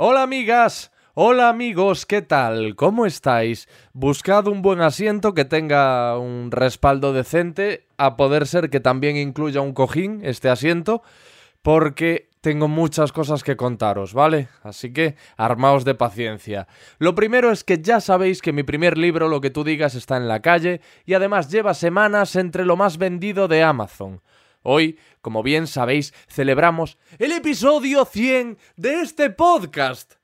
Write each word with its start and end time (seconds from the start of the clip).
Hola 0.00 0.22
amigas, 0.22 0.92
hola 1.14 1.48
amigos, 1.48 2.06
¿qué 2.06 2.22
tal? 2.22 2.76
¿Cómo 2.76 3.04
estáis? 3.04 3.68
Buscad 3.92 4.46
un 4.46 4.62
buen 4.62 4.80
asiento 4.80 5.34
que 5.34 5.44
tenga 5.44 6.16
un 6.16 6.52
respaldo 6.52 7.12
decente, 7.12 7.88
a 7.96 8.16
poder 8.16 8.46
ser 8.46 8.70
que 8.70 8.78
también 8.78 9.16
incluya 9.16 9.60
un 9.60 9.72
cojín 9.72 10.20
este 10.22 10.50
asiento, 10.50 11.02
porque 11.62 12.30
tengo 12.40 12.68
muchas 12.68 13.10
cosas 13.10 13.42
que 13.42 13.56
contaros, 13.56 14.14
¿vale? 14.14 14.46
Así 14.62 14.92
que 14.92 15.16
armaos 15.36 15.84
de 15.84 15.96
paciencia. 15.96 16.68
Lo 17.00 17.16
primero 17.16 17.50
es 17.50 17.64
que 17.64 17.82
ya 17.82 18.00
sabéis 18.00 18.40
que 18.40 18.52
mi 18.52 18.62
primer 18.62 18.96
libro, 18.96 19.26
Lo 19.26 19.40
que 19.40 19.50
tú 19.50 19.64
digas, 19.64 19.96
está 19.96 20.16
en 20.16 20.28
la 20.28 20.42
calle 20.42 20.80
y 21.06 21.14
además 21.14 21.50
lleva 21.50 21.74
semanas 21.74 22.36
entre 22.36 22.64
lo 22.64 22.76
más 22.76 22.98
vendido 22.98 23.48
de 23.48 23.64
Amazon. 23.64 24.20
Hoy, 24.70 24.98
como 25.22 25.42
bien 25.42 25.66
sabéis, 25.66 26.12
celebramos 26.28 26.98
el 27.18 27.32
episodio 27.32 28.04
100 28.04 28.58
de 28.76 29.00
este 29.00 29.30
podcast. 29.30 30.16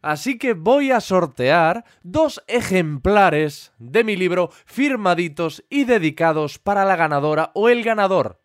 Así 0.00 0.38
que 0.38 0.54
voy 0.54 0.90
a 0.90 1.00
sortear 1.00 1.84
dos 2.02 2.42
ejemplares 2.48 3.72
de 3.78 4.02
mi 4.02 4.16
libro 4.16 4.50
firmaditos 4.66 5.64
y 5.70 5.84
dedicados 5.84 6.58
para 6.58 6.84
la 6.84 6.96
ganadora 6.96 7.52
o 7.54 7.68
el 7.68 7.84
ganador. 7.84 8.42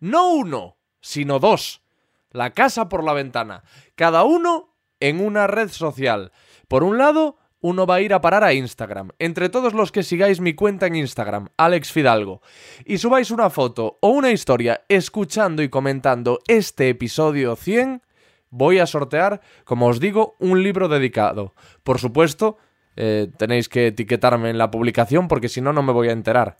No 0.00 0.34
uno, 0.34 0.76
sino 1.00 1.38
dos. 1.38 1.82
La 2.30 2.50
casa 2.50 2.90
por 2.90 3.02
la 3.02 3.14
ventana. 3.14 3.62
Cada 3.94 4.24
uno 4.24 4.76
en 5.00 5.24
una 5.24 5.46
red 5.46 5.70
social. 5.70 6.30
Por 6.68 6.84
un 6.84 6.98
lado, 6.98 7.38
uno 7.60 7.86
va 7.86 7.96
a 7.96 8.00
ir 8.00 8.14
a 8.14 8.20
parar 8.20 8.44
a 8.44 8.52
Instagram. 8.52 9.10
Entre 9.18 9.48
todos 9.48 9.74
los 9.74 9.92
que 9.92 10.02
sigáis 10.02 10.40
mi 10.40 10.54
cuenta 10.54 10.86
en 10.86 10.96
Instagram, 10.96 11.48
Alex 11.56 11.92
Fidalgo, 11.92 12.42
y 12.84 12.98
subáis 12.98 13.30
una 13.30 13.50
foto 13.50 13.98
o 14.00 14.08
una 14.08 14.30
historia 14.30 14.84
escuchando 14.88 15.62
y 15.62 15.68
comentando 15.68 16.40
este 16.46 16.88
episodio 16.88 17.56
100, 17.56 18.02
voy 18.50 18.78
a 18.78 18.86
sortear, 18.86 19.40
como 19.64 19.86
os 19.86 20.00
digo, 20.00 20.36
un 20.38 20.62
libro 20.62 20.88
dedicado. 20.88 21.54
Por 21.82 21.98
supuesto, 21.98 22.58
eh, 22.96 23.28
tenéis 23.36 23.68
que 23.68 23.88
etiquetarme 23.88 24.50
en 24.50 24.58
la 24.58 24.70
publicación 24.70 25.28
porque 25.28 25.48
si 25.48 25.60
no, 25.60 25.72
no 25.72 25.82
me 25.82 25.92
voy 25.92 26.08
a 26.08 26.12
enterar. 26.12 26.58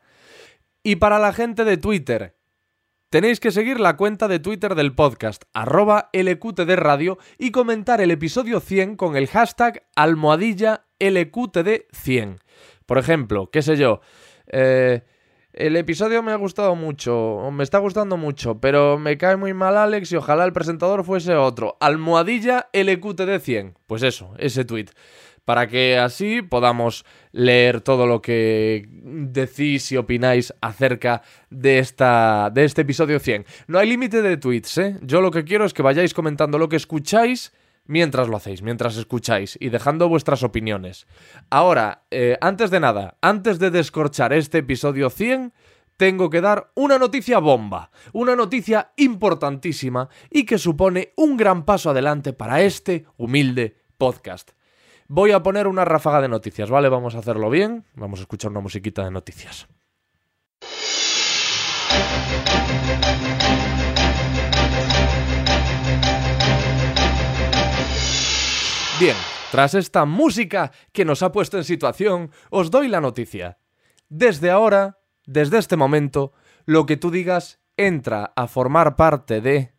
Y 0.82 0.96
para 0.96 1.18
la 1.18 1.32
gente 1.32 1.64
de 1.64 1.76
Twitter, 1.76 2.36
Tenéis 3.10 3.40
que 3.40 3.50
seguir 3.50 3.80
la 3.80 3.96
cuenta 3.96 4.28
de 4.28 4.38
Twitter 4.38 4.76
del 4.76 4.94
podcast, 4.94 5.42
arroba 5.52 6.10
LQTD 6.12 6.76
Radio, 6.76 7.18
y 7.38 7.50
comentar 7.50 8.00
el 8.00 8.12
episodio 8.12 8.60
100 8.60 8.94
con 8.94 9.16
el 9.16 9.26
hashtag 9.26 9.82
almohadilla 9.96 10.84
LQTD100. 11.00 12.38
Por 12.86 12.98
ejemplo, 12.98 13.50
qué 13.50 13.62
sé 13.62 13.76
yo, 13.76 14.00
eh, 14.46 15.02
el 15.52 15.76
episodio 15.76 16.22
me 16.22 16.30
ha 16.30 16.36
gustado 16.36 16.76
mucho, 16.76 17.16
o 17.16 17.50
me 17.50 17.64
está 17.64 17.78
gustando 17.78 18.16
mucho, 18.16 18.60
pero 18.60 18.98
me 18.98 19.18
cae 19.18 19.36
muy 19.36 19.52
mal 19.52 19.76
Alex 19.76 20.12
y 20.12 20.16
ojalá 20.16 20.44
el 20.44 20.52
presentador 20.52 21.04
fuese 21.04 21.34
otro. 21.34 21.76
Almohadilla 21.80 22.68
LQTD100. 22.72 23.74
Pues 23.86 24.04
eso, 24.04 24.32
ese 24.38 24.64
tweet 24.64 24.90
para 25.50 25.66
que 25.66 25.98
así 25.98 26.42
podamos 26.42 27.04
leer 27.32 27.80
todo 27.80 28.06
lo 28.06 28.22
que 28.22 28.86
decís 28.88 29.90
y 29.90 29.96
opináis 29.96 30.54
acerca 30.60 31.22
de, 31.50 31.80
esta, 31.80 32.50
de 32.54 32.64
este 32.64 32.82
episodio 32.82 33.18
100. 33.18 33.46
No 33.66 33.80
hay 33.80 33.88
límite 33.88 34.22
de 34.22 34.36
tweets, 34.36 34.78
¿eh? 34.78 34.96
Yo 35.02 35.20
lo 35.20 35.32
que 35.32 35.42
quiero 35.42 35.64
es 35.64 35.74
que 35.74 35.82
vayáis 35.82 36.14
comentando 36.14 36.56
lo 36.56 36.68
que 36.68 36.76
escucháis 36.76 37.52
mientras 37.84 38.28
lo 38.28 38.36
hacéis, 38.36 38.62
mientras 38.62 38.96
escucháis 38.96 39.56
y 39.60 39.68
dejando 39.68 40.08
vuestras 40.08 40.42
opiniones. 40.42 41.06
Ahora, 41.50 42.04
eh, 42.10 42.38
antes 42.40 42.70
de 42.70 42.80
nada, 42.80 43.16
antes 43.20 43.58
de 43.58 43.70
descorchar 43.70 44.32
este 44.32 44.58
episodio 44.58 45.10
100, 45.10 45.52
tengo 45.96 46.30
que 46.30 46.40
dar 46.40 46.70
una 46.74 46.98
noticia 46.98 47.38
bomba, 47.38 47.90
una 48.12 48.36
noticia 48.36 48.92
importantísima 48.96 50.08
y 50.30 50.44
que 50.44 50.58
supone 50.58 51.12
un 51.16 51.36
gran 51.36 51.64
paso 51.64 51.90
adelante 51.90 52.32
para 52.32 52.62
este 52.62 53.06
humilde 53.16 53.76
podcast 53.98 54.52
voy 55.10 55.32
a 55.32 55.42
poner 55.42 55.66
una 55.66 55.84
ráfaga 55.84 56.20
de 56.22 56.28
noticias, 56.28 56.70
¿vale? 56.70 56.88
Vamos 56.88 57.16
a 57.16 57.18
hacerlo 57.18 57.50
bien. 57.50 57.84
Vamos 57.94 58.20
a 58.20 58.22
escuchar 58.22 58.52
una 58.52 58.60
musiquita 58.60 59.04
de 59.04 59.10
noticias. 59.10 59.66
Bien, 69.00 69.16
tras 69.50 69.72
esta 69.72 70.04
música 70.04 70.72
que 70.92 71.06
nos 71.06 71.22
ha 71.22 71.32
puesto 71.32 71.56
en 71.56 71.64
situación, 71.64 72.30
os 72.50 72.70
doy 72.70 72.86
la 72.86 73.00
noticia. 73.00 73.58
Desde 74.10 74.50
ahora, 74.50 74.98
desde 75.24 75.56
este 75.56 75.74
momento, 75.74 76.34
lo 76.66 76.84
que 76.84 76.98
tú 76.98 77.10
digas 77.10 77.60
entra 77.78 78.34
a 78.36 78.46
formar 78.46 78.96
parte 78.96 79.40
de... 79.40 79.72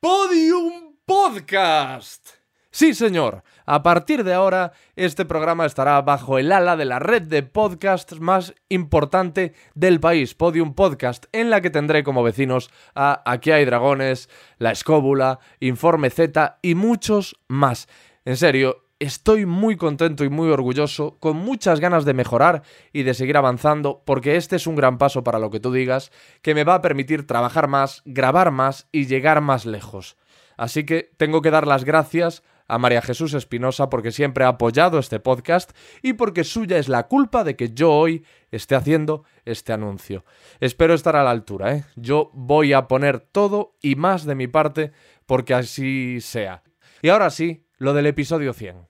Podium 0.00 0.96
Podcast. 1.06 2.28
Sí, 2.70 2.92
señor. 2.92 3.42
A 3.66 3.82
partir 3.82 4.24
de 4.24 4.34
ahora, 4.34 4.72
este 4.94 5.24
programa 5.24 5.64
estará 5.64 6.00
bajo 6.02 6.38
el 6.38 6.52
ala 6.52 6.76
de 6.76 6.84
la 6.84 6.98
red 6.98 7.22
de 7.22 7.42
podcasts 7.42 8.20
más 8.20 8.54
importante 8.68 9.54
del 9.74 10.00
país, 10.00 10.34
Podium 10.34 10.74
Podcast, 10.74 11.24
en 11.32 11.48
la 11.48 11.62
que 11.62 11.70
tendré 11.70 12.04
como 12.04 12.22
vecinos 12.22 12.70
a 12.94 13.22
Aquí 13.24 13.52
hay 13.52 13.64
dragones, 13.64 14.28
La 14.58 14.70
Escóbula, 14.70 15.38
Informe 15.60 16.10
Z 16.10 16.58
y 16.60 16.74
muchos 16.74 17.36
más. 17.48 17.88
En 18.26 18.36
serio, 18.36 18.84
estoy 18.98 19.46
muy 19.46 19.76
contento 19.76 20.24
y 20.24 20.28
muy 20.28 20.50
orgulloso, 20.50 21.16
con 21.18 21.38
muchas 21.38 21.80
ganas 21.80 22.04
de 22.04 22.12
mejorar 22.12 22.64
y 22.92 23.04
de 23.04 23.14
seguir 23.14 23.38
avanzando, 23.38 24.02
porque 24.04 24.36
este 24.36 24.56
es 24.56 24.66
un 24.66 24.76
gran 24.76 24.98
paso 24.98 25.24
para 25.24 25.38
lo 25.38 25.48
que 25.48 25.60
tú 25.60 25.72
digas, 25.72 26.12
que 26.42 26.54
me 26.54 26.64
va 26.64 26.74
a 26.74 26.82
permitir 26.82 27.26
trabajar 27.26 27.68
más, 27.68 28.02
grabar 28.04 28.50
más 28.50 28.88
y 28.92 29.06
llegar 29.06 29.40
más 29.40 29.64
lejos. 29.64 30.18
Así 30.58 30.84
que 30.84 31.10
tengo 31.16 31.40
que 31.40 31.50
dar 31.50 31.66
las 31.66 31.84
gracias 31.84 32.42
a 32.74 32.78
María 32.78 33.02
Jesús 33.02 33.34
Espinosa 33.34 33.88
porque 33.88 34.10
siempre 34.10 34.44
ha 34.44 34.48
apoyado 34.48 34.98
este 34.98 35.20
podcast 35.20 35.70
y 36.02 36.14
porque 36.14 36.42
suya 36.42 36.76
es 36.76 36.88
la 36.88 37.06
culpa 37.06 37.44
de 37.44 37.54
que 37.54 37.70
yo 37.70 37.92
hoy 37.92 38.24
esté 38.50 38.74
haciendo 38.74 39.22
este 39.44 39.72
anuncio. 39.72 40.24
Espero 40.58 40.92
estar 40.92 41.14
a 41.14 41.22
la 41.22 41.30
altura, 41.30 41.72
¿eh? 41.72 41.84
Yo 41.94 42.30
voy 42.34 42.72
a 42.72 42.88
poner 42.88 43.20
todo 43.20 43.76
y 43.80 43.94
más 43.94 44.24
de 44.24 44.34
mi 44.34 44.48
parte 44.48 44.90
porque 45.24 45.54
así 45.54 46.20
sea. 46.20 46.64
Y 47.00 47.10
ahora 47.10 47.30
sí, 47.30 47.64
lo 47.78 47.94
del 47.94 48.06
episodio 48.06 48.52
100. 48.52 48.88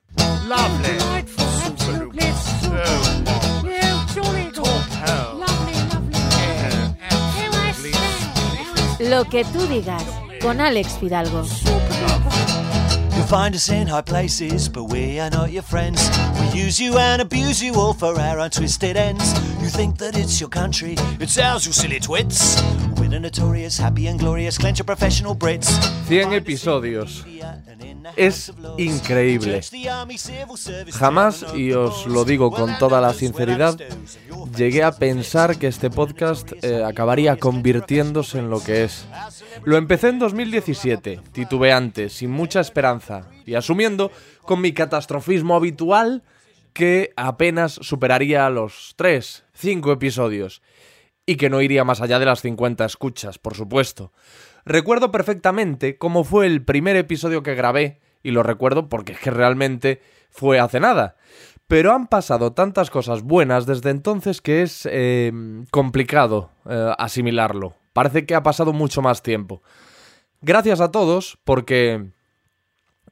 Lo 9.01 9.25
que 9.27 9.45
tú 9.45 9.67
digas 9.67 10.05
con 10.41 10.63
Alex 10.63 10.99
Fidalgo. 10.99 11.45
Find 13.35 13.53
us 13.57 13.69
in 13.69 13.89
high 13.89 14.01
places, 14.01 14.69
but 14.69 14.85
we 14.85 15.19
are 15.19 15.29
not 15.29 15.51
your 15.51 15.65
friends. 15.65 16.09
We 16.41 16.61
use 16.61 16.81
you 16.81 16.97
and 16.99 17.21
abuse 17.21 17.61
you 17.61 17.75
all 17.75 17.93
for 17.93 18.17
our 18.17 18.39
untwisted 18.39 18.97
ends. 18.97 19.33
You 19.61 19.71
think 19.71 19.99
that 19.99 20.17
it's 20.17 20.39
your 20.39 20.49
country, 20.49 20.95
it's 21.19 21.37
ours, 21.37 21.67
you 21.67 21.73
silly 21.73 21.99
twits. 21.99 22.63
We're 23.05 23.11
the 23.11 23.21
notorious, 23.21 23.79
happy 23.79 24.09
and 24.09 24.19
glorious, 24.19 24.57
clench 24.57 24.81
of 24.81 24.87
professional 24.87 25.35
Brits. 25.35 25.69
100 26.09 26.33
episodios. 26.33 27.27
Es 28.17 28.51
increíble. 28.79 29.61
Jamás, 30.91 31.45
y 31.55 31.73
os 31.73 32.07
lo 32.07 32.25
digo 32.25 32.51
con 32.51 32.79
toda 32.79 33.03
la 33.03 33.13
sinceridad, 33.13 33.79
llegué 34.57 34.85
a 34.85 34.93
pensar 34.93 35.59
que 35.59 35.67
este 35.67 35.91
podcast 35.91 36.53
eh, 36.63 36.83
acabaría 36.83 37.37
convirtiéndose 37.37 38.39
en 38.39 38.49
lo 38.49 38.65
que 38.65 38.85
es. 38.85 39.05
Lo 39.65 39.77
empecé 39.77 40.09
en 40.09 40.19
2017, 40.19 41.21
titubeante, 41.33 42.09
sin 42.09 42.31
mucha 42.31 42.61
esperanza, 42.61 43.29
y 43.45 43.55
asumiendo 43.55 44.11
con 44.45 44.63
mi 44.63 44.73
catastrofismo 44.73 45.55
habitual 45.55 46.23
que 46.73 47.13
apenas 47.17 47.75
superaría 47.75 48.49
los 48.49 48.95
3, 48.97 49.45
5 49.53 49.93
episodios, 49.93 50.63
y 51.27 51.37
que 51.37 51.51
no 51.51 51.61
iría 51.61 51.85
más 51.85 52.01
allá 52.01 52.19
de 52.19 52.27
las 52.27 52.41
50 52.43 52.85
escuchas, 52.85 53.39
por 53.39 53.55
supuesto. 53.55 54.13
Recuerdo 54.65 55.11
perfectamente 55.11 55.99
cómo 55.99 56.25
fue 56.25 56.47
el 56.47 56.65
primer 56.65 56.97
episodio 56.97 57.43
que 57.43 57.55
grabé, 57.55 58.01
y 58.23 58.31
lo 58.31 58.43
recuerdo 58.43 58.89
porque 58.89 59.13
es 59.13 59.21
que 59.21 59.31
realmente 59.31 60.01
fue 60.31 60.59
hace 60.59 60.81
nada. 60.81 61.17
Pero 61.67 61.93
han 61.93 62.09
pasado 62.09 62.53
tantas 62.53 62.91
cosas 62.91 63.23
buenas 63.23 63.67
desde 63.67 63.91
entonces 63.91 64.41
que 64.41 64.63
es 64.63 64.87
eh, 64.91 65.33
complicado 65.71 66.51
eh, 66.69 66.93
asimilarlo. 66.99 67.75
Parece 67.93 68.27
que 68.27 68.35
ha 68.35 68.43
pasado 68.43 68.73
mucho 68.73 69.03
más 69.03 69.23
tiempo. 69.23 69.63
Gracias 70.41 70.81
a 70.81 70.91
todos, 70.91 71.39
porque 71.45 72.11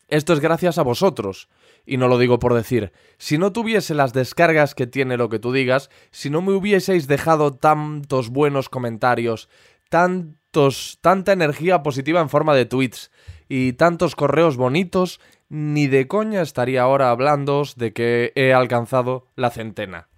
esto 0.08 0.32
es 0.32 0.40
gracias 0.40 0.76
a 0.76 0.82
vosotros. 0.82 1.48
Y 1.84 1.96
no 1.96 2.08
lo 2.08 2.18
digo 2.18 2.38
por 2.38 2.54
decir. 2.54 2.92
Si 3.18 3.38
no 3.38 3.52
tuviese 3.52 3.94
las 3.94 4.12
descargas 4.12 4.74
que 4.74 4.86
tiene 4.86 5.16
lo 5.16 5.28
que 5.28 5.38
tú 5.38 5.52
digas, 5.52 5.90
si 6.10 6.30
no 6.30 6.42
me 6.42 6.52
hubieseis 6.52 7.06
dejado 7.06 7.52
tantos 7.52 8.30
buenos 8.30 8.68
comentarios, 8.68 9.48
tantos, 9.88 10.98
tanta 11.00 11.32
energía 11.32 11.82
positiva 11.82 12.20
en 12.20 12.28
forma 12.28 12.54
de 12.54 12.66
tweets 12.66 13.10
y 13.48 13.74
tantos 13.74 14.14
correos 14.14 14.56
bonitos, 14.56 15.20
ni 15.48 15.86
de 15.86 16.08
coña 16.08 16.40
estaría 16.40 16.82
ahora 16.82 17.10
hablándoos 17.10 17.76
de 17.76 17.92
que 17.92 18.32
he 18.36 18.54
alcanzado 18.54 19.26
la 19.36 19.50
centena. 19.50 20.08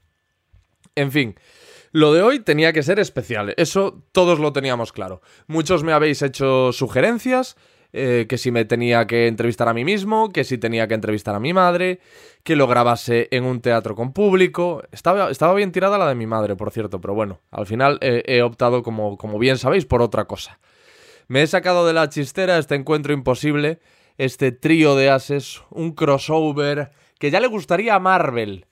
En 0.95 1.11
fin, 1.11 1.35
lo 1.91 2.13
de 2.13 2.23
hoy 2.23 2.41
tenía 2.41 2.73
que 2.73 2.83
ser 2.85 3.01
especial, 3.01 3.55
eso 3.57 4.03
todos 4.13 4.39
lo 4.39 4.53
teníamos 4.53 4.93
claro. 4.93 5.23
Muchos 5.47 5.83
me 5.83 5.93
habéis 5.93 6.23
hecho 6.23 6.73
sugerencias 6.73 7.57
eh, 7.97 8.27
que 8.29 8.39
si 8.39 8.51
me 8.51 8.65
tenía 8.65 9.07
que 9.07 9.29
entrevistar 9.29 9.69
a 9.69 9.73
mí 9.73 9.85
mismo, 9.85 10.31
que 10.31 10.43
si 10.43 10.59
tenía 10.59 10.89
que 10.89 10.95
entrevistar 10.95 11.35
a 11.35 11.41
mi 11.41 11.53
madre, 11.53 12.01
que 12.43 12.57
lo 12.57 12.67
grabase 12.67 13.29
en 13.31 13.45
un 13.45 13.61
teatro 13.61 13.95
con 13.95 14.13
público. 14.13 14.83
Estaba, 14.91 15.31
estaba 15.31 15.55
bien 15.55 15.71
tirada 15.71 15.97
la 15.97 16.09
de 16.09 16.17
mi 16.17 16.27
madre, 16.27 16.57
por 16.57 16.73
cierto, 16.73 17.01
pero 17.01 17.15
bueno, 17.15 17.41
al 17.53 17.67
final 17.67 17.99
he 18.03 18.43
optado, 18.43 18.83
como, 18.83 19.17
como 19.17 19.39
bien 19.39 19.59
sabéis, 19.59 19.87
por 19.87 20.03
otra 20.03 20.25
cosa. 20.25 20.59
Me 21.29 21.43
he 21.43 21.47
sacado 21.47 21.87
de 21.87 21.93
la 21.93 22.09
chistera 22.09 22.59
este 22.59 22.75
encuentro 22.75 23.13
imposible, 23.13 23.79
este 24.19 24.51
trío 24.51 24.97
de 24.97 25.11
ases, 25.11 25.63
un 25.71 25.93
crossover 25.93 26.91
que 27.21 27.31
ya 27.31 27.39
le 27.39 27.47
gustaría 27.47 27.95
a 27.95 28.01
Marvel. 28.01 28.67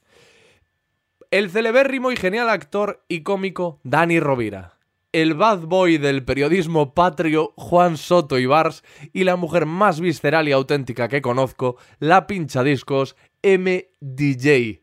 El 1.30 1.48
celebérrimo 1.48 2.10
y 2.10 2.16
genial 2.16 2.50
actor 2.50 3.04
y 3.08 3.22
cómico 3.22 3.78
Dani 3.84 4.20
Rovira 4.20 4.81
el 5.12 5.34
bad 5.34 5.60
boy 5.60 5.98
del 5.98 6.24
periodismo 6.24 6.94
patrio 6.94 7.52
Juan 7.56 7.98
Soto 7.98 8.38
Ibars 8.38 8.82
y 9.12 9.24
la 9.24 9.36
mujer 9.36 9.66
más 9.66 10.00
visceral 10.00 10.48
y 10.48 10.52
auténtica 10.52 11.08
que 11.08 11.20
conozco, 11.20 11.76
la 11.98 12.26
pinchadiscos 12.26 13.14
MDJ. 13.42 14.80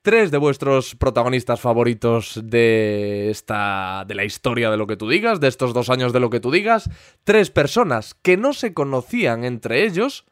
Tres 0.00 0.30
de 0.30 0.38
vuestros 0.38 0.94
protagonistas 0.94 1.60
favoritos 1.60 2.40
de 2.44 3.30
esta 3.30 4.04
de 4.06 4.14
la 4.14 4.24
historia 4.24 4.70
de 4.70 4.76
lo 4.76 4.86
que 4.86 4.96
tú 4.96 5.08
digas, 5.08 5.40
de 5.40 5.48
estos 5.48 5.74
dos 5.74 5.90
años 5.90 6.12
de 6.12 6.20
lo 6.20 6.30
que 6.30 6.38
tú 6.38 6.52
digas, 6.52 6.88
tres 7.24 7.50
personas 7.50 8.14
que 8.14 8.36
no 8.36 8.52
se 8.52 8.72
conocían 8.72 9.42
entre 9.42 9.84
ellos, 9.84 10.24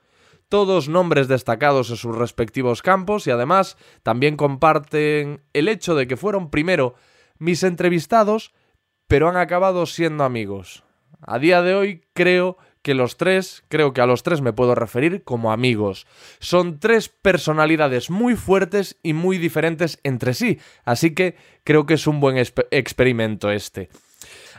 todos 0.49 0.89
nombres 0.89 1.27
destacados 1.27 1.91
en 1.91 1.97
sus 1.97 2.17
respectivos 2.17 2.81
campos 2.81 3.27
y 3.27 3.33
además 3.33 3.77
también 4.05 4.37
comparten 4.37 5.43
el 5.53 5.67
hecho 5.67 5.97
de 5.97 6.07
que 6.07 6.17
fueron 6.17 6.49
primero 6.49 6.95
mis 7.39 7.65
entrevistados 7.65 8.53
pero 9.09 9.29
han 9.29 9.37
acabado 9.37 9.87
siendo 9.87 10.25
amigos. 10.25 10.85
A 11.21 11.39
día 11.39 11.63
de 11.63 11.75
hoy 11.75 12.03
creo 12.13 12.59
que 12.83 12.95
los 12.95 13.17
tres, 13.17 13.65
creo 13.69 13.93
que 13.93 14.01
a 14.01 14.07
los 14.07 14.23
tres 14.23 14.41
me 14.41 14.53
puedo 14.53 14.77
referir 14.77 15.25
como 15.25 15.51
amigos. 15.51 16.07
Son 16.39 16.79
tres 16.79 17.09
personalidades 17.09 18.11
muy 18.11 18.37
fuertes 18.37 18.97
y 19.03 19.13
muy 19.13 19.39
diferentes 19.39 19.99
entre 20.05 20.35
sí, 20.35 20.61
así 20.85 21.13
que 21.13 21.35
creo 21.65 21.85
que 21.85 21.95
es 21.95 22.07
un 22.07 22.21
buen 22.21 22.37
experimento 22.37 23.51
este. 23.51 23.89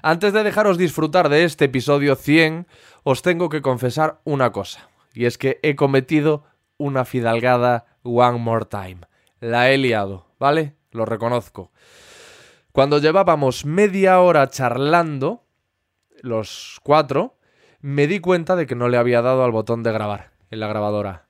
Antes 0.01 0.33
de 0.33 0.43
dejaros 0.43 0.77
disfrutar 0.77 1.29
de 1.29 1.45
este 1.45 1.65
episodio 1.65 2.15
100, 2.15 2.67
os 3.03 3.21
tengo 3.21 3.47
que 3.47 3.61
confesar 3.61 4.19
una 4.25 4.51
cosa, 4.51 4.89
y 5.13 5.23
es 5.23 5.37
que 5.37 5.59
he 5.63 5.75
cometido 5.75 6.43
una 6.77 7.05
fidalgada 7.05 7.85
one 8.03 8.39
more 8.39 8.65
time. 8.65 8.99
La 9.39 9.71
he 9.71 9.77
liado, 9.77 10.27
¿vale? 10.37 10.75
Lo 10.91 11.05
reconozco. 11.05 11.71
Cuando 12.77 12.99
llevábamos 12.99 13.65
media 13.65 14.19
hora 14.19 14.47
charlando, 14.51 15.47
los 16.21 16.79
cuatro, 16.83 17.39
me 17.81 18.05
di 18.05 18.19
cuenta 18.19 18.55
de 18.55 18.67
que 18.67 18.75
no 18.75 18.87
le 18.87 18.97
había 18.97 19.23
dado 19.23 19.43
al 19.43 19.51
botón 19.51 19.81
de 19.81 19.91
grabar 19.91 20.29
en 20.51 20.59
la 20.59 20.67
grabadora. 20.67 21.25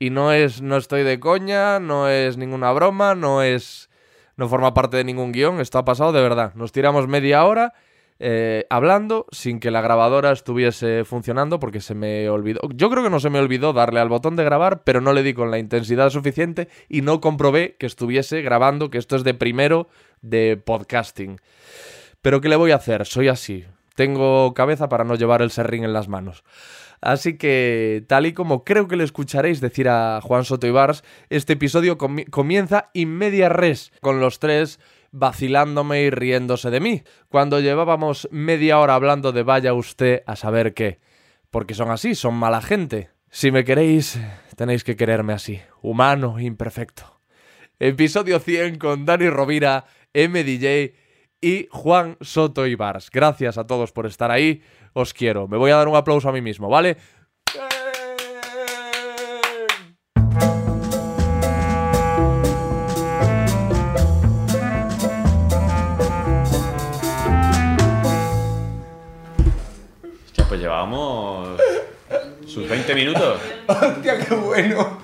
Y 0.00 0.10
no 0.10 0.32
es, 0.32 0.60
no 0.60 0.76
estoy 0.76 1.04
de 1.04 1.20
coña, 1.20 1.78
no 1.78 2.08
es 2.08 2.36
ninguna 2.36 2.72
broma, 2.72 3.14
no 3.14 3.44
es, 3.44 3.90
no 4.34 4.48
forma 4.48 4.74
parte 4.74 4.96
de 4.96 5.04
ningún 5.04 5.30
guion, 5.30 5.60
esto 5.60 5.78
ha 5.78 5.84
pasado 5.84 6.10
de 6.10 6.20
verdad. 6.20 6.54
Nos 6.54 6.72
tiramos 6.72 7.06
media 7.06 7.44
hora 7.44 7.74
eh, 8.20 8.66
hablando 8.68 9.26
sin 9.30 9.60
que 9.60 9.70
la 9.70 9.80
grabadora 9.80 10.32
estuviese 10.32 11.04
funcionando 11.04 11.60
porque 11.60 11.80
se 11.80 11.94
me 11.94 12.28
olvidó. 12.28 12.60
Yo 12.74 12.90
creo 12.90 13.04
que 13.04 13.10
no 13.10 13.20
se 13.20 13.30
me 13.30 13.38
olvidó 13.38 13.72
darle 13.72 14.00
al 14.00 14.08
botón 14.08 14.34
de 14.34 14.44
grabar, 14.44 14.82
pero 14.82 15.00
no 15.00 15.12
le 15.12 15.22
di 15.22 15.34
con 15.34 15.50
la 15.50 15.58
intensidad 15.58 16.10
suficiente 16.10 16.68
y 16.88 17.02
no 17.02 17.20
comprobé 17.20 17.76
que 17.78 17.86
estuviese 17.86 18.42
grabando, 18.42 18.90
que 18.90 18.98
esto 18.98 19.14
es 19.14 19.24
de 19.24 19.34
primero 19.34 19.88
de 20.20 20.56
podcasting. 20.56 21.40
Pero 22.20 22.40
¿qué 22.40 22.48
le 22.48 22.56
voy 22.56 22.72
a 22.72 22.76
hacer? 22.76 23.06
Soy 23.06 23.28
así. 23.28 23.64
Tengo 23.94 24.52
cabeza 24.54 24.88
para 24.88 25.04
no 25.04 25.14
llevar 25.14 25.42
el 25.42 25.50
serrín 25.50 25.84
en 25.84 25.92
las 25.92 26.08
manos. 26.08 26.44
Así 27.00 27.38
que, 27.38 28.04
tal 28.08 28.26
y 28.26 28.32
como 28.32 28.64
creo 28.64 28.88
que 28.88 28.96
le 28.96 29.04
escucharéis 29.04 29.60
decir 29.60 29.88
a 29.88 30.20
Juan 30.20 30.44
Soto 30.44 30.66
Ibars, 30.66 31.04
este 31.30 31.52
episodio 31.52 31.96
comienza 31.96 32.90
in 32.92 33.10
media 33.10 33.48
res, 33.48 33.92
con 34.00 34.20
los 34.20 34.40
tres 34.40 34.80
vacilándome 35.10 36.02
y 36.02 36.10
riéndose 36.10 36.70
de 36.70 36.80
mí, 36.80 37.02
cuando 37.28 37.60
llevábamos 37.60 38.28
media 38.30 38.78
hora 38.78 38.94
hablando 38.94 39.32
de 39.32 39.42
vaya 39.42 39.74
usted 39.74 40.22
a 40.26 40.36
saber 40.36 40.74
qué. 40.74 41.00
Porque 41.50 41.74
son 41.74 41.90
así, 41.90 42.14
son 42.14 42.34
mala 42.34 42.60
gente. 42.60 43.10
Si 43.30 43.50
me 43.50 43.64
queréis, 43.64 44.20
tenéis 44.56 44.84
que 44.84 44.96
quererme 44.96 45.32
así, 45.32 45.60
humano, 45.82 46.38
imperfecto. 46.40 47.20
Episodio 47.78 48.40
100 48.40 48.78
con 48.78 49.04
Dani 49.04 49.30
Rovira, 49.30 49.84
MDJ 50.14 50.94
y 51.40 51.68
Juan 51.70 52.16
Soto 52.20 52.66
Ibars. 52.66 53.10
Gracias 53.10 53.58
a 53.58 53.66
todos 53.66 53.92
por 53.92 54.06
estar 54.06 54.30
ahí, 54.30 54.62
os 54.92 55.14
quiero. 55.14 55.46
Me 55.46 55.56
voy 55.56 55.70
a 55.70 55.76
dar 55.76 55.88
un 55.88 55.96
aplauso 55.96 56.28
a 56.28 56.32
mí 56.32 56.40
mismo, 56.40 56.68
¿vale? 56.68 56.96
Pues 70.58 70.62
llevamos 70.62 71.60
sus 72.46 72.68
20 72.68 72.94
minutos. 72.94 73.40
Hostia, 73.68 74.18
qué 74.18 74.34
bueno. 74.34 74.98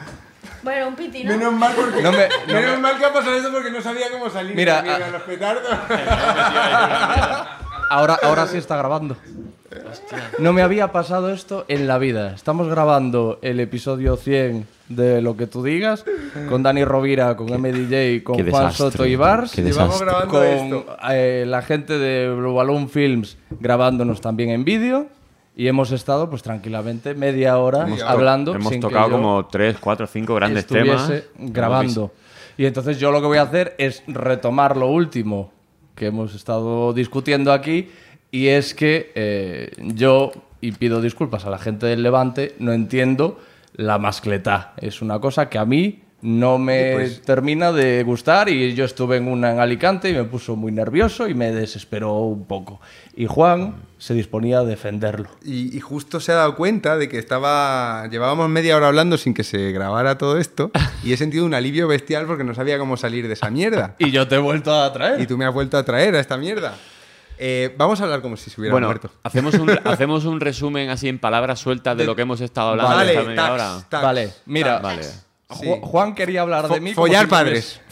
Bueno, 0.65 0.89
un 0.89 0.97
piti, 0.97 1.23
¿no? 1.23 1.37
Menos 1.37 1.53
mal, 1.53 1.75
porque, 1.77 2.03
no 2.03 2.11
me, 2.11 2.29
menos 2.53 2.81
mal 2.81 2.99
que 2.99 3.05
ha 3.05 3.13
pasado 3.13 3.37
eso 3.37 3.53
porque 3.53 3.71
no 3.71 3.81
sabía 3.81 4.11
cómo 4.11 4.31
salir. 4.31 4.57
Mira, 4.57 4.81
a, 4.81 5.11
los 5.11 5.23
petardos. 5.23 5.63
ahora, 7.91 8.19
ahora 8.23 8.47
sí 8.47 8.57
está 8.57 8.77
grabando. 8.79 9.17
No 10.39 10.53
me 10.53 10.63
había 10.63 10.91
pasado 10.91 11.31
esto 11.31 11.67
en 11.69 11.87
la 11.87 11.99
vida. 11.99 12.35
Estamos 12.35 12.69
grabando 12.69 13.39
el 13.43 13.61
episodio 13.61 14.17
100 14.17 14.67
de 14.89 15.23
Lo 15.23 15.37
que 15.37 15.47
tú 15.47 15.63
digas 15.63 16.05
con 16.49 16.63
Dani 16.63 16.85
Rovira, 16.85 17.37
con 17.37 17.47
MDJ, 17.47 18.23
con 18.25 18.51
Juan 18.51 18.73
Soto 18.73 19.07
y 19.07 19.17
Bars. 19.17 19.55
Llevamos 19.55 20.01
grabando 20.01 20.29
con 20.29 20.45
esto. 20.45 20.97
Eh, 21.11 21.45
la 21.47 21.63
gente 21.63 21.99
de 21.99 22.35
Blue 22.35 22.55
Balloon 22.55 22.89
Films 22.89 23.37
grabándonos 23.61 24.21
también 24.21 24.51
en 24.51 24.65
vídeo. 24.65 25.09
Y 25.57 25.69
hemos 25.69 25.93
estado 25.93 26.29
pues 26.29 26.43
tranquilamente 26.43 27.15
media 27.15 27.59
hora 27.59 27.87
hablando. 28.07 28.55
Hemos 28.55 28.81
tocado 28.81 29.11
como 29.11 29.47
3, 29.47 29.77
4, 29.79 30.07
5 30.07 30.35
grandes 30.35 30.67
temas. 30.67 31.13
grabando. 31.39 32.13
Y 32.57 32.67
entonces 32.67 32.99
yo 32.99 33.11
lo 33.11 33.21
que 33.21 33.27
voy 33.27 33.39
a 33.39 33.43
hacer 33.43 33.75
es 33.79 34.03
retomar 34.07 34.77
lo 34.77 34.89
último 34.89 35.53
que 35.95 36.07
hemos 36.07 36.35
estado 36.35 36.93
discutiendo 36.93 37.53
aquí 37.53 37.89
y 38.31 38.49
es 38.49 38.75
que 38.75 39.13
eh, 39.15 39.71
yo, 39.79 40.33
y 40.61 40.73
pido 40.73 41.01
disculpas 41.01 41.45
a 41.45 41.51
la 41.51 41.59
gente 41.59 41.87
del 41.87 42.03
Levante, 42.03 42.55
no 42.59 42.73
entiendo 42.73 43.39
la 43.75 43.99
mascletá. 43.99 44.75
Es 44.77 45.03
una 45.03 45.21
cosa 45.21 45.49
que 45.49 45.59
a 45.59 45.65
mí 45.65 46.04
no 46.25 46.57
me 46.57 46.93
pues 46.95 47.21
termina 47.21 47.71
de 47.71 48.03
gustar 48.03 48.49
y 48.49 48.73
yo 48.73 48.87
estuve 48.87 49.19
en 49.19 49.29
una 49.29 49.53
en 49.53 49.61
Alicante 49.61 50.09
y 50.09 50.15
me 50.15 50.25
puso 50.25 50.57
muy 50.57 50.73
nervioso 50.73 51.29
y 51.29 51.35
me 51.35 51.53
desesperó 51.53 52.15
un 52.21 52.47
poco. 52.47 52.81
Y 53.15 53.27
Juan 53.27 53.75
se 53.99 54.15
disponía 54.15 54.61
a 54.61 54.65
defenderlo. 54.65 55.29
Y, 55.45 55.79
justo 55.81 56.21
se 56.21 56.33
ha 56.33 56.37
dado 56.37 56.57
cuenta 56.57 56.97
de 56.97 57.11
que 57.11 57.19
estaba 57.19 58.09
llevábamos 58.11 58.49
media 58.49 58.75
hora 58.75 58.89
hablando 58.89 59.19
sin 59.19 59.35
que 59.35 59.45
se 59.45 59.71
grabara 59.73 60.17
todo 60.17 60.39
esto 60.39 60.71
y 61.03 61.13
he 61.13 61.19
sentido 61.19 61.45
un 61.45 61.53
alivio 61.53 61.89
bestial 61.89 62.25
porque 62.25 62.43
no 62.43 62.55
sabía 62.55 62.79
cómo 62.79 62.97
salir 62.97 63.29
de 63.29 63.35
esa 63.35 63.51
mierda. 63.51 63.95
y 63.99 64.11
yo 64.11 64.27
te 64.27 64.37
he 64.37 64.39
vuelto 64.39 64.75
a 64.75 64.91
traer. 64.95 65.21
Y 65.21 65.27
tú 65.27 65.37
me 65.37 65.45
has 65.45 65.53
vuelto 65.53 65.77
a 65.77 65.85
traer 65.85 66.15
a 66.15 66.21
esta 66.21 66.39
mierda. 66.39 66.75
Eh, 67.37 67.75
vamos 67.77 68.01
a 68.01 68.05
hablar 68.05 68.23
como 68.23 68.39
si 68.39 68.49
se 68.49 68.59
hubiera 68.59 68.73
bueno, 68.73 68.87
muerto. 68.87 69.11
Hacemos 69.25 69.53
un, 69.57 69.71
hacemos 69.85 70.25
un 70.25 70.41
resumen 70.41 70.89
así 70.89 71.07
en 71.07 71.19
palabras 71.19 71.59
sueltas 71.59 71.99
de, 71.99 72.07
lo 72.07 72.17
que 72.17 72.23
hemos 72.23 72.41
estado 72.41 72.71
hablando 72.71 72.97
vale, 72.97 73.13
esta 73.13 73.29
media 73.29 73.53
hora. 73.53 73.87
vale, 73.91 74.33
mira. 74.47 74.79
Vale. 74.79 75.03
Juan 75.49 76.15
quería 76.15 76.43
hablar 76.43 76.69
de 76.69 76.81
mí. 76.81 76.95
Follar 76.95 77.29
padres. 77.29 77.81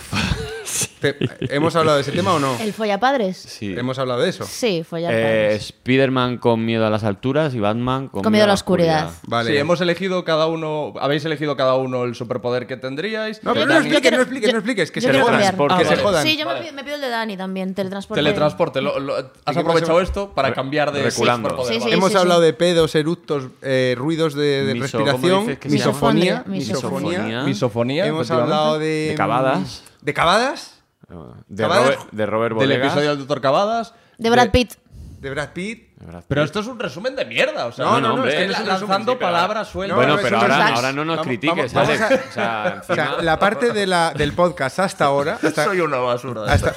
¿Hemos 1.40 1.76
hablado 1.76 1.96
de 1.96 2.02
ese 2.02 2.12
tema 2.12 2.34
o 2.34 2.38
no? 2.38 2.56
¿El 2.60 2.72
follapadres? 2.72 3.36
Sí. 3.36 3.74
¿Hemos 3.76 3.98
hablado 3.98 4.20
de 4.20 4.30
eso? 4.30 4.44
Sí, 4.44 4.84
follapadres. 4.84 5.22
Eh, 5.22 5.56
Spider-Man 5.56 6.38
con 6.38 6.64
miedo 6.64 6.86
a 6.86 6.90
las 6.90 7.04
alturas 7.04 7.54
y 7.54 7.60
Batman 7.60 8.08
con, 8.08 8.30
miedo 8.30 8.44
a 8.44 8.48
la 8.48 8.54
oscuridad. 8.54 9.10
Vale. 9.26 9.50
Sí, 9.50 9.56
hemos 9.56 9.80
elegido 9.80 10.24
cada 10.24 10.46
uno, 10.46 10.94
habéis 11.00 11.24
elegido 11.24 11.56
cada 11.56 11.74
uno 11.74 12.04
el 12.04 12.14
superpoder 12.14 12.66
que 12.66 12.76
tendríais. 12.76 13.42
No, 13.42 13.52
pero 13.54 13.66
no 13.66 13.74
expliques, 13.74 14.12
no 14.12 14.20
expliques, 14.20 14.52
no 14.52 14.58
expliques, 14.58 14.90
que 14.90 15.00
se 15.00 15.20
jodan. 15.20 15.78
que 15.78 15.84
se 15.84 15.96
jodan. 15.96 16.22
Sí, 16.24 16.36
yo 16.36 16.46
me 16.46 16.84
pido, 16.84 16.96
el 16.96 17.00
de 17.00 17.08
Dani 17.08 17.36
también, 17.36 17.74
teletransporte. 17.74 18.22
Teletransporte, 18.22 18.80
has 19.44 19.56
aprovechado 19.56 20.00
esto 20.00 20.32
para 20.34 20.52
cambiar 20.52 20.92
de 20.92 21.02
Reculando. 21.02 21.64
Sí, 21.64 21.80
sí, 21.80 21.90
hemos 21.90 22.14
hablado 22.14 22.40
de 22.40 22.52
pedos, 22.52 22.94
eructos, 22.94 23.44
eh, 23.62 23.94
ruidos 23.96 24.34
de, 24.34 24.74
respiración, 24.78 25.58
misofonía, 25.64 26.44
misofonía, 26.46 27.42
misofonía. 27.44 28.06
Hemos 28.06 28.30
hablado 28.30 28.78
de... 28.78 29.08
De 29.08 29.14
cavadas. 29.16 29.82
¿De 30.00 30.14
cavadas? 30.14 30.81
De 31.48 31.66
Robert, 31.66 32.00
de 32.10 32.26
Robert 32.26 32.54
Bolegas. 32.54 32.78
Del 32.78 32.86
episodio 32.86 33.08
del 33.10 33.18
Doctor 33.18 33.40
Cavadas. 33.40 33.94
De 34.18 34.30
Brad 34.30 34.50
Pitt. 34.50 34.74
De 35.20 35.30
Brad 35.30 35.50
Pitt. 35.50 35.92
Pero 36.26 36.42
esto 36.42 36.60
es 36.60 36.66
un 36.66 36.78
resumen 36.78 37.14
de 37.14 37.24
mierda, 37.24 37.66
o 37.66 37.72
sea, 37.72 37.84
no, 37.84 38.00
no, 38.00 38.16
no, 38.16 38.26
es 38.26 38.34
que 38.34 38.46
no 38.48 38.66
lanzando 38.66 39.18
palabras 39.18 39.68
sueltas. 39.68 39.96
bueno, 39.96 40.18
pero 40.20 40.38
ahora, 40.38 40.74
ahora, 40.74 40.92
no 40.92 41.04
nos 41.04 41.20
critiques, 41.20 41.74
Alex. 41.76 42.02
o, 42.02 42.32
sea, 42.32 42.82
o, 42.88 42.94
sea, 42.94 43.22
la 43.22 43.38
parte 43.38 43.72
de 43.72 43.86
la, 43.86 44.12
del 44.12 44.32
podcast 44.32 44.80
hasta 44.80 45.04
ahora. 45.04 45.38
Hasta, 45.42 45.64
Soy 45.64 45.80
una 45.80 45.98
basura. 45.98 46.42
De 46.42 46.50
hasta, 46.50 46.74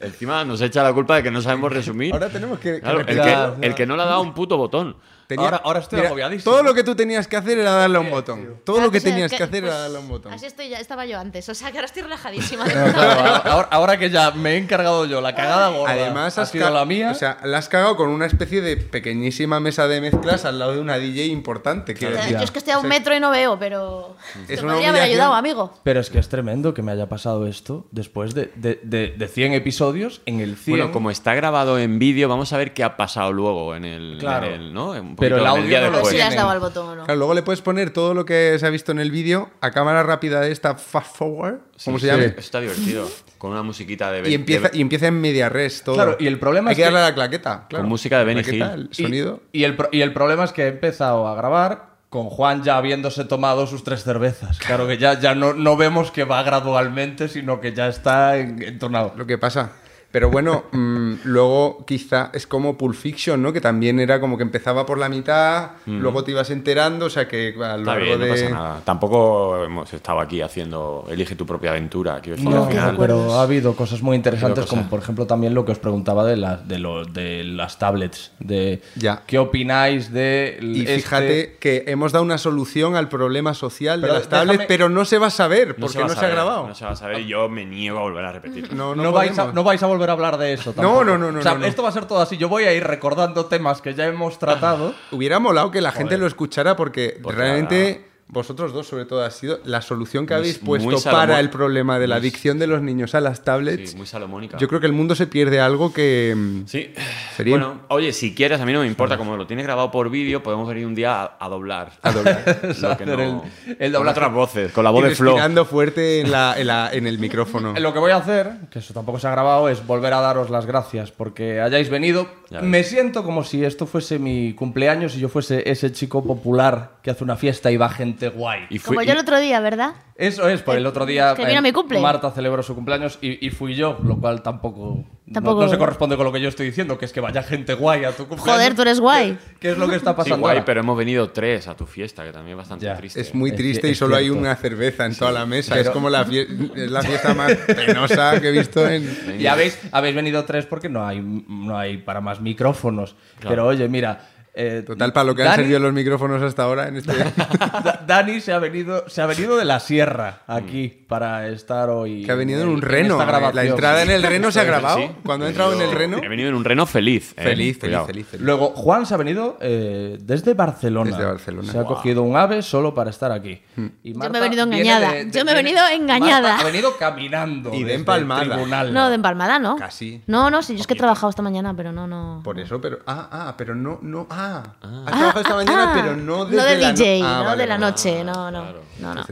encima 0.00 0.44
nos 0.44 0.60
echa 0.60 0.82
la 0.82 0.92
culpa 0.92 1.16
de 1.16 1.22
que 1.22 1.30
no 1.30 1.40
sabemos 1.40 1.72
resumir. 1.72 2.12
Ahora 2.12 2.28
tenemos 2.28 2.58
que. 2.58 2.80
Claro, 2.80 3.00
el, 3.00 3.06
que, 3.06 3.66
el, 3.66 3.74
que, 3.74 3.86
no 3.86 3.96
le 3.96 4.02
ha 4.02 4.06
dado 4.06 4.22
un 4.22 4.34
puto 4.34 4.56
botón. 4.56 4.96
Tenía- 5.26 5.44
ahora, 5.46 5.60
ahora 5.64 5.80
estoy 5.80 5.96
mira, 5.98 6.08
agobiadísimo. 6.08 6.50
Todo 6.52 6.62
lo 6.62 6.74
que 6.74 6.84
tú 6.84 6.94
tenías 6.94 7.26
que 7.28 7.36
hacer 7.36 7.58
era 7.58 7.70
darle 7.72 7.96
a 7.96 8.00
un 8.00 8.10
botón. 8.10 8.60
Todo 8.64 8.80
lo 8.80 8.90
que 8.90 9.00
tenías 9.00 9.30
que 9.32 9.42
hacer 9.42 9.64
era 9.64 9.68
pues, 9.72 9.78
darle 9.82 9.96
a 9.96 10.00
un 10.00 10.08
botón. 10.08 10.32
Así 10.32 10.46
estoy 10.46 10.68
ya, 10.68 10.78
estaba 10.80 11.06
yo 11.06 11.18
antes. 11.18 11.48
O 11.48 11.54
sea, 11.54 11.70
que 11.70 11.78
ahora 11.78 11.86
estoy 11.86 12.02
relajadísima. 12.02 12.64
No, 12.74 12.92
claro, 12.92 13.50
ahora, 13.50 13.68
ahora 13.70 13.98
que 13.98 14.10
ya 14.10 14.30
me 14.32 14.52
he 14.54 14.56
encargado 14.58 15.06
yo, 15.06 15.20
la 15.20 15.34
cagada 15.34 15.68
gorda 15.70 15.92
Además, 15.92 16.38
ha 16.38 16.42
has 16.42 16.50
sido 16.50 16.66
ca- 16.66 16.70
la 16.70 16.84
mía. 16.84 17.10
O 17.10 17.14
sea, 17.14 17.38
la 17.44 17.58
has 17.58 17.68
cagado 17.68 17.96
con 17.96 18.08
una 18.10 18.26
especie 18.26 18.60
de 18.60 18.76
pequeñísima 18.76 19.60
mesa 19.60 19.86
de 19.88 20.00
mezclas 20.00 20.44
al 20.44 20.58
lado 20.58 20.72
de 20.74 20.80
una 20.80 20.98
DJ 20.98 21.26
importante. 21.26 21.92
O 21.94 21.96
sea, 21.96 22.28
yo 22.28 22.38
es 22.38 22.50
que 22.50 22.58
estoy 22.58 22.72
a 22.74 22.78
un 22.78 22.88
metro 22.88 23.14
y 23.16 23.20
no 23.20 23.30
veo, 23.30 23.58
pero. 23.58 24.16
Es 24.48 24.58
Te 24.58 24.64
una 24.64 24.72
podría 24.74 24.90
haber 24.90 25.02
ayudado, 25.02 25.34
amigo. 25.34 25.72
Pero 25.82 26.00
es 26.00 26.10
que 26.10 26.18
es 26.18 26.28
tremendo 26.28 26.74
que 26.74 26.82
me 26.82 26.92
haya 26.92 27.08
pasado 27.08 27.46
esto 27.46 27.86
después 27.90 28.34
de, 28.34 28.50
de, 28.56 28.80
de, 28.82 29.14
de 29.16 29.28
100 29.28 29.52
episodios 29.54 30.20
en 30.26 30.40
el 30.40 30.56
100. 30.56 30.76
Bueno, 30.78 30.92
como 30.92 31.10
está 31.10 31.34
grabado 31.34 31.78
en 31.78 31.98
vídeo, 31.98 32.28
vamos 32.28 32.52
a 32.52 32.56
ver 32.58 32.74
qué 32.74 32.84
ha 32.84 32.96
pasado 32.96 33.32
luego 33.32 33.74
en 33.74 33.84
el, 33.84 34.16
Claro. 34.18 34.46
en 34.46 34.52
el, 34.54 34.74
¿no? 34.74 34.90
Un 34.90 35.16
Pero 35.24 35.38
el 35.38 35.46
audio 35.46 35.64
día 35.64 35.80
no 35.90 35.98
lo 35.98 36.04
si 36.04 36.16
le 36.16 36.22
has 36.22 36.34
dado 36.36 36.50
al 36.50 36.60
botón 36.60 36.88
o 36.88 36.94
no. 36.96 37.04
Claro, 37.04 37.18
luego 37.18 37.34
le 37.34 37.42
puedes 37.42 37.60
poner 37.62 37.90
todo 37.90 38.14
lo 38.14 38.24
que 38.24 38.56
se 38.58 38.66
ha 38.66 38.70
visto 38.70 38.92
en 38.92 38.98
el 38.98 39.10
vídeo 39.10 39.50
a 39.60 39.70
cámara 39.70 40.02
rápida 40.02 40.40
de 40.40 40.52
esta 40.52 40.74
fast 40.76 41.16
forward, 41.16 41.58
como 41.84 41.98
se 41.98 42.06
llama, 42.06 42.22
está 42.24 42.60
divertido. 42.60 43.08
Con 43.38 43.50
una 43.52 43.62
musiquita 43.62 44.10
de 44.10 44.28
y 44.30 44.34
empieza, 44.34 44.68
de- 44.70 44.78
y 44.78 44.80
empieza 44.80 45.06
en 45.08 45.20
media 45.20 45.48
res 45.50 45.82
todo. 45.82 45.96
Claro, 45.96 46.16
y 46.18 46.26
el 46.26 46.38
problema 46.38 46.70
Hay 46.70 46.72
es 46.72 46.76
que 46.76 46.80
que- 46.82 46.84
darle 46.84 47.00
a 47.00 47.02
la 47.10 47.14
claqueta. 47.14 47.66
Claro. 47.68 47.84
música 47.86 48.18
de 48.18 48.24
Benny 48.24 48.42
claqueta, 48.42 48.74
Hill. 48.74 48.88
El 48.90 48.94
sonido. 48.94 49.40
Y, 49.52 49.60
y 49.60 49.64
el, 49.64 49.76
pro- 49.76 49.88
y 49.92 50.00
el 50.00 50.12
problema 50.14 50.44
es 50.44 50.52
que 50.52 50.62
he 50.64 50.68
empezado 50.68 51.28
a 51.28 51.34
grabar 51.34 51.94
con 52.08 52.30
Juan 52.30 52.62
ya 52.62 52.76
habiéndose 52.76 53.24
tomado 53.24 53.66
sus 53.66 53.82
tres 53.84 54.04
cervezas. 54.04 54.58
Claro 54.60 54.86
que 54.86 54.96
ya, 54.98 55.18
ya 55.20 55.34
no, 55.34 55.52
no 55.52 55.76
vemos 55.76 56.10
que 56.12 56.24
va 56.24 56.42
gradualmente, 56.44 57.28
sino 57.28 57.60
que 57.60 57.72
ya 57.74 57.88
está 57.88 58.38
en- 58.38 58.62
entonado. 58.62 59.12
lo 59.16 59.26
que 59.26 59.36
pasa. 59.36 59.72
Pero 60.14 60.30
bueno, 60.30 60.62
mm, 60.70 61.14
luego 61.24 61.84
quizá 61.84 62.30
es 62.32 62.46
como 62.46 62.78
Pulp 62.78 62.94
Fiction, 62.94 63.42
¿no? 63.42 63.52
Que 63.52 63.60
también 63.60 63.98
era 63.98 64.20
como 64.20 64.36
que 64.36 64.44
empezaba 64.44 64.86
por 64.86 64.96
la 64.96 65.08
mitad, 65.08 65.72
luego 65.86 66.22
te 66.22 66.30
ibas 66.30 66.50
enterando, 66.50 67.06
o 67.06 67.10
sea 67.10 67.26
que 67.26 67.52
a 67.60 67.76
lo 67.76 67.82
largo 67.82 68.04
bien, 68.04 68.20
de... 68.20 68.26
no 68.28 68.32
pasa 68.32 68.48
nada. 68.50 68.80
Tampoco 68.84 69.64
hemos 69.64 69.92
estado 69.92 70.20
aquí 70.20 70.40
haciendo 70.40 71.04
Elige 71.10 71.34
tu 71.34 71.44
propia 71.44 71.72
aventura. 71.72 72.20
Quiero 72.20 72.36
decir, 72.36 72.48
No, 72.48 72.62
al 72.62 72.70
final. 72.70 72.96
pero 72.96 73.34
ha 73.34 73.42
habido 73.42 73.74
cosas 73.74 74.02
muy 74.02 74.14
interesantes, 74.14 74.66
como 74.66 74.88
por 74.88 75.00
ejemplo 75.00 75.26
también 75.26 75.52
lo 75.52 75.64
que 75.64 75.72
os 75.72 75.80
preguntaba 75.80 76.24
de, 76.24 76.36
la- 76.36 76.58
de, 76.58 76.78
lo- 76.78 77.04
de 77.04 77.42
las 77.42 77.80
tablets. 77.80 78.30
De 78.38 78.82
Ya. 78.94 79.22
¿Qué 79.26 79.40
opináis 79.40 80.12
de 80.12 80.58
Y 80.62 80.82
este- 80.82 80.94
fíjate 80.96 81.56
que 81.58 81.82
hemos 81.88 82.12
dado 82.12 82.24
una 82.24 82.38
solución 82.38 82.94
al 82.94 83.08
problema 83.08 83.52
social 83.52 84.00
Pero 84.00 84.12
de 84.12 84.18
las 84.20 84.28
tablets, 84.28 84.58
déjame- 84.60 84.68
pero 84.68 84.88
no 84.88 85.04
se 85.06 85.18
va 85.18 85.26
a 85.26 85.30
saber 85.30 85.70
No 85.70 85.86
porque 85.86 85.98
se 85.98 86.04
no 86.04 86.08
se, 86.10 86.24
ha 86.24 86.28
grabado. 86.28 86.68
No 86.68 86.74
se 86.76 86.84
va 86.84 86.92
a 86.92 86.96
saber 86.96 87.18
y 87.22 87.26
yo 87.26 87.48
me 87.48 87.64
niego 87.66 87.98
a 87.98 88.02
volver 88.02 88.24
a 88.24 88.30
repetirlo. 88.30 88.76
No, 88.76 88.94
No, 88.94 89.02
no, 89.02 89.10
vais 89.10 89.36
a, 89.40 89.50
no 89.52 89.64
vais 89.64 89.82
a 89.82 89.86
volver 89.88 90.03
a 90.10 90.12
hablar 90.14 90.38
de 90.38 90.52
eso. 90.52 90.70
No, 90.70 90.82
tampoco. 90.82 91.04
no, 91.04 91.18
no, 91.18 91.32
no, 91.32 91.38
O 91.38 91.42
sea, 91.42 91.52
no, 91.54 91.58
no. 91.60 91.66
esto 91.66 91.82
va 91.82 91.88
a 91.88 91.92
ser 91.92 92.06
todo 92.06 92.20
así. 92.20 92.36
Yo 92.36 92.48
voy 92.48 92.64
a 92.64 92.72
ir 92.72 92.84
recordando 92.84 93.46
temas 93.46 93.80
que 93.82 93.94
ya 93.94 94.06
hemos 94.06 94.38
tratado. 94.38 94.94
Hubiera 95.10 95.38
molado 95.38 95.70
que 95.70 95.80
la 95.80 95.92
gente 95.92 96.18
lo 96.18 96.26
escuchara 96.26 96.76
porque 96.76 97.18
Porque 97.22 97.38
realmente 97.38 98.08
vosotros 98.26 98.72
dos, 98.72 98.86
sobre 98.88 99.04
todo, 99.04 99.22
ha 99.22 99.30
sido 99.30 99.60
la 99.64 99.80
solución 99.82 100.26
que 100.26 100.34
Muy- 100.34 100.38
habéis 100.40 100.58
puesto 100.58 100.98
para 101.10 101.38
el 101.40 101.50
problema 101.50 101.98
de 101.98 102.06
la 102.08 102.16
adicción 102.16 102.58
de 102.58 102.66
los 102.66 102.82
niños 102.82 103.14
a 103.14 103.20
las 103.20 103.44
tablets. 103.44 103.90
Sí, 103.90 103.96
muy 103.96 104.06
salomónica. 104.06 104.56
Yo 104.58 104.66
creo 104.66 104.80
que 104.80 104.86
el 104.86 104.92
mundo 104.92 105.14
se 105.14 105.26
pierde 105.26 105.60
algo 105.60 105.92
que. 105.92 106.34
mm, 106.36 106.66
Sí. 106.66 106.92
Sería- 107.36 107.52
Bueno, 107.56 107.80
oye, 107.88 108.12
si 108.12 108.34
quieres, 108.34 108.60
a 108.60 108.66
mí 108.66 108.72
no 108.72 108.80
me 108.80 108.86
importa. 108.86 109.16
Como 109.18 109.36
lo 109.36 109.46
tienes 109.46 109.64
grabado 109.66 109.90
por 109.90 110.10
vídeo, 110.10 110.42
podemos 110.42 110.66
venir 110.68 110.86
un 110.86 110.94
día 110.94 111.22
a, 111.22 111.36
a 111.38 111.48
doblar. 111.48 111.92
A 112.02 112.12
doblar. 112.12 112.44
Lo 112.80 112.96
que 112.96 113.06
no- 113.06 113.12
el- 113.12 113.76
el 113.78 113.92
con 113.92 113.92
doblaje. 113.92 114.18
otras 114.18 114.32
voces, 114.32 114.72
con 114.72 114.84
la 114.84 114.90
voz 114.90 115.04
y 115.04 115.08
de 115.10 115.14
Flo. 115.14 115.30
respirando 115.32 115.64
fuerte 115.64 116.20
en, 116.20 116.30
la, 116.32 116.54
en, 116.58 116.66
la- 116.66 116.90
en 116.92 117.06
el 117.06 117.18
micrófono. 117.24 117.74
Lo 117.78 117.92
que 117.92 117.98
voy 117.98 118.10
a 118.12 118.16
hacer, 118.16 118.52
que 118.70 118.78
eso 118.80 118.94
tampoco 118.94 119.18
se 119.18 119.26
ha 119.28 119.30
grabado, 119.30 119.68
es 119.68 119.86
volver 119.86 120.12
a 120.14 120.20
daros 120.20 120.50
las 120.50 120.66
gracias 120.66 121.12
porque 121.12 121.60
hayáis 121.60 121.88
venido. 121.90 122.26
Me 122.62 122.84
siento 122.84 123.24
como 123.24 123.42
si 123.42 123.64
esto 123.64 123.84
fuese 123.86 124.18
mi 124.20 124.54
cumpleaños 124.54 125.16
y 125.16 125.20
yo 125.20 125.28
fuese 125.28 125.68
ese 125.68 125.90
chico 125.92 126.22
popular 126.24 126.92
que 127.02 127.10
hace 127.10 127.24
una 127.24 127.34
fiesta 127.36 127.70
y 127.72 127.76
va 127.76 127.88
gente 127.88 128.13
guay. 128.34 128.66
Y 128.70 128.78
fui- 128.78 128.96
Como 128.96 129.02
yo 129.06 129.12
el 129.12 129.18
otro 129.18 129.38
día, 129.40 129.60
¿verdad? 129.60 129.94
Eso 130.16 130.48
es, 130.48 130.62
por 130.62 130.76
el 130.76 130.86
otro 130.86 131.06
día 131.06 131.34
Que 131.34 131.44
vino 131.44 131.58
eh, 131.58 131.62
mi 131.62 131.72
cumple. 131.72 131.98
Marta 132.00 132.30
celebró 132.30 132.62
su 132.62 132.74
cumpleaños 132.76 133.18
y, 133.20 133.44
y 133.44 133.50
fui 133.50 133.74
yo, 133.74 133.98
lo 134.04 134.16
cual 134.18 134.42
tampoco, 134.42 135.04
no- 135.26 135.32
Tampoco- 135.32 135.62
No, 135.62 135.68
se 135.68 135.76
corresponde 135.78 136.16
con 136.16 136.24
lo 136.26 136.32
que 136.32 136.40
yo 136.40 136.48
estoy 136.48 136.66
diciendo, 136.66 136.96
que 136.98 137.06
es 137.06 137.12
que 137.12 137.20
vaya 137.20 137.42
gente 137.42 137.74
guay 137.74 138.04
a 138.04 138.12
tu 138.12 138.28
cumpleaños. 138.28 138.44
Joder, 138.54 138.74
tú 138.76 138.82
eres 138.82 139.00
guay. 139.00 139.36
¿Qué 139.58 139.72
es 139.72 139.78
lo 139.78 139.88
que 139.88 139.96
está 139.96 140.10
Sí, 140.12 140.16
pasando? 140.18 140.38
guay, 140.38 140.52
ahora? 140.58 140.64
pero 140.64 140.80
hemos 140.80 140.96
venido 140.96 141.30
tres 141.30 141.66
a 141.66 141.74
tu 141.74 141.86
fiesta, 141.86 142.22
que 142.24 142.30
también 142.30 142.52
es 142.52 142.58
bastante 142.58 142.86
Ya. 142.86 142.96
triste. 142.96 143.20
Es 143.20 143.34
muy 143.34 143.50
Es 143.50 143.56
triste 143.56 143.86
ci- 143.86 143.90
y 143.90 143.92
es 143.92 143.98
solo 143.98 144.14
hay 144.16 144.30
una 144.30 144.54
cerveza 144.54 145.04
en 145.06 145.16
toda 145.16 145.32
la 145.32 145.46
mesa. 145.46 145.74
Pero- 145.74 145.88
Es 145.88 145.90
como 145.90 146.08
la, 146.10 146.24
fie- 146.26 146.46
es 146.76 146.90
la 146.90 147.02
fiesta 147.02 147.34
más 147.34 147.52
penosa 147.66 148.40
que 148.40 148.48
he 148.48 148.52
visto 148.52 148.86
en. 148.88 149.36
Y 149.40 149.46
habéis, 149.48 149.80
habéis 149.90 150.14
venido 150.14 150.44
tres 150.44 150.66
porque 150.66 150.88
no 150.88 151.04
hay, 151.04 151.20
no 151.20 151.76
hay 151.76 151.96
para 151.98 152.20
más 152.20 152.40
micrófonos. 152.40 153.16
Pero 153.40 153.66
oye, 153.66 153.88
mira. 153.88 154.28
Eh, 154.54 154.82
Total, 154.86 155.12
para 155.12 155.24
lo 155.24 155.34
que 155.34 155.42
han 155.42 155.56
servido 155.56 155.78
los 155.80 155.92
micrófonos 155.92 156.42
hasta 156.42 156.62
ahora 156.62 156.88
en 156.88 156.96
este. 156.96 157.12
Da- 157.84 158.02
Dani 158.06 158.40
se 158.40 158.52
ha 158.52 158.58
venido, 158.58 159.08
se 159.08 159.20
ha 159.22 159.26
venido 159.26 159.56
de 159.56 159.64
la 159.64 159.80
sierra 159.80 160.42
aquí 160.46 161.03
para 161.14 161.46
estar 161.46 161.90
hoy. 161.90 162.24
que 162.24 162.32
ha 162.32 162.34
venido 162.34 162.60
en 162.62 162.68
un 162.68 162.82
reno. 162.82 163.22
¿eh? 163.22 163.24
grabación. 163.24 163.54
La 163.54 163.64
entrada 163.70 164.02
en 164.02 164.10
el 164.10 164.22
reno 164.24 164.50
se 164.50 164.58
ha 164.58 164.64
grabado. 164.64 164.98
Sí. 164.98 165.10
Cuando 165.24 165.46
ha 165.46 165.48
entrado 165.48 165.72
en 165.74 165.80
el 165.80 165.92
reno. 165.92 166.18
He 166.20 166.28
venido 166.28 166.48
en 166.48 166.56
un 166.56 166.64
reno 166.64 166.86
feliz. 166.86 167.34
eh, 167.36 167.42
Feliz, 167.44 167.78
feliz, 167.78 167.98
feliz, 168.04 168.26
feliz. 168.26 168.44
Luego, 168.44 168.70
Juan 168.74 169.06
se 169.06 169.14
ha 169.14 169.16
venido 169.16 169.56
eh, 169.60 170.18
desde 170.20 170.54
Barcelona. 170.54 171.12
Desde 171.12 171.24
Barcelona. 171.24 171.70
Se 171.70 171.78
ha 171.78 171.84
cogido 171.84 172.22
un 172.24 172.36
ave 172.36 172.62
solo 172.62 172.92
para 172.96 173.10
estar 173.10 173.30
aquí. 173.30 173.62
Y 174.02 174.12
Yo 174.12 174.18
Marta 174.18 174.32
me 174.32 174.38
he 174.38 174.42
venido 174.42 174.64
engañada. 174.64 175.22
Yo 175.30 175.44
me 175.44 175.52
he 175.52 175.54
venido 175.54 175.80
engañada. 175.92 176.48
Marta 176.48 176.62
ha 176.62 176.66
venido 176.66 176.96
caminando. 176.96 177.72
Y 177.72 177.84
de 177.84 177.94
empalmada. 177.94 178.56
No, 178.90 179.08
de 179.08 179.14
empalmada, 179.14 179.60
¿no? 179.60 179.76
Casi. 179.76 180.20
No, 180.26 180.50
no, 180.50 180.62
sí, 180.64 180.74
yo 180.74 180.80
es 180.80 180.86
que 180.88 180.94
he 180.94 180.96
trabajado 180.96 181.30
esta 181.30 181.42
mañana, 181.42 181.74
pero 181.76 181.92
no, 181.92 182.08
no. 182.08 182.40
Por 182.42 182.58
eso, 182.58 182.80
pero. 182.80 182.98
Ah, 183.06 183.28
ah, 183.30 183.54
pero 183.56 183.76
no. 183.76 184.00
no 184.02 184.26
ah. 184.30 184.62
Has 184.82 185.12
trabajado 185.16 185.40
esta 185.42 185.54
mañana, 185.54 185.92
Ah, 185.92 185.92
pero 185.94 186.16
no 186.16 186.44
desde 186.46 186.56
No 186.56 186.64
de 186.64 186.76
la 186.78 186.88
no- 186.88 186.94
DJ, 186.98 187.20
Ah, 187.24 187.36
no 187.38 187.44
vale, 187.44 187.62
de 187.62 187.68
la 187.68 187.78
noche, 187.78 188.24
no, 188.24 188.50
no. 188.50 188.64
No, 189.00 189.14
no. 189.14 189.24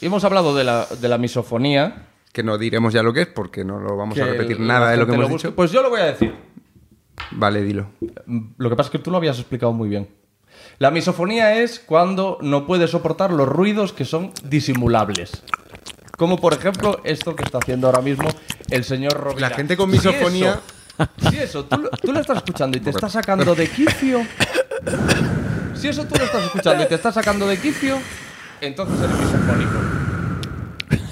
Y 0.00 0.06
hemos 0.06 0.24
hablado 0.24 0.54
de 0.54 0.64
la, 0.64 0.86
de 0.86 1.08
la 1.08 1.18
misofonía. 1.30 2.06
Que 2.32 2.42
no 2.42 2.58
diremos 2.58 2.92
ya 2.92 3.02
lo 3.02 3.12
que 3.12 3.22
es 3.22 3.26
porque 3.26 3.64
no 3.64 3.80
lo 3.80 3.96
vamos 3.96 4.18
a 4.18 4.24
repetir 4.24 4.60
nada 4.60 4.90
de 4.90 4.96
lo 4.98 5.06
que 5.06 5.14
hemos 5.14 5.28
busque. 5.30 5.48
dicho. 5.48 5.56
Pues 5.56 5.72
yo 5.72 5.82
lo 5.82 5.90
voy 5.90 6.00
a 6.00 6.04
decir. 6.06 6.34
Vale, 7.32 7.62
dilo. 7.62 7.90
Lo 8.58 8.70
que 8.70 8.76
pasa 8.76 8.88
es 8.88 8.92
que 8.92 8.98
tú 8.98 9.10
lo 9.10 9.16
habías 9.16 9.38
explicado 9.38 9.72
muy 9.72 9.88
bien. 9.88 10.08
La 10.78 10.90
misofonía 10.90 11.60
es 11.60 11.78
cuando 11.80 12.38
no 12.40 12.66
puedes 12.66 12.90
soportar 12.90 13.32
los 13.32 13.48
ruidos 13.48 13.92
que 13.92 14.04
son 14.04 14.32
disimulables. 14.44 15.42
Como 16.16 16.38
por 16.38 16.52
ejemplo 16.52 17.00
esto 17.04 17.34
que 17.34 17.42
está 17.44 17.58
haciendo 17.58 17.86
ahora 17.88 18.00
mismo 18.02 18.28
el 18.70 18.84
señor 18.84 19.14
Rovira. 19.14 19.48
La 19.48 19.54
gente 19.56 19.76
con 19.76 19.90
Si 19.90 19.96
misofonía- 19.98 20.60
eso- 20.98 21.30
Si 21.30 21.38
eso, 21.38 21.64
tú, 21.64 21.78
lo- 21.78 21.90
tú 21.90 22.12
lo 22.12 22.20
estás 22.20 22.36
escuchando 22.38 22.76
y 22.76 22.80
te 22.80 22.90
está 22.90 23.08
sacando 23.08 23.54
de 23.54 23.68
quicio. 23.68 24.20
Si 25.74 25.88
eso 25.88 26.04
tú 26.04 26.14
lo 26.16 26.24
estás 26.24 26.44
escuchando 26.44 26.84
y 26.84 26.86
te 26.86 26.94
está 26.94 27.10
sacando 27.10 27.46
de 27.46 27.56
quicio, 27.58 27.96
entonces 28.60 28.98
eres 29.00 29.16
misofónico. 29.18 29.78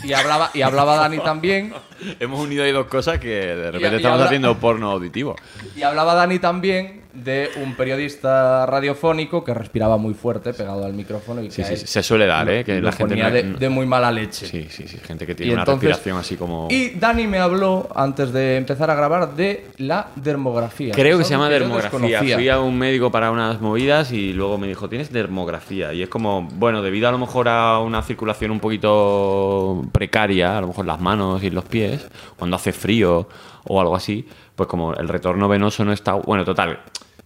Y 0.09 0.13
hablaba, 0.15 0.51
y 0.55 0.63
hablaba 0.63 0.97
Dani 0.97 1.19
también. 1.25 1.73
Hemos 2.21 2.41
unido 2.41 2.65
ahí 2.65 2.73
dos 2.73 2.87
cosas 2.87 3.19
que 3.19 3.29
de 3.29 3.71
repente 3.71 3.89
Y- 3.89 3.93
y 3.93 3.97
estamos 3.97 4.15
habla- 4.15 4.27
haciendo 4.27 4.57
porno 4.59 4.91
auditivo. 4.91 5.37
Y 5.77 5.83
hablaba 5.83 6.15
Dani 6.15 6.39
también 6.39 6.98
de 7.25 7.51
un 7.63 7.75
periodista 7.77 8.67
radiofónico 8.67 9.45
que 9.45 9.55
respiraba 9.55 9.97
muy 9.97 10.15
fuerte 10.15 10.53
pegado 10.55 10.85
al 10.85 10.93
micrófono 10.95 11.43
y 11.43 11.51
Sí, 11.51 11.63
que 11.63 11.77
sí, 11.77 11.87
se 11.87 12.03
suele 12.03 12.27
dar, 12.27 12.49
¿eh? 12.49 12.65
Que 12.65 12.81
la 12.81 12.93
gente 12.93 13.15
ponía 13.15 13.29
no- 13.29 13.35
de, 13.35 13.43
de 13.43 13.69
muy 13.69 13.87
mala 13.87 14.11
leche. 14.11 14.47
Sí, 14.47 14.67
sí, 14.71 14.87
sí. 14.89 14.99
Gente 14.99 15.27
que 15.27 15.33
Y 15.33 15.35
tiene 15.37 15.53
una 15.55 15.63
entonces- 15.63 15.89
respiración 15.89 16.19
así 16.19 16.37
como. 16.37 16.69
Y 16.71 16.91
Dani 16.91 17.27
me 17.27 17.39
habló 17.39 17.89
antes 17.95 18.33
de 18.33 18.57
empezar 18.57 18.91
a 18.91 18.95
grabar 18.95 19.35
de 19.37 19.67
la 19.79 20.09
dermografía. 20.17 20.93
Creo 20.95 21.19
que 21.19 21.25
se 21.25 21.31
llama 21.31 21.47
yo 21.47 21.53
dermografía. 21.59 22.37
Fui 22.37 22.49
a 22.49 22.61
un 22.61 22.79
médico 22.79 23.11
para 23.11 23.31
unas 23.31 23.61
movidas 23.61 24.13
y 24.13 24.33
luego 24.33 24.59
me 24.59 24.67
dijo, 24.69 24.89
tienes 24.89 25.13
dermografía. 25.13 25.93
Y 25.93 26.03
es 26.03 26.09
como, 26.09 26.43
bueno, 26.55 26.83
debido 26.83 27.09
a 27.09 27.13
lo 27.13 27.19
mejor 27.19 27.49
a 27.49 27.79
una 27.81 28.03
circulación 28.03 28.51
un 28.51 28.61
poquito 28.61 29.83
precaria, 29.93 30.59
a 30.59 30.61
lo 30.61 30.69
mejor 30.69 30.87
las 30.87 31.01
manos 31.01 31.43
y 31.43 31.51
los 31.51 31.65
pies, 31.65 32.07
cuando 32.37 32.57
hace 32.57 32.73
frío 32.73 33.29
o 33.65 33.81
algo 33.81 33.95
así, 33.97 34.27
pues 34.57 34.69
como 34.69 34.95
el 34.95 35.09
retorno 35.09 35.49
venoso 35.49 35.85
no 35.85 35.93
está... 35.93 36.15
Bueno, 36.15 36.45
total. 36.45 36.81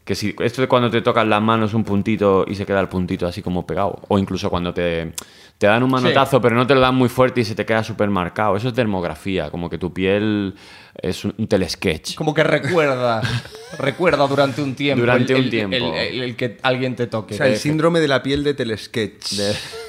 Que 0.05 0.15
si 0.17 0.35
esto 0.41 0.61
de 0.63 0.69
cuando 0.69 0.91
te 0.91 1.01
tocan 1.01 1.31
las 1.31 1.41
manos 1.41 1.75
un 1.75 1.85
puntito 1.85 2.45
y 2.49 2.55
se 2.57 2.67
queda 2.67 2.81
el 2.81 2.89
puntito 2.89 3.27
así 3.27 3.41
como 3.41 3.65
pegado. 3.67 4.01
O 4.09 4.19
incluso 4.19 4.51
cuando 4.51 4.75
te, 4.75 5.13
te 5.59 5.67
dan 5.69 5.83
un 5.85 5.91
manotazo 5.93 6.41
pero 6.41 6.57
no 6.57 6.67
te 6.67 6.75
lo 6.75 6.81
dan 6.81 6.97
muy 6.97 7.09
fuerte 7.09 7.43
y 7.43 7.45
se 7.45 7.55
te 7.55 7.65
queda 7.65 7.85
súper 7.85 8.11
marcado. 8.11 8.57
Eso 8.57 8.69
es 8.69 8.75
dermografía. 8.75 9.49
Como 9.51 9.71
que 9.71 9.79
tu 9.79 9.93
piel 9.93 10.55
es 11.01 11.25
un, 11.25 11.33
un 11.39 11.47
telesketch. 11.47 12.17
Como 12.17 12.35
que 12.35 12.43
recuerda, 12.43 13.23
recuerda 13.79 14.27
durante 14.27 14.61
un 14.61 14.75
tiempo. 14.75 15.01
Durante 15.03 15.35
el- 15.35 15.39
un 15.39 15.45
el- 15.45 15.51
tiempo. 15.51 15.77
El, 15.77 15.85
el- 15.95 16.23
el 16.23 16.37
que 16.37 16.59
alguien 16.63 16.97
te 16.97 17.07
toque. 17.07 17.35
O 17.35 17.37
sea, 17.37 17.47
el 17.47 17.57
síndrome 17.57 18.01
de 18.01 18.09
la 18.09 18.23
piel 18.25 18.43
de 18.43 18.55
telesketch. 18.55 19.35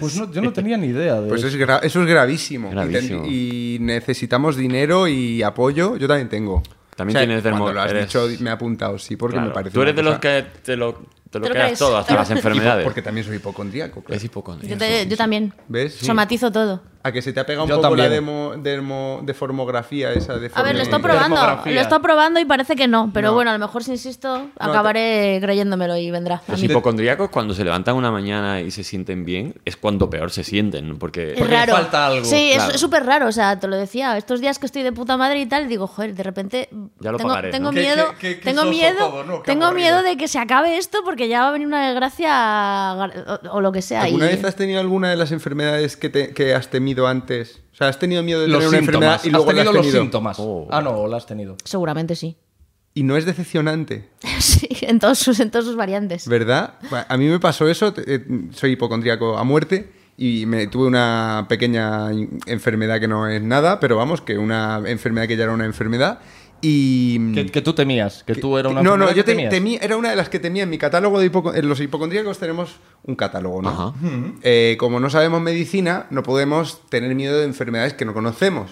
Pues 0.00 0.16
no, 0.16 0.32
yo 0.32 0.42
no 0.42 0.52
tenía 0.52 0.76
ni 0.76 0.88
idea 0.88 1.20
de 1.20 1.28
Pues 1.28 1.44
eso. 1.44 1.56
es 1.56 1.64
gra- 1.64 1.78
eso 1.80 2.00
es 2.02 2.08
gravísimo. 2.08 2.66
Y 2.66 2.74
ten- 2.74 2.90
Gravísimo. 2.90 3.24
Y, 3.26 3.78
necesitamos 3.80 4.56
dinero 4.56 5.06
y 5.06 5.44
apoyo. 5.44 5.96
Yo 5.96 6.08
también 6.08 6.28
tengo. 6.28 6.64
También 6.96 7.18
tienes 7.18 7.44
dermo- 7.44 7.58
Cuando 7.58 7.72
lo 7.74 7.80
has 7.82 7.90
eres- 7.90 8.06
dicho, 8.06 8.26
me 8.40 8.50
he 8.50 8.52
apuntado, 8.52 8.98
sí, 8.98 9.16
porque 9.16 9.34
Claro. 9.34 9.48
me 9.48 9.54
parece. 9.54 9.74
Tú 9.74 9.82
eres 9.82 9.94
de 9.94 10.02
los 10.02 10.14
cosa- 10.16 10.20
que 10.22 10.46
te 10.64 10.76
lo, 10.76 11.02
te 11.30 11.38
lo 11.38 11.46
crees. 11.48 11.78
todo, 11.78 11.96
hasta 11.98 12.14
las 12.16 12.30
enfermedades. 12.30 12.84
Porque 12.84 13.02
también 13.02 13.26
soy 13.26 13.36
hipocondríaco. 13.36 14.02
claro. 14.02 14.16
Es 14.16 14.24
hipocondría. 14.24 14.70
Yo, 14.70 14.78
te- 14.78 15.06
yo 15.06 15.16
también. 15.16 15.52
¿Ves? 15.68 15.94
Somatizo 15.94 16.50
todo. 16.50 16.80
A 17.06 17.12
que 17.12 17.22
se 17.22 17.32
te 17.32 17.40
ha 17.40 17.46
pegado 17.46 17.64
un 17.64 17.70
Yo 17.70 17.76
poco 17.76 17.94
la 17.96 18.04
también. 18.04 18.24
demo, 18.24 18.52
demo- 18.56 19.20
deformografía 19.22 20.12
esa 20.12 20.36
de 20.38 20.50
A 20.54 20.62
ver, 20.62 20.74
lo 20.76 20.82
estoy 20.82 20.98
de 21.00 21.02
probando. 21.08 21.36
Lo 21.64 21.80
estoy 21.80 21.98
probando 22.00 22.40
y 22.40 22.44
parece 22.44 22.74
que 22.76 22.88
no. 22.88 23.10
Pero 23.14 23.28
No. 23.28 23.34
bueno, 23.34 23.50
a 23.50 23.54
lo 23.54 23.60
mejor 23.60 23.84
si 23.84 23.92
insisto, 23.92 24.48
acabaré 24.58 25.38
creyéndomelo 25.40 25.96
y 25.96 26.10
vendrá. 26.10 26.36
a 26.46 26.50
Los 26.52 26.60
mí. 26.60 26.66
hipocondríacos 26.66 27.30
cuando 27.30 27.54
se 27.54 27.64
levantan 27.64 27.94
una 27.96 28.10
mañana 28.10 28.60
y 28.60 28.70
se 28.70 28.82
sienten 28.84 29.24
bien 29.24 29.54
es 29.64 29.76
cuando 29.76 30.10
peor 30.10 30.30
se 30.30 30.42
sienten, 30.44 30.98
porque 30.98 31.32
Es 31.32 31.38
Porque 31.38 31.52
le 31.52 31.56
raro. 31.60 31.72
falta 31.74 32.06
algo, 32.06 32.24
Sí, 32.24 32.50
es- 32.50 32.56
claro. 32.56 32.74
es 32.74 32.80
súper 32.80 33.04
raro. 33.06 33.28
O 33.28 33.32
sea, 33.32 33.58
te 33.60 33.68
lo 33.68 33.76
decía. 33.76 34.16
Estos 34.16 34.40
días 34.40 34.58
que 34.58 34.66
estoy 34.66 34.82
de 34.82 34.92
puta 34.92 35.16
madre 35.16 35.38
y 35.40 35.46
tal, 35.46 35.68
digo, 35.68 35.86
joder, 35.86 36.14
de 36.14 36.22
repente 36.22 36.68
Ya 37.00 37.12
lo 37.12 37.18
tengo, 37.18 37.28
pagaré, 37.30 37.50
tengo 37.50 37.70
¿no? 37.70 37.74
Qué- 37.74 37.80
miedo, 37.80 38.06
qué- 38.18 38.34
qué- 38.34 38.40
qué 38.40 38.44
tengo 38.44 38.64
miedo, 38.64 39.24
¿no? 39.24 39.42
Qué 39.42 39.52
tengo 39.52 39.66
aburrido. 39.66 39.96
miedo 39.96 40.02
de 40.02 40.16
que 40.16 40.28
se 40.28 40.38
acabe 40.38 40.76
esto 40.78 40.98
porque 41.04 41.28
ya 41.28 41.42
va 41.42 41.48
a 41.48 41.52
venir 41.52 41.66
una 41.68 41.86
desgracia 41.88 42.94
o, 43.52 43.56
o 43.56 43.60
lo 43.60 43.72
que 43.72 43.82
sea. 43.82 44.02
¿Alguna 44.02 44.26
y- 44.26 44.36
vez 44.36 44.44
has 44.44 44.56
tenido 44.56 44.80
alguna 44.80 45.10
de 45.10 45.16
las 45.16 45.32
enfermedades 45.32 45.96
que, 45.96 46.08
te- 46.08 46.32
que 46.32 46.54
has 46.54 46.68
temido 46.68 46.95
antes? 47.04 47.60
O 47.72 47.76
sea, 47.76 47.88
has 47.88 47.98
tenido 47.98 48.22
miedo 48.22 48.40
de 48.40 48.46
Los 48.48 48.58
tener 48.60 48.68
una 48.68 48.78
enfermedad 48.78 49.20
síntomas. 49.20 49.26
y 49.26 49.30
luego 49.30 49.50
has 49.50 49.56
la 49.56 49.62
tenido 49.64 49.70
has 49.70 49.74
los 49.74 49.82
tenido. 49.86 50.02
síntomas. 50.02 50.36
Oh. 50.38 50.68
Ah, 50.70 50.80
no, 50.80 51.08
la 51.08 51.16
has 51.16 51.26
tenido. 51.26 51.56
Seguramente 51.64 52.14
sí. 52.14 52.36
Y 52.94 53.02
no 53.02 53.16
es 53.16 53.26
decepcionante, 53.26 54.08
sí, 54.40 54.68
en, 54.82 54.98
todos 55.00 55.18
sus, 55.18 55.40
en 55.40 55.50
todas 55.50 55.66
sus 55.66 55.76
variantes. 55.76 56.26
¿verdad? 56.28 56.74
A 57.08 57.16
mí 57.18 57.26
me 57.26 57.38
pasó 57.40 57.68
eso, 57.68 57.92
eh, 58.06 58.24
soy 58.52 58.70
hipocondríaco 58.70 59.36
a 59.36 59.44
muerte 59.44 59.90
y 60.16 60.46
me 60.46 60.66
tuve 60.68 60.86
una 60.86 61.44
pequeña 61.46 62.08
enfermedad 62.46 62.98
que 62.98 63.06
no 63.08 63.28
es 63.28 63.42
nada, 63.42 63.80
pero 63.80 63.96
vamos, 63.96 64.22
que 64.22 64.38
una 64.38 64.80
enfermedad 64.86 65.26
que 65.28 65.36
ya 65.36 65.44
era 65.44 65.52
una 65.52 65.66
enfermedad 65.66 66.20
y... 66.60 67.32
Que, 67.34 67.46
que 67.46 67.62
tú 67.62 67.72
temías, 67.74 68.22
que 68.24 68.34
tú 68.34 68.56
eras 68.58 68.72
una 68.72 68.82
no, 68.82 68.96
no, 68.96 69.08
yo 69.08 69.14
que 69.16 69.22
te- 69.24 69.32
temías. 69.32 69.52
temí- 69.52 69.78
era 69.80 69.96
una 69.96 70.10
de 70.10 70.16
las 70.16 70.28
que 70.28 70.38
temía 70.38 70.62
en 70.64 70.70
mi 70.70 70.78
catálogo 70.78 71.18
de 71.20 71.30
hipoco- 71.30 71.54
en 71.54 71.68
los 71.68 71.80
hipocondríacos 71.80 72.38
tenemos 72.38 72.76
un 73.04 73.14
catálogo, 73.16 73.62
¿no? 73.62 73.68
Ajá. 73.68 73.92
Eh, 74.42 74.76
como 74.78 74.98
no 75.00 75.10
sabemos 75.10 75.40
medicina, 75.42 76.06
no 76.10 76.22
podemos 76.22 76.80
tener 76.88 77.14
miedo 77.14 77.38
de 77.38 77.44
enfermedades 77.44 77.94
que 77.94 78.04
no 78.04 78.14
conocemos. 78.14 78.70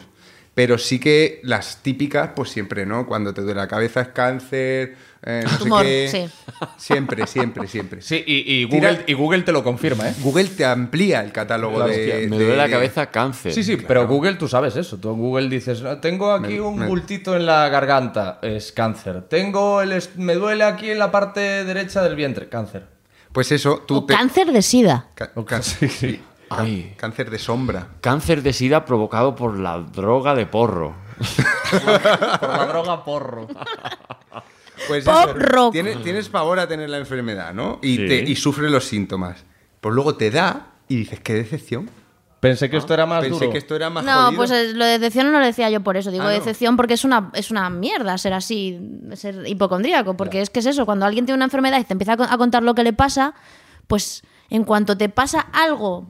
Pero 0.54 0.78
sí 0.78 1.00
que 1.00 1.40
las 1.42 1.82
típicas, 1.82 2.30
pues 2.36 2.48
siempre, 2.50 2.86
¿no? 2.86 3.06
Cuando 3.06 3.34
te 3.34 3.40
duele 3.42 3.56
la 3.60 3.66
cabeza 3.66 4.02
es 4.02 4.08
cáncer, 4.08 4.94
eh, 5.26 5.42
no 5.50 5.58
Tumor, 5.58 5.82
sé 5.82 5.86
qué. 6.12 6.28
sí. 6.28 6.50
Siempre, 6.76 7.26
siempre, 7.26 7.66
siempre. 7.66 8.02
Sí, 8.02 8.22
y, 8.26 8.62
y 8.62 8.66
Tira- 8.68 8.90
Google, 8.90 9.04
y 9.06 9.12
Google 9.14 9.42
te 9.42 9.52
lo 9.52 9.64
confirma, 9.64 10.08
¿eh? 10.08 10.14
Google 10.20 10.44
te 10.48 10.64
amplía 10.64 11.20
el 11.22 11.32
catálogo 11.32 11.78
de, 11.84 11.90
hostia, 11.90 12.14
me 12.28 12.38
de- 12.38 12.44
duele 12.44 12.56
la 12.56 12.64
de- 12.64 12.70
cabeza 12.70 13.06
cáncer. 13.10 13.52
Sí, 13.52 13.64
sí, 13.64 13.76
pero 13.76 14.06
Google 14.06 14.34
tú 14.34 14.48
sabes 14.48 14.76
eso. 14.76 14.98
Tú 14.98 15.10
en 15.12 15.18
Google 15.20 15.48
dices, 15.48 15.82
"Ah, 15.82 16.00
tengo 16.00 16.32
aquí 16.32 16.54
Me- 16.54 16.60
un 16.60 16.78
me- 16.78 16.86
bultito 16.86 17.34
en 17.36 17.46
la 17.46 17.68
garganta, 17.70 18.38
es 18.42 18.70
cáncer. 18.72 19.22
Tengo 19.22 19.80
el 19.80 20.02
me 20.16 20.34
duele 20.34 20.64
aquí 20.64 20.90
en 20.90 20.98
la 20.98 21.10
parte 21.10 21.64
derecha 21.64 22.02
del 22.02 22.14
vientre, 22.16 22.48
cáncer. 22.48 22.86
Pues 23.32 23.50
eso, 23.50 23.82
tú 23.86 23.96
O 23.98 24.04
te... 24.04 24.14
cáncer 24.14 24.52
de 24.52 24.62
sida. 24.62 25.08
ca- 25.14 25.32
ca- 25.46 25.62
sí, 25.62 26.20
Ay, 26.50 26.94
Cáncer 26.98 27.30
de 27.30 27.38
sombra. 27.38 27.88
cáncer 28.00 28.42
de 28.42 28.52
sida 28.52 28.84
provocado 28.84 29.34
por 29.34 29.58
la 29.58 29.78
droga 29.78 30.34
de 30.34 30.46
porro. 30.46 30.94
Por 32.40 32.48
la 32.48 32.66
droga 32.66 33.04
porro. 33.04 33.48
Pues 34.88 35.04
Pop 35.04 35.14
eso, 35.30 35.34
rock. 35.34 35.72
Tienes, 35.72 36.02
tienes 36.02 36.28
pavor 36.28 36.58
a 36.58 36.68
tener 36.68 36.88
la 36.90 36.98
enfermedad, 36.98 37.54
¿no? 37.54 37.78
Y, 37.82 37.96
Sí. 37.96 38.06
te, 38.06 38.22
y 38.22 38.36
sufres 38.36 38.70
los 38.70 38.84
síntomas. 38.84 39.44
Pues 39.80 39.94
luego 39.94 40.16
te 40.16 40.30
da 40.30 40.72
y 40.88 40.96
dices, 40.96 41.20
qué 41.20 41.34
decepción. 41.34 41.88
Pensé 42.40 42.68
que 42.68 42.76
esto 42.76 42.92
era 42.92 43.06
más 43.06 43.22
Pensé 43.22 43.38
duro. 43.40 43.52
que 43.52 43.58
esto 43.58 43.74
era 43.74 43.88
más 43.88 44.04
No, 44.04 44.24
jodido. 44.26 44.36
pues 44.36 44.50
eh, 44.50 44.72
lo 44.74 44.84
de 44.84 44.98
decepción 44.98 45.32
no 45.32 45.38
lo 45.38 45.46
decía 45.46 45.70
yo 45.70 45.80
por 45.80 45.96
eso. 45.96 46.10
Digo 46.10 46.24
Ah, 46.24 46.26
no. 46.26 46.32
decepción 46.32 46.76
porque 46.76 46.92
es 46.94 47.04
una, 47.04 47.30
es 47.32 47.50
una 47.50 47.70
mierda 47.70 48.18
ser 48.18 48.34
así, 48.34 48.78
ser 49.14 49.44
hipocondríaco. 49.48 50.14
Porque 50.16 50.42
es 50.42 50.50
que 50.50 50.60
es 50.60 50.66
eso, 50.66 50.84
cuando 50.84 51.06
alguien 51.06 51.24
tiene 51.24 51.36
una 51.36 51.46
enfermedad 51.46 51.80
y 51.80 51.84
te 51.84 51.94
empieza 51.94 52.12
a 52.12 52.36
contar 52.36 52.62
lo 52.62 52.74
que 52.74 52.84
le 52.84 52.92
pasa, 52.92 53.32
pues 53.86 54.22
en 54.50 54.64
cuanto 54.64 54.98
te 54.98 55.08
pasa 55.08 55.40
algo 55.52 56.06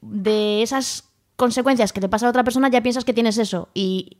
de 0.00 0.62
esas 0.62 1.04
consecuencias 1.36 1.92
que 1.92 2.00
te 2.00 2.08
pasa 2.08 2.26
a 2.26 2.30
otra 2.30 2.44
persona, 2.44 2.68
ya 2.70 2.82
piensas 2.82 3.04
que 3.04 3.12
tienes 3.12 3.36
eso. 3.36 3.68
Y 3.74 4.16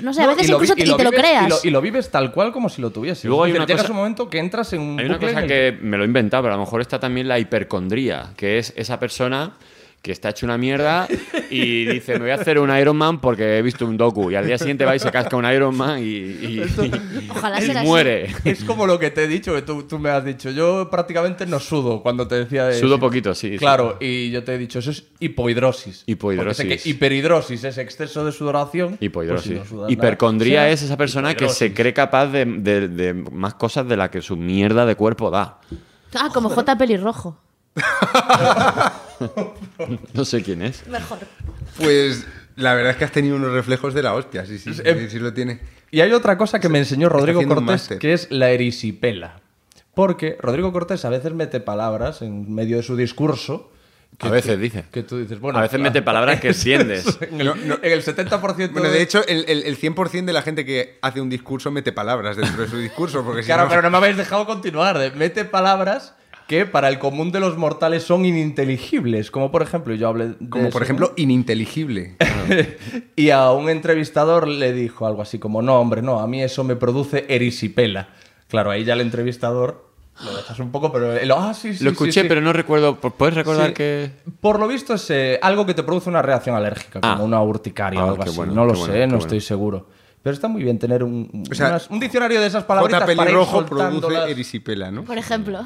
no 0.00 0.12
sé, 0.12 0.22
a 0.22 0.26
veces 0.26 0.48
incluso 0.48 0.74
vi- 0.74 0.82
te, 0.84 0.88
y 0.90 0.96
te 0.96 1.04
lo 1.04 1.10
vives- 1.10 1.20
creas. 1.20 1.46
Y 1.46 1.48
lo, 1.48 1.56
y 1.64 1.70
lo 1.70 1.80
vives 1.80 2.10
tal 2.10 2.32
cual 2.32 2.52
como 2.52 2.68
si 2.68 2.82
lo 2.82 2.90
tuvieses. 2.90 3.24
Y 3.24 3.28
luego 3.28 3.44
hay 3.44 3.52
una 3.52 3.66
llegas 3.66 3.82
cosa- 3.82 3.92
un 3.92 3.98
momento 3.98 4.28
que 4.28 4.38
entras 4.38 4.72
en 4.72 4.80
un 4.80 4.98
Hay 4.98 5.06
una 5.06 5.18
cosa 5.18 5.32
en 5.32 5.38
el 5.38 5.46
que 5.46 5.78
me 5.82 5.96
lo 5.96 6.02
he 6.02 6.06
inventado, 6.06 6.42
pero 6.42 6.54
a 6.54 6.56
lo 6.56 6.62
mejor 6.64 6.80
está 6.80 6.98
también 6.98 7.28
la 7.28 7.38
hipercondría, 7.38 8.30
que 8.36 8.58
es 8.58 8.72
esa 8.76 8.98
persona 8.98 9.52
que 10.04 10.12
está 10.12 10.28
hecho 10.28 10.44
una 10.44 10.58
mierda 10.58 11.08
y 11.48 11.86
dice, 11.86 12.12
me 12.14 12.18
voy 12.20 12.30
a 12.30 12.34
hacer 12.34 12.58
un 12.58 12.70
Iron 12.76 12.94
Man 12.94 13.22
porque 13.22 13.56
he 13.56 13.62
visto 13.62 13.86
un 13.86 13.96
docu. 13.96 14.30
Y 14.30 14.34
al 14.34 14.46
día 14.46 14.58
siguiente 14.58 14.84
va 14.84 14.94
y 14.94 14.98
se 14.98 15.10
casca 15.10 15.34
un 15.34 15.46
Iron 15.50 15.74
Man 15.74 15.98
y, 16.00 16.02
y- 16.02 16.62
y- 16.62 17.30
Ojalá 17.30 17.58
y 17.58 17.64
sea 17.66 17.78
así. 17.80 17.86
muere. 17.88 18.28
Es 18.44 18.64
como 18.64 18.86
lo 18.86 18.98
que 18.98 19.10
te 19.10 19.24
he 19.24 19.26
dicho, 19.26 19.54
que 19.54 19.62
tú, 19.62 19.84
tú 19.84 19.98
me 19.98 20.10
has 20.10 20.22
dicho. 20.22 20.50
Yo 20.50 20.90
prácticamente 20.90 21.46
no 21.46 21.58
sudo 21.58 22.02
cuando 22.02 22.28
te 22.28 22.34
decía 22.34 22.66
de... 22.66 22.78
Sudo 22.78 23.00
poquito, 23.00 23.34
sí, 23.34 23.52
sí. 23.52 23.58
Claro, 23.58 23.96
y 23.98 24.30
yo 24.30 24.44
te 24.44 24.52
he 24.54 24.58
dicho, 24.58 24.78
eso 24.80 24.90
es 24.90 25.04
hipohidrosis. 25.20 26.02
Hipohidrosis. 26.04 26.56
Porque 26.64 26.76
sé 26.78 26.82
que 26.84 26.90
hiperhidrosis 26.90 27.64
es 27.64 27.78
exceso 27.78 28.26
de 28.26 28.32
sudoración. 28.32 28.98
Hipohidrosis. 29.00 29.52
pues 29.56 29.68
si 29.70 29.74
no 29.74 29.88
Hipercondría 29.88 30.60
nada, 30.60 30.70
es 30.70 30.82
esa 30.82 30.98
persona 30.98 31.34
que 31.34 31.48
se 31.48 31.72
cree 31.72 31.94
capaz 31.94 32.26
de, 32.26 32.44
de- 32.44 32.88
de 32.88 33.14
más 33.14 33.54
cosas 33.54 33.88
de 33.88 33.96
la 33.96 34.10
que 34.10 34.20
su 34.20 34.36
mierda 34.36 34.84
de 34.84 34.96
cuerpo 34.96 35.30
da. 35.30 35.60
Ah, 36.14 36.28
como 36.34 36.50
J 36.50 36.76
pelirrojo. 36.76 37.38
No 40.12 40.24
sé 40.24 40.42
quién 40.42 40.62
es. 40.62 40.86
Mejor. 40.86 41.18
Pues 41.78 42.26
la 42.56 42.74
verdad 42.74 42.92
es 42.92 42.96
que 42.96 43.04
has 43.04 43.12
tenido 43.12 43.36
unos 43.36 43.52
reflejos 43.52 43.94
de 43.94 44.02
la 44.02 44.14
hostia, 44.14 44.46
sí, 44.46 44.58
sí, 44.58 44.70
eh, 44.84 44.96
sí, 45.00 45.10
sí 45.10 45.18
lo 45.18 45.32
tiene. 45.32 45.60
Y 45.90 46.00
hay 46.00 46.12
otra 46.12 46.36
cosa 46.38 46.60
que 46.60 46.68
me 46.68 46.78
enseñó 46.78 47.08
Rodrigo 47.08 47.42
Cortés, 47.46 47.88
que 48.00 48.12
es 48.12 48.28
la 48.30 48.50
erisipela. 48.50 49.40
Porque 49.94 50.36
Rodrigo 50.40 50.72
Cortés 50.72 51.04
a 51.04 51.08
veces 51.08 51.32
mete 51.32 51.60
palabras 51.60 52.20
en 52.22 52.52
medio 52.52 52.76
de 52.78 52.82
su 52.82 52.96
discurso. 52.96 53.70
A 54.20 54.28
veces 54.28 54.58
dice. 54.60 54.84
Que 54.92 55.02
tú 55.04 55.18
dices, 55.18 55.38
bueno. 55.40 55.58
A 55.58 55.62
veces 55.62 55.78
mete 55.80 56.02
palabras 56.02 56.40
que 56.40 56.48
entiendes. 56.54 57.18
En 57.20 57.40
el, 57.40 57.48
en 57.48 57.78
el 57.92 58.04
70%. 58.04 58.70
Bueno, 58.72 58.88
de 58.88 59.02
hecho, 59.02 59.24
el, 59.26 59.44
el, 59.48 59.62
el 59.64 59.78
100% 59.78 60.24
de 60.24 60.32
la 60.32 60.42
gente 60.42 60.64
que 60.64 60.98
hace 61.02 61.20
un 61.20 61.28
discurso 61.30 61.70
mete 61.70 61.92
palabras 61.92 62.36
dentro 62.36 62.62
de 62.62 62.68
su 62.68 62.76
discurso, 62.78 63.24
porque 63.24 63.42
si 63.44 63.46
Claro, 63.46 63.64
no- 63.64 63.68
pero 63.70 63.82
no 63.82 63.90
me 63.90 63.96
habéis 63.98 64.16
dejado 64.16 64.46
continuar. 64.46 64.98
de- 64.98 65.10
Mete 65.12 65.44
palabras 65.44 66.14
que 66.46 66.66
para 66.66 66.88
el 66.88 66.98
común 66.98 67.32
de 67.32 67.40
los 67.40 67.56
mortales 67.56 68.02
son 68.02 68.24
ininteligibles. 68.26 69.30
Como 69.30 69.50
por 69.50 69.62
ejemplo, 69.62 69.94
yo 69.94 70.08
hablé. 70.08 70.28
de 70.28 70.34
como 70.50 70.64
por 70.70 70.82
eso, 70.82 70.82
ejemplo, 70.82 71.12
ininteligible. 71.16 72.16
y 73.16 73.30
a 73.30 73.50
un 73.52 73.68
entrevistador 73.70 74.46
le 74.48 74.72
dijo 74.72 75.06
algo 75.06 75.22
así 75.22 75.38
como, 75.38 75.62
no, 75.62 75.80
hombre, 75.80 76.02
no, 76.02 76.20
a 76.20 76.26
mí 76.26 76.42
eso 76.42 76.64
me 76.64 76.76
produce 76.76 77.24
erisipela. 77.28 78.08
Claro, 78.48 78.70
ahí 78.70 78.84
ya 78.84 78.92
el 78.94 79.00
entrevistador 79.00 79.84
lo 80.24 80.36
dejas 80.36 80.58
un 80.60 80.70
poco, 80.70 80.92
pero 80.92 81.12
él, 81.16 81.30
ah, 81.32 81.52
sí, 81.54 81.74
sí, 81.74 81.82
Lo 81.82 81.90
escuché, 81.90 82.22
sí". 82.22 82.28
pero 82.28 82.40
no 82.40 82.52
recuerdo. 82.52 82.96
¿Puedes 83.00 83.34
recordar 83.34 83.72
que.? 83.72 84.10
Por 84.40 84.60
lo 84.60 84.68
visto 84.68 84.94
es 84.94 85.10
eh, 85.10 85.38
algo 85.42 85.66
que 85.66 85.74
te 85.74 85.82
produce 85.82 86.08
una 86.08 86.22
reacción 86.22 86.54
alérgica, 86.54 87.00
Ah. 87.02 87.14
como 87.14 87.24
una 87.24 87.42
urticaria 87.42 88.00
Ah, 88.00 88.04
o 88.04 88.10
algo 88.10 88.22
así. 88.22 88.36
bueno, 88.36 88.52
no 88.54 88.64
lo 88.64 88.74
sé, 88.76 88.80
bueno, 88.90 88.94
no 88.98 89.06
bueno. 89.06 89.18
estoy 89.18 89.40
seguro. 89.40 89.86
Pero 90.24 90.32
está 90.34 90.48
muy 90.48 90.64
bien 90.64 90.78
tener 90.78 91.04
un, 91.04 91.44
O 91.50 91.54
sea, 91.54 91.68
unas- 91.68 91.90
un 91.90 92.00
diccionario 92.00 92.40
de 92.40 92.46
esas 92.46 92.64
palabritas 92.64 93.02
J. 93.02 93.14
pelirrojo 93.14 93.66
produce 93.66 94.30
erisipela, 94.30 94.90
¿no? 94.90 95.04
Por 95.04 95.18
ejemplo. 95.18 95.60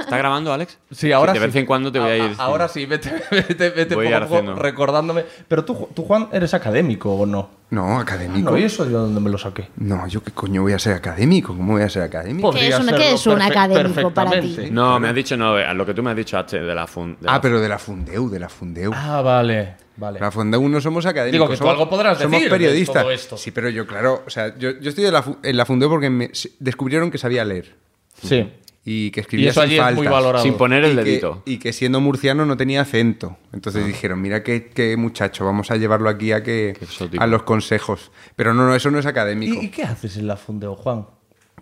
¿Está 0.00 0.16
grabando, 0.16 0.52
Alex? 0.52 0.78
Sí, 0.92 1.10
ahora 1.10 1.32
de 1.32 1.40
sí. 1.40 1.46
vez 1.46 1.56
en 1.56 1.66
cuando 1.66 1.90
te 1.90 1.98
voy 1.98 2.10
a 2.10 2.16
ir. 2.16 2.34
ahora 2.38 2.68
sí, 2.68 2.86
vete, 2.86 3.10
vete, 3.32 3.70
vete 3.70 3.94
Voy 3.96 4.06
poco 4.06 4.14
a 4.14 4.18
a 4.18 4.20
ir 4.22 4.26
poco 4.28 4.34
haciendo. 4.38 4.62
recordándome. 4.62 5.24
Pero 5.48 5.64
tú, 5.64 5.88
tú, 5.92 6.04
Juan, 6.04 6.28
¿eres 6.32 6.54
académico 6.54 7.12
o 7.14 7.26
no? 7.26 7.50
No, 7.68 7.98
académico. 7.98 8.52
No, 8.52 8.56
¿y 8.58 8.62
eso 8.62 8.84
yo 8.88 9.00
dónde 9.00 9.20
me 9.20 9.28
lo 9.28 9.38
saqué? 9.38 9.68
No, 9.76 10.06
yo 10.06 10.22
qué 10.22 10.30
coño 10.30 10.62
voy 10.62 10.72
a 10.72 10.78
ser 10.78 10.94
académico. 10.94 11.48
¿Cómo 11.48 11.72
voy 11.72 11.82
a 11.82 11.88
ser 11.88 12.02
académico? 12.04 12.52
¿Qué 12.52 12.68
es 12.68 12.78
un- 12.78 12.86
qué 12.86 13.12
es 13.12 13.26
un 13.26 13.42
académico 13.42 14.10
para 14.12 14.40
ti? 14.40 14.68
No, 14.70 15.00
me 15.00 15.08
has 15.08 15.14
dicho 15.16 15.36
no, 15.36 15.54
a 15.56 15.74
lo 15.74 15.84
que 15.84 15.92
tú 15.92 16.00
me 16.02 16.10
has 16.10 16.16
dicho 16.16 16.38
H, 16.38 16.60
de 16.60 16.74
la 16.74 16.86
fun. 16.86 17.16
de 17.20 17.28
Ah, 17.28 17.34
la- 17.34 17.40
pero 17.40 17.60
de 17.60 17.68
la 17.68 17.78
Fundeu, 17.78 18.30
de 18.30 18.38
la 18.38 18.48
Fundeu. 18.48 18.92
Ah, 18.94 19.20
vale, 19.20 19.74
vale. 19.96 20.20
La 20.20 20.30
Fundeu 20.30 20.68
no 20.68 20.80
somos 20.80 21.04
académicos. 21.06 21.32
Digo 21.32 21.46
que 21.48 21.54
tú 21.54 21.58
somos- 21.58 21.72
algo 21.72 21.90
podrás 21.90 22.18
Somos 22.18 22.30
decir 22.32 22.44
de 22.48 22.50
periodistas. 22.56 23.02
todo 23.02 23.10
esto. 23.10 23.36
Sí, 23.36 23.50
pero 23.50 23.68
yo, 23.68 23.84
claro, 23.84 24.22
o 24.24 24.30
sea, 24.30 24.56
yo, 24.56 24.70
yo 24.80 24.88
estoy 24.90 25.02
de 25.02 25.10
la 25.10 25.24
en 25.42 25.56
la 25.56 25.66
Fundeu 25.66 25.88
porque 25.90 26.08
me 26.08 26.30
descubrieron 26.60 27.10
que 27.10 27.18
sabía 27.18 27.44
leer 27.44 27.74
Sí. 28.22 28.48
Y 28.88 29.10
que 29.10 29.20
Y 29.20 29.22
escribía 29.22 29.50
eso 29.50 29.60
sin 29.62 29.70
allí 29.72 29.78
es 29.78 29.84
muy 29.96 30.06
faltas. 30.06 30.12
valorado. 30.12 30.44
Sin 30.44 30.54
poner 30.54 30.84
el 30.84 30.92
y 30.92 30.94
que- 30.96 31.02
dedito. 31.04 31.42
y 31.44 31.58
que 31.58 31.72
siendo 31.72 32.00
murciano 32.00 32.46
no 32.46 32.56
tenía 32.56 32.82
acento. 32.82 33.36
Entonces 33.52 33.84
dijeron, 33.84 34.22
mira 34.22 34.42
qué, 34.44 34.70
qué 34.72 34.96
muchacho, 34.96 35.44
vamos 35.44 35.70
a 35.72 35.76
llevarlo 35.76 36.08
aquí 36.08 36.30
a 36.32 36.42
que 36.44 36.74
a 37.18 37.26
los 37.26 37.42
consejos. 37.42 38.12
Pero 38.36 38.54
no, 38.54 38.64
no, 38.64 38.74
eso 38.76 38.90
no 38.92 38.98
es 39.00 39.06
académico. 39.06 39.60
¿Y, 39.60 39.66
y 39.66 39.68
qué 39.70 39.82
haces 39.82 40.16
en 40.16 40.28
la 40.28 40.36
Fundeo, 40.36 40.76
Juan? 40.76 41.06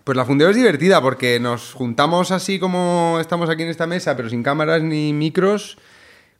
Pues 0.03 0.15
la 0.15 0.23
Fundeo 0.23 0.49
es 0.49 0.55
divertida 0.55 1.01
porque 1.01 1.39
nos 1.39 1.73
juntamos 1.73 2.29
así 2.29 2.59
como 2.59 3.17
estamos 3.19 3.49
aquí 3.49 3.63
en 3.63 3.69
esta 3.69 3.87
mesa, 3.87 4.15
pero 4.15 4.29
sin 4.29 4.43
cámaras 4.43 4.83
ni 4.83 5.11
micros. 5.11 5.79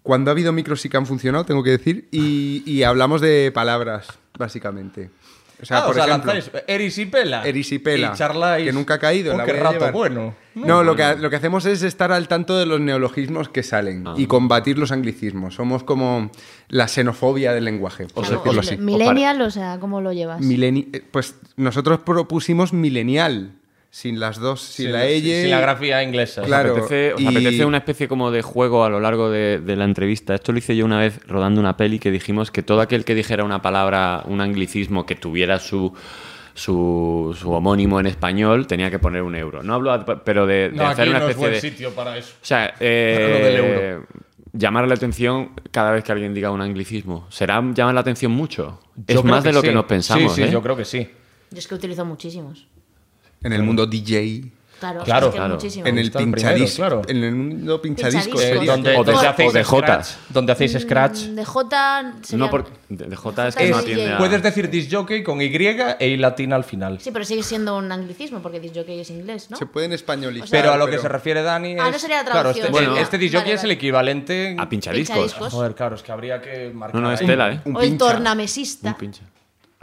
Cuando 0.04 0.30
ha 0.30 0.34
habido 0.34 0.54
micros 0.54 0.82
sí 0.82 0.90
que 0.90 0.98
han 0.98 1.08
funcionado, 1.08 1.46
tengo 1.46 1.64
que 1.64 1.72
decir, 1.72 2.08
y, 2.12 2.62
y 2.64 2.84
hablamos 2.84 3.22
de 3.22 3.52
palabras, 3.52 4.08
básicamente. 4.38 5.10
O 5.62 5.66
sea, 5.66 5.78
Ah, 5.80 5.86
por 5.88 5.98
ejemplo, 5.98 6.34
lanzáis 6.34 6.52
erisipela. 6.68 7.46
Erisipela, 7.48 8.12
Y 8.14 8.18
charláis. 8.18 8.66
que 8.66 8.74
nunca 8.74 8.96
ha 8.96 9.00
caído. 9.00 9.34
Oh, 9.34 9.38
la 9.38 9.46
qué 9.46 9.52
voy 9.54 9.60
a 9.62 9.64
rato 9.64 9.76
llevar. 9.76 9.94
bueno. 9.94 10.36
No, 10.56 10.84
lo, 10.84 10.96
que, 10.96 11.16
lo 11.18 11.30
que 11.30 11.36
hacemos 11.38 11.66
es 11.66 11.82
estar 11.84 12.12
al 12.12 12.28
tanto 12.28 12.58
de 12.58 12.66
los 12.66 12.80
neologismos 12.80 13.50
que 13.50 13.64
salen 13.64 14.06
Ah. 14.08 14.14
y 14.18 14.26
combatir 14.28 14.78
los 14.78 14.92
anglicismos. 14.92 15.56
Somos 15.56 15.84
como 15.84 16.30
la 16.70 16.88
xenofobia 16.88 17.54
del 17.54 17.66
lenguaje, 17.66 18.08
por 18.08 18.24
Claro, 18.26 18.42
decirlo 18.44 18.62
así. 18.62 18.78
Millennial, 18.78 19.42
o 19.42 19.52
sea, 19.52 19.80
¿cómo 19.80 20.02
lo 20.02 20.12
llevas? 20.14 20.42
Mileni- 20.42 20.90
eh, 20.94 21.04
pues 21.12 21.36
nosotros 21.58 22.00
propusimos 22.00 22.72
milenial. 22.74 23.52
Sin 23.96 24.20
las 24.20 24.40
dos, 24.40 24.60
sin 24.62 24.88
Sin- 24.88 24.92
la 24.94 25.06
L. 25.06 25.42
sin 25.42 25.50
la 25.50 25.62
grafía 25.62 26.04
inglesa. 26.04 26.42
¿Os 26.42 26.48
Claro, 26.48 26.74
apetece, 26.74 27.14
os 27.14 27.22
y- 27.22 27.28
apetece 27.28 27.64
una 27.64 27.78
especie 27.78 28.10
como 28.10 28.30
de 28.30 28.42
juego 28.42 28.84
a 28.84 28.90
lo 28.90 29.00
largo 29.00 29.30
de, 29.30 29.62
de 29.62 29.76
la 29.78 29.86
entrevista? 29.86 30.36
Esto 30.36 30.52
lo 30.52 30.58
hice 30.58 30.76
yo 30.76 30.84
una 30.84 31.00
vez 31.00 31.22
rodando 31.28 31.62
una 31.62 31.78
peli 31.78 31.98
que 32.00 32.12
dijimos 32.12 32.52
que 32.52 32.62
todo 32.62 32.82
aquel 32.82 33.06
que 33.06 33.16
dijera 33.16 33.46
una 33.46 33.62
palabra, 33.62 34.24
un 34.26 34.42
anglicismo 34.42 35.06
que 35.06 35.16
tuviera 35.16 35.60
su, 35.60 35.94
su, 36.54 37.34
su 37.40 37.52
homónimo 37.52 38.00
en 38.02 38.08
español 38.08 38.68
tenía 38.68 38.92
que 38.92 39.00
poner 39.00 39.22
un 39.22 39.34
euro. 39.34 39.64
No 39.64 39.76
hablo, 39.76 40.06
pero 40.26 40.46
de, 40.46 40.72
de 40.72 40.76
No, 40.76 40.88
hacer 40.88 41.04
aquí 41.04 41.10
una 41.12 41.20
no 41.20 41.26
es 41.26 41.32
especie 41.32 41.50
buen 41.50 41.54
de... 41.54 41.62
sitio 41.62 41.92
para 41.92 42.18
eso. 42.18 42.34
O 42.42 42.46
sea, 42.46 42.74
eh, 42.82 43.18
Para 43.22 43.40
lo 43.40 43.46
del 43.46 43.56
euro. 43.94 44.08
llamar 44.52 44.88
la 44.90 44.96
atención 44.96 45.52
cada 45.72 45.92
vez 45.92 46.04
que 46.04 46.12
alguien 46.12 46.34
diga 46.34 46.52
un 46.52 46.60
anglicismo. 46.62 47.28
¿Será 47.30 47.62
llamar 47.74 47.94
la 47.96 48.02
atención 48.02 48.34
mucho? 48.34 48.82
Yo 49.08 49.20
es 49.20 49.24
más 49.24 49.42
de 49.44 49.54
lo 49.54 49.62
sí. 49.62 49.68
que 49.68 49.74
nos 49.74 49.86
pensamos, 49.86 50.36
Sí, 50.36 50.42
sí, 50.44 50.48
¿eh? 50.50 50.52
yo 50.52 50.62
creo 50.62 50.76
que 50.76 50.84
sí. 50.84 51.08
Yo 51.52 51.60
es 51.60 51.66
que 51.68 51.76
utilizo 51.76 52.04
muchísimos. 52.04 52.68
En 53.46 53.54
el 53.54 53.64
mundo 53.64 53.86
DJ, 53.86 54.52
Claro, 54.78 55.04
Claro, 55.04 55.28
es 55.28 55.32
que 55.34 55.38
claro. 55.40 55.88
en 55.90 55.98
el 55.98 56.12
pinchadisco, 56.12 56.76
claro. 56.76 57.02
en 57.08 57.24
el 57.24 57.34
mundo 57.34 57.82
pinchadiscos. 57.82 58.26
Pinchadiscos. 58.42 58.44
Eh, 58.44 58.66
donde, 58.66 58.90
o 58.98 59.04
de- 59.06 59.12
donde 59.14 59.26
o 59.26 59.30
hacéis 59.30 59.54
de 59.54 59.64
J. 59.64 59.82
scratch. 60.04 60.08
Donde 60.30 60.52
hacéis 60.52 60.78
scratch. 60.82 61.28
Mm, 61.30 61.36
De 61.36 61.46
J 61.46 62.14
sería... 62.22 62.46
No, 62.46 62.52
porque 62.52 62.72
de, 62.90 63.06
de 63.06 63.16
J 63.16 63.48
es 63.48 63.56
que 63.56 63.70
no 63.70 63.78
atiende 63.78 64.14
a... 64.14 64.18
Puedes 64.18 64.44
decir 64.44 64.70
disc 64.70 64.92
jockey 64.94 65.24
con 65.24 65.42
Y 65.42 65.46
e 65.46 66.08
I 66.10 66.18
latina 66.18 66.58
al 66.58 66.66
final. 66.66 67.00
Sí, 67.00 67.10
pero 67.12 67.24
sigue 67.24 67.42
siendo 67.42 67.78
un 67.78 67.90
anglicismo 67.90 68.42
porque 68.42 68.60
disc 68.60 68.76
jockey 68.76 69.00
es 69.00 69.10
inglés, 69.10 69.50
¿no? 69.50 69.56
Se 69.56 69.66
pueden 69.66 69.94
españolizar. 69.94 70.46
O 70.46 70.48
sea- 70.50 70.62
Pero 70.62 70.74
a 70.74 70.78
lo 70.78 70.88
que 70.88 70.98
se 71.00 71.08
refiere 71.08 71.42
Dani 71.42 71.72
es... 71.76 71.80
Ah, 71.82 71.90
no 71.90 71.98
sería 71.98 72.18
la 72.18 72.30
claro, 72.32 72.50
este, 72.50 72.62
traducción, 72.64 72.88
Bueno, 72.90 73.02
este 73.02 73.18
disc 73.18 73.34
jockey 73.34 73.46
vale, 73.52 73.56
es 73.56 73.64
el 73.64 73.68
vale. 73.70 73.74
equivalente... 73.76 74.56
A 74.60 74.68
pinchadiscos. 74.70 75.16
Pinchadiscos. 75.18 75.54
Joder, 75.54 75.74
claro, 75.74 75.96
es 75.96 76.04
que 76.04 76.12
habría 76.12 76.42
que 76.42 76.72
marcar 76.74 77.00
No, 77.02 77.08
no, 77.08 77.14
es 77.14 77.22
tela, 77.22 77.54
¿eh? 77.54 77.62
Un 77.64 77.78
o 77.78 77.82
el 77.82 77.92
pincha. 77.92 78.06
tornamesista. 78.12 78.90
Un 78.90 78.96
pinche. 78.96 79.22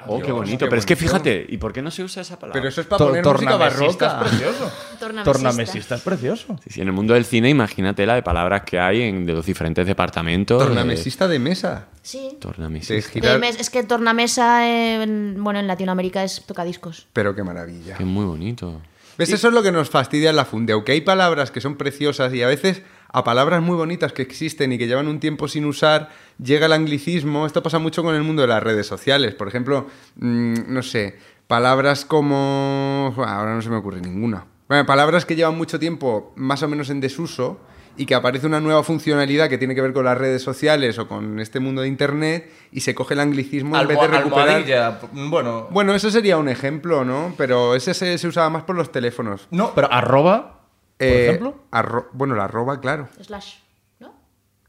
Oh, 0.07 0.21
qué 0.21 0.33
bonito. 0.33 0.59
qué 0.59 0.67
Pero 0.69 0.79
es 0.79 0.87
que 0.87 0.97
fíjate, 0.97 1.47
¿y 1.49 1.57
por 1.59 1.73
qué 1.73 1.83
no 1.83 1.91
se 1.91 2.03
usa 2.03 2.23
esa 2.23 2.39
palabra? 2.39 2.61
Pero 2.61 2.69
eso 2.69 2.81
es 2.81 2.87
para 2.87 2.99
To- 2.99 3.07
poner 3.09 3.25
música 3.25 3.51
tornamesista 3.59 4.07
barroca. 4.09 4.25
es 4.27 4.31
precioso. 4.39 4.73
Tornamesista. 5.25 5.95
Es 5.97 6.01
precioso. 6.03 6.57
Sí, 6.65 6.71
sí, 6.71 6.81
en 6.81 6.87
el 6.89 6.93
mundo 6.93 7.15
del 7.15 7.25
cine, 7.25 7.49
imagínate 7.51 8.07
la 8.07 8.15
de 8.15 8.23
palabras 8.23 8.63
que 8.65 8.79
hay 8.79 9.03
en, 9.03 9.27
de 9.27 9.33
los 9.33 9.47
diferentes 9.47 9.87
departamentos. 9.87 10.63
Tornamesista 10.63 11.29
de 11.29 11.39
mesa. 11.39 11.87
Sí. 12.03 12.37
Tornamesista. 12.41 12.95
De 12.95 13.01
De 13.01 13.09
girar. 13.09 13.39
mes- 13.39 13.59
es 13.61 13.71
que 13.71 13.83
tornamesa, 13.85 14.69
en, 14.69 15.37
bueno, 15.43 15.59
en 15.61 15.67
Latinoamérica 15.67 16.23
es 16.25 16.43
tocadiscos. 16.47 17.07
Pero 17.13 17.35
qué 17.35 17.43
maravilla. 17.43 17.97
Es 17.99 18.07
muy 18.07 18.25
bonito. 18.25 18.81
¿Ves? 19.19 19.31
Eso 19.31 19.49
es 19.49 19.55
lo 19.55 19.63
que 19.63 19.73
nos 19.73 19.91
fastidia 19.91 20.31
en 20.31 20.37
la 20.37 20.45
funde. 20.45 20.73
Aunque 20.73 20.93
hay 20.93 21.01
palabras 21.01 21.51
que 21.51 21.61
son 21.61 21.77
preciosas 21.77 22.33
y 22.35 22.43
a 22.43 22.47
veces 22.47 22.83
a 23.09 23.25
palabras 23.25 23.63
muy 23.63 23.77
bonitas 23.77 24.13
que 24.13 24.23
existen 24.23 24.73
y 24.73 24.79
que 24.79 24.87
llevan 24.87 25.07
un 25.07 25.21
tiempo 25.21 25.49
sin 25.49 25.67
usar, 25.67 26.09
llega 26.43 26.67
el 26.67 26.73
anglicismo. 26.73 27.45
Esto 27.47 27.63
pasa 27.63 27.79
mucho 27.79 28.03
con 28.03 28.15
el 28.15 28.23
mundo 28.23 28.43
de 28.43 28.49
las 28.49 28.63
redes 28.63 28.87
sociales. 28.87 29.35
Por 29.35 29.49
ejemplo, 29.49 29.87
mm, 30.17 30.55
no 30.67 30.83
sé, 30.83 31.19
palabras 31.47 32.05
como... 32.07 33.15
Ahora 33.19 33.55
no 33.55 33.61
se 33.61 33.69
me 33.69 33.77
ocurre 33.77 34.01
ninguna. 34.01 34.47
Bueno, 34.69 34.87
palabras 34.87 35.27
que 35.27 35.37
llevan 35.37 35.59
mucho 35.59 35.79
tiempo 35.79 36.33
más 36.37 36.63
o 36.63 36.69
menos 36.69 36.89
en 36.89 37.01
desuso 37.01 37.61
y 37.97 38.07
que 38.07 38.15
aparece 38.15 38.47
una 38.47 38.61
nueva 38.61 38.83
funcionalidad 38.83 39.49
que 39.49 39.59
tiene 39.59 39.75
que 39.75 39.83
ver 39.83 39.93
con 39.93 40.05
las 40.05 40.17
redes 40.17 40.43
sociales 40.43 40.99
o 40.99 41.07
con 41.09 41.39
este 41.41 41.61
mundo 41.61 41.83
de 41.83 41.89
Internet 41.89 42.51
y 42.73 42.81
se 42.81 42.95
coge 42.95 43.15
el 43.15 43.21
anglicismo 43.21 43.77
en 43.79 43.87
vez 43.89 43.99
de 43.99 44.05
Almo- 44.05 44.17
recuperar... 44.17 45.01
Bueno, 45.13 45.69
Bueno, 45.71 45.95
eso 45.95 46.11
sería 46.11 46.39
un 46.39 46.49
ejemplo, 46.49 47.05
¿no? 47.05 47.35
Pero 47.37 47.75
ese 47.75 47.93
se, 47.95 48.17
se 48.19 48.27
usaba 48.29 48.49
más 48.51 48.63
por 48.65 48.77
los 48.77 48.91
teléfonos. 48.93 49.47
no, 49.51 49.75
pero 49.75 49.93
arroba, 49.93 50.61
por 50.99 51.07
Eh, 51.07 51.25
ejemplo. 51.27 51.55
arro- 51.71 52.07
bueno, 52.13 52.35
la 52.35 52.45
arroba, 52.45 52.81
claro. 52.81 53.09
Slash. 53.21 53.57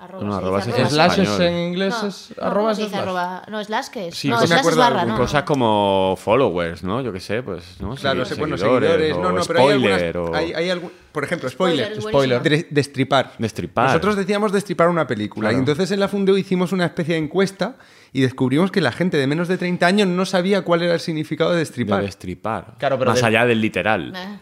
Arroba. 0.04 0.24
No, 0.24 0.32
se 0.32 0.38
arroba 0.38 0.58
dice 0.58 0.72
se 0.72 0.76
arroba. 0.78 0.89
slash. 0.89 1.12
Es 1.12 1.30
español. 1.30 1.42
en 1.48 1.58
inglés 1.68 1.96
No, 2.02 2.08
es 2.08 2.34
no, 2.38 2.44
arroba 2.44 2.56
¿cómo 2.60 2.70
es 2.72 2.78
se 2.78 2.84
dice 2.84 2.96
arroba? 2.96 3.44
No, 3.50 3.63
slash 3.63 3.88
que 3.88 4.08
es. 4.08 4.16
Sí, 4.16 4.30
no, 4.30 4.39
me 4.39 4.48
slash 4.48 4.52
es 4.60 4.60
acuerdo 4.60 4.80
barra, 4.80 5.06
¿no? 5.06 5.18
Cosas 5.18 5.44
como 5.44 6.16
followers, 6.20 6.84
¿no? 6.84 7.02
Yo 7.02 7.13
qué 7.13 7.20
sé, 7.20 7.44
pues, 7.44 7.63
¿no? 7.80 7.96
Claro, 7.96 8.26
sí, 8.26 8.36
bueno, 8.38 8.58
seguidores. 8.58 9.18
No, 9.18 9.28
o 9.30 9.32
no, 9.32 9.42
pero 9.46 9.60
hay 9.60 9.66
spoiler, 9.80 10.16
algunas. 10.18 10.32
o 10.32 10.36
Hay, 10.36 10.54
hay 10.54 10.70
algún- 10.70 10.92
por 11.12 11.24
ejemplo, 11.24 11.50
spoiler. 11.50 12.00
Spoiler, 12.02 12.39
Spoiler. 12.42 12.68
Destripar. 12.72 13.34
Destripar. 13.38 13.88
Nosotros 13.88 14.16
decíamos 14.16 14.52
destripar 14.52 14.89
una 14.89 15.06
película. 15.08 15.50
Claro. 15.50 15.58
Y 15.58 15.60
entonces 15.60 15.92
en 15.92 16.00
la 16.00 16.08
Fundeo 16.08 16.38
hicimos 16.38 16.72
una 16.72 16.86
especie 16.86 17.13
de 17.16 17.22
encuesta 17.22 17.76
y 18.12 18.22
descubrimos 18.22 18.72
que 18.72 18.82
la 18.82 18.92
gente 18.92 19.18
de 19.18 19.28
menos 19.28 19.48
de 19.48 19.58
30 19.58 19.86
años 19.86 20.08
no 20.08 20.26
sabía 20.26 20.63
cuál 20.63 20.82
era 20.84 20.94
el 20.96 21.00
significado 21.00 21.52
de 21.52 21.58
de 21.58 21.60
destripar. 21.62 22.02
destripar. 22.02 22.74
Claro, 22.80 22.98
pero 22.98 23.12
Más 23.12 23.22
de- 23.22 23.28
allá 23.28 23.46
del 23.46 23.62
literal. 23.62 24.13
Eh. 24.16 24.39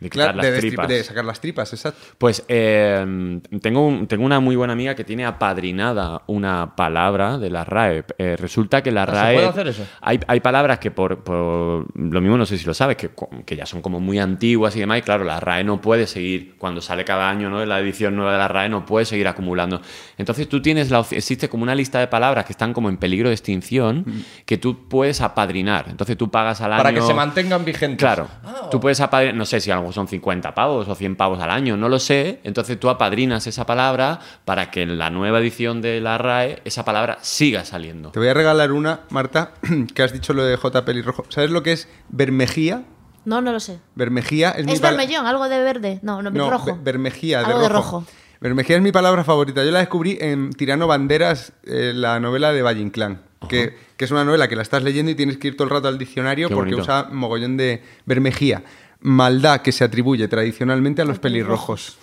De 0.00 0.10
quitar 0.10 0.32
Claro, 0.32 0.42
de, 0.42 0.50
las 0.52 0.58
destrip- 0.62 0.68
tripas. 0.68 0.88
de 0.88 1.02
sacar 1.04 1.24
las 1.24 1.40
tripas, 1.40 1.72
exacto. 1.72 2.00
Pues 2.18 2.44
eh, 2.46 3.40
tengo, 3.60 3.84
un- 3.86 4.06
tengo 4.06 4.24
una 4.24 4.38
muy 4.38 4.54
buena 4.54 4.72
amiga 4.72 4.94
que 4.94 5.02
tiene 5.02 5.26
apadrinada 5.26 6.22
una 6.28 6.76
palabra 6.76 7.36
de 7.38 7.50
la 7.50 7.64
RAE. 7.64 8.04
Eh, 8.16 8.36
resulta 8.38 8.80
que 8.82 8.92
la 8.92 9.02
Ah, 9.02 9.06
¿se 9.06 9.12
RAE. 9.12 9.34
puede 9.34 9.46
hacer 9.48 9.66
eso? 9.68 9.86
Hay, 10.00 10.20
hay 10.28 10.38
palabras 10.40 10.78
que 10.78 10.92
por, 10.92 11.24
por- 11.24 11.86
Lo 11.98 12.20
mismo 12.20 12.36
no 12.38 12.46
sé 12.46 12.58
si 12.58 12.64
lo 12.64 12.74
sabes, 12.74 12.96
que, 12.96 13.10
que 13.44 13.56
ya 13.56 13.66
son 13.66 13.82
como 13.82 13.98
muy 13.98 14.20
antiguas 14.20 14.76
y 14.76 14.80
demás. 14.80 14.98
Y 14.98 15.02
claro, 15.02 15.24
la 15.24 15.40
RAE 15.40 15.64
no 15.64 15.80
puede 15.80 16.06
seguir. 16.06 16.54
Cuando 16.58 16.80
sale 16.80 17.04
cada 17.04 17.28
año 17.28 17.50
¿no? 17.50 17.64
la 17.66 17.80
edición 17.80 18.14
nueva 18.14 18.32
de 18.32 18.38
la 18.38 18.46
RAE, 18.48 18.68
no 18.68 18.86
puede 18.86 19.04
seguir 19.04 19.26
acumulando. 19.26 19.80
Entonces 20.16 20.48
tú 20.48 20.62
tienes 20.62 20.90
la. 20.90 21.04
Existe 21.10 21.48
como 21.48 21.64
una 21.64 21.74
lista 21.74 21.98
de 21.98 22.06
palabras 22.06 22.44
que 22.44 22.52
están 22.52 22.72
como 22.72 22.88
en 22.88 22.98
peligro 22.98 23.30
de 23.30 23.34
extinción 23.34 24.04
que 24.46 24.58
tú 24.58 24.86
puedes 24.88 25.20
apadrinar. 25.20 25.86
Entonces 25.88 26.16
tú 26.16 26.30
pagas 26.30 26.60
al 26.60 26.72
año. 26.72 26.82
Para 26.84 26.94
que 26.94 27.02
se 27.02 27.14
mantengan 27.14 27.64
vigentes. 27.64 27.98
Claro. 27.98 28.28
Ah, 28.44 28.68
Tú 28.70 28.78
puedes 28.78 29.00
apadrinar, 29.00 29.34
no 29.34 29.44
sé 29.44 29.58
si 29.60 29.70
a 29.72 29.76
lo 29.76 29.82
mejor 29.88 29.94
son 29.94 30.08
50 30.08 30.54
pavos 30.54 30.88
o 30.88 30.94
100 30.94 31.16
pavos 31.16 31.40
al 31.40 31.50
año, 31.50 31.76
no 31.76 31.88
lo 31.88 31.98
sé. 31.98 32.40
Entonces 32.44 32.78
tú 32.78 32.88
apadrinas 32.90 33.46
esa 33.46 33.66
palabra 33.66 34.20
para 34.44 34.70
que 34.70 34.82
en 34.82 34.98
la 34.98 35.10
nueva 35.10 35.38
edición 35.40 35.80
de 35.82 36.00
la 36.00 36.18
RAE 36.18 36.60
esa 36.64 36.84
palabra 36.84 37.18
siga 37.22 37.64
saliendo. 37.64 38.10
Te 38.10 38.18
voy 38.18 38.28
a 38.28 38.34
regalar 38.34 38.72
una, 38.72 39.00
Marta, 39.10 39.52
que 39.94 40.02
has 40.02 40.12
dicho 40.12 40.32
lo 40.34 40.44
de 40.44 40.56
J. 40.56 40.84
Pelirrojo. 40.84 41.24
¿Sabes 41.28 41.50
lo 41.50 41.62
que 41.62 41.72
es 41.72 41.88
bermejía? 42.08 42.84
No, 43.24 43.40
no 43.40 43.52
lo 43.52 43.60
sé. 43.60 43.78
Bermejía 43.94 44.50
es, 44.52 44.64
mi 44.66 44.72
¿Es 44.72 44.80
pala- 44.80 44.96
vermellón? 44.96 45.26
¿Algo 45.26 45.48
de 45.48 45.60
verde? 45.62 45.98
No, 46.02 46.22
no, 46.22 46.30
No, 46.30 46.48
rojo. 46.50 46.66
be- 46.76 46.82
bermejía, 46.82 47.40
de 47.40 47.44
Algo 47.46 47.58
rojo. 47.58 47.68
de 47.68 47.74
rojo. 47.74 48.04
Bermejía 48.40 48.76
es 48.76 48.82
mi 48.82 48.92
palabra 48.92 49.24
favorita. 49.24 49.64
Yo 49.64 49.70
la 49.72 49.80
descubrí 49.80 50.16
en 50.20 50.50
Tirano 50.50 50.86
Banderas, 50.86 51.52
eh, 51.64 51.92
la 51.94 52.20
novela 52.20 52.52
de 52.52 52.62
Valle 52.62 52.80
Inclán. 52.80 53.22
Que, 53.48 53.76
que 53.96 54.04
es 54.04 54.10
una 54.10 54.24
novela 54.24 54.48
que 54.48 54.56
la 54.56 54.62
estás 54.62 54.82
leyendo 54.82 55.12
y 55.12 55.14
tienes 55.14 55.38
que 55.38 55.46
ir 55.48 55.56
todo 55.56 55.64
el 55.64 55.70
rato 55.70 55.86
al 55.86 55.96
diccionario 55.96 56.48
Qué 56.48 56.54
porque 56.56 56.72
bonito. 56.74 56.82
usa 56.82 57.08
mogollón 57.12 57.56
de 57.56 57.82
bermejía. 58.04 58.62
Maldad 59.00 59.60
que 59.62 59.72
se 59.72 59.84
atribuye 59.84 60.26
tradicionalmente 60.28 61.02
a 61.02 61.04
los 61.04 61.18
pelirrojos. 61.18 61.96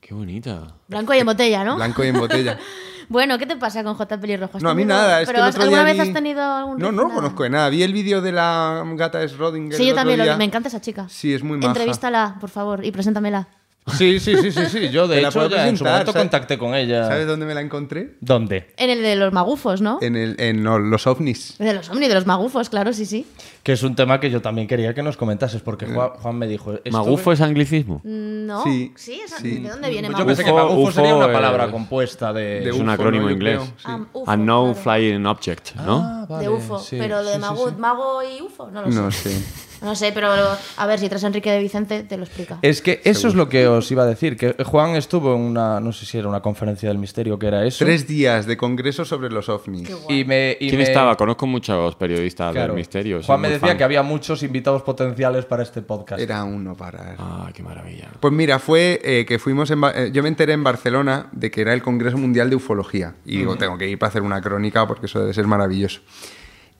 Qué 0.00 0.14
bonita. 0.14 0.74
Blanco 0.88 1.12
y 1.14 1.18
en 1.18 1.26
botella, 1.26 1.64
¿no? 1.64 1.76
Blanco 1.76 2.04
y 2.04 2.08
en 2.08 2.18
botella. 2.18 2.58
Bueno, 3.10 3.38
¿qué 3.38 3.46
te 3.46 3.56
pasa 3.56 3.82
con 3.82 3.94
J. 3.94 4.20
Pelirrojo? 4.20 4.58
¿Has 4.58 4.62
No, 4.62 4.68
a 4.68 4.74
mí 4.74 4.84
nada. 4.84 5.22
Es 5.22 5.26
¿Pero 5.26 5.36
que 5.38 5.40
el 5.40 5.48
has- 5.48 5.54
otro 5.54 5.62
alguna 5.62 5.78
día 5.82 5.94
vez 5.94 6.02
vi- 6.02 6.08
has 6.10 6.14
tenido 6.14 6.42
algún 6.42 6.76
No, 6.78 6.92
no 6.92 7.04
nada? 7.04 7.14
conozco 7.14 7.42
de 7.44 7.48
nada. 7.48 7.70
Vi 7.70 7.82
el 7.82 7.94
vídeo 7.94 8.20
de 8.20 8.32
la 8.32 8.84
gata 8.96 9.18
de 9.18 9.30
Schrödinger. 9.30 9.72
Sí, 9.78 9.86
yo 9.86 9.94
también 9.94 10.18
lo. 10.26 10.36
Me 10.36 10.44
encanta 10.44 10.68
esa 10.68 10.82
chica. 10.82 11.06
Sí, 11.08 11.32
es 11.32 11.42
muy 11.42 11.56
maja. 11.56 11.68
Entrevístala, 11.68 12.36
por 12.38 12.50
favor, 12.50 12.84
y 12.84 12.92
preséntamela. 12.92 13.48
Sí, 13.96 14.20
sí, 14.20 14.36
sí, 14.36 14.50
sí, 14.52 14.66
sí. 14.66 14.88
Yo, 14.90 15.06
de 15.08 15.20
hecho, 15.26 15.48
ya 15.48 15.68
en 15.68 15.76
su 15.76 15.84
momento 15.84 16.12
¿sabes? 16.12 16.22
contacté 16.22 16.58
con 16.58 16.74
ella. 16.74 17.06
¿Sabes 17.06 17.26
dónde 17.26 17.46
me 17.46 17.54
la 17.54 17.60
encontré? 17.60 18.16
¿Dónde? 18.20 18.72
En 18.76 18.90
el 18.90 19.02
de 19.02 19.16
los 19.16 19.32
magufos, 19.32 19.80
¿no? 19.80 19.98
En, 20.00 20.16
el, 20.16 20.36
en 20.38 20.62
los 20.64 21.06
ovnis. 21.06 21.56
De 21.58 21.72
los 21.74 21.88
ovnis, 21.90 22.08
de 22.08 22.14
los 22.14 22.26
magufos, 22.26 22.68
claro, 22.68 22.92
sí, 22.92 23.06
sí. 23.06 23.26
Que 23.62 23.72
es 23.72 23.82
un 23.82 23.94
tema 23.96 24.20
que 24.20 24.30
yo 24.30 24.40
también 24.42 24.66
quería 24.68 24.94
que 24.94 25.02
nos 25.02 25.16
comentases, 25.16 25.60
porque 25.62 25.86
Juan, 25.86 26.10
Juan 26.20 26.36
me 26.38 26.46
dijo... 26.46 26.74
¿Magufo 26.90 27.32
es 27.32 27.40
anglicismo? 27.40 28.00
No. 28.04 28.64
Sí, 28.64 28.92
Sí. 28.96 29.20
¿de 29.42 29.68
dónde 29.68 29.90
viene 29.90 30.08
Yo 30.08 30.12
magufo? 30.12 30.26
pensé 30.26 30.44
que 30.44 30.50
Ufo- 30.50 30.56
magufo 30.68 30.92
sería 30.92 31.14
ufo, 31.14 31.24
una 31.24 31.32
palabra 31.32 31.64
eh, 31.66 31.70
compuesta 31.70 32.32
de... 32.32 32.60
de 32.60 32.70
es 32.70 32.76
un 32.76 32.88
acrónimo 32.88 33.26
Yo 33.28 33.34
inglés. 33.34 33.56
creo, 33.58 33.66
sí. 33.76 33.84
Ah, 33.84 34.00
UFO, 34.12 34.32
Unknown 34.32 34.74
claro. 34.74 34.82
Flying 34.82 35.26
Object, 35.26 35.74
¿no? 35.76 35.96
Ah, 36.04 36.26
vale, 36.28 36.44
de 36.44 36.48
UFO, 36.50 36.78
sí. 36.78 36.96
pero 36.98 37.22
lo 37.22 37.28
de 37.28 37.34
sí, 37.34 37.40
mago, 37.40 37.68
sí. 37.68 37.74
mago 37.78 38.20
y 38.22 38.42
UFO, 38.42 38.70
no 38.70 38.82
lo 38.82 38.88
No 38.88 39.10
sé. 39.10 39.36
No 39.82 39.94
sé, 39.94 40.12
pero 40.12 40.28
a 40.76 40.86
ver, 40.86 40.98
si 40.98 41.08
traes 41.08 41.24
a 41.24 41.28
Enrique 41.28 41.50
de 41.50 41.60
Vicente, 41.60 42.02
te 42.02 42.16
lo 42.16 42.24
explica. 42.24 42.58
Es 42.62 42.82
que 42.82 43.00
eso 43.04 43.28
es 43.28 43.34
lo 43.34 43.48
que 43.48 43.66
os 43.68 43.90
iba 43.90 44.02
a 44.02 44.06
decir, 44.06 44.36
que 44.36 44.54
Juan 44.64 44.96
estuvo 44.96 45.34
en 45.34 45.40
una, 45.40 45.80
no 45.80 45.92
sé 45.92 46.04
si 46.06 46.18
era 46.18 46.28
una 46.28 46.40
conferencia 46.40 46.88
del 46.88 46.98
misterio 46.98 47.38
que 47.38 47.46
era 47.46 47.64
eso. 47.64 47.84
Tres 47.84 48.06
días 48.06 48.46
de 48.46 48.56
congreso 48.56 49.04
sobre 49.04 49.30
los 49.30 49.48
ovnis. 49.48 49.88
Y 50.08 50.24
me, 50.24 50.56
y 50.58 50.68
¿Quién 50.68 50.78
me- 50.80 50.82
estaba? 50.84 51.16
Conozco 51.16 51.46
muchos 51.46 51.94
periodistas 51.96 52.52
Claro. 52.52 52.68
del 52.72 52.76
misterio. 52.76 53.20
Juan 53.22 53.40
me 53.40 53.48
decía 53.50 53.68
fan. 53.68 53.78
que 53.78 53.84
había 53.84 54.02
muchos 54.02 54.42
invitados 54.42 54.82
potenciales 54.82 55.44
para 55.44 55.62
este 55.62 55.82
podcast. 55.82 56.20
Era 56.20 56.44
uno 56.44 56.76
para... 56.76 57.14
Ah, 57.18 57.50
qué 57.54 57.62
maravilla. 57.62 58.08
Pues 58.20 58.32
mira, 58.32 58.58
fue 58.58 59.00
eh, 59.04 59.24
que 59.26 59.38
fuimos 59.38 59.70
en... 59.70 59.80
Ba- 59.80 59.92
eh, 59.94 60.10
yo 60.12 60.22
me 60.22 60.28
enteré 60.28 60.52
en 60.54 60.64
Barcelona 60.64 61.28
de 61.32 61.50
que 61.50 61.60
era 61.60 61.72
el 61.72 61.82
Congreso 61.82 62.18
Mundial 62.18 62.50
de 62.50 62.56
Ufología. 62.56 63.14
Y 63.24 63.38
digo, 63.38 63.56
tengo 63.56 63.78
que 63.78 63.88
ir 63.88 63.98
para 63.98 64.08
hacer 64.10 64.22
una 64.22 64.40
crónica 64.40 64.86
porque 64.86 65.06
eso 65.06 65.20
debe 65.20 65.32
ser 65.34 65.46
maravilloso. 65.46 66.00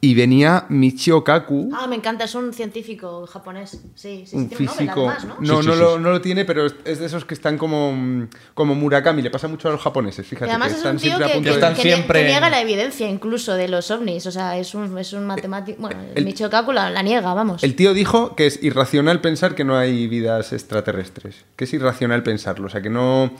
Y 0.01 0.15
venía 0.15 0.65
Michio 0.69 1.25
Kaku, 1.25 1.71
Ah, 1.75 1.89
me 1.89 1.97
encanta, 1.97 2.23
es 2.23 2.35
un 2.37 2.53
científico 2.53 3.27
japonés. 3.27 3.73
Sí, 3.97 4.23
sí, 4.25 4.27
sí. 4.27 4.37
un 4.37 4.49
tiene 4.49 4.67
nombre, 4.67 4.85
físico... 4.87 5.09
además, 5.11 5.25
¿no? 5.25 5.35
No, 5.41 5.61
Sí, 5.63 5.67
no, 5.67 5.75
sí, 5.75 5.81
lo, 5.81 5.97
sí. 5.97 6.03
no 6.03 6.11
lo 6.13 6.21
tiene, 6.21 6.45
pero 6.45 6.67
es, 6.67 6.75
es 6.85 7.01
de 7.01 7.07
esos 7.07 7.25
que 7.25 7.35
están 7.35 7.59
como, 7.59 8.29
como 8.55 8.77
Murakami. 8.77 9.23
Le 9.23 9.31
pasa 9.31 9.49
mucho 9.49 9.69
a 9.69 9.73
los 9.73 9.81
japoneses, 9.81 10.25
Y 10.25 10.29
fíjate. 10.31 10.53
además 10.53 10.69
que 10.69 10.73
es 10.75 10.79
están 10.79 10.95
un 10.95 11.01
tío 11.03 11.07
siempre 11.11 11.25
a 11.25 11.29
que, 11.29 11.35
punto 11.35 11.51
que- 11.51 11.67
de... 11.67 11.75
Que 11.75 11.83
siempre 11.83 12.21
que 12.23 12.29
niega 12.29 12.49
la 12.49 12.61
evidencia 12.61 13.09
incluso 13.09 13.55
de 13.55 13.67
los 13.67 13.91
ovnis. 13.91 14.25
O 14.27 14.31
sea, 14.31 14.57
es 14.57 14.73
un, 14.77 14.97
es 14.99 15.13
un 15.15 15.27
matemático. 15.27 15.81
Bueno, 15.81 16.01
el, 16.13 16.19
el- 16.19 16.25
Michio 16.25 16.49
Kaku 16.49 16.71
la, 16.71 16.91
la 16.91 17.03
niega, 17.03 17.35
vamos. 17.35 17.65
El 17.65 17.75
tío 17.75 17.93
dijo 17.93 18.37
que 18.37 18.47
es 18.47 18.63
irracional 18.63 19.21
pensar 19.21 19.57
que 19.57 19.65
no 19.65 19.77
hay 19.77 20.07
vidas 20.07 20.53
extraterrestres. 20.53 21.45
Que 21.57 21.65
es 21.65 21.75
irracional 21.75 22.23
pensarlo. 22.23 22.69
O 22.69 22.71
sea, 22.71 22.81
que 22.83 22.91
no. 22.91 23.33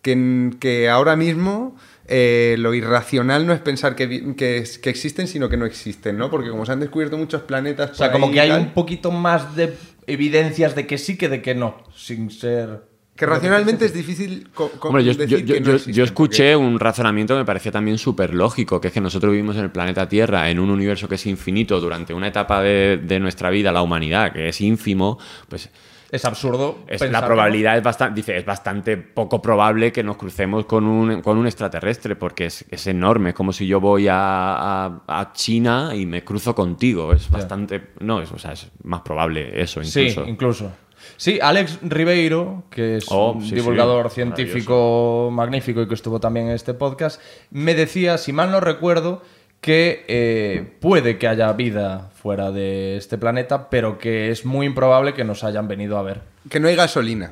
Que, 0.00 0.50
que 0.60 0.88
ahora 0.90 1.16
mismo 1.16 1.74
eh, 2.06 2.56
lo 2.58 2.74
irracional 2.74 3.46
no 3.46 3.52
es 3.52 3.60
pensar 3.60 3.94
que, 3.96 4.34
que, 4.36 4.58
existen, 4.90 5.26
sino 5.26 5.48
que 5.48 5.56
no 5.56 5.64
existen, 5.66 6.18
¿no? 6.18 6.30
Porque 6.30 6.50
como 6.50 6.66
se 6.66 6.72
han 6.72 6.80
descubierto 6.80 7.16
muchos 7.18 7.42
planetas. 7.42 7.92
O 7.92 7.94
sea, 7.94 8.12
como 8.12 8.30
que 8.30 8.40
hay 8.40 8.50
tal, 8.50 8.60
un 8.60 8.70
poquito 8.74 9.10
más 9.10 9.56
de 9.56 9.74
evidencias 10.06 10.74
de 10.74 10.86
que 10.86 10.98
sí 10.98 11.16
que 11.16 11.28
de 11.28 11.40
que 11.42 11.54
no, 11.54 11.82
sin 11.96 12.30
ser... 12.30 12.92
Que 13.16 13.26
racionalmente 13.26 13.84
es 13.84 13.94
difícil 13.94 14.48
Hombre, 14.80 15.04
yo, 15.04 15.12
yo- 15.12 15.18
decir 15.18 15.44
yo- 15.46 15.54
que 15.54 15.60
no 15.60 15.66
yo- 15.66 15.72
existen, 15.74 15.94
yo 15.94 16.02
escuché 16.04 16.54
porque- 16.54 16.66
un 16.66 16.80
razonamiento 16.80 17.34
que 17.34 17.38
me 17.38 17.44
parecía 17.44 17.70
también 17.70 17.96
súper 17.96 18.34
lógico, 18.34 18.80
que 18.80 18.88
es 18.88 18.94
que 18.94 19.00
nosotros 19.00 19.30
vivimos 19.30 19.54
en 19.56 19.62
el 19.62 19.70
planeta 19.70 20.08
Tierra, 20.08 20.50
en 20.50 20.58
un 20.58 20.68
universo 20.68 21.08
que 21.08 21.14
es 21.14 21.24
infinito 21.26 21.78
durante 21.80 22.12
una 22.12 22.26
etapa 22.26 22.60
de, 22.60 22.98
de 23.00 23.20
nuestra 23.20 23.50
vida, 23.50 23.70
la 23.70 23.82
humanidad, 23.82 24.32
que 24.32 24.48
es 24.48 24.60
ínfimo, 24.60 25.18
pues 25.48 25.70
Es 26.14 26.24
absurdo. 26.24 26.78
es- 26.86 27.00
la 27.00 27.20
que 27.20 27.26
probabilidad 27.26 27.76
es 27.76 27.82
bastante, 27.82 28.14
dice, 28.20 28.36
es 28.36 28.44
bastante 28.44 28.96
poco 28.96 29.42
probable 29.42 29.92
que 29.92 30.02
nos 30.02 30.16
crucemos 30.16 30.64
con 30.66 30.84
un, 30.86 31.20
con 31.22 31.36
un 31.38 31.46
extraterrestre, 31.46 32.16
porque 32.16 32.46
es, 32.46 32.64
es 32.70 32.86
enorme. 32.86 33.30
Es 33.30 33.34
como 33.34 33.52
si 33.52 33.66
yo 33.66 33.80
voy 33.80 34.08
a, 34.08 34.16
a- 34.16 35.02
a 35.08 35.32
China 35.32 35.90
y 35.94 36.06
me 36.06 36.22
cruzo 36.24 36.54
contigo. 36.54 37.12
Es 37.12 37.30
bastante. 37.30 37.88
No, 38.00 38.20
es, 38.20 38.30
o 38.32 38.38
sea, 38.38 38.52
es 38.52 38.70
más 38.82 39.00
probable 39.02 39.60
eso 39.60 39.80
incluso. 39.80 40.24
Sí, 40.24 40.30
incluso. 40.30 40.72
Sí, 41.18 41.38
Alex 41.42 41.80
Ribeiro, 41.82 42.64
que 42.70 42.96
es 42.96 43.04
Oh, 43.10 43.32
un 43.32 43.42
sí, 43.42 43.50
sí, 43.50 43.54
divulgador 43.56 44.08
científico 44.08 45.28
magnífico 45.32 45.82
y 45.82 45.88
que 45.88 45.94
estuvo 45.94 46.20
también 46.20 46.46
en 46.48 46.52
este 46.54 46.74
podcast, 46.74 47.20
me 47.50 47.74
decía, 47.74 48.16
si 48.18 48.32
mal 48.32 48.50
no 48.50 48.60
recuerdo, 48.60 49.22
que 49.64 50.04
eh, 50.08 50.72
puede 50.78 51.16
que 51.16 51.26
haya 51.26 51.50
vida 51.54 52.10
fuera 52.14 52.50
de 52.50 52.98
este 52.98 53.16
planeta, 53.16 53.70
pero 53.70 53.96
que 53.96 54.30
es 54.30 54.44
muy 54.44 54.66
improbable 54.66 55.14
que 55.14 55.24
nos 55.24 55.42
hayan 55.42 55.68
venido 55.68 55.96
a 55.96 56.02
ver. 56.02 56.20
Que 56.50 56.60
no 56.60 56.68
hay 56.68 56.76
gasolina. 56.76 57.30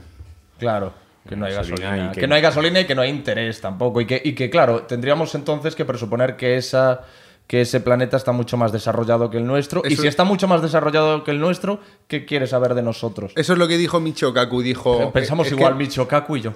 Claro, 0.59 0.95
que 1.29 1.37
no 1.37 1.45
hay 1.45 1.53
Gasolina 1.53 2.11
que... 2.12 2.21
que- 2.21 2.27
no 2.27 2.35
hay 2.35 2.40
gasolina 2.40 2.81
y 2.81 2.87
que 2.87 2.95
no 2.95 3.03
hay 3.03 3.11
interés 3.11 3.61
tampoco. 3.61 4.01
Y 4.01 4.07
que, 4.07 4.23
y 4.25 4.33
que, 4.33 4.49
claro, 4.49 4.85
tendríamos 4.85 5.35
entonces 5.35 5.75
que 5.75 5.85
presuponer 5.85 6.37
que 6.37 6.57
esa 6.57 7.03
que 7.53 7.61
ese 7.61 7.81
planeta 7.81 8.17
está 8.17 8.33
mucho 8.33 8.57
más 8.57 8.73
desarrollado 8.73 9.29
que 9.29 9.37
el 9.37 9.45
nuestro. 9.47 9.83
Y 9.87 9.95
si 9.97 10.07
está 10.07 10.25
mucho 10.25 10.49
más 10.49 10.62
desarrollado 10.62 11.23
que 11.23 11.33
el 11.33 11.38
nuestro, 11.38 11.81
¿qué 12.09 12.25
quiere 12.25 12.47
saber 12.47 12.73
de 12.73 12.81
nosotros? 12.81 13.33
Eso 13.37 13.53
es 13.53 13.59
lo 13.59 13.69
que 13.69 13.77
dijo 13.77 14.01
Michio 14.01 14.33
Kaku. 14.33 14.62
Dijo. 14.62 15.12
Pensamos 15.12 15.47
es 15.49 15.53
que 15.53 15.59
igual, 15.59 15.75
Micho 15.77 16.09
Kaku 16.09 16.38
y 16.38 16.41
yo. 16.41 16.55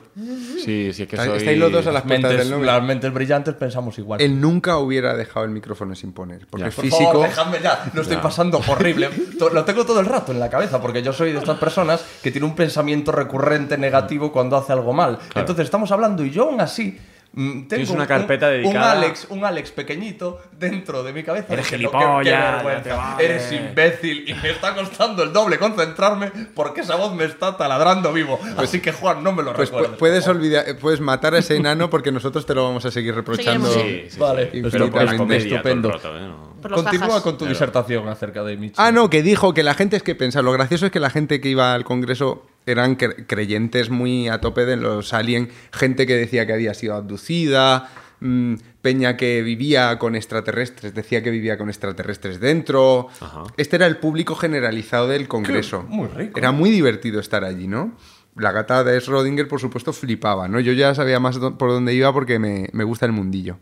Sí, 0.64 0.94
sí, 0.94 1.02
es 1.02 1.06
que 1.06 1.18
soy... 1.18 1.37
estáis 1.37 1.59
los 1.59 1.70
dos 1.70 1.87
a 1.87 1.92
las 1.92 2.00
puertas 2.04 2.30
Mentes, 2.30 2.38
del 2.38 2.50
Nobel. 2.50 2.66
las 2.66 2.82
mentes 2.82 3.12
brillantes 3.12 3.54
pensamos 3.56 3.98
igual. 3.98 4.22
Él 4.22 4.40
nunca 4.40 4.78
hubiera 4.78 5.14
dejado 5.14 5.44
el 5.44 5.50
micrófono 5.50 5.94
sin 5.94 6.12
poner. 6.14 6.46
Porque 6.48 6.62
Ya. 6.62 6.68
es 6.68 6.74
Por 6.74 6.85
físico. 6.87 7.04
favor, 7.12 7.28
déjame 7.28 7.59
ya. 7.62 7.90
Lo 7.92 8.00
estoy 8.00 8.16
pasando 8.16 8.59
horrible. 8.66 9.11
To- 9.38 9.50
Lo 9.50 9.66
tengo 9.66 9.85
todo 9.85 10.00
el 10.00 10.06
rato 10.06 10.32
en 10.32 10.40
la 10.40 10.48
cabeza 10.48 10.80
porque 10.80 11.02
yo 11.02 11.12
soy 11.12 11.30
de 11.32 11.40
estas 11.40 11.59
personas 11.59 12.02
que 12.22 12.30
tiene 12.30 12.46
un 12.46 12.54
pensamiento 12.54 13.12
recurrente 13.12 13.76
negativo 13.76 14.32
cuando 14.32 14.56
hace 14.56 14.72
algo 14.72 14.94
mal. 14.94 15.18
Entonces 15.35 15.66
estamos 15.66 15.92
hablando 15.92 16.24
y 16.24 16.30
yo 16.30 16.44
aún 16.44 16.59
así 16.62 16.98
tengo 17.37 17.68
Tienes 17.68 17.90
una 17.90 18.03
un- 18.03 18.07
carpeta 18.09 18.46
un, 18.46 18.53
dedicada- 18.55 18.92
un 18.94 18.99
Alex, 19.05 19.27
un 19.29 19.44
Alex 19.44 19.70
pequeñito 19.70 20.40
dentro 20.59 21.03
de 21.03 21.12
mi 21.12 21.22
cabeza. 21.22 21.53
Eres 21.53 21.66
diciendo, 21.66 21.90
gilipollas, 21.90 22.18
"Qué- 22.18 22.25
qué 22.25 22.31
ya 22.31 22.53
vergüenza, 22.57 22.83
te 22.83 22.92
vale". 22.92 23.25
Eres 23.25 23.53
imbécil 23.53 24.29
y 24.29 24.35
me 24.35 24.51
está 24.51 24.75
costando 24.75 25.22
el 25.22 25.33
doble 25.35 25.59
concentrarme 25.59 26.33
porque 26.55 26.81
esa 26.81 26.96
voz 26.96 27.14
me 27.14 27.25
está 27.25 27.57
taladrando 27.57 28.12
vivo. 28.12 28.40
Así 28.57 28.81
que 28.81 28.90
Juan, 28.92 29.22
no 29.22 29.33
me 29.33 29.42
lo 29.42 29.53
Pues 29.53 29.68
recuerdes. 29.70 29.99
puedes 29.99 30.27
olvidar, 30.29 30.64
puedes 30.81 31.01
matar 31.01 31.35
a 31.35 31.38
ese 31.38 31.57
enano 31.57 31.90
porque 31.90 32.11
nosotros 32.11 32.46
te 32.46 32.55
lo 32.55 32.64
vamos 32.64 32.85
a 32.87 32.90
seguir 32.90 33.14
reprochando. 33.14 33.68
Sí, 33.70 34.09
Vale, 34.18 34.46
pero 34.70 34.90
por 34.90 35.16
comedia 35.16 35.37
Estupendo. 35.46 35.90
rato, 35.92 36.16
¿eh? 36.16 36.20
No. 36.22 36.46
Continúa 36.75 37.22
con 37.22 37.37
tu 37.38 37.44
disertación 37.46 38.09
acerca 38.09 38.42
de 38.42 38.57
Micho. 38.57 38.75
Ah, 38.79 38.90
no, 38.90 39.09
que 39.11 39.22
dijo 39.22 39.53
que 39.55 39.62
la 39.62 39.75
gente 39.75 39.96
es 39.96 40.03
que 40.03 40.14
pensa. 40.14 40.42
Lo 40.42 40.51
gracioso 40.53 40.87
es 40.87 40.90
que 40.92 40.99
la 41.01 41.11
gente 41.11 41.40
que 41.40 41.49
iba 41.51 41.75
al 41.75 41.85
Congreso 41.85 42.44
eran 42.66 42.98
cre- 42.98 43.26
creyentes 43.26 43.88
muy 43.90 44.29
a 44.29 44.40
tope 44.40 44.66
de 44.66 44.76
los 44.76 45.14
alien. 45.14 45.48
Gente 45.72 46.07
que 46.07 46.14
decía 46.16 46.46
que 46.46 46.52
había 46.52 46.74
sido 46.74 46.94
abducida. 46.94 47.88
mm, 48.20 48.55
peña 48.81 49.16
que 49.18 49.42
vivía 49.42 49.98
con 49.98 50.14
extraterrestres, 50.16 50.94
decía 50.94 51.22
que 51.22 51.31
vivía 51.31 51.59
con 51.59 51.68
extraterrestres 51.68 52.40
dentro. 52.40 53.09
Ajá. 53.20 53.42
Este 53.59 53.76
era 53.76 53.87
el 53.87 53.98
público 53.98 54.35
generalizado 54.37 55.09
del 55.09 55.29
Congreso. 55.29 55.83
muy 55.88 56.09
rico. 56.09 56.38
Era 56.38 56.50
muy 56.52 56.70
divertido 56.70 57.20
estar 57.20 57.44
allí, 57.44 57.66
¿no? 57.68 57.94
La 58.37 58.52
gata 58.52 58.85
de 58.85 58.98
Schrödinger, 59.00 59.48
por 59.48 59.61
supuesto, 59.61 59.92
flipaba, 59.92 60.48
¿no? 60.48 60.61
Yo 60.61 60.72
ya 60.72 60.94
sabía 60.94 61.20
más 61.20 61.38
por 61.38 61.70
dónde 61.70 61.94
iba 61.94 62.12
porque 62.12 62.38
me, 62.38 62.68
me 62.72 62.85
gusta 62.85 63.05
el 63.07 63.12
mundillo. 63.12 63.59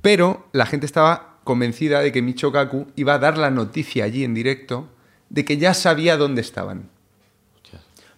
Pero 0.00 0.48
la 0.52 0.66
gente 0.66 0.86
estaba 0.86 1.38
convencida 1.44 2.00
de 2.00 2.10
que 2.12 2.22
Michio 2.22 2.50
Kaku 2.52 2.86
iba 2.96 3.14
a 3.14 3.18
dar 3.18 3.38
la 3.38 3.50
noticia 3.50 4.04
allí 4.04 4.24
en 4.24 4.34
directo 4.34 4.88
de 5.28 5.44
que 5.44 5.58
ya 5.58 5.74
sabía 5.74 6.16
dónde 6.16 6.40
estaban. 6.40 6.88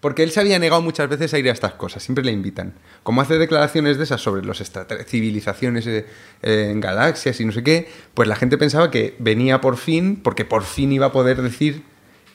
Porque 0.05 0.23
él 0.23 0.31
se 0.33 0.41
había 0.41 0.59
negado 0.59 0.83
muchas 0.83 1.09
veces 1.09 1.33
a 1.33 1.39
ir 1.39 1.49
a 1.49 1.53
estas 1.53 1.73
cosas, 1.73 2.03
siempre 2.03 2.23
le 2.23 2.31
invitan. 2.31 2.75
Como 3.03 3.23
hace 3.23 3.39
declaraciones 3.39 3.97
de 3.97 4.05
esas 4.05 4.21
sobre 4.21 4.45
los 4.45 4.61
extrater- 4.61 5.03
civilizaciones 5.07 5.87
eh, 5.87 6.05
eh, 6.43 6.69
en 6.71 6.83
galaxias 6.83 7.41
y 7.41 7.47
no 7.47 7.53
sé 7.53 7.63
qué, 7.63 7.89
pues 8.13 8.29
la 8.29 8.37
gente 8.37 8.59
pensaba 8.59 8.91
que 8.91 9.17
venía 9.19 9.63
por 9.63 9.79
fin, 9.79 10.21
porque 10.23 10.45
por 10.45 10.63
fin 10.65 10.93
iba 10.93 11.07
a 11.07 11.13
poder 11.13 11.41
decir, 11.41 11.85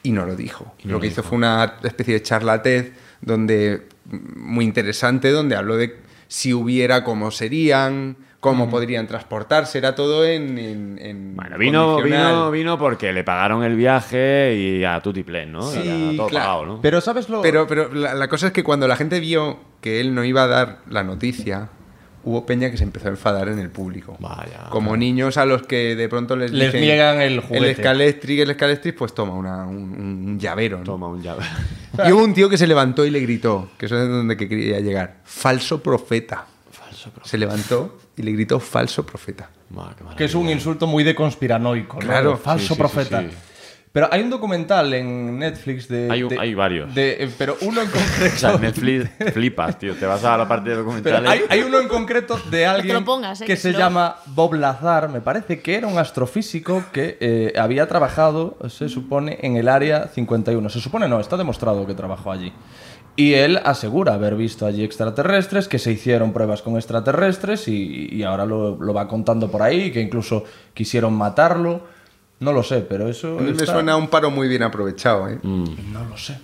y 0.02 0.14
no 0.14 0.26
lo 0.26 0.36
dijo. 0.36 0.74
Y 0.84 0.88
no 0.88 0.94
lo 0.94 1.00
que 1.00 1.06
hizo 1.06 1.22
fue 1.22 1.38
una 1.38 1.76
especie 1.84 2.16
de 2.16 2.24
charla 2.24 2.64
TED 2.64 2.88
donde, 3.22 3.84
muy 4.08 4.66
interesante, 4.66 5.30
donde 5.30 5.56
habló 5.56 5.78
de 5.78 5.96
si 6.28 6.56
hubiera, 6.56 7.04
cómo 7.04 7.30
serían, 7.30 8.18
cómo 8.39 8.69
podrían 8.69 9.06
transportarse, 9.08 9.78
era 9.78 9.95
todo 9.95 10.25
en... 10.25 10.58
en- 10.58 10.99
en 11.02 11.36
Bueno, 11.36 11.58
vino, 11.58 12.02
vino, 12.02 12.52
vino 12.52 12.78
porque 12.80 13.12
le 13.12 13.23
pagaron 13.23 13.63
el 13.63 13.75
viaje 13.75 14.56
y 14.56 14.84
a 14.86 14.99
Tutiplen, 15.02 15.52
¿no? 15.52 15.62
Sí, 15.63 15.80
Y 15.84 16.13
a 16.13 16.17
todo 16.17 16.28
claro. 16.28 16.45
pagado, 16.47 16.65
¿no? 16.65 16.82
Pero 16.82 17.02
¿sabes 17.02 17.28
lo...? 17.30 17.41
Pero, 17.41 17.67
pero 17.67 17.93
la, 17.93 18.13
la 18.13 18.28
cosa 18.30 18.47
es 18.47 18.54
que 18.54 18.63
cuando 18.63 18.88
la 18.88 18.95
gente 18.95 19.19
vio 19.19 19.60
que 19.82 19.99
él 19.99 20.15
no 20.15 20.23
iba 20.23 20.43
a 20.43 20.47
dar 20.47 20.78
la 20.89 21.04
noticia, 21.04 21.69
hubo 22.23 22.45
peña 22.45 22.69
que 22.71 22.78
se 22.78 22.84
empezó 22.84 23.08
a 23.08 23.12
enfadar 23.12 23.49
en 23.49 23.60
el 23.60 23.69
público. 23.69 24.15
Vaya. 24.19 24.67
Como 24.69 24.95
niños 24.95 25.38
a 25.38 25.45
los 25.45 25.63
que 25.63 25.95
de 25.95 26.08
pronto 26.10 26.36
les, 26.38 26.52
Les 26.52 26.67
dicen, 26.67 26.82
niegan 26.82 27.19
el 27.21 27.39
juguete. 27.41 27.58
El 27.65 27.71
escalestric, 27.71 28.39
el 28.39 28.52
escalestric, 28.52 28.95
pues 28.97 29.13
toma 29.13 29.34
una- 29.34 29.65
un, 29.65 29.75
un 30.28 30.39
llavero. 30.39 30.78
¿no? 30.80 30.84
Toma 30.86 31.08
un 31.08 31.21
llave. 31.21 31.43
Y 32.08 32.13
hubo 32.13 32.23
un 32.23 32.34
tío 32.34 32.47
que 32.47 32.58
se 32.58 32.65
levantó 32.67 33.06
y 33.06 33.10
le 33.10 33.19
gritó, 33.19 33.71
que 33.78 33.88
eso 33.88 34.02
es 34.02 34.08
donde 34.08 34.38
que 34.38 34.47
quería 34.47 34.80
llegar, 34.80 35.17
falso 35.25 35.84
profeta. 35.84 36.45
Falso, 36.71 37.12
pero... 37.13 37.25
Se 37.25 37.38
levantó 37.38 37.97
y 38.20 38.24
le 38.24 38.32
gritó 38.34 38.60
falso 38.60 39.06
profeta. 39.06 39.50
Que 40.18 40.26
es 40.26 40.36
un 40.36 40.50
insulto 40.50 40.86
muy 40.88 41.04
de 41.04 41.16
conspiranoico, 41.16 41.96
¿no? 42.00 42.06
Claro. 42.06 42.32
De 42.32 42.38
falso 42.38 42.62
Sí, 42.62 42.68
sí, 42.68 42.74
sí, 42.74 42.78
profeta. 42.80 43.22
sí. 43.22 43.28
Pero 43.92 44.08
hay 44.12 44.22
un 44.22 44.30
documental 44.30 44.94
en 44.94 45.40
Netflix 45.40 45.88
de... 45.88 46.12
Hay 46.12 46.22
un- 46.22 46.30
de- 46.30 46.40
hay 46.40 46.54
varios. 46.54 46.94
de- 46.94 47.24
eh, 47.24 47.30
pero 47.38 47.58
uno 47.62 47.82
en 47.82 47.88
O 47.88 47.92
concreto... 47.92 48.38
sea, 48.38 48.58
Netflix 48.58 49.10
flipas, 49.34 49.80
tío. 49.80 49.96
Te 49.96 50.06
vas 50.06 50.24
a 50.24 50.38
la 50.38 50.48
parte 50.48 50.70
de 50.70 50.76
Pero 50.76 50.84
documentales. 50.86 51.30
hay, 51.32 51.42
hay 51.50 51.62
uno 51.64 51.80
en 51.80 51.88
concreto 51.88 52.40
de 52.52 52.68
alguien 52.68 53.04
pongas, 53.04 53.42
eh, 53.42 53.46
que 53.46 53.54
que 53.54 53.58
se 53.60 53.74
llama 53.74 54.18
Bob 54.28 54.54
Lazar, 54.54 55.10
me 55.10 55.22
parece 55.22 55.62
que 55.62 55.76
era 55.76 55.88
un 55.88 55.98
astrofísico 55.98 56.84
que 56.94 57.18
eh, 57.20 57.54
había 57.58 57.88
trabajado, 57.88 58.58
se 58.70 58.90
supone, 58.90 59.40
en 59.42 59.56
el 59.58 59.68
área 59.68 60.08
51. 60.08 60.70
Se 60.70 60.80
supone 60.80 61.08
no, 61.08 61.20
está 61.20 61.36
demostrado 61.36 61.88
que 61.88 61.96
trabajó 61.96 62.32
allí. 62.32 62.54
Y 63.15 63.34
él 63.34 63.60
asegura 63.65 64.13
haber 64.13 64.36
visto 64.36 64.65
allí 64.65 64.84
extraterrestres, 64.84 65.67
que 65.67 65.78
se 65.78 65.91
hicieron 65.91 66.32
pruebas 66.32 66.62
con 66.62 66.76
extraterrestres 66.78 67.67
y, 67.67 68.08
y 68.13 68.24
ahora 68.24 68.45
lo, 68.45 68.78
lo 68.78 68.93
va 68.93 69.08
contando 69.08 69.52
por 69.52 69.62
ahí, 69.62 69.91
que 69.91 70.00
incluso 70.00 70.45
quisieron 70.74 71.13
matarlo. 71.13 71.82
No 72.39 72.54
lo 72.54 72.63
sé, 72.63 72.80
pero 72.82 73.10
eso... 73.10 73.38
A 73.38 73.41
mí 73.41 73.52
me 73.52 73.58
está- 73.58 73.74
suena 73.74 73.98
un 73.98 74.08
paro 74.08 74.32
muy 74.32 74.48
bien 74.48 74.63
aprovechado. 74.63 75.28
¿eh? 75.28 75.38
No 75.43 76.06
lo 76.10 76.15
sé. 76.17 76.38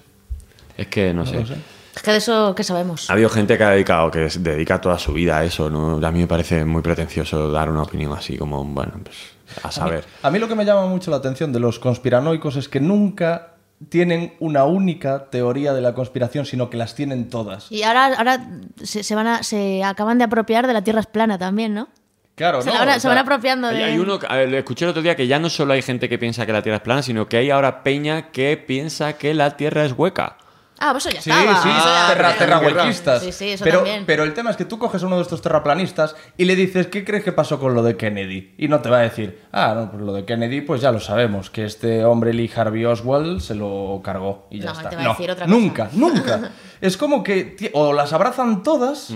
Es 0.78 0.88
que 0.88 1.14
no, 1.14 1.26
sé. 1.26 1.40
lo 1.40 1.46
sé. 1.46 1.56
Es 1.96 2.02
que 2.02 2.12
de 2.12 2.18
eso, 2.18 2.54
¿qué 2.54 2.66
sabemos? 2.66 3.10
Ha 3.10 3.14
habido 3.14 3.30
gente 3.30 3.58
que 3.58 3.64
ha 3.64 3.70
dedicado, 3.70 4.12
que 4.12 4.28
dedica 4.40 4.82
toda 4.82 5.00
su 5.00 5.14
vida 5.14 5.38
a 5.38 5.46
eso, 5.46 5.70
¿no? 5.70 6.06
A 6.06 6.12
mí 6.12 6.20
me 6.20 6.28
parece 6.28 6.66
muy 6.66 6.82
pretencioso 6.82 7.50
dar 7.50 7.70
una 7.70 7.84
opinión 7.84 8.12
así, 8.12 8.38
como, 8.38 8.62
bueno, 8.66 8.92
pues, 9.02 9.16
a 9.64 9.72
saber. 9.72 10.04
A 10.22 10.30
mí 10.30 10.38
lo 10.40 10.50
que 10.50 10.56
me 10.56 10.66
llama 10.66 10.88
mucho 10.88 11.10
la 11.10 11.18
atención 11.18 11.54
de 11.54 11.62
los 11.62 11.80
conspiranoicos 11.80 12.58
es 12.58 12.68
que 12.68 12.82
nunca 12.82 13.55
tienen 13.90 14.34
una 14.40 14.66
única 14.66 15.30
teoría 15.30 15.74
de 15.74 15.82
la 15.82 15.94
conspiración, 15.94 16.46
sino 16.46 16.70
que 16.70 16.78
las 16.78 16.96
tienen 16.96 17.30
todas. 17.30 17.72
Y 17.72 17.84
ahora, 17.84 18.16
ahora 18.18 18.48
se, 18.84 19.04
se 19.04 19.16
van 19.16 19.28
a, 19.28 19.44
se 19.44 19.84
acaban 19.84 20.18
de 20.18 20.24
apropiar 20.26 20.68
de 20.68 20.74
la 20.74 20.84
Tierra 20.84 21.00
es 21.00 21.08
plana 21.08 21.38
también, 21.38 21.74
¿no? 21.74 21.90
Claro, 22.36 22.62
se, 22.62 22.70
no, 22.70 22.78
van, 22.78 22.90
o 22.90 23.00
se 23.00 23.08
van 23.08 23.18
apropiando 23.18 23.70
de... 23.70 23.78
Hay, 23.78 23.94
hay 23.94 24.00
uno, 24.00 24.20
ver, 24.20 24.50
lo 24.50 24.58
escuché 24.58 24.84
el 24.86 24.92
otro 24.92 25.02
día 25.02 25.16
que 25.16 25.26
ya 25.26 25.40
no 25.40 25.50
solo 25.50 25.74
hay 25.74 25.82
gente 25.82 26.10
que 26.10 26.18
piensa 26.18 26.46
que 26.46 26.52
la 26.52 26.62
Tierra 26.62 26.78
es 26.78 26.84
plana, 26.84 27.02
sino 27.02 27.28
que 27.28 27.38
hay 27.38 27.50
ahora 27.50 27.82
peña 27.82 28.32
que 28.32 28.58
piensa 28.58 29.18
que 29.18 29.34
la 29.34 29.56
Tierra 29.56 29.86
es 29.86 29.94
hueca. 29.94 30.38
Ah, 30.78 30.92
pues 30.92 31.06
eso 31.06 31.16
ya 31.16 31.22
Sí, 31.22 31.30
estaba. 31.30 31.64
sí, 31.64 31.70
ya- 31.70 32.08
terra, 32.14 32.36
terrahuequistas. 32.38 33.24
Sí, 33.24 33.32
sí, 33.32 33.50
eso 33.52 33.64
pero, 33.64 33.78
también. 33.80 34.04
pero 34.06 34.24
el 34.24 34.34
tema 34.34 34.52
es 34.52 34.58
que 34.58 34.66
tú 34.66 34.78
coges 34.78 35.02
a 35.04 35.06
uno 35.08 35.16
de 35.16 35.22
estos 35.22 35.42
terraplanistas 35.42 36.16
y 36.38 36.44
le 36.46 36.56
dices, 36.58 36.88
¿qué 36.88 37.06
crees 37.06 37.24
que 37.24 37.32
pasó 37.32 37.60
con 37.60 37.74
lo 37.76 37.82
de 37.82 37.96
Kennedy? 37.96 38.54
Y 38.58 38.68
no 38.68 38.82
te 38.82 38.90
va 38.90 38.98
a 38.98 39.02
decir, 39.02 39.42
ah, 39.54 39.74
no, 39.76 39.90
pues 39.92 40.04
lo 40.04 40.12
de 40.14 40.26
Kennedy, 40.26 40.62
pues 40.62 40.82
ya 40.82 40.92
lo 40.92 41.00
sabemos, 41.00 41.50
que 41.50 41.64
este 41.66 42.04
hombre 42.04 42.34
Lee 42.34 42.52
Harvey 42.54 42.84
Oswald 42.86 43.40
se 43.40 43.56
lo 43.56 44.02
cargó 44.04 44.48
y 44.52 44.60
ya 44.60 44.66
No, 44.66 44.72
está. 44.74 44.90
te 44.90 44.96
va 44.98 45.04
a 45.06 45.08
decir 45.10 45.32
otra 45.32 45.46
cosa. 45.46 45.58
nunca, 45.58 45.90
nunca. 45.94 46.52
es 46.82 46.98
como 46.98 47.24
que 47.24 47.72
o 47.74 47.94
las 47.94 48.12
abrazan 48.12 48.62
todas 48.62 49.14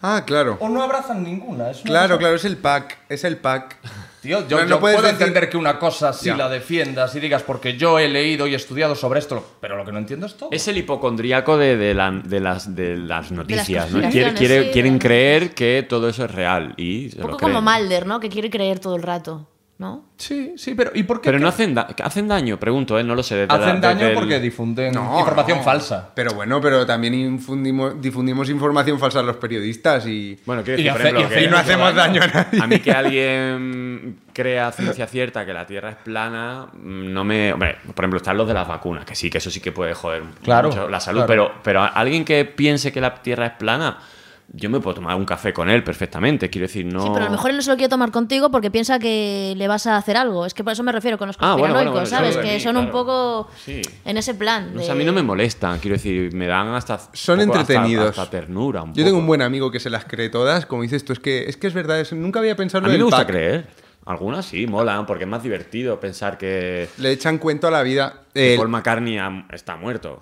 Ah, 0.00 0.22
claro. 0.26 0.56
o 0.60 0.68
no 0.70 0.82
abrazan 0.82 1.22
ninguna. 1.22 1.70
Es 1.70 1.82
Claro, 1.82 2.14
cosa- 2.14 2.18
claro, 2.20 2.36
es 2.36 2.44
el 2.46 2.56
pack, 2.56 2.98
es 3.10 3.22
el 3.24 3.36
pack. 3.36 3.76
Tío, 4.22 4.46
yo, 4.46 4.58
No, 4.58 4.62
no 4.62 4.68
yo 4.70 4.80
puedo 4.80 5.02
decir- 5.02 5.10
entender 5.14 5.50
que 5.50 5.56
una 5.56 5.80
cosa 5.80 6.12
sí 6.12 6.26
Ya. 6.26 6.36
la 6.36 6.48
defiendas 6.48 7.12
y 7.16 7.20
digas 7.20 7.42
porque 7.42 7.76
yo 7.76 7.98
he 7.98 8.08
leído 8.08 8.46
y 8.46 8.54
estudiado 8.54 8.94
sobre 8.94 9.18
esto, 9.18 9.44
pero 9.60 9.76
lo 9.76 9.84
que 9.84 9.90
no 9.90 9.98
entiendo 9.98 10.26
es 10.26 10.34
todo. 10.36 10.48
Es 10.52 10.68
el 10.68 10.76
hipocondríaco 10.78 11.56
de, 11.58 11.76
de 11.76 11.92
la- 11.92 12.12
de 12.12 12.38
las, 12.38 12.74
de 12.74 12.96
las 12.96 13.32
noticias, 13.32 13.90
¿no? 13.90 13.98
Quiere- 14.08 14.26
conspiraciones, 14.28 14.38
quiere- 14.38 14.64
sí, 14.66 14.70
quieren 14.72 14.92
de- 14.94 14.98
creer 15.00 15.54
que 15.54 15.84
todo 15.88 16.08
eso 16.08 16.24
es 16.24 16.30
real 16.30 16.72
y 16.76 17.10
se 17.10 17.16
Un 17.16 17.22
lo 17.22 17.26
poco 17.32 17.40
como. 17.40 17.60
Malder, 17.62 18.06
¿no? 18.06 18.20
Que 18.20 18.28
quiere 18.28 18.48
creer 18.48 18.78
todo 18.78 18.94
el 18.94 19.02
rato, 19.02 19.48
¿no? 19.82 20.04
Sí, 20.16 20.54
sí, 20.56 20.74
pero 20.76 20.92
¿y 20.94 21.02
por 21.02 21.20
qué? 21.20 21.26
Pero 21.28 21.40
no 21.40 21.48
hacen, 21.48 21.74
da- 21.74 21.88
hacen 22.02 22.28
daño, 22.28 22.58
pregunto, 22.58 22.98
¿eh? 22.98 23.02
No 23.04 23.14
lo 23.16 23.22
sé. 23.24 23.46
la- 23.46 23.54
hacen 23.54 23.80
daño 23.80 24.06
el- 24.06 24.14
porque 24.14 24.38
difunden 24.40 24.94
No, 24.94 25.18
información 25.18 25.58
no. 25.58 25.64
falsa. 25.64 26.10
Pero 26.14 26.32
bueno, 26.34 26.60
pero 26.60 26.86
también 26.86 27.12
infundimos- 27.14 28.00
difundimos 28.00 28.48
información 28.48 28.98
falsa 29.00 29.18
a 29.18 29.22
los 29.24 29.36
periodistas 29.36 30.06
y, 30.06 30.38
Bueno, 30.46 30.62
quiero 30.62 30.80
Y 30.80 30.84
decir, 30.84 30.92
por 30.92 31.00
hace- 31.00 31.08
ejemplo, 31.10 31.20
y 31.20 31.24
hace- 31.26 31.34
que- 31.34 31.44
y 31.44 31.50
no 31.50 31.56
hacemos 31.58 31.94
daño 31.94 32.22
a 32.22 32.26
nadie. 32.28 32.60
A 32.62 32.66
mí 32.68 32.78
que 32.78 32.92
alguien 32.92 34.18
crea 34.32 34.72
ciencia 34.72 35.06
cierta 35.06 35.44
que 35.44 35.52
la 35.52 35.66
Tierra 35.66 35.90
es 35.90 35.96
plana, 35.96 36.66
mm, 36.72 37.12
no 37.12 37.24
me... 37.24 37.52
Hombre, 37.52 37.76
por 37.94 38.04
ejemplo, 38.04 38.16
están 38.18 38.36
los 38.36 38.46
de 38.48 38.54
las 38.54 38.66
vacunas, 38.68 39.04
que 39.04 39.14
sí, 39.14 39.28
que 39.28 39.38
eso 39.38 39.50
sí 39.50 39.60
que 39.60 39.72
puede 39.72 39.94
joder 39.94 40.22
Claro, 40.42 40.68
mucho 40.68 40.88
la 40.88 41.00
salud, 41.00 41.24
claro. 41.26 41.28
pero, 41.28 41.52
pero 41.62 41.82
alguien 41.82 42.24
que 42.24 42.44
piense 42.44 42.92
que 42.92 43.00
la 43.00 43.14
Tierra 43.16 43.46
es 43.46 43.52
plana, 43.52 43.98
yo 44.54 44.68
me 44.68 44.80
puedo 44.80 44.94
tomar 44.96 45.16
un 45.16 45.24
café 45.24 45.52
con 45.52 45.70
él 45.70 45.82
perfectamente, 45.82 46.50
quiero 46.50 46.66
decir, 46.66 46.84
no... 46.84 47.02
Sí, 47.02 47.08
pero 47.12 47.22
a 47.24 47.28
lo 47.28 47.30
mejor 47.32 47.50
él 47.50 47.56
no 47.56 47.62
se 47.62 47.70
lo 47.70 47.76
quiere 47.76 47.88
tomar 47.88 48.10
contigo 48.10 48.50
porque 48.50 48.70
piensa 48.70 48.98
que 48.98 49.54
le 49.56 49.68
vas 49.68 49.86
a 49.86 49.96
hacer 49.96 50.16
algo. 50.16 50.44
Es 50.44 50.52
que 50.54 50.62
por 50.62 50.72
eso 50.74 50.82
me 50.82 50.92
refiero 50.92 51.16
con 51.16 51.26
los 51.28 51.36
Ah, 51.38 51.54
bueno, 51.54 51.74
conspiranoicos, 51.74 52.10
bueno, 52.10 52.22
bueno, 52.22 52.32
¿sabes? 52.34 52.50
que 52.50 52.54
mí, 52.56 52.60
son 52.60 52.76
un 52.76 52.90
poco 52.90 53.48
Sí. 53.64 53.80
en 54.04 54.16
ese 54.18 54.34
plan. 54.34 54.74
No 54.74 54.82
a 54.82 54.94
mí 54.94 55.04
no 55.04 55.12
me 55.12 55.22
molestan, 55.22 55.78
quiero 55.78 55.94
decir, 55.96 56.34
me 56.34 56.46
dan 56.46 56.68
hasta... 56.74 56.98
Son 57.12 57.38
un 57.40 57.46
poco 57.46 57.60
hasta- 57.60 57.72
entretenidos. 57.74 58.18
Hasta, 58.18 58.30
ternura. 58.30 58.82
un 58.82 58.92
Yo 58.94 59.04
tengo 59.04 59.18
un 59.18 59.26
buen 59.26 59.40
amigo 59.42 59.70
que 59.70 59.80
se 59.80 59.88
las 59.88 60.04
cree 60.04 60.28
todas, 60.28 60.66
como 60.66 60.82
dices 60.82 61.04
tú, 61.04 61.12
es 61.14 61.18
que 61.20 61.44
es, 61.48 61.56
que 61.56 61.66
es 61.68 61.74
verdad, 61.74 62.00
es- 62.00 62.12
nunca 62.12 62.40
había 62.40 62.54
pensado 62.56 62.84
A 62.84 62.88
en 62.88 62.92
mí 62.92 62.98
me 62.98 62.98
el 62.98 63.04
gusta 63.04 63.18
pack. 63.18 63.28
creer. 63.28 63.66
Algunas 64.04 64.44
sí, 64.46 64.66
molan, 64.66 65.06
porque 65.06 65.24
es 65.24 65.30
más 65.30 65.44
divertido 65.44 66.00
pensar 66.00 66.36
que, 66.36 66.88
Le 66.98 67.12
echan 67.12 67.38
cuento 67.38 67.68
a 67.68 67.70
la 67.70 67.82
vida. 67.84 68.24
que 68.34 68.54
El- 68.54 68.58
Paul 68.58 68.68
McCartney 68.68 69.18
está 69.52 69.76
muerto. 69.76 70.20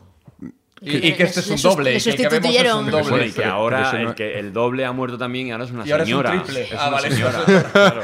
Y, 0.82 1.08
y 1.08 1.12
que 1.12 1.24
este 1.24 1.40
es 1.40 1.50
un 1.50 1.60
doble. 1.60 1.90
le 1.92 1.98
y 1.98 2.00
que 2.02 2.10
vemos 2.10 2.16
es 2.22 2.24
un 2.24 2.30
sustituyeron. 2.30 2.90
Doble. 2.90 3.26
y 3.26 3.32
que 3.32 3.44
ahora 3.44 3.90
el, 4.00 4.14
que 4.14 4.38
el 4.38 4.52
doble 4.52 4.86
ha 4.86 4.92
muerto 4.92 5.18
también 5.18 5.48
y 5.48 5.50
ahora 5.52 5.64
es 5.64 5.70
una 5.72 5.86
Y 5.86 5.90
ahora 5.92 6.04
es 6.04 6.08
un 6.08 6.12
señora. 6.22 6.30
triple. 6.42 6.62
Es 6.62 6.72
Ah, 6.72 6.88
una 6.88 6.90
vale, 6.96 7.10
señora, 7.10 7.42
claro. 7.72 8.02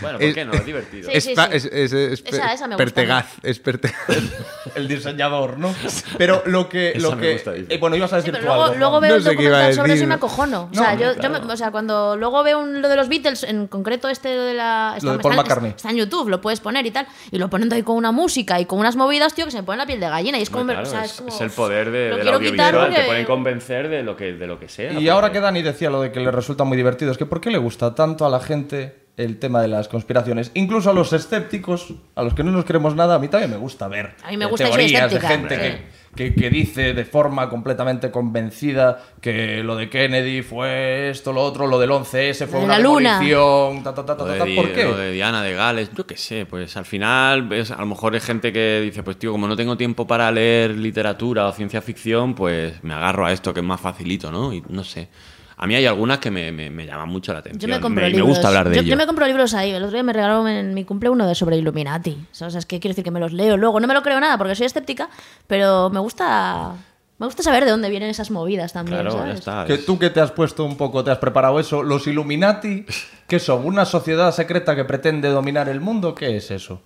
Bueno, 0.00 0.18
¿por 0.18 0.26
Es- 0.26 0.34
qué 0.34 0.44
no? 0.44 0.52
Es 0.54 0.66
divertido. 0.66 1.08
Sí, 1.10 1.16
es, 1.16 1.24
sí, 1.24 1.34
sí. 1.36 1.42
es- 1.52 1.64
es- 1.66 1.92
es 1.92 2.22
Esa- 2.24 2.52
esa 2.52 2.66
me 2.66 2.74
gusta. 2.74 2.76
Pertegaz, 2.78 3.26
es 3.44 3.58
Pertegaz. 3.60 3.96
el 4.74 4.88
diseñador, 4.88 5.56
¿no? 5.58 5.72
Pero 6.18 6.42
lo 6.46 6.68
que. 6.68 6.90
Esa 6.90 6.98
Lo 7.10 7.14
me 7.16 7.22
que 7.22 7.32
gusta, 7.34 7.52
dice. 7.52 7.74
eh, 7.74 7.78
bueno, 7.78 7.94
ibas 7.94 8.12
a 8.12 8.16
Sí, 8.20 8.26
decir 8.26 8.32
pero 8.32 8.42
tú 8.42 8.46
luego, 8.48 8.62
algo, 8.64 8.76
luego 8.76 8.94
¿no? 8.96 9.00
veo 9.02 9.10
No 9.10 9.16
el 9.18 9.22
sé 9.22 9.28
documental 9.30 9.74
sobre 9.74 9.94
eso 9.94 10.02
y 10.02 10.06
me 10.08 10.14
acojono. 10.14 10.62
O 10.64 10.68
No, 10.74 10.82
sea, 10.82 10.92
yo, 10.94 11.14
claro. 11.14 11.22
yo 11.40 11.46
me- 11.46 11.52
o 11.52 11.56
sea, 11.56 11.70
cuando 11.70 12.16
luego 12.16 12.42
veo 12.42 12.58
un- 12.58 12.82
lo 12.82 12.88
de 12.88 12.96
los 12.96 13.08
Beatles, 13.08 13.44
en 13.44 13.68
concreto 13.68 14.08
este 14.08 14.30
de 14.30 14.54
la. 14.54 14.94
está- 14.96 15.12
de 15.12 15.18
Paul 15.20 15.32
está, 15.34 15.42
McCartney. 15.44 15.70
está 15.76 15.90
en 15.90 15.96
YouTube, 15.96 16.28
lo 16.28 16.40
puedes 16.40 16.58
poner 16.58 16.84
y 16.86 16.90
tal. 16.90 17.06
Y 17.30 17.38
lo 17.38 17.48
ponen 17.48 17.72
ahí 17.72 17.84
con 17.84 17.96
una 17.96 18.10
música 18.10 18.58
y 18.60 18.66
con 18.66 18.80
unas 18.80 18.96
movidas, 18.96 19.32
tío, 19.34 19.44
que 19.44 19.52
se 19.52 19.58
me 19.58 19.62
pone 19.62 19.78
la 19.78 19.86
piel 19.86 20.00
de 20.00 20.08
gallina. 20.08 20.38
Y 20.38 20.40
me- 20.64 20.76
o 20.76 20.80
es, 20.82 21.12
como, 21.12 21.28
es 21.28 21.40
el 21.40 21.50
poder 21.50 21.90
de, 21.90 22.15
lo 22.24 22.38
del 22.38 22.38
quiero 22.40 22.52
quitar 22.52 22.74
audiovisual. 22.74 23.02
Te 23.02 23.06
pueden 23.08 23.24
convencer 23.26 23.88
de 23.88 24.02
lo 24.02 24.16
que, 24.16 24.32
de 24.34 24.46
lo 24.46 24.58
que 24.58 24.68
sea. 24.68 24.90
Y 24.90 24.94
porque- 24.94 25.10
ahora 25.10 25.32
que 25.32 25.40
Dani 25.40 25.62
decía 25.62 25.90
lo 25.90 26.00
de 26.02 26.12
que 26.12 26.20
le 26.20 26.30
resulta 26.30 26.64
muy 26.64 26.76
divertido, 26.76 27.10
es 27.12 27.18
que 27.18 27.26
¿por 27.26 27.40
qué 27.40 27.50
le 27.50 27.58
gusta 27.58 27.94
tanto 27.94 28.24
a 28.26 28.30
la 28.30 28.40
gente 28.40 28.94
el 29.16 29.38
tema 29.38 29.60
de 29.62 29.68
las 29.68 29.88
conspiraciones? 29.88 30.50
Incluso 30.54 30.90
a 30.90 30.92
los 30.92 31.12
escépticos, 31.12 31.94
a 32.14 32.22
los 32.22 32.34
que 32.34 32.44
no 32.44 32.50
nos 32.52 32.64
creemos 32.64 32.94
nada, 32.94 33.14
a 33.14 33.18
mí 33.18 33.28
también 33.28 33.50
me 33.50 33.56
gusta 33.56 33.88
ver. 33.88 34.14
A 34.24 34.30
mí 34.30 34.36
me 34.36 34.44
eh, 34.44 34.48
gusta 34.48 34.64
y 34.68 34.72
soy 34.72 34.76
teorías 34.76 35.10
de 35.10 35.16
escéptica. 35.18 35.28
gente 35.28 35.54
Sí. 35.54 35.60
que, 35.60 35.95
que- 36.16 36.34
que 36.34 36.50
dice 36.50 36.94
de 36.94 37.04
forma 37.04 37.48
completamente 37.48 38.10
convencida 38.10 39.02
que 39.20 39.62
lo 39.62 39.76
de 39.76 39.88
Kennedy 39.90 40.42
fue 40.42 41.10
esto, 41.10 41.32
lo 41.32 41.42
otro, 41.42 41.66
lo 41.66 41.78
del 41.78 41.90
11S 41.90 42.46
fue 42.46 42.60
De 42.60 42.64
una 42.64 42.78
demolición, 42.78 43.82
ta, 43.84 43.94
ta, 43.94 44.04
ta, 44.04 44.16
ta, 44.16 44.24
Lo 44.24 44.32
de, 44.32 44.54
¿Por 44.56 44.72
qué? 44.72 44.84
lo 44.84 44.96
de 44.96 45.12
Diana 45.12 45.42
de 45.42 45.54
Gales, 45.54 45.90
yo 45.94 46.06
qué 46.06 46.16
sé, 46.16 46.46
pues 46.46 46.76
al 46.76 46.84
final 46.86 47.42
ves, 47.48 47.70
a 47.70 47.76
lo 47.78 47.86
mejor 47.86 48.14
hay 48.14 48.20
gente 48.20 48.52
que 48.52 48.80
dice, 48.82 49.02
pues 49.02 49.18
tío, 49.18 49.32
como 49.32 49.46
no 49.46 49.56
tengo 49.56 49.76
tiempo 49.76 50.06
para 50.06 50.30
leer 50.32 50.70
literatura 50.70 51.46
o 51.46 51.52
ciencia 51.52 51.80
ficción, 51.82 52.34
pues 52.34 52.82
me 52.82 52.94
agarro 52.94 53.26
a 53.26 53.32
esto 53.32 53.52
que 53.54 53.60
es 53.60 53.66
más 53.66 53.80
facilito, 53.80 54.32
¿no? 54.32 54.52
Y 54.52 54.62
no 54.68 54.82
sé. 54.84 55.08
A 55.58 55.66
mí 55.66 55.74
hay 55.74 55.86
algunas 55.86 56.18
que 56.18 56.30
me, 56.30 56.52
me- 56.52 56.68
me 56.70 56.84
llaman 56.86 57.08
mucho 57.08 57.32
la 57.32 57.38
atención. 57.38 57.60
Yo 57.60 57.74
me 57.74 57.80
compro 57.80 58.02
me, 58.04 58.10
libros. 58.10 58.28
gusta 58.28 58.48
hablar 58.48 58.68
de 58.68 58.74
yo, 58.76 58.80
ello. 58.82 58.90
yo 58.90 58.96
me 58.96 59.06
compro 59.06 59.26
libros 59.26 59.54
ahí. 59.54 59.70
El 59.70 59.82
otro 59.82 59.94
día 59.94 60.02
me 60.02 60.12
regalaron 60.12 60.46
en 60.48 60.74
mi 60.74 60.84
cumple 60.84 61.08
uno 61.08 61.26
de 61.26 61.34
sobre 61.34 61.56
Illuminati. 61.56 62.18
O 62.30 62.34
sea, 62.34 62.48
es 62.48 62.66
que 62.66 62.78
quiero 62.78 62.92
decir 62.92 63.04
que 63.04 63.10
me 63.10 63.20
los 63.20 63.32
leo 63.32 63.56
luego. 63.56 63.80
No 63.80 63.86
me 63.86 63.94
lo 63.94 64.02
creo 64.02 64.20
nada 64.20 64.36
porque 64.36 64.54
soy 64.54 64.66
escéptica, 64.66 65.08
pero 65.46 65.88
me 65.90 65.98
gusta. 66.00 66.72
Me 67.18 67.24
gusta 67.24 67.42
saber 67.42 67.64
de 67.64 67.70
dónde 67.70 67.88
vienen 67.88 68.10
esas 68.10 68.30
movidas 68.30 68.74
también. 68.74 68.98
Claro, 69.00 69.12
¿sabes? 69.12 69.32
ya 69.32 69.38
está. 69.38 69.64
Que 69.64 69.78
tú 69.78 69.98
que 69.98 70.10
te 70.10 70.20
has 70.20 70.32
puesto 70.32 70.64
un 70.66 70.76
poco, 70.76 71.02
te 71.02 71.10
has 71.10 71.16
preparado 71.16 71.58
eso, 71.58 71.82
los 71.82 72.06
Illuminati, 72.06 72.84
¿qué 73.26 73.38
son? 73.38 73.64
¿Una 73.64 73.86
sociedad 73.86 74.30
secreta 74.32 74.76
que 74.76 74.84
pretende 74.84 75.30
dominar 75.30 75.70
el 75.70 75.80
mundo? 75.80 76.14
¿Qué 76.14 76.36
es 76.36 76.50
eso? 76.50 76.82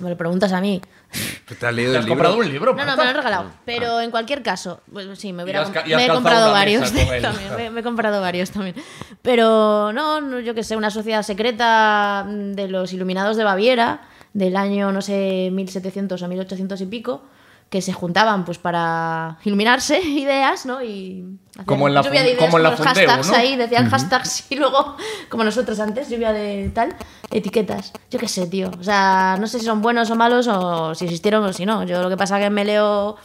Me 0.00 0.08
lo 0.10 0.16
preguntas 0.16 0.52
a 0.52 0.60
mí. 0.60 0.80
¿Te 1.58 1.66
has 1.66 1.74
leído 1.74 1.92
¿Te 1.92 1.98
el 1.98 2.02
has 2.02 2.04
libro? 2.06 2.08
comprado 2.08 2.36
un 2.38 2.48
libro? 2.50 2.74
No, 2.74 2.84
no, 2.84 2.96
me 2.96 3.02
lo 3.04 3.10
han 3.10 3.16
regalado. 3.16 3.50
Pero 3.64 4.00
en 4.00 4.10
cualquier 4.10 4.42
caso, 4.42 4.80
bueno, 4.86 5.14
sí, 5.14 5.32
me 5.32 5.42
hubiera 5.44 5.64
comp- 5.66 5.84
me 5.96 6.06
he 6.06 6.08
comprado 6.08 6.50
varios 6.52 6.90
mesa 6.92 7.04
con 7.06 7.14
él. 7.14 7.22
también. 7.22 7.56
Me, 7.56 7.70
me 7.70 7.80
he 7.80 7.82
comprado 7.82 8.20
varios 8.20 8.50
también. 8.50 8.74
Pero 9.22 9.92
no, 9.92 10.20
no, 10.20 10.40
yo 10.40 10.54
que 10.54 10.62
sé, 10.64 10.76
una 10.76 10.90
sociedad 10.90 11.22
secreta 11.22 12.26
de 12.28 12.68
los 12.68 12.92
iluminados 12.92 13.36
de 13.36 13.44
Baviera 13.44 14.02
del 14.32 14.56
año, 14.56 14.90
no 14.90 15.00
sé, 15.02 15.50
1700 15.52 16.20
o 16.22 16.28
1800 16.28 16.80
y 16.80 16.86
pico, 16.86 17.22
que 17.70 17.80
se 17.82 17.92
juntaban 17.92 18.44
pues 18.44 18.58
para 18.58 19.38
iluminarse 19.44 20.00
ideas, 20.02 20.66
¿no? 20.66 20.82
Y 20.82 21.38
Como 21.66 21.86
en 21.86 21.94
la 21.94 22.02
lluvia 22.02 22.22
de 22.22 22.32
ideas 22.32 22.44
como 22.46 22.56
en 22.58 22.64
la 22.64 22.70
los 22.70 22.80
hashtags 22.80 23.28
¿no? 23.30 23.36
ahí, 23.36 23.54
decían 23.56 23.88
hashtags 23.88 24.46
y 24.50 24.56
luego, 24.56 24.96
como 25.28 25.44
nosotros 25.44 25.78
antes, 25.78 26.08
lluvia 26.10 26.32
de 26.32 26.68
tal, 26.74 26.96
etiquetas. 27.30 27.92
Yo 28.10 28.18
qué 28.18 28.26
sé, 28.26 28.48
tío. 28.48 28.72
O 28.78 28.82
sea, 28.82 29.36
no 29.38 29.46
sé 29.46 29.60
si 29.60 29.64
son 29.64 29.80
buenos 29.80 30.10
o 30.10 30.16
malos 30.16 30.48
o 30.48 30.94
si 30.96 31.04
existieron 31.04 31.44
o 31.44 31.52
si 31.52 31.64
no. 31.64 31.84
Yo 31.84 32.02
lo 32.02 32.08
que 32.10 32.16
pasa 32.16 32.38
es 32.38 32.44
que 32.44 32.50
me 32.50 32.64
leo... 32.64 33.16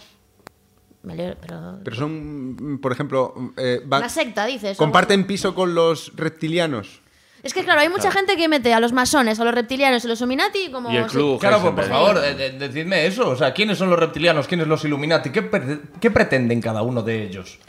Me 1.02 1.16
leo, 1.16 1.36
pero... 1.42 1.80
Pero 1.84 1.96
son, 1.96 2.78
por 2.82 2.92
ejemplo, 2.92 3.34
eh, 3.58 3.82
va- 3.92 3.98
Una 4.00 4.10
secta, 4.10 4.46
dices. 4.46 4.78
comparten 4.78 5.26
piso 5.26 5.56
con 5.56 5.74
los 5.74 6.12
reptilianos. 6.16 7.02
Es 7.42 7.54
que 7.54 7.64
claro, 7.64 7.80
hay 7.82 7.90
mucha 7.90 8.12
gente 8.12 8.36
que 8.36 8.48
mete 8.48 8.74
a 8.74 8.80
los 8.80 8.92
masones, 8.92 9.40
a 9.40 9.44
los 9.46 9.54
reptilianos 9.54 10.04
y 10.04 10.08
los 10.08 10.20
Illuminati 10.20 10.70
como... 10.72 10.92
Y 10.92 10.98
el 10.98 11.06
sí. 11.06 11.12
club. 11.12 11.40
Claro, 11.40 11.62
pues 11.62 11.74
por 11.74 11.86
favor, 11.86 12.22
eh, 12.24 12.34
de- 12.36 12.52
decidme 12.52 13.06
eso. 13.06 13.30
O 13.30 13.36
sea, 13.36 13.54
¿quiénes 13.54 13.78
son 13.78 13.90
los 13.90 13.98
reptilianos? 13.98 14.48
¿Quiénes 14.48 14.68
los 14.68 14.84
Illuminati? 14.84 15.30
¿Qué, 15.30 15.42
pre- 15.44 15.80
qué 16.02 16.12
pretenden 16.12 16.62
cada 16.62 16.82
uno 16.82 17.02
de 17.02 17.24
ellos? 17.24 17.60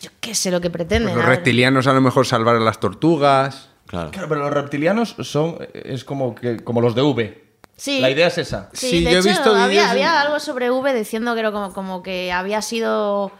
Yo 0.00 0.10
qué 0.20 0.34
sé 0.34 0.50
lo 0.50 0.60
que 0.60 0.70
pretenden. 0.70 1.12
Pues 1.14 1.16
los 1.16 1.26
a 1.26 1.34
reptilianos 1.36 1.86
a 1.86 1.92
lo 1.92 2.00
mejor 2.00 2.26
salvar 2.26 2.56
a 2.56 2.60
las 2.60 2.78
tortugas. 2.78 3.70
Claro. 3.86 4.10
Claro, 4.12 4.28
pero 4.28 4.40
los 4.42 4.52
reptilianos 4.52 5.16
son 5.20 5.58
es 5.74 6.04
como 6.04 6.34
que 6.34 6.60
como 6.62 6.80
los 6.80 6.94
de 6.94 7.02
V. 7.02 7.42
Sí. 7.76 7.98
La 8.00 8.10
idea 8.10 8.28
es 8.28 8.38
esa. 8.38 8.70
Sí, 8.72 8.88
Sí, 8.90 9.04
de 9.04 9.10
yo 9.10 9.16
he 9.16 9.20
hecho, 9.20 9.28
visto 9.30 9.50
había, 9.50 9.66
vídeos 9.66 9.86
había 9.88 10.20
algo 10.20 10.38
sobre 10.38 10.70
V 10.70 10.94
diciendo 10.94 11.34
que 11.34 11.40
era 11.40 11.50
como, 11.50 11.72
como 11.72 12.02
que 12.02 12.30
había 12.30 12.62
sido... 12.62 13.32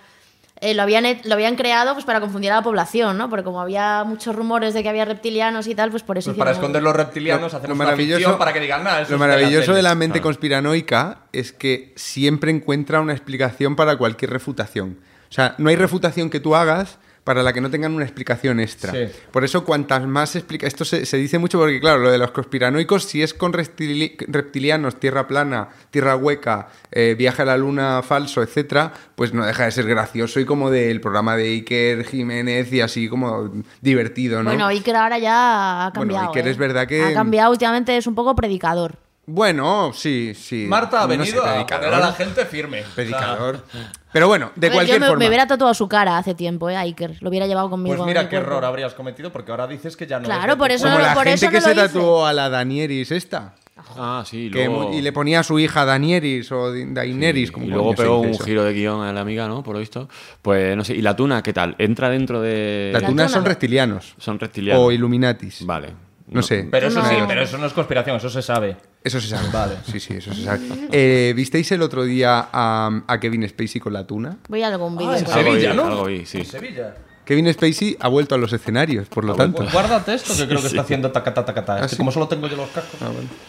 eh, 0.63 0.75
lo, 0.75 0.83
habían, 0.83 1.05
lo 1.25 1.35
habían 1.35 1.57
creado 1.57 1.93
pues 1.93 2.05
para 2.07 2.21
confundir 2.21 2.51
a 2.53 2.55
la 2.57 2.63
población, 2.63 3.19
¿no? 3.19 3.29
Porque 3.29 3.45
como 3.45 3.61
había 3.61 4.05
muchos 4.05 4.35
rumores 4.35 4.73
de 4.75 4.83
que 4.83 4.89
había 4.89 5.05
reptilianos 5.05 5.67
y 5.67 5.75
tal, 5.75 5.91
pues 5.91 6.03
por 6.03 6.17
eso 6.17 6.31
Pues 6.31 6.39
para 6.39 6.53
esconder 6.53 6.83
los 6.83 6.95
reptilianos 6.97 7.53
Lo- 7.53 7.59
hacemos 7.59 7.77
lo 7.77 7.85
maravilloso- 7.85 8.39
para 8.39 8.53
que 8.53 8.61
digan 8.61 8.85
nada. 8.85 9.05
Lo 9.09 9.19
maravilloso 9.19 9.75
de 9.75 9.83
la 9.83 9.95
mente 9.95 10.21
conspiranoica 10.21 11.19
es 11.33 11.53
que 11.53 11.93
siempre 11.97 12.51
encuentra 12.51 13.01
una 13.01 13.13
explicación 13.13 13.77
para 13.77 13.97
cualquier 13.97 14.31
refutación. 14.31 14.99
O 15.31 15.35
sea, 15.35 15.55
no 15.59 15.69
hay 15.71 15.77
refutación 15.77 16.31
que 16.31 16.41
tú 16.41 16.55
hagas 16.55 16.99
para 17.25 17.43
la 17.45 17.53
que 17.53 17.61
no 17.61 17.71
tengan 17.71 17.95
una 17.95 18.05
explicación 18.05 18.59
extra. 18.59 18.91
Sí. 18.93 19.13
Por 19.31 19.45
eso, 19.45 19.65
cuantas 19.65 20.05
más 20.07 20.35
explica. 20.35 20.67
Esto 20.67 20.85
se, 20.85 21.07
se 21.07 21.17
dice 21.17 21.39
mucho 21.39 21.59
porque, 21.59 21.79
claro, 21.81 22.01
lo 22.01 22.11
de 22.11 22.19
los 22.19 22.33
conspiranoicos, 22.33 23.05
si 23.05 23.23
es 23.23 23.33
con 23.33 23.53
reptili- 23.53 24.17
reptilianos, 24.27 24.99
tierra 24.99 25.29
plana, 25.29 25.69
tierra 25.91 26.17
hueca, 26.17 26.69
eh, 26.91 27.15
viaje 27.17 27.43
a 27.43 27.45
la 27.45 27.57
luna 27.57 28.03
falso, 28.03 28.43
etcétera, 28.43 28.93
pues 29.15 29.33
no 29.33 29.47
deja 29.47 29.65
de 29.67 29.71
ser 29.71 29.87
gracioso 29.87 30.41
y 30.41 30.45
como 30.45 30.71
del 30.71 31.01
programa 31.01 31.37
de 31.37 31.45
Iker 31.45 32.05
Jiménez 32.05 32.73
y 32.73 32.81
así 32.81 33.09
como 33.09 33.53
divertido, 33.81 34.43
¿no? 34.43 34.51
Bueno, 34.51 34.67
Iker 34.67 34.97
ahora 34.97 35.19
ya 35.19 35.87
ha 35.87 35.91
Bueno, 35.91 36.15
cambiado. 36.15 36.29
Iker 36.33 36.49
¿eh? 36.49 36.51
es 36.51 36.57
verdad 36.57 36.87
que- 36.89 37.05
Ha 37.05 37.15
cambiado 37.15 37.53
últimamente, 37.53 37.97
es 37.97 38.07
un 38.09 38.15
poco 38.17 38.35
predicador. 38.35 38.97
Bueno, 39.25 39.93
sí, 39.95 40.33
sí. 40.35 40.67
Marta 40.69 41.05
ha 41.05 41.07
No 41.07 41.13
sé, 41.13 41.19
venido 41.19 41.45
a 41.47 41.53
predicador. 41.53 41.85
poner 41.91 42.03
a 42.03 42.07
la 42.09 42.13
gente 42.13 42.45
firme. 42.45 42.83
Predicador. 42.97 43.65
Pero 44.13 44.29
bueno, 44.29 44.51
de 44.55 44.69
ver, 44.69 44.73
cualquier 44.73 44.97
yo 44.97 45.01
me, 45.01 45.07
forma. 45.07 45.19
me 45.21 45.29
hubiera 45.29 45.47
tatuado 45.47 45.73
su 45.75 45.89
cara 45.89 46.19
hace 46.19 46.35
tiempo, 46.35 46.69
¿eh? 46.71 46.77
Iker. 46.77 47.17
Lo 47.21 47.31
hubiera 47.31 47.47
llevado 47.47 47.71
conmigo. 47.71 47.97
Pues 47.97 48.07
mira 48.07 48.23
mi 48.23 48.29
qué 48.29 48.37
cuerpo. 48.37 48.51
error 48.53 48.65
habrías 48.67 48.95
cometido 48.95 49.33
porque 49.33 49.51
ahora 49.51 49.67
dices 49.67 49.97
que 49.97 50.07
ya 50.07 50.19
no. 50.19 50.25
Claro, 50.27 50.57
por 50.59 50.71
eso 50.71 50.85
Como 50.85 50.99
no- 50.99 51.03
la 51.05 51.15
por 51.15 51.25
gente 51.25 51.35
eso 51.47 51.51
que 51.51 51.61
no 51.61 51.63
se 51.63 51.75
lo 51.75 51.85
hice. 51.85 51.95
tatuó 51.95 52.27
a 52.27 52.33
la 52.33 52.49
Danieris 52.51 53.11
esta. 53.11 53.55
Ah, 53.97 54.23
sí. 54.25 54.49
que 54.53 54.67
luego- 54.67 54.93
y 54.95 55.01
le 55.03 55.13
ponía 55.13 55.41
a 55.41 55.43
su 55.43 55.59
hija 55.59 55.85
Danieris 55.85 56.53
o 56.53 56.73
Daenerys. 56.73 57.51
como 57.51 57.67
y 57.67 57.69
luego 57.71 57.95
pegó 57.95 58.21
un 58.21 58.29
eso. 58.29 58.45
giro 58.45 58.63
de 58.65 58.73
guion 58.75 59.03
a 59.03 59.13
la 59.13 59.21
amiga, 59.23 59.49
¿no? 59.49 59.63
Por 59.63 59.75
lo 59.75 59.81
visto. 59.81 60.09
Pues 60.41 60.77
no 60.77 60.85
sé. 60.85 60.95
¿Y 60.95 61.03
la 61.03 61.17
tuna 61.17 61.43
qué 61.43 61.53
tal? 61.53 61.75
¿Entra 61.79 62.09
dentro 62.09 62.41
de. 62.41 62.91
Las 62.93 63.03
tunas 63.05 63.31
son 63.33 63.41
tuna. 63.43 63.49
reptilianos. 63.49 64.15
Son 64.19 64.39
reptilianos. 64.39 64.83
O 64.83 64.93
Illuminatis. 64.93 65.67
Vale. 65.67 65.89
No, 66.35 66.43
sé. 66.43 66.67
Pero 66.71 66.89
eso 66.89 67.01
No. 67.03 67.09
sí, 67.09 67.17
pero 67.29 67.43
eso 67.43 67.59
no 67.59 67.67
es 67.67 67.73
conspiración, 67.73 68.17
eso 68.17 68.31
se 68.31 68.43
sabe. 68.43 68.77
Eso 69.05 69.21
se 69.21 69.29
sabe. 69.29 69.49
Vale. 69.53 69.75
Sí, 69.91 70.01
sí, 70.01 70.15
eso 70.15 70.33
se 70.35 70.45
sabe. 70.45 70.61
Eh, 70.93 71.33
¿Visteis 71.37 71.71
el 71.73 71.83
otro 71.83 72.05
día 72.05 72.49
a, 72.53 73.03
a 73.07 73.21
Kevin 73.21 73.49
Spacey 73.49 73.81
con 73.81 73.93
la 73.93 74.07
tuna? 74.07 74.37
Voy 74.49 74.63
a 74.63 74.69
algún 74.69 74.97
vídeo. 74.97 75.11
Ah, 75.11 75.19
en. 75.19 75.27
Sevilla, 75.27 75.71
vi, 75.71 75.77
¿no? 75.77 75.85
algo 75.87 76.05
vi, 76.05 76.25
sí. 76.27 76.39
En 76.39 76.45
Sevilla. 76.47 76.95
¿Qué 77.25 77.35
Kevin 77.37 77.53
Spacey 77.53 77.97
ha 78.01 78.09
vuelto 78.09 78.35
a 78.35 78.39
los 78.39 78.53
escenarios, 78.53 79.09
por 79.09 79.25
lo 79.25 79.35
tanto. 79.37 79.63
Gu- 79.65 79.73
Guárdate 79.73 80.15
esto 80.15 80.35
que 80.37 80.47
creo 80.49 80.61
que 80.61 80.67
está 80.67 80.81
haciendo 80.83 81.13
tacata 81.13 81.45
tacata. 81.45 81.77
¿Ah, 81.85 81.89
sí? 81.89 81.97
como 81.97 82.11
solo 82.11 82.27
tengo 82.29 82.49
yo 82.49 82.57
los 82.57 82.69
cascos. 82.71 82.99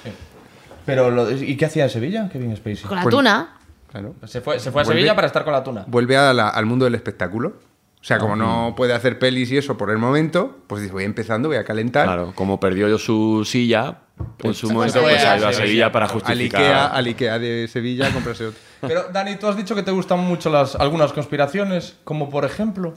Sí. 0.03 0.11
Pero, 0.85 1.09
lo- 1.09 1.31
¿y 1.31 1.55
qué 1.57 1.65
hacía 1.65 1.85
en 1.85 1.89
Sevilla, 1.89 2.29
Kevin 2.29 2.55
Spacey? 2.55 2.83
Con 2.87 2.97
la 2.97 3.03
Pues- 3.03 3.15
tuna. 3.15 3.57
Claro. 3.91 4.15
Se 4.25 4.41
fue, 4.41 4.59
se 4.59 4.71
fue 4.71 4.81
a 4.81 4.85
Vuelve- 4.85 4.93
Sevilla 4.97 5.15
para 5.15 5.27
estar 5.27 5.43
con 5.43 5.53
la 5.53 5.63
tuna. 5.63 5.85
Vuelve 5.87 6.17
a 6.17 6.33
la- 6.33 6.49
al 6.49 6.65
mundo 6.65 6.85
del 6.85 6.95
espectáculo. 6.95 7.53
O 8.03 8.05
sea, 8.05 8.17
como 8.17 8.35
no 8.35 8.73
puede 8.75 8.91
hacer 8.91 9.17
pelis 9.17 9.49
y 9.53 9.57
eso 9.57 9.77
por 9.77 9.89
el 9.89 9.97
momento, 9.97 10.57
pues 10.67 10.81
dice, 10.81 10.91
voy 10.91 11.05
empezando, 11.05 11.47
voy 11.47 11.55
a 11.55 11.63
calentar. 11.63 12.03
Claro, 12.03 12.33
como 12.35 12.59
perdió 12.59 12.89
yo 12.89 12.97
su 12.97 13.45
silla, 13.45 13.99
en 14.39 14.53
su 14.53 14.69
momento 14.69 15.01
pues 15.01 15.23
ha 15.23 15.37
ido 15.37 15.47
a 15.47 15.53
Sevilla. 15.53 15.89
Para 15.89 16.07
Al 16.07 16.11
justificar. 16.11 16.61
Ikea, 16.61 16.85
al 16.87 17.05
Ikea 17.05 17.39
de 17.39 17.69
Sevilla, 17.69 18.07
a 18.07 18.11
comprarse 18.11 18.47
otro. 18.47 18.59
Pero, 18.81 19.05
Dani, 19.13 19.37
tú 19.37 19.47
has 19.47 19.55
dicho 19.55 19.73
que 19.73 19.83
te 19.83 19.91
gustan 19.91 20.19
mucho 20.19 20.49
las, 20.49 20.75
algunas 20.75 21.13
conspiraciones, 21.13 21.95
como 22.03 22.29
por 22.29 22.43
ejemplo. 22.43 22.95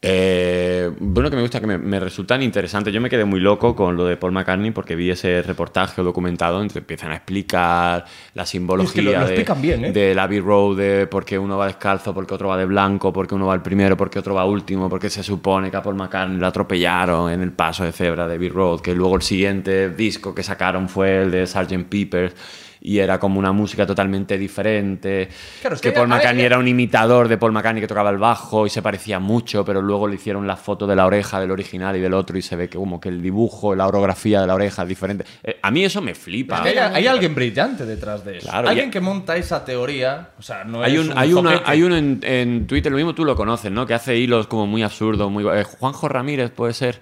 Eh, 0.00 0.92
bueno, 1.00 1.28
que 1.28 1.34
me 1.34 1.42
gusta, 1.42 1.60
que 1.60 1.66
me, 1.66 1.76
me 1.76 1.98
resultan 1.98 2.40
interesantes. 2.42 2.94
Yo 2.94 3.00
me 3.00 3.10
quedé 3.10 3.24
muy 3.24 3.40
loco 3.40 3.74
con 3.74 3.96
lo 3.96 4.04
de 4.04 4.16
Paul 4.16 4.30
McCartney 4.32 4.70
porque 4.70 4.94
vi 4.94 5.10
ese 5.10 5.42
reportaje 5.42 6.00
o 6.00 6.04
documentado 6.04 6.56
donde 6.58 6.78
empiezan 6.78 7.10
a 7.10 7.16
explicar 7.16 8.04
la 8.34 8.46
simbología 8.46 8.88
Es 8.88 8.94
que 8.94 9.02
lo- 9.02 9.10
lo 9.12 9.18
de, 9.18 9.24
explican 9.24 9.60
bien, 9.60 9.84
¿eh? 9.86 10.40
Road, 10.40 10.76
de 10.76 11.06
por 11.08 11.24
qué 11.24 11.36
uno 11.36 11.58
va 11.58 11.66
descalzo, 11.66 12.14
por 12.14 12.26
qué 12.28 12.34
otro 12.34 12.48
va 12.48 12.56
de 12.56 12.64
blanco, 12.66 13.12
por 13.12 13.26
qué 13.26 13.34
uno 13.34 13.46
va 13.46 13.54
el 13.54 13.62
primero, 13.62 13.96
por 13.96 14.08
qué 14.08 14.20
otro 14.20 14.34
va 14.34 14.44
último, 14.44 14.88
porque 14.88 15.10
se 15.10 15.24
supone 15.24 15.68
que 15.70 15.76
a 15.76 15.82
Paul 15.82 15.96
McCartney 15.96 16.38
lo 16.38 16.46
atropellaron 16.46 17.32
en 17.32 17.40
el 17.42 17.50
paso 17.50 17.82
de 17.82 17.90
cebra 17.90 18.28
de 18.28 18.34
Abbey 18.36 18.50
Road, 18.50 18.80
que 18.80 18.94
luego 18.94 19.16
el 19.16 19.22
siguiente 19.22 19.90
disco 19.90 20.32
que 20.32 20.44
sacaron 20.44 20.88
fue 20.88 21.22
el 21.22 21.30
de 21.32 21.44
Sgt. 21.44 21.84
Peppers. 21.88 22.34
Y 22.80 22.98
era 22.98 23.18
como 23.18 23.38
una 23.38 23.52
música 23.52 23.86
totalmente 23.86 24.38
diferente. 24.38 25.28
Claro, 25.60 25.76
es 25.76 25.80
que 25.82 25.88
que 25.90 25.94
Paul 25.94 26.08
McCartney 26.08 26.44
era 26.44 26.58
un 26.58 26.68
imitador 26.68 27.28
de 27.28 27.38
Paul 27.38 27.52
McCartney 27.52 27.80
que 27.80 27.88
tocaba 27.88 28.10
el 28.10 28.18
bajo 28.18 28.66
y 28.66 28.70
se 28.70 28.82
parecía 28.82 29.18
mucho, 29.18 29.64
pero 29.64 29.80
luego 29.82 30.06
le 30.08 30.16
hicieron 30.16 30.46
la 30.46 30.56
foto 30.56 30.86
de 30.86 30.94
la 30.94 31.06
oreja 31.06 31.40
del 31.40 31.50
original 31.50 31.96
y 31.96 32.00
del 32.00 32.14
otro 32.14 32.36
y 32.38 32.42
se 32.42 32.56
ve 32.56 32.68
que 32.68 32.78
como 32.78 33.00
que 33.00 33.08
el 33.08 33.22
dibujo, 33.22 33.74
la 33.74 33.86
orografía 33.88 34.40
de 34.40 34.46
la 34.46 34.54
oreja 34.54 34.82
es 34.82 34.88
diferente. 34.88 35.24
Eh, 35.42 35.58
a 35.62 35.70
mí 35.70 35.84
eso 35.84 36.00
me 36.00 36.14
flipa. 36.14 36.56
Es 36.66 36.72
que 36.72 36.80
hay, 36.80 36.94
hay 36.94 37.06
alguien 37.06 37.34
brillante 37.34 37.84
detrás 37.86 38.24
de 38.24 38.38
eso. 38.38 38.48
Claro, 38.48 38.68
alguien 38.68 38.88
y- 38.88 38.90
que 38.90 39.00
monta 39.00 39.36
esa 39.36 39.64
teoría. 39.64 40.30
O 40.38 40.42
sea, 40.42 40.64
no 40.64 40.82
Hay, 40.82 40.94
es 40.94 41.00
un, 41.00 41.12
un 41.12 41.18
hay, 41.18 41.32
una- 41.32 41.62
hay 41.64 41.82
uno 41.82 41.96
en, 41.96 42.20
en 42.22 42.66
Twitter, 42.66 42.92
lo 42.92 42.96
mismo 42.96 43.14
tú 43.14 43.24
lo 43.24 43.34
conoces, 43.34 43.72
¿no? 43.72 43.86
Que 43.86 43.94
hace 43.94 44.16
hilos 44.16 44.46
como 44.46 44.66
muy 44.66 44.82
absurdos, 44.82 45.30
muy... 45.30 45.44
eh, 45.48 45.64
Juanjo 45.64 46.08
Ramírez 46.08 46.50
puede 46.50 46.74
ser. 46.74 47.00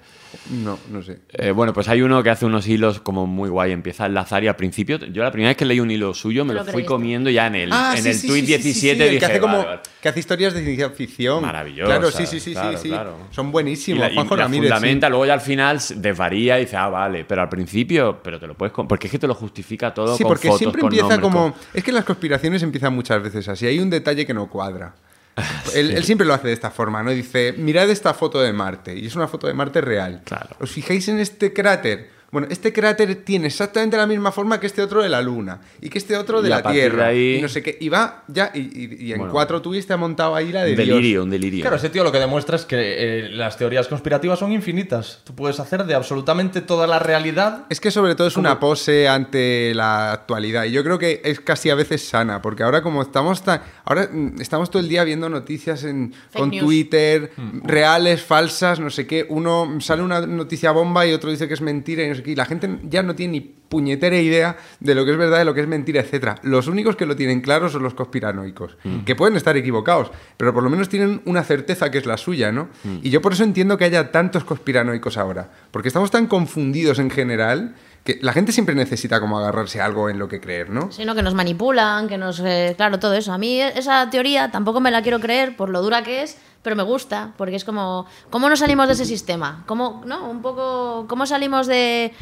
No, 0.51 0.79
no 0.91 1.03
sé. 1.03 1.19
Eh, 1.33 1.51
bueno, 1.51 1.73
pues 1.73 1.89
hay 1.89 2.03
uno 2.03 2.23
que 2.23 2.31
hace 2.31 2.45
unos 2.47 2.67
hilos 2.69 3.01
como 3.01 3.27
muy 3.27 3.49
guay, 3.49 3.73
empieza 3.73 4.05
a 4.05 4.07
enlazar 4.07 4.45
y 4.45 4.49
al 4.49 4.57
principio, 4.57 4.99
yo 4.99 5.23
la 5.23 5.31
primera 5.31 5.51
vez 5.51 5.57
que 5.57 5.65
leí 5.65 5.81
un 5.81 5.91
hilo 5.91 6.15
suyo 6.15 6.45
me 6.45 6.53
lo, 6.55 6.61
lo 6.61 6.65
fui 6.65 6.73
creíste. 6.75 6.89
comiendo 6.89 7.31
ya 7.31 7.47
en 7.47 7.55
el, 7.55 7.71
Ah, 7.73 7.95
en 7.97 8.03
sí, 8.03 8.09
el 8.11 8.15
sí, 8.17 8.27
tweet 8.29 8.41
sí, 8.43 8.47
sí, 8.47 8.53
sí, 8.57 8.63
17 8.63 8.97
sí, 8.97 9.03
el 9.03 9.09
dije, 9.11 9.19
que 9.19 9.27
hace 9.27 9.41
como 9.41 9.57
vale, 9.57 9.69
vale. 9.69 9.81
que 10.03 10.09
hace 10.09 10.21
historias 10.21 10.55
de 10.55 10.63
ciencia 10.65 10.91
ficción. 10.91 11.43
Maravillosa, 11.43 11.87
Claro, 11.87 12.11
sí, 12.11 12.27
sí, 12.27 12.39
sí, 12.41 12.53
claro, 12.53 12.71
sí, 12.77 12.83
sí. 12.83 12.89
claro. 12.91 13.17
Son 13.31 13.49
Y 13.49 13.51
buenísimos. 13.51 14.01
la, 14.01 14.11
y 14.11 14.15
Juanjo 14.15 14.37
la 14.37 14.43
Ramírez. 14.45 14.69
sí. 14.69 14.73
fundamenta, 14.75 15.09
luego 15.09 15.27
ya 15.27 15.35
al 15.35 15.41
final 15.41 15.81
desvaría 15.97 16.59
y 16.59 16.65
dice, 16.65 16.77
ah, 16.77 16.89
vale, 16.89 17.25
pero 17.25 17.43
al 17.43 17.49
principio, 17.49 18.21
pero 18.23 18.39
te 18.39 18.47
lo 18.47 18.55
puedes... 18.55 18.73
Porque 18.89 19.07
es 19.07 19.11
que 19.11 19.19
te 19.19 19.27
lo 19.27 19.35
justifica 19.35 19.93
todo 19.95 20.17
Sí, 20.17 20.23
con 20.23 20.31
porque 20.31 20.49
fotos, 20.49 20.59
siempre 20.61 20.81
con 20.81 20.89
empieza 20.93 21.17
nombres, 21.17 21.21
como. 21.33 21.53
con- 21.53 21.61
Es 21.75 21.83
que 21.83 21.93
las 21.93 22.05
conspiraciones 22.05 22.63
empiezan 22.63 22.95
muchas 22.95 23.23
veces 23.23 23.49
así. 23.49 23.67
Hay 23.67 23.79
un 23.79 23.91
detalle 23.91 24.25
que 24.27 24.35
no 24.35 24.49
cuadra. 24.49 24.95
Él, 25.75 25.91
él 25.91 26.05
siempre 26.05 26.27
lo 26.27 26.33
hace 26.33 26.49
de 26.49 26.55
esta 26.55 26.71
forma, 26.71 27.03
¿no? 27.03 27.11
Dice, 27.11 27.55
mirad 27.59 27.91
esta 27.91 28.15
foto 28.15 28.41
de 28.41 28.53
Marte. 28.53 28.97
Y 28.97 29.07
es 29.07 29.17
una 29.17 29.29
foto 29.29 29.47
de 29.47 29.53
Marte 29.53 29.83
real. 29.83 30.23
Claro. 30.25 30.57
¿Os 30.61 30.71
fijáis 30.71 31.09
en 31.09 31.19
este 31.19 31.53
cráter? 31.53 32.16
Bueno, 32.33 32.49
este 32.51 32.73
cráter 32.73 33.15
tiene 33.25 33.47
exactamente 33.47 33.97
la 33.97 34.07
misma 34.07 34.33
forma 34.33 34.59
que 34.61 34.67
este 34.67 34.83
otro 34.83 35.03
de 35.03 35.09
la 35.09 35.23
Luna. 35.23 35.61
Y 35.81 35.89
que 35.89 35.99
este 35.99 36.17
otro 36.17 36.43
de 36.43 36.49
Y 36.49 36.51
la 36.51 36.63
partir 36.63 36.83
de 36.83 36.89
Tierra. 36.91 37.07
ahí- 37.07 37.37
Y 37.37 37.43
no 37.43 37.49
sé 37.49 37.63
qué. 37.63 37.79
Y 37.81 37.89
va 37.89 38.25
ya. 38.29 38.51
Y, 38.53 38.59
y- 38.61 38.97
y 39.07 39.13
en 39.13 39.19
Bueno. 39.19 39.33
cuatro 39.33 39.63
tweets 39.63 39.87
te 39.87 39.93
ha 39.93 39.97
montado 39.97 40.35
ahí 40.35 40.51
la 40.53 40.65
de 40.65 40.71
Un 40.73 40.77
Dios. 40.77 40.89
delirio, 40.89 41.23
un 41.23 41.31
delirio. 41.31 41.63
Claro, 41.63 41.77
ese 41.77 41.89
tío 41.89 42.03
lo 42.05 42.11
que 42.13 42.19
demuestra 42.19 42.57
es 42.57 42.65
que 42.65 42.77
eh, 42.79 43.29
las 43.31 43.57
teorías 43.57 43.87
conspirativas 43.89 44.39
son 44.41 44.53
infinitas. 44.53 45.21
Tú 45.25 45.35
puedes 45.35 45.61
hacer 45.61 45.85
de 45.85 45.95
absolutamente 45.95 46.61
toda 46.61 46.87
la 46.89 46.99
realidad. 46.99 47.65
Es 47.71 47.81
que 47.81 47.91
sobre 47.93 48.17
todo 48.17 48.27
es 48.27 48.37
una 48.37 48.59
pose 48.59 49.09
ante 49.09 49.73
la 49.75 50.13
actualidad 50.13 50.65
y 50.65 50.73
yo 50.73 50.83
creo 50.83 50.99
que 50.99 51.21
es 51.25 51.41
casi 51.41 51.71
a 51.71 51.75
veces 51.77 52.03
sana, 52.07 52.43
porque 52.43 52.65
ahora 52.65 52.83
como 52.83 53.03
estamos 53.03 53.43
tan, 53.43 53.63
ahora 53.85 54.09
mm, 54.13 54.41
estamos 54.41 54.69
todo 54.71 54.81
el 54.83 54.89
día 54.89 55.05
viendo 55.05 55.29
noticias 55.29 55.85
en, 55.85 56.13
Fake 56.13 56.33
con 56.41 56.51
news. 56.51 56.65
Twitter, 56.65 57.31
reales, 57.63 58.23
falsas, 58.23 58.81
no 58.81 58.91
sé 58.91 59.07
qué, 59.07 59.27
uno 59.29 59.79
sale 59.81 60.03
una 60.03 60.21
noticia 60.27 60.73
bomba 60.73 61.07
y 61.07 61.13
otro 61.13 61.31
dice 61.31 61.47
que 61.49 61.55
es 61.55 61.61
mentira 61.61 62.03
y 62.03 62.09
no 62.09 62.16
sé 62.17 62.23
qué, 62.23 62.33
y 62.33 62.35
la 62.35 62.47
gente 62.47 62.79
ya 62.85 63.03
no 63.03 63.15
tiene 63.15 63.33
ni 63.33 63.41
puñetera 63.41 64.17
idea 64.17 64.57
de 64.81 64.95
lo 64.95 65.05
que 65.05 65.13
es 65.13 65.17
verdad, 65.17 65.39
de 65.39 65.45
lo 65.45 65.55
que 65.55 65.61
es 65.61 65.69
mentira, 65.69 66.01
etcétera. 66.01 66.37
Los 66.43 66.69
únicos 66.69 66.97
que 66.97 67.07
lo 67.07 67.17
tienen 67.17 67.41
claro 67.41 67.69
son 67.69 67.83
los 67.83 67.95
conspiranoicos, 67.95 68.77
que 69.05 69.15
pueden 69.15 69.37
estar 69.37 69.57
equivocados, 69.57 70.11
pero 70.37 70.55
por 70.55 70.63
lo 70.63 70.71
menos 70.71 70.89
tienen 70.89 71.21
una 71.25 71.43
certeza 71.43 71.91
que 71.91 71.99
es 71.99 72.07
la 72.07 72.17
suya, 72.17 72.53
¿no? 72.53 72.69
Y 73.03 73.11
yo 73.11 73.21
por 73.21 73.33
eso 73.33 73.45
entiendo 73.45 73.77
que 73.77 73.85
haya 73.85 74.13
tantos 74.13 74.45
conspiranoicos 74.45 75.17
ahora, 75.17 75.51
porque 75.71 75.89
estamos 75.89 76.11
tan 76.11 76.27
confundidos 76.27 76.99
en 76.99 77.11
general 77.11 77.75
que 78.07 78.19
la 78.23 78.33
gente 78.33 78.53
siempre 78.53 78.75
necesita 78.75 79.21
como 79.21 79.39
agarrarse 79.39 79.81
a 79.81 79.85
algo 79.85 80.09
en 80.09 80.19
lo 80.19 80.29
que 80.29 80.41
creer, 80.41 80.71
¿no? 80.71 80.91
Sino 80.93 81.15
que 81.15 81.23
nos 81.23 81.35
manipulan, 81.35 82.09
que 82.09 82.17
nos... 82.17 82.41
eh, 82.41 82.73
claro, 82.77 82.99
todo 82.99 83.13
eso. 83.13 83.33
A 83.33 83.39
mí 83.39 83.61
esa 83.61 84.09
teoría 84.09 84.51
tampoco 84.51 84.81
me 84.81 84.91
la 84.91 85.03
quiero 85.03 85.21
creer 85.21 85.57
por 85.57 85.69
lo 85.69 85.83
dura 85.83 86.03
que 86.03 86.23
es, 86.23 86.39
pero 86.63 86.77
me 86.77 86.85
gusta, 86.85 87.35
porque 87.37 87.57
es 87.57 87.65
como, 87.65 88.07
¿cómo 88.31 88.49
nos 88.49 88.61
salimos 88.61 88.87
de 88.87 88.95
ese 88.95 89.05
sistema? 89.05 89.65
¿Cómo, 89.67 90.03
no? 90.07 90.31
Un 90.31 90.41
poco, 90.41 91.07
¿cómo 91.09 91.27
salimos 91.27 91.67
de, 91.67 92.13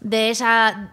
de 0.00 0.30
esa... 0.30 0.92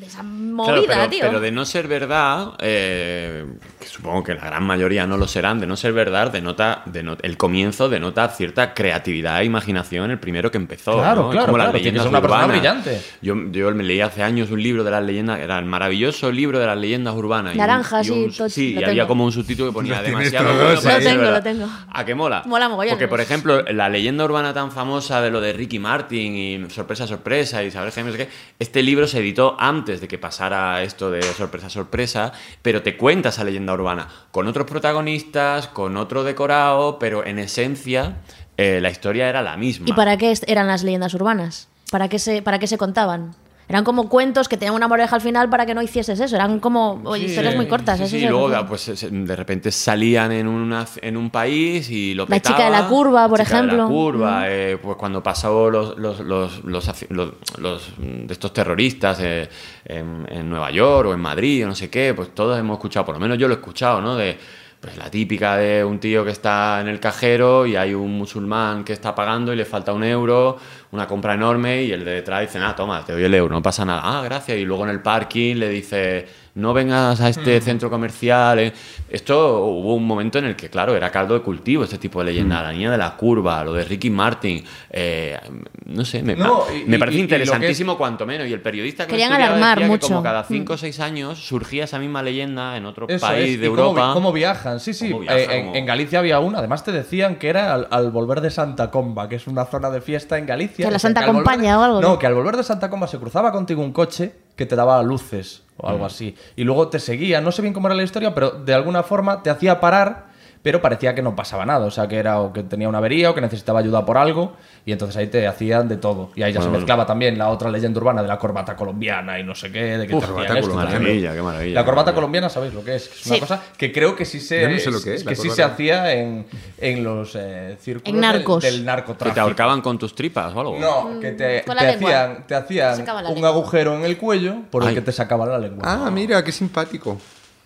De 0.00 0.06
esa 0.06 0.22
movida, 0.22 0.72
Claro, 0.72 0.84
pero, 0.88 1.08
tío. 1.10 1.20
pero 1.20 1.40
de 1.40 1.52
no 1.52 1.66
ser 1.66 1.86
verdad, 1.86 2.52
eh, 2.60 3.44
que 3.78 3.86
supongo 3.86 4.22
que 4.24 4.32
la 4.32 4.46
gran 4.46 4.62
mayoría 4.64 5.06
no 5.06 5.18
lo 5.18 5.28
serán, 5.28 5.60
de 5.60 5.66
no 5.66 5.76
ser 5.76 5.92
verdad, 5.92 6.32
denota, 6.32 6.82
denota- 6.86 7.20
el 7.22 7.36
comienzo 7.36 7.90
denota 7.90 8.26
cierta 8.28 8.72
creatividad 8.72 9.42
e 9.42 9.44
imaginación 9.44 10.10
el 10.10 10.18
primero 10.18 10.50
que 10.50 10.56
empezó. 10.56 10.94
Claro, 10.94 11.28
claro, 11.28 11.46
como 11.48 11.56
claro, 11.58 11.72
leyendas 11.74 12.06
una 12.06 12.22
persona 12.22 12.46
brillante. 12.46 12.98
Yo, 13.20 13.34
yo 13.52 13.70
me 13.74 13.84
leí 13.84 14.00
hace 14.00 14.22
años 14.22 14.50
un 14.50 14.62
libro 14.62 14.84
de 14.84 14.90
las 14.90 15.04
leyendas, 15.04 15.38
era 15.38 15.58
el 15.58 15.66
maravilloso 15.66 16.32
libro 16.32 16.58
de 16.58 16.64
las 16.66 16.78
leyendas 16.78 17.14
urbanas. 17.14 17.52
y 17.54 17.58
un- 17.58 17.60
Naranja, 17.60 18.00
y 18.00 18.04
sí, 18.04 18.10
un- 18.12 18.32
todo- 18.34 18.48
sí, 18.48 18.72
lo 18.72 18.80
y 18.80 18.84
había 18.84 19.06
como 19.06 19.26
un 19.26 19.32
subtítulo 19.32 19.68
que 19.68 19.74
ponía 19.74 19.96
Lo 20.00 20.02
demasiado 20.08 20.46
bueno 20.54 20.70
ahí. 20.70 20.76
para 20.82 20.98
Lo 20.98 21.04
tengo, 21.04 21.16
lo 21.22 21.26
verdad". 21.28 21.42
tengo. 21.42 21.68
¿A 21.92 22.04
qué 22.06 22.14
mola? 22.14 22.42
Mola 22.46 22.70
mogollón. 22.70 22.92
Porque, 22.92 23.06
por 23.08 23.20
ejemplo, 23.20 23.62
la 23.70 23.90
leyenda 23.90 24.24
urbana 24.24 24.54
tan 24.54 24.72
famosa 24.72 25.20
de 25.20 25.30
lo 25.30 25.42
de 25.42 25.52
Ricky 25.52 25.78
Martin 25.78 26.34
y 26.36 26.70
Sorpresa, 26.70 27.06
Sorpresa 27.06 27.62
y 27.62 27.70
sé 27.70 27.90
qué, 28.16 28.28
este 28.58 28.82
libro 28.82 29.06
se 29.06 29.18
editó 29.18 29.56
antes 29.58 29.89
de 29.98 30.08
que 30.08 30.18
pasara 30.18 30.82
esto 30.82 31.10
de 31.10 31.22
Sorpresa, 31.22 31.70
Sorpresa, 31.70 32.32
pero 32.62 32.82
te 32.82 32.96
cuenta 32.96 33.30
esa 33.30 33.44
leyenda 33.44 33.72
urbana 33.72 34.08
con 34.30 34.46
otros 34.46 34.66
protagonistas, 34.66 35.66
con 35.66 35.96
otro 35.96 36.22
decorado, 36.22 36.98
pero 36.98 37.24
en 37.26 37.38
esencia 37.38 38.18
eh, 38.56 38.80
la 38.80 38.90
historia 38.90 39.28
era 39.28 39.42
la 39.42 39.56
misma. 39.56 39.86
¿Y 39.88 39.94
para 39.94 40.16
qué 40.18 40.32
eran 40.46 40.66
las 40.66 40.84
leyendas 40.84 41.14
urbanas? 41.14 41.68
¿Para 41.90 42.08
qué 42.08 42.18
se, 42.18 42.42
para 42.42 42.58
qué 42.58 42.66
se 42.66 42.78
contaban? 42.78 43.34
Eran 43.70 43.84
como 43.84 44.08
cuentos 44.10 44.48
que 44.48 44.58
tenían 44.58 44.74
una 44.74 44.86
moraleja 44.88 45.14
al 45.16 45.22
final 45.22 45.48
para 45.48 45.64
que 45.64 45.74
no 45.74 45.80
hicieses 45.80 46.20
eso. 46.20 46.36
Eran 46.36 46.60
como 46.60 47.00
Sí, 47.16 47.24
historias 47.24 47.56
muy 47.56 47.66
cortas. 47.66 47.98
Sí, 48.10 48.24
el 48.24 48.30
luego 48.30 48.66
pues, 48.66 49.06
de 49.10 49.36
repente 49.36 49.70
salían 49.72 50.32
en, 50.32 50.46
una, 50.46 50.84
en 51.00 51.16
un 51.16 51.30
país 51.30 51.88
y 51.88 52.12
lo 52.14 52.26
La 52.28 52.40
chica 52.40 52.56
petaba. 52.56 52.76
de 52.76 52.82
la 52.82 52.88
curva, 52.88 53.28
por 53.28 53.38
La 53.38 53.44
chica 53.46 53.56
de 53.62 53.66
la 53.68 53.72
ejemplo. 53.74 53.88
curva, 53.88 54.42
eh, 54.50 54.76
pues 54.82 54.96
cuando 54.96 55.22
pasó 55.22 55.70
los, 55.70 55.96
los, 55.96 56.20
los, 56.20 57.82
de 57.98 58.32
estos 58.32 58.52
terroristas 58.52 59.18
eh, 59.20 59.48
en, 59.84 60.26
en 60.28 60.50
Nueva 60.50 60.70
York 60.70 61.08
o 61.08 61.14
en 61.14 61.20
Madrid 61.20 61.64
o 61.64 61.68
no 61.68 61.74
sé 61.74 61.88
qué, 61.88 62.12
pues 62.14 62.34
todos 62.34 62.58
hemos 62.58 62.76
escuchado, 62.78 63.06
por 63.06 63.14
lo 63.14 63.20
menos 63.20 63.38
yo 63.38 63.48
lo 63.48 63.54
he 63.54 63.56
escuchado, 63.58 64.00
¿no? 64.00 64.16
De 64.16 64.36
pues 64.80 64.96
la 64.96 65.10
típica 65.10 65.56
de 65.58 65.84
un 65.84 65.98
tío 66.00 66.24
que 66.24 66.30
está 66.30 66.80
en 66.80 66.88
el 66.88 66.98
cajero 67.00 67.66
y 67.66 67.76
hay 67.76 67.92
un 67.92 68.16
musulmán 68.16 68.82
que 68.82 68.94
está 68.94 69.14
pagando 69.14 69.52
y 69.52 69.56
le 69.56 69.66
falta 69.66 69.92
un 69.92 70.02
euro, 70.02 70.56
una 70.92 71.06
compra 71.06 71.34
enorme 71.34 71.82
y 71.84 71.92
el 71.92 72.04
de 72.04 72.12
detrás 72.12 72.40
dice, 72.42 72.58
ah, 72.58 72.74
toma, 72.74 73.04
te 73.04 73.12
doy 73.12 73.22
el 73.24 73.34
euro, 73.34 73.54
no 73.54 73.62
pasa 73.62 73.84
nada, 73.84 74.00
ah, 74.04 74.22
gracias, 74.24 74.58
y 74.58 74.64
luego 74.64 74.84
en 74.84 74.90
el 74.90 75.00
parking 75.00 75.56
le 75.56 75.68
dice, 75.68 76.26
no 76.56 76.74
vengas 76.74 77.20
a 77.20 77.28
este 77.28 77.60
centro 77.60 77.88
comercial. 77.88 78.58
eh". 78.58 78.72
Esto 79.08 79.64
hubo 79.66 79.94
un 79.94 80.04
momento 80.04 80.38
en 80.40 80.46
el 80.46 80.56
que, 80.56 80.68
claro, 80.68 80.96
era 80.96 81.10
caldo 81.10 81.34
de 81.34 81.40
cultivo 81.42 81.84
este 81.84 81.98
tipo 81.98 82.18
de 82.20 82.26
leyenda, 82.26 82.60
la 82.62 82.72
niña 82.72 82.90
de 82.90 82.98
la 82.98 83.16
curva, 83.16 83.62
lo 83.64 83.72
de 83.72 83.84
Ricky 83.84 84.10
Martin, 84.10 84.64
eh, 84.90 85.38
no 85.86 86.04
sé, 86.04 86.22
me, 86.24 86.34
No, 86.34 86.64
y- 86.74 86.84
me 86.88 86.98
parece 86.98 87.18
y- 87.18 87.20
y 87.20 87.22
lo 87.22 87.28
que 87.28 87.34
interesantísimo 87.36 87.96
cuanto 87.96 88.26
menos, 88.26 88.48
y 88.48 88.52
el 88.52 88.60
periodista 88.60 89.06
que 89.06 89.12
Querían 89.12 89.32
alarmar 89.32 89.78
decía 89.78 89.86
que 89.86 89.90
mucho. 89.92 90.08
como 90.08 90.22
cada 90.24 90.42
5 90.44 90.72
o 90.72 90.76
Mm. 90.76 90.78
6 90.78 91.00
años 91.00 91.38
surgía 91.38 91.84
esa 91.84 91.98
misma 92.00 92.22
leyenda 92.22 92.76
en 92.76 92.84
otro 92.86 93.06
Eso 93.08 93.24
país 93.26 93.50
es. 93.54 93.60
de 93.60 93.66
¿Y 93.66 93.68
cómo 93.70 93.82
vi- 93.82 93.88
Europa. 93.90 94.10
Cómo, 94.14 94.32
viajan? 94.32 94.80
Sí, 94.80 94.92
sí. 94.92 95.12
Viajan, 95.12 95.38
Eh, 95.38 95.70
en, 95.74 95.86
Galicia 95.86 96.18
había 96.18 96.40
una. 96.40 96.58
Además 96.58 96.84
te 96.84 96.90
decían 96.92 97.36
que 97.36 97.48
era 97.48 97.74
al, 97.74 97.86
al 97.90 98.10
volver 98.10 98.40
de 98.40 98.50
Santa 98.50 98.90
Comba, 98.90 99.28
que 99.28 99.36
es 99.36 99.46
una 99.46 99.64
zona 99.66 99.90
de 99.90 100.00
fiesta 100.00 100.36
en 100.36 100.46
Galicia. 100.46 100.79
Que 100.86 100.90
la 100.92 100.98
Santa 100.98 101.20
volver- 101.22 101.34
Compaña 101.44 101.78
o 101.78 101.82
algo, 101.82 102.00
No, 102.00 102.08
¿no? 102.10 102.18
que 102.18 102.26
al 102.26 102.34
volver 102.34 102.56
de 102.56 102.62
Santa 102.64 102.88
Comba 102.90 103.06
se 103.06 103.18
cruzaba 103.18 103.52
contigo 103.52 103.82
un 103.82 103.92
coche 103.92 104.32
que 104.56 104.66
te 104.66 104.76
daba 104.76 105.02
luces 105.02 105.62
o 105.76 105.86
Mm. 105.86 105.90
algo 105.90 106.06
así. 106.06 106.34
Y 106.56 106.64
luego 106.64 106.88
te 106.88 106.98
seguía. 106.98 107.40
No 107.40 107.52
sé 107.52 107.62
bien 107.62 107.74
cómo 107.74 107.88
era 107.88 107.94
la 107.94 108.02
historia, 108.02 108.34
pero 108.34 108.50
de 108.50 108.74
alguna 108.74 109.02
forma 109.02 109.42
te 109.42 109.50
hacía 109.50 109.80
parar 109.80 110.29
pero 110.62 110.82
parecía 110.82 111.14
que 111.14 111.22
no 111.22 111.34
pasaba 111.34 111.64
nada, 111.64 111.86
o 111.86 111.90
sea, 111.90 112.06
que 112.06 112.16
era 112.18 112.40
o 112.40 112.52
que 112.52 112.62
tenía 112.62 112.88
una 112.88 112.98
avería 112.98 113.30
o 113.30 113.34
que 113.34 113.40
necesitaba 113.40 113.78
ayuda 113.80 114.04
por 114.04 114.18
algo, 114.18 114.52
y 114.84 114.92
entonces 114.92 115.16
ahí 115.16 115.26
te 115.28 115.46
hacían 115.46 115.88
de 115.88 115.96
todo. 115.96 116.30
Y 116.34 116.42
ahí 116.42 116.52
ya 116.52 116.60
se 116.60 116.66
Bueno, 116.66 116.78
mezclaba 116.80 117.06
también 117.06 117.38
la 117.38 117.48
otra 117.48 117.70
leyenda 117.70 117.98
urbana 117.98 118.20
de 118.20 118.28
la 118.28 118.38
corbata 118.38 118.76
colombiana 118.76 119.38
y 119.38 119.42
no 119.42 119.54
sé 119.54 119.72
qué, 119.72 119.96
de 119.98 120.06
que 120.06 120.14
Uf, 120.14 120.26
te 120.26 120.32
hacían 120.42 120.56
esto. 120.58 120.74
Maravilla, 120.74 121.34
qué 121.34 121.40
maravilla. 121.42 121.74
La 121.74 121.84
corbata 121.84 121.96
Maravilla. 122.06 122.14
colombiana, 122.14 122.48
¿sabéis 122.50 122.74
lo 122.74 122.84
que 122.84 122.96
es? 122.96 123.06
Es 123.06 123.26
una 123.26 123.34
Sí. 123.36 123.40
cosa 123.40 123.62
que 123.78 123.90
creo 123.92 124.14
que 124.14 124.24
sí 124.26 124.38
se, 124.40 124.68
no 124.68 124.78
sé 124.78 124.90
lo 124.90 125.00
que 125.02 125.14
es, 125.14 125.24
que 125.24 125.34
sí 125.36 125.48
se 125.48 125.62
hacía 125.62 126.12
en, 126.12 126.46
en 126.78 127.04
los 127.04 127.34
eh, 127.36 127.76
círculos 127.80 128.08
En 128.08 128.20
del- 128.20 128.20
narcos. 128.20 128.62
del, 128.62 128.76
Que 128.80 128.84
narcotráfico. 128.84 129.34
te 129.34 129.40
ahorcaban 129.40 129.80
con 129.80 129.98
tus 129.98 130.14
tripas 130.14 130.54
o 130.54 130.60
algo. 130.60 130.78
No, 130.78 131.20
que 131.20 131.32
te, 131.32 131.60
te 131.62 131.72
hacían, 131.72 132.46
te 132.46 132.54
hacían 132.54 133.00
un 133.00 133.24
lengua. 133.34 133.48
agujero 133.48 133.96
en 133.96 134.04
el 134.04 134.18
cuello 134.18 134.56
por 134.70 134.82
el 134.82 134.90
Ay. 134.90 134.94
que 134.96 135.00
te 135.00 135.12
sacaban 135.12 135.48
la 135.48 135.58
lengua. 135.58 135.82
Ah, 135.86 136.10
mira, 136.10 136.44
qué 136.44 136.52
simpático. 136.52 137.18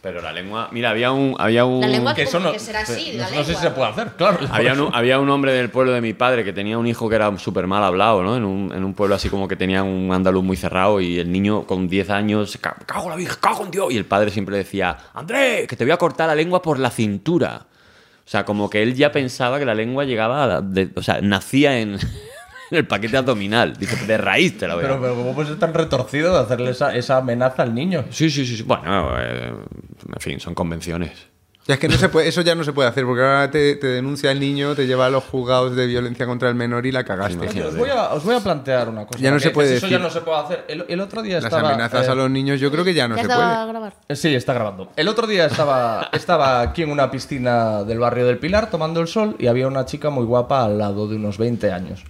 Pero 0.05 0.21
la 0.21 0.33
lengua. 0.33 0.69
Mira, 0.71 0.91
había 0.91 1.11
un. 1.13 1.35
Había 1.39 1.65
un 1.65 1.81
La 1.81 1.87
lengua 1.89 2.15
que 2.15 2.23
eso 2.25 2.39
no, 2.39 2.53
que 2.53 2.59
será 2.59 2.81
así, 2.83 3.13
no, 3.17 3.23
la 3.23 3.31
no 3.31 3.43
sé 3.43 3.55
si 3.55 3.61
se 3.63 3.71
puede 3.71 3.89
hacer, 3.89 4.09
claro. 4.19 4.39
Había 4.53 4.75
un, 4.75 4.91
había 4.95 5.19
un 5.19 5.31
hombre 5.31 5.53
del 5.55 5.71
pueblo 5.71 5.93
de 5.93 6.03
mi 6.03 6.13
padre 6.13 6.45
que 6.45 6.53
tenía 6.53 6.77
un 6.77 6.87
hijo 6.87 7.09
que 7.09 7.17
era 7.17 7.37
súper 7.39 7.67
mal 7.67 7.83
hablado, 7.83 8.23
¿no? 8.23 8.37
En 8.37 8.45
un, 8.45 8.71
en 8.75 8.85
un 8.85 8.93
pueblo 8.93 9.15
así 9.15 9.31
como 9.31 9.49
que 9.49 9.57
tenía 9.57 9.83
un 9.83 10.13
andaluz 10.13 10.45
muy 10.45 10.59
cerrado 10.59 11.01
y 11.01 11.19
el 11.19 11.33
niño 11.33 11.65
con 11.67 11.89
10 11.89 12.11
años, 12.11 12.59
"Ca- 12.61 12.77
cago 12.85 13.05
en 13.05 13.11
la 13.11 13.17
virgen, 13.17 13.39
cago 13.41 13.65
en 13.65 13.71
Dios. 13.71 13.93
Y 13.93 13.97
el 13.97 14.05
padre 14.05 14.31
siempre 14.31 14.59
decía, 14.59 14.95
André, 15.15 15.67
que 15.67 15.75
te 15.75 15.85
voy 15.85 15.93
a 15.93 15.97
cortar 15.97 16.29
la 16.29 16.35
lengua 16.35 16.61
por 16.61 16.79
la 16.79 16.91
cintura. 16.91 17.63
O 18.27 18.29
sea, 18.29 18.45
como 18.45 18.69
que 18.71 18.83
él 18.83 18.95
ya 18.95 19.11
pensaba 19.11 19.59
que 19.59 19.65
la 19.65 19.75
lengua 19.75 20.05
llegaba, 20.05 20.45
a 20.45 20.47
la- 20.47 20.61
de- 20.61 20.91
o 20.97 21.03
sea, 21.03 21.21
nacía 21.23 21.79
en 21.79 21.99
el 22.71 22.87
paquete 22.87 23.17
abdominal. 23.17 23.75
Dice, 23.77 24.05
de 24.07 24.17
raíz 24.19 24.59
te 24.59 24.67
la 24.69 24.75
voy 24.75 24.85
a 24.85 24.89
Pero, 24.89 25.01
pero 25.01 25.15
¿cómo 25.15 25.35
puedes 25.35 25.51
ser 25.51 25.59
tan 25.59 25.75
retorcido 25.75 26.33
de 26.35 26.41
hacerle 26.41 26.71
esa, 26.71 26.95
esa 26.95 27.19
amenaza 27.19 27.63
al 27.63 27.75
niño? 27.75 28.05
Sí, 28.11 28.31
sí, 28.31 28.47
sí. 28.47 28.57
sí. 28.57 28.63
Bueno, 28.63 29.11
eh, 29.19 29.53
en 30.15 30.21
fin, 30.21 30.41
son 30.41 30.55
convenciones. 30.55 31.13
Ya 31.67 31.75
es 31.75 31.81
que 31.81 31.89
no 31.89 31.97
se 31.97 32.11
puede, 32.11 32.29
eso 32.29 32.43
ya 32.43 32.55
no 32.55 32.63
se 32.63 32.75
puede 32.75 32.91
hacer, 32.91 33.07
porque 33.07 33.23
ahora 33.23 33.51
te, 33.51 33.77
te 33.77 33.87
denuncia 33.87 34.31
el 34.31 34.39
niño, 34.39 34.75
te 34.75 34.87
lleva 34.87 35.07
a 35.07 35.09
los 35.09 35.25
juzgados 35.25 35.75
de 35.75 35.87
violencia 35.87 36.27
contra 36.27 36.51
el 36.51 36.55
menor 36.55 36.85
y 36.85 36.93
la 36.93 37.05
cagaste. 37.05 37.37
Imagínate. 37.43 37.69
Os 37.71 37.77
voy, 37.79 37.89
a, 37.89 38.13
os 38.13 38.23
voy 38.23 38.35
a 38.35 38.41
plantear 38.41 38.91
una 38.91 39.07
cosa. 39.07 39.19
Ya 39.19 39.31
no 39.31 39.41
se 39.41 39.49
que 39.49 39.55
puede 39.55 39.69
Eso 39.77 39.87
decir. 39.87 39.97
ya 39.99 40.05
no 40.05 40.11
se 40.11 40.21
puede 40.21 40.41
hacer. 40.41 40.65
El, 40.69 40.85
el 40.91 41.01
otro 41.01 41.23
día 41.23 41.37
Las 41.37 41.45
estaba... 41.45 41.71
amenazas 41.71 42.07
eh, 42.07 42.11
a 42.11 42.15
los 42.15 42.31
niños 42.31 42.61
yo 42.61 42.71
creo 42.71 42.85
que 42.85 42.93
ya 42.93 43.09
no 43.09 43.17
¿Ya 43.17 43.23
se 43.23 43.29
puede. 43.29 43.39
grabar? 43.41 43.95
Eh, 44.07 44.15
Sí, 44.15 44.35
está 44.35 44.53
grabando. 44.53 44.91
El 44.95 45.09
otro 45.09 45.27
día 45.27 45.47
estaba, 45.47 46.11
estaba 46.13 46.61
aquí 46.61 46.83
en 46.83 46.91
una 46.91 47.11
piscina 47.11 47.83
del 47.83 47.99
barrio 47.99 48.27
del 48.27 48.37
Pilar 48.37 48.69
tomando 48.69 49.01
el 49.01 49.09
sol 49.09 49.35
y 49.39 49.47
había 49.47 49.67
una 49.67 49.87
chica 49.87 50.11
muy 50.11 50.27
guapa 50.27 50.67
al 50.67 50.77
lado 50.77 51.09
de 51.09 51.17
unos 51.17 51.39
20 51.39 51.73
años. 51.73 52.05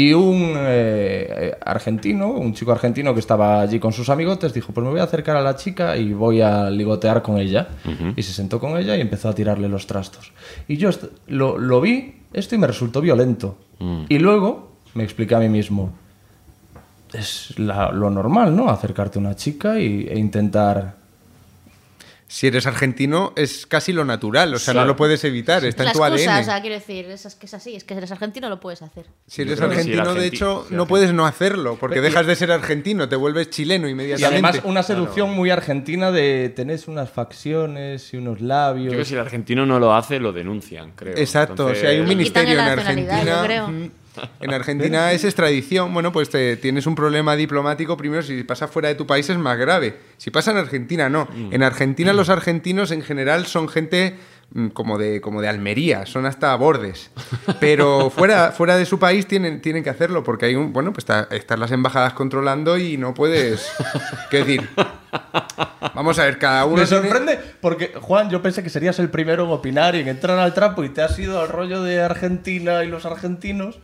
Y 0.00 0.12
un 0.12 0.52
eh, 0.56 1.56
argentino, 1.64 2.28
un 2.30 2.52
chico 2.54 2.70
argentino 2.72 3.14
que 3.14 3.20
estaba 3.20 3.60
allí 3.62 3.78
con 3.80 3.92
sus 3.92 4.08
amigotes, 4.10 4.52
dijo, 4.52 4.72
pues 4.72 4.84
me 4.84 4.90
voy 4.90 5.00
a 5.00 5.04
acercar 5.04 5.36
a 5.36 5.40
la 5.42 5.56
chica 5.56 5.96
y 5.96 6.12
voy 6.12 6.40
a 6.40 6.70
ligotear 6.70 7.22
con 7.22 7.38
ella. 7.38 7.68
Y 8.16 8.22
se 8.22 8.32
sentó 8.32 8.60
con 8.60 8.76
ella 8.78 8.96
y 8.96 9.00
empezó 9.00 9.28
a 9.28 9.34
tirarle 9.34 9.68
los 9.68 9.86
trastos. 9.86 10.32
Y 10.68 10.76
yo 10.76 10.90
lo, 11.26 11.58
lo 11.58 11.80
vi, 11.80 12.14
esto 12.32 12.54
y 12.54 12.58
me 12.58 12.66
resultó 12.66 13.00
violento. 13.00 13.56
Y 14.08 14.18
luego 14.18 14.72
me 14.94 15.02
expliqué 15.04 15.34
a 15.34 15.40
mí 15.40 15.48
mismo, 15.48 15.90
es 17.12 17.58
la- 17.58 17.90
lo 17.90 18.10
normal, 18.10 18.54
¿no? 18.54 18.68
Acercarte 18.68 19.18
a 19.18 19.22
una 19.22 19.34
chica 19.34 19.78
y, 19.80 20.06
e 20.08 20.18
intentar 20.18 20.97
Si 22.30 22.46
eres 22.46 22.66
argentino 22.66 23.32
es 23.36 23.66
casi 23.66 23.92
lo 23.94 24.04
natural, 24.04 24.52
o 24.54 24.58
sea, 24.58 24.74
no 24.74 24.84
lo 24.84 24.96
puedes 24.96 25.24
evitar, 25.24 25.64
está 25.64 25.84
en 25.84 25.92
tu 25.92 26.04
ADN. 26.04 26.14
o 26.40 26.44
sea, 26.44 26.60
quiero 26.60 26.74
decir, 26.76 27.06
es, 27.06 27.24
es 27.24 27.34
que 27.34 27.46
es 27.46 27.54
así, 27.54 27.74
es 27.74 27.84
que 27.84 27.94
eres 27.94 28.12
argentino, 28.12 28.50
lo 28.50 28.60
puedes 28.60 28.82
hacer. 28.82 29.06
Si 29.26 29.42
eres 29.42 29.60
argentino, 29.60 30.14
de 30.14 30.26
hecho, 30.26 30.66
no 30.70 30.86
puedes 30.86 31.12
no 31.14 31.24
hacerlo, 31.26 31.78
porque 31.80 32.00
dejas 32.02 32.26
de 32.26 32.36
ser 32.36 32.52
argentino, 32.52 33.08
te 33.08 33.16
vuelves 33.16 33.48
chileno 33.48 33.88
Y 33.88 33.92
inmediatamente. 33.92 34.46
además 34.46 34.60
una 34.64 34.82
seducción 34.82 35.30
muy 35.30 35.50
argentina 35.50 36.10
de 36.12 36.52
tenés 36.54 36.86
unas 36.86 37.10
facciones 37.10 38.12
y 38.12 38.18
unos 38.18 38.40
labios. 38.42 38.84
Yo 38.86 38.90
creo 38.90 39.00
que 39.00 39.08
si 39.08 39.14
el 39.14 39.20
argentino 39.20 39.64
no 39.64 39.78
lo 39.80 39.94
hace, 39.94 40.20
lo 40.20 40.32
denuncian, 40.32 40.92
creo. 40.94 41.16
Exacto, 41.16 41.52
Entonces- 41.52 41.80
si 41.80 41.86
hay 41.86 42.00
un 42.00 42.08
ministerio 42.08 42.52
en 42.52 42.60
Argentina. 42.60 43.24
yo 43.24 43.42
creo. 43.44 43.90
En 44.40 44.52
Argentina 44.52 45.12
es 45.12 45.24
extradición. 45.24 45.92
Bueno, 45.94 46.10
pues 46.12 46.28
te- 46.30 46.56
tienes 46.56 46.86
un 46.86 46.94
problema 46.94 47.36
diplomático. 47.36 47.96
Primero, 47.96 48.22
si 48.22 48.42
pasa 48.42 48.66
fuera 48.68 48.88
de 48.88 48.94
tu 48.96 49.06
país 49.06 49.28
es 49.30 49.38
más 49.38 49.56
grave. 49.58 49.96
Si 50.16 50.30
pasa 50.30 50.50
en 50.50 50.56
Argentina, 50.56 51.08
no. 51.08 51.26
Mm. 51.32 51.52
En 51.54 51.62
Argentina, 51.62 52.12
los 52.12 52.28
argentinos 52.28 52.90
en 52.90 53.02
general 53.02 53.46
son 53.46 53.68
gente 53.68 54.16
mm, 54.52 54.68
como 54.68 54.98
de, 54.98 55.20
como 55.20 55.40
de 55.40 55.48
Almería, 55.48 56.04
son 56.06 56.26
hasta 56.26 56.54
bordes. 56.56 57.10
Pero 57.60 58.10
fuera, 58.10 58.50
fuera 58.52 58.76
de 58.76 58.86
su 58.86 58.98
país 58.98 59.26
tienen, 59.26 59.60
tienen 59.60 59.84
que 59.84 59.90
hacerlo 59.90 60.24
porque 60.24 60.46
hay 60.46 60.54
un. 60.56 60.72
Bueno, 60.72 60.92
pues 60.92 61.02
está- 61.02 61.28
están 61.30 61.60
las 61.60 61.70
embajadas 61.70 62.12
controlando 62.14 62.76
y 62.78 62.96
no 62.96 63.14
puedes. 63.14 63.70
¿Qué 64.30 64.38
decir? 64.38 64.68
Vamos 65.94 66.18
a 66.18 66.24
ver, 66.24 66.38
cada 66.38 66.64
uno. 66.64 66.76
Me 66.76 66.86
tiene- 66.86 67.02
sorprende 67.08 67.38
porque, 67.60 67.92
Juan, 68.00 68.30
yo 68.30 68.42
pensé 68.42 68.62
que 68.62 68.70
serías 68.70 68.98
el 68.98 69.10
primero 69.10 69.44
en 69.44 69.50
opinar 69.50 69.94
y 69.94 70.00
en 70.00 70.08
entrar 70.08 70.38
al 70.38 70.54
trapo 70.54 70.82
y 70.84 70.88
te 70.88 71.02
has 71.02 71.18
ido 71.18 71.40
al 71.40 71.48
rollo 71.48 71.82
de 71.82 72.00
Argentina 72.02 72.82
y 72.84 72.88
los 72.88 73.04
argentinos. 73.06 73.78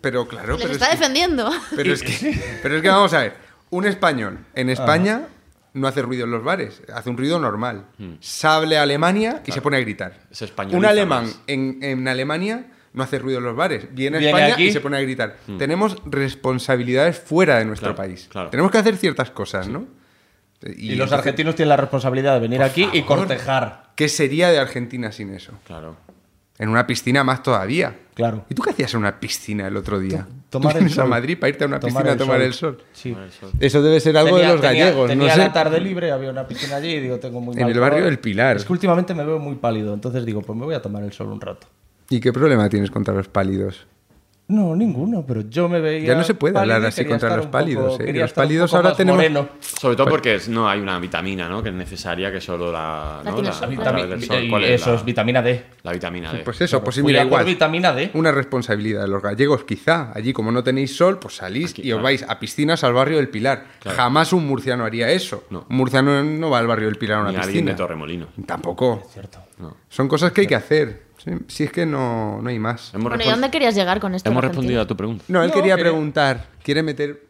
Pero 0.00 0.28
claro, 0.28 0.54
Les 0.54 0.62
pero 0.62 0.72
está 0.74 0.86
es 0.86 0.90
que- 0.92 0.96
defendiendo. 0.98 1.50
Pero 1.74 1.92
es, 1.92 2.02
que, 2.02 2.40
pero 2.62 2.76
es 2.76 2.82
que 2.82 2.88
vamos 2.88 3.12
a 3.14 3.20
ver, 3.20 3.34
un 3.70 3.84
español 3.86 4.38
en 4.54 4.70
España 4.70 5.22
no 5.74 5.86
hace 5.88 6.02
ruido 6.02 6.24
en 6.24 6.30
los 6.30 6.42
bares, 6.44 6.82
hace 6.94 7.10
un 7.10 7.16
ruido 7.18 7.38
normal. 7.38 7.86
Sable 8.20 8.78
a 8.78 8.82
Alemania 8.82 9.42
y 9.46 9.52
se 9.52 9.60
pone 9.60 9.76
a 9.76 9.80
gritar. 9.80 10.18
Se 10.30 10.44
españoliza 10.44 10.78
Un 10.78 10.84
alemán 10.86 11.26
en, 11.46 11.78
en 11.82 12.06
Alemania 12.08 12.66
no 12.94 13.02
hace 13.04 13.18
ruido 13.18 13.38
en 13.38 13.44
los 13.44 13.54
bares, 13.54 13.86
viene 13.94 14.16
a 14.18 14.20
España 14.20 14.54
aquí. 14.54 14.64
y 14.68 14.72
se 14.72 14.80
pone 14.80 14.96
a 14.96 15.00
gritar. 15.00 15.36
Tenemos 15.58 15.96
responsabilidades 16.06 17.18
fuera 17.18 17.58
de 17.58 17.64
nuestro 17.64 17.94
Claro, 17.94 18.08
país. 18.08 18.28
claro. 18.30 18.50
Tenemos 18.50 18.72
que 18.72 18.78
hacer 18.78 18.96
ciertas 18.96 19.30
cosas, 19.30 19.68
¿no? 19.68 19.86
Y, 20.76 20.96
los 20.96 21.12
argentinos 21.12 21.54
tienen 21.54 21.68
la 21.68 21.76
responsabilidad 21.76 22.34
de 22.34 22.40
venir 22.40 22.62
aquí 22.62 22.88
y 22.92 23.02
cortejar. 23.02 23.90
¿Qué 23.94 24.08
sería 24.08 24.50
de 24.50 24.58
Argentina 24.58 25.12
sin 25.12 25.32
eso? 25.32 25.52
Claro. 25.66 25.96
En 26.58 26.68
una 26.70 26.86
piscina 26.86 27.22
más 27.22 27.42
todavía. 27.44 27.94
Claro. 28.18 28.44
¿Y 28.50 28.54
tú 28.54 28.62
qué 28.62 28.70
hacías 28.70 28.92
en 28.94 28.98
una 29.00 29.20
piscina 29.20 29.68
el 29.68 29.76
otro 29.76 29.98
día? 30.00 30.26
Tomar 30.50 30.72
¿Tú 30.72 30.78
el 30.78 30.84
vienes 30.84 30.98
a 30.98 31.02
sol. 31.02 31.08
Madrid 31.10 31.38
para 31.38 31.48
irte 31.50 31.62
a 31.64 31.66
una 31.68 31.78
Tomar 31.80 31.92
piscina 32.02 32.10
a 32.10 32.12
el 32.12 32.18
tomar 32.18 32.36
sol. 32.38 32.46
el 32.46 32.52
sol. 32.52 32.82
Sí. 32.92 33.16
Eso 33.60 33.80
debe 33.80 34.00
ser 34.00 34.16
algo 34.16 34.36
Tenía- 34.36 34.48
de 34.48 34.52
los 34.54 34.60
tenía- 34.60 34.84
gallegos, 34.86 35.08
tenía 35.08 35.26
no 35.28 35.32
sé. 35.32 35.38
la 35.38 35.52
tarde 35.52 35.80
libre, 35.80 36.10
había 36.10 36.30
una 36.30 36.46
piscina 36.48 36.76
allí 36.76 36.94
y 36.94 37.00
digo, 37.00 37.18
tengo 37.20 37.40
muy 37.40 37.54
En 37.56 37.62
mal 37.62 37.70
el 37.72 37.78
barrio 37.78 37.98
color. 37.98 38.10
del 38.10 38.18
Pilar. 38.18 38.56
Es 38.56 38.64
que 38.64 38.72
últimamente 38.72 39.14
me 39.14 39.24
veo 39.24 39.38
muy 39.38 39.54
pálido, 39.54 39.94
entonces 39.94 40.24
digo, 40.26 40.42
pues 40.42 40.58
me 40.58 40.64
voy 40.64 40.74
a 40.74 40.82
tomar 40.82 41.04
el 41.04 41.12
sol 41.12 41.28
un 41.28 41.40
rato. 41.40 41.68
¿Y 42.10 42.18
qué 42.20 42.32
problema 42.32 42.68
tienes 42.68 42.90
contra 42.90 43.14
los 43.14 43.28
pálidos? 43.28 43.86
No, 44.48 44.74
ninguno, 44.74 45.26
pero 45.26 45.42
yo 45.42 45.68
me 45.68 45.78
veía. 45.78 46.08
Ya 46.08 46.14
no 46.14 46.24
se 46.24 46.32
puede 46.32 46.54
pálido 46.54 46.74
hablar 46.76 46.88
así 46.88 47.04
contra 47.04 47.28
los 47.36 47.40
poco- 47.46 47.50
pálidos, 47.50 48.00
¿eh? 48.00 48.12
Los 48.14 48.32
pálidos 48.32 48.72
ahora 48.72 48.94
tenemos- 48.94 49.18
moreno. 49.18 49.48
Sobre 49.60 49.94
todo 49.94 50.08
porque 50.08 50.36
es- 50.36 50.48
no 50.48 50.66
hay 50.66 50.80
una 50.80 50.98
vitamina, 50.98 51.50
¿no? 51.50 51.62
Que 51.62 51.68
es 51.68 51.74
necesaria, 51.74 52.32
que 52.32 52.40
solo 52.40 52.72
la. 52.72 53.20
La 53.22 53.30
¿no? 53.30 53.42
La- 53.42 53.48
el 53.50 53.54
sol, 53.54 53.64
a 53.64 53.76
claro. 53.76 53.90
través 53.90 54.08
del 54.08 54.22
sol. 54.24 54.42
Y 54.44 54.48
¿Cuál 54.48 54.64
es 54.64 54.80
eso 54.80 54.94
es 54.94 55.04
vitamina 55.04 55.42
D. 55.42 55.64
la 55.82 55.92
vitamina 55.92 56.32
D? 56.32 56.38
Pues 56.38 56.62
eso, 56.62 56.82
pues 56.82 56.96
sí, 56.96 57.02
mira, 57.02 57.22
igual. 57.22 57.44
vitamina 57.44 57.92
D. 57.92 58.10
Una 58.14 58.32
responsabilidad 58.32 59.02
de 59.02 59.08
los 59.08 59.22
gallegos, 59.22 59.64
quizá. 59.64 60.12
Allí, 60.14 60.32
como 60.32 60.50
no 60.50 60.64
tenéis 60.64 60.96
sol, 60.96 61.18
pues 61.18 61.36
salís 61.36 61.72
Aquí, 61.72 61.82
y 61.86 61.92
os 61.92 62.00
vais 62.02 62.22
a 62.26 62.40
piscinas 62.40 62.82
al 62.84 62.94
barrio 62.94 63.18
del 63.18 63.28
Pilar. 63.28 63.66
Jamás 63.84 64.32
un 64.32 64.46
murciano 64.46 64.86
haría 64.86 65.10
eso. 65.10 65.44
No. 65.50 65.66
Un 65.68 65.76
murciano 65.76 66.24
no 66.24 66.48
va 66.48 66.58
al 66.58 66.66
barrio 66.66 66.86
del 66.86 66.96
Pilar 66.96 67.18
a 67.18 67.20
una 67.20 67.30
Ni 67.32 67.36
alguien 67.36 67.52
piscina. 67.52 67.72
de 67.72 67.76
Torremolino. 67.76 68.28
Tampoco. 68.46 69.02
Cierto. 69.12 69.40
No. 69.58 69.76
Son 69.90 70.08
cosas 70.08 70.32
que 70.32 70.40
hay 70.40 70.46
que 70.46 70.54
hacer. 70.54 71.07
Sí, 71.28 71.34
Si 71.48 71.64
es 71.64 71.72
que 71.72 71.84
no, 71.86 72.40
no 72.42 72.48
hay 72.48 72.58
más. 72.58 72.92
Hemos, 72.94 73.08
Bueno, 73.10 73.22
¿y 73.22 73.26
respon- 73.26 73.30
dónde 73.32 73.50
querías 73.50 73.74
llegar 73.74 74.00
con 74.00 74.14
esto? 74.14 74.30
hemos 74.30 74.42
respondido 74.42 74.80
a 74.80 74.86
tu 74.86 74.96
pregunta. 74.96 75.24
No, 75.28 75.42
él 75.42 75.48
No, 75.48 75.54
quería 75.54 75.74
quería- 75.76 75.90
preguntar, 75.90 76.46
quiere 76.62 76.82
meter 76.82 77.27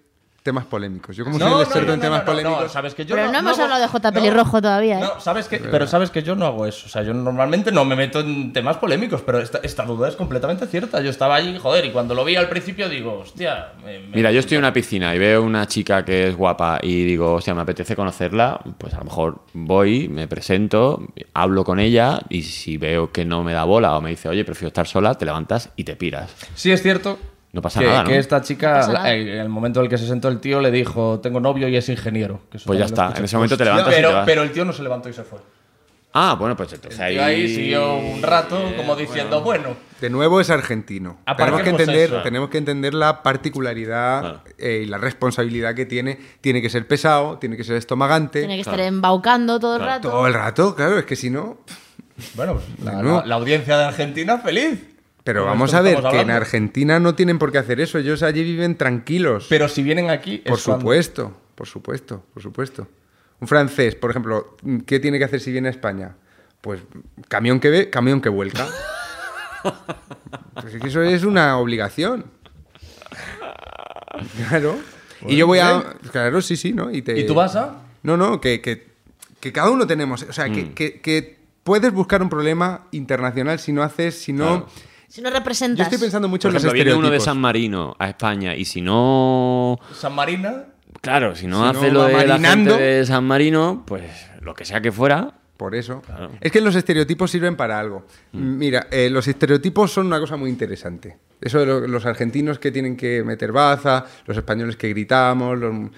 temas 0.49 0.65
polémicos. 0.65 1.15
Yo 1.17 1.25
como 1.25 1.39
soy 1.39 1.47
No, 1.47 1.53
el 1.53 1.57
no, 1.59 1.63
experto 1.63 1.87
no, 1.89 1.95
en 1.95 2.01
temas 2.01 2.19
no, 2.21 2.25
no, 2.25 2.31
polémicos... 2.33 2.63
no, 2.63 2.69
sabes 2.71 2.95
que 2.95 3.05
yo 3.05 3.15
Pero 3.15 3.31
no 3.31 3.39
hemos 3.39 3.53
hago- 3.53 3.63
hablado 3.65 3.83
de 3.83 3.89
J. 3.89 4.11
no, 4.11 4.15
Pelirrojo 4.15 4.63
todavía, 4.63 4.99
¿eh? 4.99 5.03
No, 5.03 5.21
sabes 5.21 5.47
que, 5.49 5.59
pero 5.59 5.87
sabes 5.87 6.11
que 6.11 6.23
yo 6.23 6.35
no 6.37 6.47
hago 6.47 6.67
eso. 6.67 6.87
O 6.87 6.89
sea, 6.89 7.03
yo 7.03 7.13
normalmente 7.13 7.71
no 7.73 7.85
me 7.85 7.95
meto 7.97 8.21
en 8.21 8.53
temas 8.53 8.79
polémicos, 8.79 9.21
pero 9.23 9.39
esta, 9.41 9.59
esta 9.63 9.85
duda 9.85 10.09
es 10.09 10.17
completamente 10.17 10.67
cierta. 10.67 11.01
Yo 11.03 11.11
estaba 11.11 11.35
allí, 11.35 11.59
joder, 11.59 11.85
y 11.85 11.91
cuando 11.91 12.15
lo 12.15 12.25
vi 12.25 12.37
al 12.37 12.49
principio 12.49 12.89
digo, 12.89 13.19
hostia. 13.21 13.73
me- 13.85 13.99
me- 13.99 14.17
Mira, 14.17 14.33
yo 14.33 14.41
estoy 14.41 14.57
en 14.57 14.63
una 14.65 14.73
piscina 14.73 15.15
y 15.15 15.19
veo 15.19 15.43
una 15.43 15.67
chica 15.67 16.05
que 16.05 16.29
es 16.29 16.37
guapa 16.37 16.79
y 16.83 17.05
digo, 17.05 17.35
o 17.35 17.41
sea, 17.41 17.55
me 17.55 17.63
apetece 17.63 17.95
conocerla, 17.95 18.61
pues 18.79 18.95
a 18.95 18.99
lo 18.99 19.05
mejor 19.05 19.41
voy, 19.53 20.09
me 20.09 20.27
presento, 20.29 21.03
hablo 21.35 21.65
con 21.65 21.79
ella 21.81 22.21
y 22.29 22.43
si 22.43 22.77
veo 22.79 23.13
que 23.13 23.25
no 23.25 23.45
me 23.45 23.53
da 23.53 23.65
bola 23.65 23.97
o 23.97 24.01
me 24.01 24.11
dice, 24.11 24.29
oye, 24.29 24.45
prefiero 24.45 24.69
estar 24.69 24.87
sola, 24.87 25.15
te 25.15 25.25
levantas 25.25 25.71
y 25.77 25.85
te 25.85 25.97
piras. 25.97 26.35
Sí, 26.55 26.71
es 26.73 26.83
cierto. 26.83 27.19
No 27.59 27.63
pasa 27.63 27.81
que, 27.81 27.87
nada, 27.87 28.03
¿no? 28.05 28.09
que 28.09 28.19
esta 28.19 28.41
chica, 28.41 28.87
No 28.87 29.07
en 29.07 29.29
el 29.29 29.49
momento 29.49 29.81
en 29.81 29.87
el 29.87 29.91
que 29.91 29.99
se 29.99 30.07
sentó 30.07 30.29
el 30.29 30.39
tío, 30.39 30.61
le 30.61 30.71
dijo: 30.71 31.19
Tengo 31.21 31.41
novio 31.41 31.67
y 31.69 31.77
es 31.77 31.89
ingeniero. 31.89 32.41
Que 32.51 32.59
Pues 32.65 32.79
ya 32.79 32.85
está, 32.85 33.03
escuché. 33.07 33.19
en 33.19 33.25
ese 33.25 33.37
momento 33.37 33.57
te 33.57 33.65
levantas 33.65 33.93
y 33.93 33.97
pero, 33.97 34.09
te 34.11 34.15
vas. 34.15 34.27
pero 34.27 34.43
el 34.43 34.53
tío 34.53 34.65
no 34.65 34.73
se 34.73 34.83
levantó 34.83 35.09
y 35.09 35.13
se 35.13 35.25
fue. 35.25 35.39
Ah, 36.15 36.37
bueno, 36.39 36.57
pues 36.57 36.73
entonces 36.73 36.99
El 36.99 37.05
ahí... 37.05 37.19
ahí 37.19 37.55
siguió 37.55 37.95
un 37.97 38.23
rato, 38.23 38.59
como 38.77 38.97
diciendo, 38.97 39.43
bueno. 39.43 39.77
De 40.01 40.09
nuevo 40.09 40.41
es 40.41 40.49
argentino. 40.51 41.19
Tenemos 41.37 41.61
que, 41.63 41.71
entender, 41.71 42.09
eso. 42.11 42.23
tenemos 42.23 42.49
que 42.49 42.59
entender 42.59 42.95
la 42.95 43.23
particularidad 43.23 44.21
Claro. 44.21 44.41
eh, 44.57 44.83
y 44.85 44.87
la 44.87 44.99
responsabilidad 44.99 45.75
que 45.75 45.85
tiene. 45.85 46.19
Tiene 46.41 46.63
que 46.63 46.71
ser 46.71 46.87
pesado, 46.87 47.39
tiene 47.39 47.57
que 47.57 47.65
ser 47.65 47.77
estomagante. 47.77 48.39
Tiene 48.41 48.55
que 48.55 48.63
estar 48.63 48.81
embaucando 48.81 49.61
todo 49.61 49.75
el 49.77 49.83
Claro. 49.83 49.95
rato. 49.97 50.11
Todo 50.11 50.27
el 50.27 50.35
rato, 50.35 50.75
claro, 50.75 50.99
es 50.99 51.05
que 51.05 51.15
si 51.17 51.29
no... 51.31 51.59
Bueno, 52.35 52.55
pues 52.55 52.65
la, 52.85 53.03
la- 53.03 53.25
la 53.27 53.35
audiencia 53.35 53.77
de 53.79 53.85
Argentina 53.85 54.39
feliz. 54.39 54.81
Pero 55.29 55.41
Con 55.43 55.51
vamos 55.51 55.74
a 55.74 55.83
ver, 55.83 56.01
que 56.11 56.20
en. 56.20 56.31
Argentina 56.31 56.99
no 56.99 57.14
tienen 57.14 57.39
por 57.39 57.53
qué 57.53 57.59
hacer 57.59 57.81
eso. 57.81 57.99
Ellos 57.99 58.22
allí 58.22 58.43
viven 58.43 58.79
tranquilos. 58.79 59.45
Pero 59.51 59.68
si 59.68 59.83
vienen 59.83 60.09
aquí. 60.09 60.37
es 60.43 60.51
por 60.51 60.62
cuando- 60.62 60.81
supuesto, 60.81 61.37
por 61.55 61.66
supuesto, 61.66 62.24
por 62.33 62.43
supuesto. 62.43 62.89
Un 63.39 63.47
francés, 63.47 63.95
por 63.95 64.09
ejemplo, 64.11 64.57
¿qué 64.87 64.99
tiene 65.01 65.18
que 65.18 65.24
hacer 65.24 65.41
si 65.41 65.53
viene 65.53 65.68
a 65.68 65.70
España? 65.70 66.16
Pues 66.62 66.81
camión 67.29 67.61
que 67.61 67.68
ve, 67.68 67.91
camión 67.91 68.22
que 68.22 68.31
vuelca. 68.31 68.66
pues 70.55 70.74
es 70.74 70.81
que 70.81 70.89
eso 70.89 71.03
es 71.03 71.24
una 71.24 71.59
obligación. 71.59 72.24
Claro. 74.49 74.79
y 75.26 75.37
yo 75.37 75.47
voy 75.47 75.59
a. 75.59 75.95
Claro, 76.11 76.41
sí, 76.41 76.57
sí, 76.57 76.72
¿no? 76.72 76.91
Y, 76.91 77.03
te- 77.03 77.18
¿Y 77.20 77.26
tú 77.26 77.35
vas 77.35 77.55
a? 77.55 77.83
No, 78.03 78.16
no, 78.16 78.41
que, 78.41 78.61
que- 78.62 78.89
que 79.41 79.53
cada 79.53 79.70
uno 79.70 79.87
tenemos. 79.87 80.22
O 80.22 80.33
sea, 80.33 80.49
que, 80.51 80.72
que- 80.72 81.01
que 81.03 81.39
puedes 81.64 81.93
buscar 81.93 82.22
un 82.22 82.31
problema 82.31 82.87
internacional 82.93 83.59
si 83.59 83.72
no 83.72 83.83
haces, 83.83 84.18
si 84.18 84.33
no. 84.33 84.47
Claro. 84.64 84.88
Si 85.09 85.23
no 85.23 85.31
representas. 85.31 85.79
Yo 85.79 85.85
estoy 85.85 85.99
pensando 85.99 86.29
mucho 86.29 86.49
Por 86.49 86.51
en 86.51 86.55
los 86.55 86.65
ejemplo, 86.65 86.75
viene 86.75 86.91
uno 86.93 87.09
de 87.11 87.17
estereotipos. 87.17 87.25
San 87.25 87.39
Marino 87.41 87.97
a 87.99 88.09
España 88.09 88.55
y 88.55 88.65
si 88.65 88.83
no. 88.83 89.79
San 89.95 90.15
Marina. 90.15 90.67
Claro, 91.01 91.35
si 91.35 91.47
no 91.47 91.63
Si 91.65 91.79
hace 91.79 91.89
no 91.89 91.95
lo 91.95 92.01
va 92.13 92.21
de 92.21 92.27
la 92.27 92.39
gente 92.39 92.73
de 92.73 93.07
San 93.07 93.25
Marino, 93.25 93.85
pues 93.87 94.31
lo 94.41 94.55
que 94.55 94.65
sea 94.65 94.81
que 94.81 94.93
fuera. 94.93 95.38
Por 95.59 95.75
eso. 95.75 96.01
Claro. 96.03 96.31
Es 96.41 96.51
que 96.53 96.61
los 96.61 96.75
estereotipos 96.77 97.31
sirven 97.31 97.57
para 97.57 97.79
algo. 97.79 98.07
Mira, 98.33 98.87
eh, 98.93 99.11
los 99.11 99.27
estereotipos 99.29 99.93
son 99.93 100.07
una 100.07 100.21
cosa 100.21 100.37
muy 100.37 100.49
interesante. 100.49 101.17
Eso 101.41 101.59
de 101.61 101.67
lo- 101.67 101.87
los 101.87 102.07
argentinos 102.07 102.59
que 102.61 102.71
tienen 102.71 102.97
que 102.97 103.23
meter 103.25 103.51
baza, 103.53 104.05
los 104.27 104.37
españoles 104.37 104.77
que 104.77 104.89
gritamos, 104.91 105.59
los, 105.59 105.75
mm, 105.75 105.91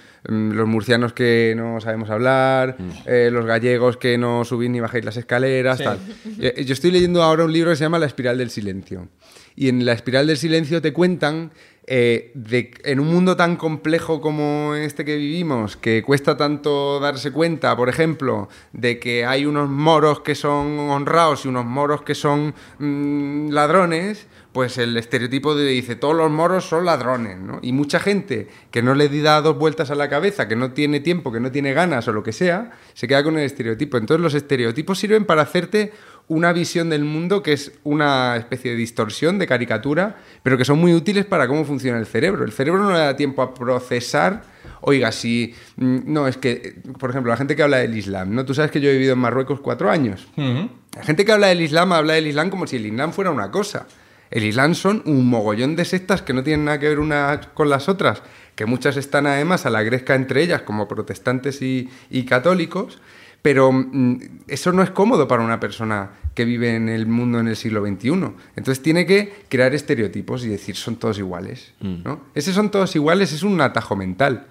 los 0.53 0.67
murcianos 0.67 1.13
que 1.13 1.53
no 1.57 1.79
sabemos 1.81 2.09
hablar, 2.11 2.77
eh, 3.07 3.29
los 3.31 3.45
gallegos 3.45 3.97
que 3.99 4.17
no 4.19 4.45
subís 4.47 4.71
ni 4.71 4.81
bajáis 4.81 5.05
las 5.05 5.17
escaleras, 5.19 5.79
tal. 5.79 5.99
Eh, 6.39 6.65
Yo 6.65 6.73
estoy 6.73 6.91
leyendo 6.91 7.23
ahora 7.23 7.45
un 7.45 7.53
libro 7.53 7.69
que 7.71 7.77
se 7.77 7.85
llama 7.85 7.99
La 7.99 8.07
espiral 8.07 8.39
del 8.39 8.49
silencio. 8.51 9.09
Y 9.57 9.69
en 9.69 9.85
La 9.85 9.93
espiral 9.93 10.27
del 10.27 10.39
silencio 10.39 10.81
te 10.81 10.93
cuentan 10.95 11.53
eh, 11.93 12.31
de, 12.35 12.71
en 12.85 13.01
un 13.01 13.09
mundo 13.09 13.35
tan 13.35 13.57
complejo 13.57 14.21
como 14.21 14.77
este 14.77 15.05
que 15.05 15.17
vivimos, 15.17 15.77
que 15.77 16.05
cuesta 16.05 16.37
tanto 16.37 17.01
darse 17.01 17.33
cuenta, 17.33 17.77
por 17.77 17.89
ejemplo, 17.89 18.49
de 18.73 19.01
que 19.01 19.27
hay 19.27 19.45
unos 19.45 19.69
moros 19.69 20.21
que 20.21 20.37
son 20.37 20.79
honrados 20.79 21.45
y 21.45 21.49
unos 21.49 21.65
moros 21.65 22.03
que 22.03 22.15
son 22.15 22.55
mm, 22.79 23.51
ladrones, 23.51 24.29
pues 24.53 24.79
el 24.79 24.97
estereotipo 24.97 25.57
de, 25.57 25.67
dice 25.67 25.97
todos 25.97 26.15
los 26.15 26.31
moros 26.31 26.65
son 26.65 26.85
ladrones, 26.85 27.39
¿no? 27.39 27.59
Y 27.61 27.73
mucha 27.73 27.99
gente 27.99 28.47
que 28.71 28.83
no 28.83 28.95
le 28.95 29.09
da 29.21 29.41
dos 29.41 29.59
vueltas 29.59 29.91
a 29.91 29.97
la 29.97 30.09
cabeza, 30.09 30.47
que 30.47 30.55
no 30.55 30.71
tiene 30.71 31.01
tiempo, 31.01 31.33
que 31.33 31.41
no 31.41 31.51
tiene 31.51 31.73
ganas 31.73 32.07
o 32.07 32.13
lo 32.13 32.23
que 32.23 32.33
sea, 32.33 32.71
se 32.95 33.09
queda 33.09 33.25
con 33.25 33.37
el 33.37 33.45
estereotipo. 33.45 33.97
Entonces 33.97 34.23
los 34.23 34.35
estereotipos 34.35 34.97
sirven 34.97 35.25
para 35.25 35.43
hacerte 35.43 35.93
una 36.31 36.53
visión 36.53 36.91
del 36.91 37.05
mundo 37.05 37.43
que 37.43 37.53
es 37.53 37.73
una 37.83 38.37
especie 38.37 38.71
de 38.71 38.77
distorsión, 38.77 39.41
de 39.41 39.49
caricatura, 39.49 40.17
pero 40.45 40.57
que 40.57 40.65
son 40.65 40.79
muy 40.79 40.95
útiles 40.95 41.25
para 41.27 41.49
cómo 41.49 41.65
funciona 41.65 41.99
el 41.99 42.07
cerebro. 42.07 42.45
El 42.45 42.53
cerebro 42.53 42.81
no 42.85 42.93
le 42.93 42.99
da 43.01 43.17
tiempo 43.17 43.43
a 43.43 43.53
procesar. 43.53 44.43
Oiga, 44.81 45.11
si. 45.11 45.55
mm, 45.77 45.99
No, 46.07 46.29
es 46.29 46.37
que, 46.37 46.77
por 47.01 47.11
ejemplo, 47.11 47.31
la 47.33 47.37
gente 47.37 47.57
que 47.57 47.65
habla 47.65 47.79
del 47.79 47.97
Islam, 47.99 48.33
¿no? 48.33 48.45
Tú 48.45 48.55
sabes 48.55 48.71
que 48.71 48.81
yo 48.81 48.89
he 48.91 48.93
vivido 48.93 49.15
en 49.15 49.19
Marruecos 49.19 49.59
cuatro 49.61 49.91
años. 49.91 50.29
La 50.37 51.03
gente 51.03 51.25
que 51.25 51.33
habla 51.33 51.49
del 51.49 51.61
Islam 51.63 51.93
habla 51.93 52.13
del 52.15 52.29
Islam 52.29 52.49
como 52.49 52.67
si 52.69 52.77
el 52.77 52.87
Islam 52.87 53.13
fuera 53.13 53.33
una 53.33 53.51
cosa. 53.51 53.87
El 54.31 54.45
Islam 54.45 54.77
son 54.77 55.03
un 55.07 55.29
mogollón 55.29 55.75
de 55.75 55.85
sectas 55.85 56.23
que 56.23 56.33
no 56.33 56.45
tienen 56.45 56.65
nada 56.65 56.79
que 56.79 56.89
ver 56.89 57.01
unas 57.01 57.49
con 57.49 57.69
las 57.69 57.89
otras, 57.89 58.23
que 58.55 58.65
muchas 58.67 58.97
están 58.97 59.27
además 59.27 59.67
a 59.67 59.71
la 59.71 59.83
gresca 59.83 60.15
entre 60.15 60.45
ellas, 60.45 60.63
como 60.63 60.87
protestantes 60.87 61.61
y, 61.63 61.89
y 62.09 62.25
católicos, 62.25 63.01
pero 63.43 63.73
mm, 63.73 64.19
eso 64.49 64.73
no 64.73 64.83
es 64.83 64.91
cómodo 64.91 65.27
para 65.27 65.43
una 65.43 65.61
persona 65.61 66.11
que 66.35 66.45
vive 66.45 66.75
en 66.75 66.89
el 66.89 67.07
mundo 67.07 67.41
en 67.41 67.49
el 67.49 67.57
siglo 67.57 67.85
XXI. 67.85 68.11
Entonces 68.57 68.83
tiene 68.83 69.07
que 69.07 69.45
crear 69.49 69.75
estereotipos 69.75 70.45
y 70.45 70.49
decir 70.49 70.77
son 70.77 70.97
todos 70.97 71.19
iguales. 71.19 71.75
¿no? 71.81 72.21
Ese 72.35 72.53
son 72.53 72.71
todos 72.71 72.95
iguales 72.97 73.33
es 73.33 73.43
un 73.43 73.61
atajo 73.61 73.97
mental. 73.97 74.47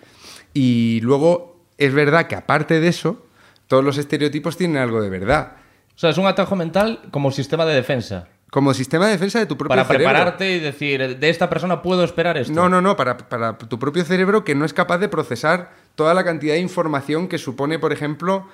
Y 0.54 1.00
luego 1.02 1.60
es 1.78 1.94
verdad 1.94 2.28
que 2.28 2.36
aparte 2.36 2.80
de 2.80 2.88
eso, 2.88 3.26
todos 3.68 3.84
los 3.84 3.98
estereotipos 3.98 4.58
tienen 4.58 4.78
algo 4.78 5.02
de 5.02 5.10
verdad. 5.10 5.54
O 5.96 6.00
sea, 6.00 6.10
es 6.10 6.18
un 6.18 6.28
atajo 6.28 6.56
mental 6.56 7.02
como 7.12 7.32
sistema 7.32 7.66
de 7.66 7.76
defensa. 7.76 8.28
Como 8.50 8.74
sistema 8.74 9.06
de 9.06 9.12
defensa 9.12 9.38
de 9.38 9.46
tu 9.46 9.58
propio 9.58 9.70
Para 9.76 9.86
cerebro. 9.86 10.08
prepararte 10.10 10.52
y 10.52 10.60
decir, 10.60 11.20
de 11.20 11.30
esta 11.30 11.50
persona 11.50 11.84
puedo 11.84 12.04
esperar 12.04 12.36
esto. 12.36 12.52
No, 12.52 12.68
no, 12.68 12.82
no, 12.82 12.96
para, 12.96 13.16
para 13.16 13.58
tu 13.58 13.78
propio 13.78 14.04
cerebro 14.04 14.44
que 14.44 14.56
no 14.56 14.66
es 14.66 14.74
capaz 14.74 14.98
de 14.98 15.08
procesar 15.08 15.72
toda 15.94 16.16
la 16.16 16.24
cantidad 16.24 16.56
de 16.56 16.60
información 16.62 17.28
que 17.28 17.38
supone, 17.38 17.78
por 17.78 17.94
ejemplo, 17.94 18.48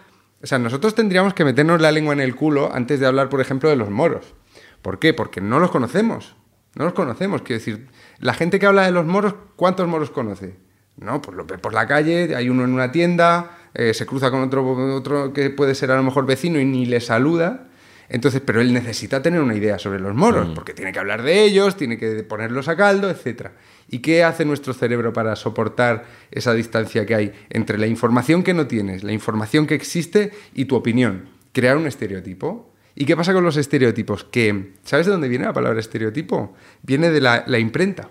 o 0.46 0.48
sea, 0.48 0.60
nosotros 0.60 0.93
tendríamos 0.93 1.34
que 1.34 1.43
meternos 1.43 1.82
la 1.82 1.91
lengua 1.91 2.14
en 2.14 2.20
el 2.20 2.36
culo 2.36 2.70
antes 2.72 3.00
de 3.00 3.08
hablar, 3.08 3.30
por 3.30 3.41
ejemplo, 3.41 3.68
de 3.68 3.76
los 3.76 3.89
moros. 3.89 4.36
¿Por 4.84 5.00
qué? 5.00 5.12
Porque 5.12 5.41
no 5.41 5.58
los 5.58 5.72
conocemos. 5.72 6.36
No 6.76 6.86
los 6.86 6.93
conocemos. 6.93 7.41
Quiero 7.41 7.58
decir, 7.58 7.88
la 8.20 8.36
gente 8.36 8.60
que 8.60 8.68
habla 8.68 8.84
de 8.84 8.91
los 8.91 9.08
moros, 9.08 9.34
¿cuántos 9.56 9.88
moros 9.88 10.12
conoce? 10.12 10.56
No, 10.98 11.20
pues 11.20 11.36
lo 11.36 11.46
ve 11.46 11.58
por 11.58 11.74
la 11.74 11.88
calle, 11.88 12.36
hay 12.36 12.48
uno 12.48 12.64
en 12.64 12.74
una 12.74 12.91
tienda, 12.91 13.58
eh, 13.74 13.96
se 13.96 14.06
cruza 14.06 14.30
con 14.30 14.43
otro, 14.43 14.96
otro 14.96 15.34
que 15.34 15.50
puede 15.50 15.74
ser 15.74 15.89
a 15.89 15.96
lo 15.96 16.04
mejor 16.04 16.28
vecino 16.28 16.60
y 16.60 16.66
ni 16.66 16.86
le 16.86 17.02
saluda. 17.02 17.70
Entonces, 18.08 18.39
pero 18.46 18.62
él 18.62 18.72
necesita 18.72 19.24
tener 19.24 19.41
una 19.41 19.56
idea 19.56 19.80
sobre 19.80 20.00
los 20.00 20.14
moros, 20.14 20.52
porque 20.54 20.76
tiene 20.76 20.91
que 20.91 21.00
hablar 21.00 21.24
de 21.24 21.43
ellos, 21.43 21.76
tiene 21.76 21.98
que 21.98 22.22
ponerlos 22.22 22.68
a 22.68 22.76
caldo, 22.76 23.10
etc. 23.10 23.48
¿Y 23.89 23.99
qué 23.99 24.23
hace 24.23 24.45
nuestro 24.45 24.73
cerebro 24.73 25.13
para 25.13 25.36
soportar 25.36 26.05
esa 26.31 26.53
distancia 26.53 27.05
que 27.05 27.15
hay 27.15 27.31
entre 27.49 27.77
la 27.77 27.88
información 27.88 28.43
que 28.43 28.53
no 28.53 28.65
tienes, 28.67 29.03
la 29.03 29.11
información 29.13 29.67
que 29.67 29.75
existe 29.75 30.31
y 30.55 30.65
tu 30.65 30.75
opinión? 30.75 31.25
Crear 31.53 31.77
un 31.77 31.86
estereotipo. 31.88 32.71
¿Y 32.95 33.05
qué 33.05 33.15
pasa 33.15 33.33
con 33.33 33.43
los 33.43 33.57
estereotipos? 33.57 34.23
Que, 34.23 34.71
¿sabes 34.83 35.05
de 35.05 35.11
dónde 35.11 35.27
viene 35.27 35.45
la 35.45 35.53
palabra 35.53 35.79
estereotipo? 35.79 36.55
Viene 36.81 37.11
de 37.11 37.21
la, 37.21 37.43
la 37.47 37.59
imprenta. 37.59 38.09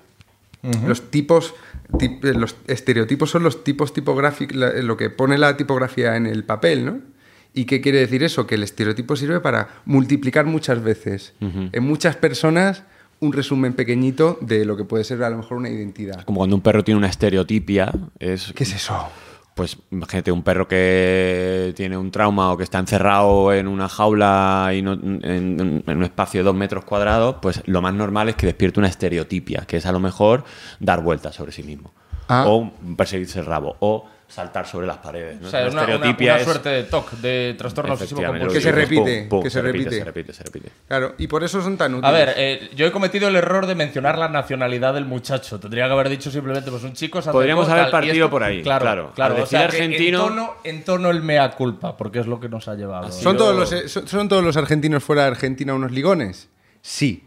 Los 0.86 1.10
tipos, 1.10 1.54
tip- 1.98 2.24
eh, 2.24 2.32
los 2.34 2.56
estereotipos 2.68 3.28
son 3.30 3.42
los 3.42 3.64
tipos 3.64 3.92
tipográficos, 3.92 4.56
la- 4.56 4.72
lo 4.82 4.96
que 4.96 5.10
pone 5.10 5.36
la 5.36 5.56
tipografía 5.58 6.16
en 6.16 6.26
el 6.26 6.44
papel, 6.44 6.84
¿no? 6.86 7.00
¿Y 7.52 7.66
qué 7.66 7.80
quiere 7.82 7.98
decir 8.00 8.22
eso? 8.22 8.46
Que 8.46 8.54
el 8.54 8.62
estereotipo 8.62 9.14
sirve 9.14 9.40
para 9.40 9.68
multiplicar 9.84 10.46
muchas 10.46 10.82
veces 10.82 11.34
en 11.40 11.82
muchas 11.84 12.16
personas 12.16 12.82
un 13.20 13.32
resumen 13.32 13.72
pequeñito 13.74 14.38
de 14.40 14.64
lo 14.64 14.76
que 14.76 14.84
puede 14.84 15.04
ser 15.04 15.22
a 15.22 15.30
lo 15.30 15.38
mejor 15.38 15.56
una 15.58 15.68
identidad. 15.70 16.22
Como 16.24 16.38
cuando 16.38 16.56
un 16.56 16.62
perro 16.62 16.82
tiene 16.84 16.98
una 16.98 17.08
estereotipia, 17.08 17.92
es 18.18 18.52
¿Qué 18.54 18.64
es 18.64 18.74
eso? 18.74 19.08
Pues 19.54 19.76
imagínate 19.92 20.32
un 20.32 20.42
perro 20.42 20.66
que 20.66 21.72
tiene 21.76 21.96
un 21.96 22.10
trauma 22.10 22.52
o 22.52 22.56
que 22.56 22.64
está 22.64 22.80
encerrado 22.80 23.52
en 23.52 23.68
una 23.68 23.88
jaula 23.88 24.72
y 24.74 24.82
no- 24.82 24.94
en, 24.94 25.82
en 25.86 25.96
un 25.96 26.02
espacio 26.02 26.40
de 26.40 26.44
dos 26.44 26.56
metros 26.56 26.84
cuadrados, 26.84 27.36
pues 27.40 27.62
lo 27.66 27.80
más 27.80 27.94
normal 27.94 28.28
es 28.28 28.34
que 28.34 28.46
despierte 28.46 28.80
una 28.80 28.88
estereotipia, 28.88 29.64
que 29.66 29.76
es 29.76 29.86
a 29.86 29.92
lo 29.92 30.00
mejor 30.00 30.42
dar 30.80 31.02
vueltas 31.04 31.36
sobre 31.36 31.52
sí 31.52 31.62
mismo. 31.62 31.92
Ah. 32.28 32.44
O 32.48 32.72
perseguirse 32.96 33.38
el 33.38 33.46
rabo. 33.46 33.76
O 33.78 34.06
saltar 34.34 34.66
sobre 34.66 34.86
las 34.86 34.98
paredes. 34.98 35.40
¿no? 35.40 35.46
O 35.46 35.50
sea, 35.50 35.60
La 35.60 35.66
es 35.68 35.72
una, 35.72 35.82
una- 35.84 35.92
estereotipia 35.94 36.32
una 36.32 36.40
es- 36.40 36.44
suerte 36.44 36.68
de 36.68 36.82
TOC, 36.84 37.10
de 37.12 37.54
trastorno 37.56 37.92
obsesivo 37.94 38.20
compulsivo. 38.22 38.52
Que 38.52 38.60
se 38.60 38.72
repite, 38.72 39.20
pum, 39.20 39.28
pum, 39.28 39.42
que 39.44 39.50
se 39.50 39.62
repite. 39.62 39.90
Se 39.98 40.04
repite, 40.04 40.32
se 40.32 40.42
repite. 40.44 40.68
Claro, 40.88 41.14
y 41.18 41.26
por 41.28 41.44
eso 41.44 41.62
son 41.62 41.76
tan 41.76 41.94
útiles. 41.94 42.08
A 42.08 42.12
ver, 42.12 42.34
eh, 42.36 42.70
yo 42.74 42.86
he 42.86 42.90
cometido 42.92 43.28
el 43.28 43.36
error 43.36 43.66
de 43.66 43.74
mencionar 43.74 44.18
la 44.18 44.28
nacionalidad 44.28 44.92
del 44.94 45.04
muchacho. 45.04 45.60
Tendría 45.60 45.86
que 45.86 45.92
haber 45.92 46.08
dicho 46.08 46.30
simplemente, 46.30 46.70
pues 46.70 46.82
un 46.82 46.92
chico 46.94 47.20
Podríamos 47.22 47.68
haber 47.68 47.90
partido 47.90 48.14
esto- 48.14 48.30
por 48.30 48.42
ahí, 48.42 48.62
Claro, 48.62 48.82
claro. 48.84 49.12
claro. 49.14 49.42
O 49.42 49.46
sea, 49.46 49.60
argentino- 49.64 50.22
En 50.22 50.28
tono, 50.28 50.54
en 50.64 50.84
tono 50.84 51.10
el 51.10 51.22
mea 51.22 51.50
culpa, 51.52 51.96
porque 51.96 52.18
es 52.18 52.26
lo 52.26 52.40
que 52.40 52.48
nos 52.48 52.66
ha 52.68 52.74
llevado. 52.74 53.10
¿Son, 53.12 53.36
todos 53.36 53.54
los, 53.56 53.72
eh, 53.72 53.88
son, 53.88 54.08
son 54.08 54.28
todos 54.28 54.42
los 54.42 54.56
argentinos 54.56 55.02
fuera 55.04 55.22
de 55.22 55.28
Argentina 55.28 55.74
unos 55.74 55.92
ligones? 55.92 56.48
Sí. 56.82 57.24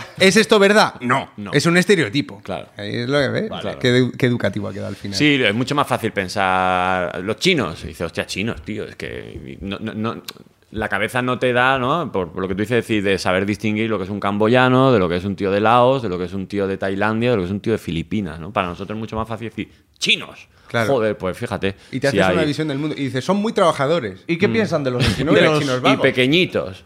¿Es 0.18 0.36
esto 0.36 0.58
verdad? 0.58 0.94
No, 1.00 1.30
No. 1.36 1.52
Es 1.52 1.66
un 1.66 1.76
estereotipo. 1.76 2.40
Claro. 2.42 2.68
Ahí 2.76 2.96
es 2.96 3.08
lo 3.08 3.18
que 3.18 3.28
ves. 3.28 3.48
Claro. 3.60 3.78
Qué, 3.78 3.92
edu- 3.94 4.16
qué 4.16 4.26
educativo 4.26 4.68
ha 4.68 4.72
quedado 4.72 4.88
al 4.88 4.96
final. 4.96 5.18
Sí, 5.18 5.40
es 5.42 5.54
mucho 5.54 5.74
más 5.74 5.86
fácil 5.86 6.12
pensar 6.12 7.20
los 7.22 7.36
chinos. 7.36 7.82
Y 7.84 7.88
dices, 7.88 8.06
hostia, 8.06 8.26
chinos, 8.26 8.62
tío. 8.62 8.84
Es 8.84 8.96
que 8.96 9.58
no- 9.60 9.78
no- 9.78 9.94
no- 9.94 10.22
la 10.70 10.88
cabeza 10.88 11.20
no 11.20 11.38
te 11.38 11.52
da, 11.52 11.78
¿no? 11.78 12.10
Por, 12.10 12.32
por 12.32 12.40
lo 12.42 12.48
que 12.48 12.54
tú 12.54 12.60
dices, 12.62 12.76
decir, 12.76 13.02
de 13.04 13.18
saber 13.18 13.44
distinguir 13.44 13.90
lo 13.90 13.98
que 13.98 14.04
es 14.04 14.10
un 14.10 14.18
camboyano, 14.20 14.90
de 14.90 14.98
lo 14.98 15.06
que 15.08 15.16
es 15.16 15.24
un 15.24 15.36
tío 15.36 15.50
de 15.50 15.60
Laos, 15.60 16.02
de 16.02 16.08
lo 16.08 16.16
que 16.18 16.24
es 16.24 16.32
un 16.32 16.46
tío 16.46 16.66
de 16.66 16.78
Tailandia, 16.78 17.30
de 17.30 17.36
lo 17.36 17.42
que 17.42 17.46
es 17.46 17.52
un 17.52 17.60
tío 17.60 17.74
de 17.74 17.78
Filipinas, 17.78 18.40
¿no? 18.40 18.52
Para 18.52 18.68
nosotros 18.68 18.96
es 18.96 18.98
mucho 19.00 19.14
más 19.16 19.28
fácil 19.28 19.50
decir, 19.50 19.68
chinos. 19.98 20.48
Claro. 20.68 20.90
Joder, 20.94 21.18
pues 21.18 21.36
fíjate. 21.36 21.76
Y 21.90 22.00
te 22.00 22.10
si 22.10 22.18
haces 22.18 22.30
hay- 22.30 22.34
una 22.36 22.44
visión 22.46 22.68
del 22.68 22.78
mundo. 22.78 22.94
Y 22.98 23.04
dices, 23.04 23.22
son 23.22 23.36
muy 23.36 23.52
trabajadores. 23.52 24.24
¿Y 24.26 24.38
qué 24.38 24.48
piensan 24.48 24.82
de 24.82 24.92
los, 24.92 25.04
Si 25.16 25.22
no 25.24 25.34
de 25.34 25.42
los- 25.42 25.58
chinos 25.60 25.82
y 25.84 25.96
pequeñitos. 25.98 26.84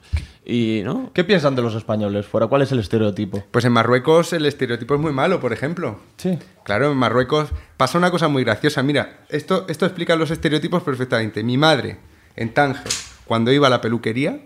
Y, 0.49 0.83
¿no? 0.85 1.11
¿Qué 1.13 1.25
piensan 1.25 1.57
de 1.57 1.63
los 1.63 1.75
españoles 1.75 2.25
fuera? 2.27 2.47
¿Cuál 2.47 2.63
es 2.63 2.71
el 2.71 2.79
estereotipo? 2.79 3.45
Pues 3.51 3.65
en 3.65 3.73
Marruecos 3.73 4.33
el 4.33 4.47
estereotipo 4.47 4.95
es 4.95 5.01
muy 5.01 5.13
malo, 5.13 5.41
por 5.41 5.53
ejemplo. 5.53 5.99
Sí. 6.19 6.39
Claro, 6.65 6.93
en 6.93 6.97
Marruecos 6.97 7.49
pasa 7.77 7.99
una 7.99 8.13
cosa 8.13 8.29
muy 8.29 8.45
graciosa. 8.45 8.83
Mira, 8.85 9.19
esto, 9.29 9.67
esto 9.69 9.87
explica 9.87 10.15
los 10.15 10.31
estereotipos 10.31 10.85
perfectamente. 10.85 11.43
Mi 11.43 11.57
madre, 11.57 11.99
en 12.37 12.55
Tánger, 12.55 12.85
cuando 13.25 13.51
iba 13.51 13.67
a 13.67 13.71
la 13.71 13.81
peluquería, 13.81 14.39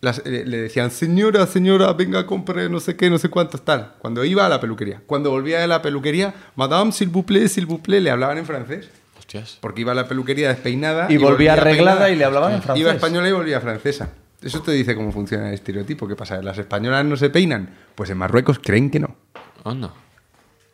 las- 0.00 0.22
eh, 0.24 0.44
le 0.46 0.56
decían, 0.58 0.90
señora, 0.92 1.46
señora, 1.46 1.92
venga, 1.92 2.24
compre 2.26 2.68
no 2.68 2.78
sé 2.80 2.94
qué, 2.96 3.10
no 3.10 3.18
sé 3.18 3.28
cuántos, 3.28 3.64
tal. 3.64 3.94
Cuando 3.98 4.24
iba 4.24 4.46
a 4.46 4.48
la 4.48 4.60
peluquería. 4.60 5.02
Cuando 5.06 5.30
volvía 5.30 5.58
de 5.60 5.66
la 5.66 5.82
peluquería, 5.82 6.34
madame, 6.54 6.92
s'il 6.92 7.08
vous 7.08 7.24
plaît, 7.24 7.48
s'il 7.48 7.66
vous 7.66 7.80
plaît, 7.80 8.00
le 8.00 8.10
hablaban 8.10 8.38
en 8.38 8.46
francés. 8.46 8.88
Hostias. 9.18 9.58
Porque 9.60 9.80
iba 9.80 9.90
a 9.90 9.94
la 9.96 10.06
peluquería 10.06 10.48
despeinada. 10.50 11.06
Y 11.10 11.16
volvía 11.16 11.54
arreglada 11.54 11.98
peinada. 12.06 12.10
y 12.10 12.16
le 12.16 12.24
hablaban 12.24 12.54
en 12.54 12.62
francés. 12.62 12.80
Iba 12.80 12.92
española 12.92 13.28
y 13.28 13.32
volvía 13.32 13.60
francesa. 13.60 14.10
Eso 14.46 14.62
te 14.62 14.72
dice 14.72 14.94
cómo 14.94 15.12
funciona 15.12 15.48
el 15.48 15.54
estereotipo. 15.54 16.06
¿Qué 16.08 16.16
pasa? 16.16 16.40
¿Las 16.42 16.56
españolas 16.58 17.04
no 17.04 17.16
se 17.16 17.30
peinan? 17.30 17.68
Pues 17.94 18.10
en 18.10 18.18
Marruecos 18.18 18.58
creen 18.62 18.90
que 18.90 19.00
no. 19.00 19.16
Anda. 19.64 19.90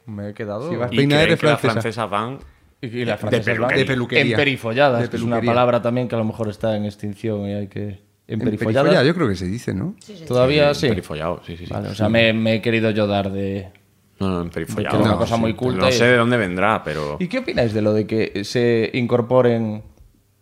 Me 0.06 0.30
he 0.30 0.34
quedado. 0.34 0.68
Si 0.70 0.76
vas 0.76 0.92
Y 0.92 0.96
peinada 0.96 1.22
creen 1.22 1.30
eres 1.32 1.40
que 1.40 1.46
las 1.46 1.60
francesa. 1.60 2.08
francesas 2.08 2.10
van... 2.10 2.38
Y, 2.80 3.04
las 3.04 3.16
De 3.20 3.28
francesas 3.28 3.44
peluquería. 3.44 3.66
van 3.66 3.76
De 3.78 3.84
peluquería. 3.84 4.32
Emperifolladas, 4.32 5.02
De 5.02 5.08
que 5.08 5.16
es 5.16 5.22
una 5.22 5.40
palabra 5.40 5.80
también 5.80 6.08
que 6.08 6.14
a 6.16 6.18
lo 6.18 6.24
mejor 6.24 6.48
está 6.48 6.76
en 6.76 6.84
extinción 6.84 7.48
y 7.48 7.52
hay 7.54 7.68
que. 7.68 8.00
Emperifollada. 8.26 8.80
Emperifollada, 8.80 9.04
yo 9.04 9.14
creo 9.14 9.28
que 9.28 9.36
se 9.36 9.46
dice, 9.46 9.72
¿no? 9.72 9.94
Todavía 10.26 10.74
sí. 10.74 10.86
Emperifollado, 10.86 11.40
sí, 11.46 11.56
sí, 11.56 11.66
sí. 11.66 11.72
Vale, 11.72 11.88
o 11.90 11.94
sea, 11.94 12.08
me, 12.08 12.32
me 12.32 12.54
he 12.56 12.60
querido 12.62 12.90
yo 12.90 13.06
dar 13.06 13.30
de. 13.30 13.70
No, 14.18 14.28
no, 14.30 14.40
emperifollado. 14.42 14.90
Que 14.90 14.96
era 14.96 15.04
una 15.04 15.12
No, 15.12 15.18
cosa 15.18 15.36
sí. 15.36 15.40
muy 15.40 15.54
culta 15.54 15.86
No 15.86 15.92
sé 15.92 16.04
de 16.06 16.16
dónde 16.16 16.36
vendrá, 16.36 16.82
pero... 16.84 17.16
¿Y 17.20 17.26
qué 17.28 17.38
opináis 17.38 17.72
de 17.72 17.82
lo 17.82 17.92
de 17.92 18.06
que 18.06 18.44
se 18.44 18.90
incorporen 18.94 19.82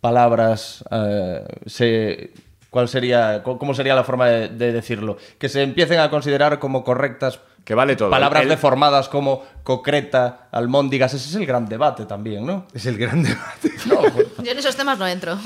palabras? 0.01 0.83
eh, 0.91 1.43
se, 1.67 2.31
¿Cuál 2.71 2.87
sería, 2.87 3.43
cómo 3.43 3.73
sería 3.73 3.93
la 3.93 4.03
forma 4.05 4.27
de, 4.27 4.47
de 4.47 4.71
decirlo? 4.71 5.17
Que 5.37 5.49
se 5.49 5.61
empiecen 5.61 5.99
a 5.99 6.09
considerar 6.09 6.57
como 6.57 6.83
correctas 6.85 7.41
Que 7.65 7.75
vale 7.75 7.95
todo. 7.97 8.09
palabras 8.09 8.43
El- 8.43 8.49
deformadas 8.49 9.09
como 9.09 9.43
concreta, 9.63 10.47
almóndigas. 10.53 11.13
Ese 11.13 11.27
es 11.29 11.35
el 11.35 11.45
gran 11.45 11.65
debate 11.67 12.05
también, 12.05 12.45
¿no? 12.45 12.65
Es 12.73 12.85
el 12.85 12.97
gran 12.97 13.21
debate. 13.23 13.71
No, 13.87 13.97
pues, 14.13 14.27
Yo 14.41 14.51
en 14.53 14.57
esos 14.57 14.75
temas 14.75 14.97
no 14.97 15.05
entro. 15.07 15.37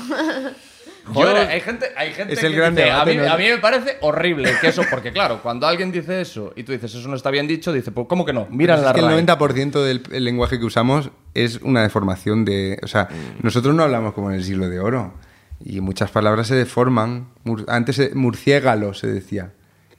Joder, 1.12 1.48
hay 1.48 1.60
gente, 1.60 1.86
hay 1.96 2.12
gente 2.12 2.34
Es 2.34 2.40
que 2.40 2.46
el 2.46 2.54
gran 2.56 2.74
dice, 2.74 2.86
debate, 2.88 3.10
a, 3.10 3.14
mí, 3.14 3.20
¿no? 3.28 3.32
a 3.32 3.36
mí 3.36 3.44
me 3.48 3.58
parece 3.58 3.96
horrible 4.00 4.50
que 4.60 4.68
eso, 4.68 4.82
porque 4.90 5.12
claro, 5.12 5.40
cuando 5.40 5.66
alguien 5.66 5.92
dice 5.92 6.20
eso 6.20 6.52
y 6.56 6.64
tú 6.64 6.72
dices 6.72 6.92
eso 6.94 7.08
no 7.08 7.14
está 7.14 7.30
bien 7.30 7.46
dicho, 7.46 7.72
dice, 7.72 7.92
pues 7.92 8.08
¿cómo 8.08 8.24
que 8.24 8.32
no? 8.32 8.48
Mira 8.50 8.76
la 8.76 8.88
es 8.90 8.94
que 8.96 9.02
RAE. 9.02 9.18
el 9.20 9.26
90% 9.26 9.82
del 9.84 10.02
el 10.10 10.24
lenguaje 10.24 10.58
que 10.58 10.64
usamos 10.64 11.10
es 11.32 11.60
una 11.62 11.82
deformación 11.82 12.44
de... 12.44 12.78
O 12.82 12.88
sea, 12.88 13.04
Mm. 13.10 13.44
nosotros 13.44 13.72
no 13.74 13.84
hablamos 13.84 14.14
como 14.14 14.30
en 14.30 14.36
el 14.36 14.44
siglo 14.44 14.68
de 14.68 14.80
oro. 14.80 15.14
Y 15.64 15.80
muchas 15.80 16.10
palabras 16.10 16.46
se 16.48 16.54
deforman. 16.54 17.28
Mur- 17.44 17.64
Antes 17.68 17.98
eh, 17.98 18.10
murciégalo 18.14 18.94
se 18.94 19.06
decía. 19.08 19.52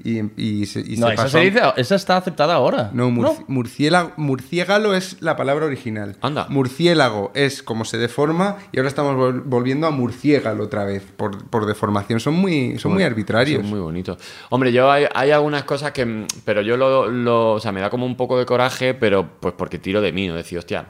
Y, 0.03 0.19
y 0.39 0.67
se, 0.67 0.81
y 0.81 0.97
No, 0.97 1.07
se 1.07 1.13
esa, 1.15 1.23
pasó 1.23 1.37
se 1.39 1.43
dice, 1.45 1.59
esa 1.77 1.95
está 1.95 2.17
aceptada 2.17 2.53
ahora. 2.53 2.91
No, 2.93 3.09
murci- 3.09 3.43
murciélago, 3.47 4.11
murciélago 4.15 4.93
es 4.93 5.19
la 5.23 5.35
palabra 5.35 5.65
original. 5.65 6.15
Anda. 6.21 6.45
Murciélago 6.49 7.31
es 7.33 7.63
como 7.63 7.83
se 7.83 7.97
deforma 7.97 8.57
y 8.71 8.77
ahora 8.77 8.89
estamos 8.89 9.15
vol- 9.15 9.41
volviendo 9.43 9.87
a 9.87 9.91
murciégalo 9.91 10.65
otra 10.65 10.85
vez 10.85 11.01
por, 11.17 11.45
por 11.49 11.65
deformación. 11.65 12.19
Son 12.19 12.35
muy, 12.35 12.77
son 12.77 12.93
muy 12.93 13.01
arbitrarios. 13.01 13.61
Son 13.61 13.69
muy 13.71 13.79
bonitos. 13.79 14.19
Hombre, 14.51 14.71
yo 14.71 14.91
hay, 14.91 15.05
hay 15.15 15.31
algunas 15.31 15.63
cosas 15.63 15.91
que. 15.93 16.27
Pero 16.45 16.61
yo 16.61 16.77
lo, 16.77 17.07
lo- 17.09 17.53
O 17.53 17.59
sea, 17.59 17.71
me 17.71 17.81
da 17.81 17.89
como 17.89 18.05
un 18.05 18.15
poco 18.15 18.37
de 18.37 18.45
coraje, 18.45 18.93
pero 18.93 19.27
pues 19.39 19.55
porque 19.57 19.79
tiro 19.79 19.99
de 20.01 20.11
mí, 20.11 20.27
¿no? 20.27 20.35
Decir, 20.35 20.59
hostia. 20.59 20.89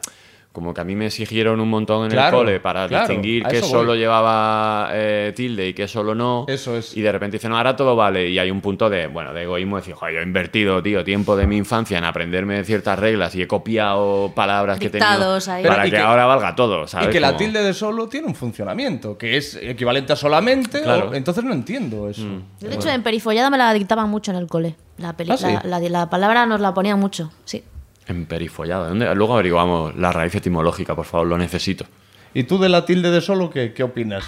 Como 0.57 0.73
que 0.73 0.81
a 0.81 0.83
mí 0.83 0.95
me 0.95 1.05
exigieron 1.05 1.59
un 1.59 1.69
montón 1.69 2.05
en 2.05 2.09
Claro, 2.13 2.39
el 2.39 2.45
cole 2.45 2.59
para 2.59 2.87
claro, 2.87 3.05
distinguir 3.07 3.43
que 3.43 3.61
solo 3.61 3.89
voy. 3.89 3.99
llevaba 3.99 4.89
eh, 4.91 5.31
tilde 5.35 5.67
y 5.67 5.73
que 5.75 5.87
solo 5.87 6.15
no. 6.15 6.45
Eso 6.47 6.75
es. 6.75 6.97
Y 6.97 7.01
de 7.01 7.11
repente 7.11 7.37
dicen, 7.37 7.51
no, 7.51 7.57
ahora 7.57 7.75
todo 7.75 7.95
vale. 7.95 8.27
Y 8.27 8.39
hay 8.39 8.49
un 8.49 8.59
punto 8.59 8.89
de, 8.89 9.05
bueno, 9.05 9.35
de 9.35 9.43
egoísmo, 9.43 9.75
de 9.75 9.81
decir, 9.81 9.93
joder, 9.93 10.15
yo 10.15 10.19
he 10.21 10.23
invertido, 10.23 10.81
tío, 10.81 11.03
tiempo 11.03 11.35
de 11.35 11.45
mi 11.45 11.57
infancia 11.57 11.95
en 11.99 12.05
aprenderme 12.05 12.63
ciertas 12.63 12.97
reglas 12.97 13.35
y 13.35 13.43
he 13.43 13.47
copiado 13.47 14.31
palabras 14.33 14.79
que 14.79 14.89
Dictados 14.89 15.47
ahí. 15.47 15.61
para 15.61 15.75
Pero, 15.75 15.87
y 15.89 15.91
que, 15.91 15.97
que- 15.97 16.01
ahora 16.01 16.25
valga 16.25 16.55
todo, 16.55 16.87
¿sabes? 16.87 17.09
Y 17.09 17.11
que 17.11 17.19
la 17.19 17.37
tilde 17.37 17.61
de 17.61 17.75
solo 17.75 18.07
tiene 18.09 18.25
un 18.25 18.33
funcionamiento, 18.33 19.15
que 19.15 19.37
es 19.37 19.59
equivalente 19.61 20.13
a 20.13 20.15
solamente. 20.15 20.81
Claro. 20.81 21.11
o- 21.11 21.13
entonces 21.13 21.43
no 21.43 21.53
entiendo 21.53 22.09
eso. 22.09 22.23
De 22.59 22.73
hecho, 22.73 22.89
en 22.89 23.03
perifollada 23.03 23.51
me 23.51 23.59
la 23.59 23.71
dictaban 23.73 24.09
mucho 24.09 24.31
en 24.31 24.37
el 24.37 24.47
cole. 24.47 24.75
La, 24.97 25.15
peli- 25.15 25.33
¿Ah, 25.33 25.37
sí? 25.37 25.45
la, 25.65 25.79
la- 25.79 25.87
la 25.87 26.09
palabra 26.09 26.47
nos 26.47 26.59
la 26.61 26.73
ponían 26.73 26.99
mucho, 26.99 27.31
sí. 27.45 27.63
Emperifollado. 28.07 28.87
¿Dónde? 28.89 29.13
Luego 29.15 29.33
averiguamos 29.33 29.95
la 29.95 30.11
raíz 30.11 30.33
etimológica, 30.35 30.95
por 30.95 31.05
favor, 31.05 31.27
lo 31.27 31.37
necesito. 31.37 31.85
¿Y 32.33 32.43
tú 32.43 32.59
de 32.59 32.69
la 32.69 32.85
tilde 32.85 33.09
de 33.09 33.21
solo 33.21 33.49
qué, 33.49 33.73
qué 33.73 33.83
opinas? 33.83 34.23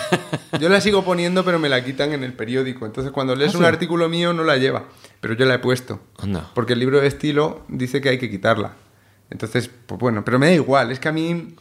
Yo 0.60 0.68
la 0.68 0.80
sigo 0.80 1.04
poniendo, 1.04 1.44
pero 1.44 1.58
me 1.58 1.68
la 1.68 1.84
quitan 1.84 2.12
en 2.12 2.22
el 2.22 2.32
periódico. 2.32 2.86
Entonces, 2.86 3.12
cuando 3.12 3.34
lees 3.34 3.54
¿Ah, 3.54 3.58
un 3.58 3.64
artículo 3.64 4.08
mío, 4.08 4.32
no 4.32 4.44
la 4.44 4.56
lleva. 4.56 4.84
Pero 5.20 5.34
yo 5.34 5.46
la 5.46 5.54
he 5.54 5.58
puesto. 5.58 6.00
Anda. 6.18 6.50
Porque 6.54 6.74
el 6.74 6.78
libro 6.78 7.00
de 7.00 7.06
estilo 7.06 7.64
dice 7.68 8.00
que 8.00 8.10
hay 8.10 8.18
que 8.18 8.30
quitarla. 8.30 8.72
Entonces, 9.30 9.70
pues 9.86 9.98
bueno, 9.98 10.24
pero 10.24 10.38
me 10.38 10.46
da 10.46 10.52
igual. 10.52 10.92
Es 10.92 11.00
que 11.00 11.08
a 11.08 11.12
mí, 11.12 11.56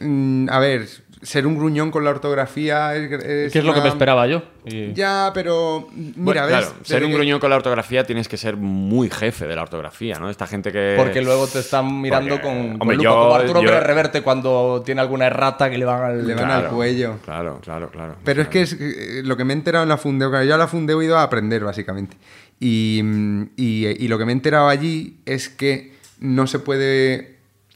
mm, 0.00 0.48
a 0.48 0.58
ver, 0.58 0.88
ser 1.22 1.46
un 1.46 1.56
gruñón 1.56 1.90
con 1.92 2.04
la 2.04 2.10
ortografía 2.10 2.94
es. 2.96 3.10
es 3.12 3.52
¿Qué 3.52 3.60
es 3.60 3.64
lo 3.64 3.72
que 3.72 3.80
me 3.80 3.88
esperaba 3.88 4.26
yo? 4.26 4.42
Y- 4.66 4.92
Ya, 4.92 5.30
pero 5.32 5.88
mira, 5.94 6.12
Bueno, 6.16 6.40
ves. 6.42 6.50
claro, 6.50 6.74
ser 6.82 7.04
un 7.04 7.10
que- 7.10 7.14
gruñón 7.16 7.38
con 7.40 7.50
la 7.50 7.56
ortografía 7.56 8.04
tienes 8.04 8.26
que 8.28 8.36
ser 8.36 8.56
muy 8.56 9.08
jefe 9.08 9.46
de 9.46 9.54
la 9.56 9.62
ortografía, 9.62 10.18
¿no? 10.18 10.28
Esta 10.30 10.46
gente 10.46 10.72
que... 10.72 10.94
Porque 10.96 11.22
luego 11.22 11.46
te 11.46 11.60
están 11.60 12.00
mirando 12.00 12.30
Porque, 12.36 12.42
con, 12.42 12.56
hombre, 12.58 12.78
con 12.78 12.96
lupa, 12.96 13.04
yo- 13.04 13.14
como 13.14 13.34
Arturo 13.34 13.60
yo- 13.62 13.68
Pérez 13.68 13.82
Reverte 13.84 14.22
cuando 14.22 14.82
tiene 14.84 15.00
alguna 15.00 15.26
errata 15.26 15.70
que 15.70 15.78
le 15.78 15.84
van 15.84 16.02
al... 16.02 16.26
Le 16.26 16.34
van 16.34 16.50
al 16.50 16.68
cuello. 16.68 17.18
Claro, 17.24 17.60
claro, 17.62 17.88
claro. 17.90 18.16
Pero 18.24 18.42
es 18.42 18.48
que 18.48 18.62
es 18.62 18.72
eh, 18.80 19.22
lo 19.24 19.36
que 19.36 19.44
me 19.44 19.52
he 19.52 19.56
enterado 19.56 19.84
en 19.84 19.88
la 19.88 19.96
Fundeo, 19.98 20.28
claro, 20.30 20.44
yo 20.44 20.54
a 20.54 20.58
la 20.58 20.68
Fundeo 20.68 21.00
he 21.00 21.04
ido 21.04 21.18
a 21.18 21.22
aprender, 21.22 21.62
básicamente. 21.64 22.16
Y, 22.60 23.00
mm, 23.02 23.42
y, 23.56 23.86
y 24.04 24.08
lo 24.08 24.18
que 24.18 24.24
me 24.24 24.32
he 24.32 24.34
enterado 24.34 24.68
allí 24.68 25.18
es 25.24 25.48
que 25.48 25.92
no 26.20 26.46
se 26.46 26.58
puede 26.60 27.31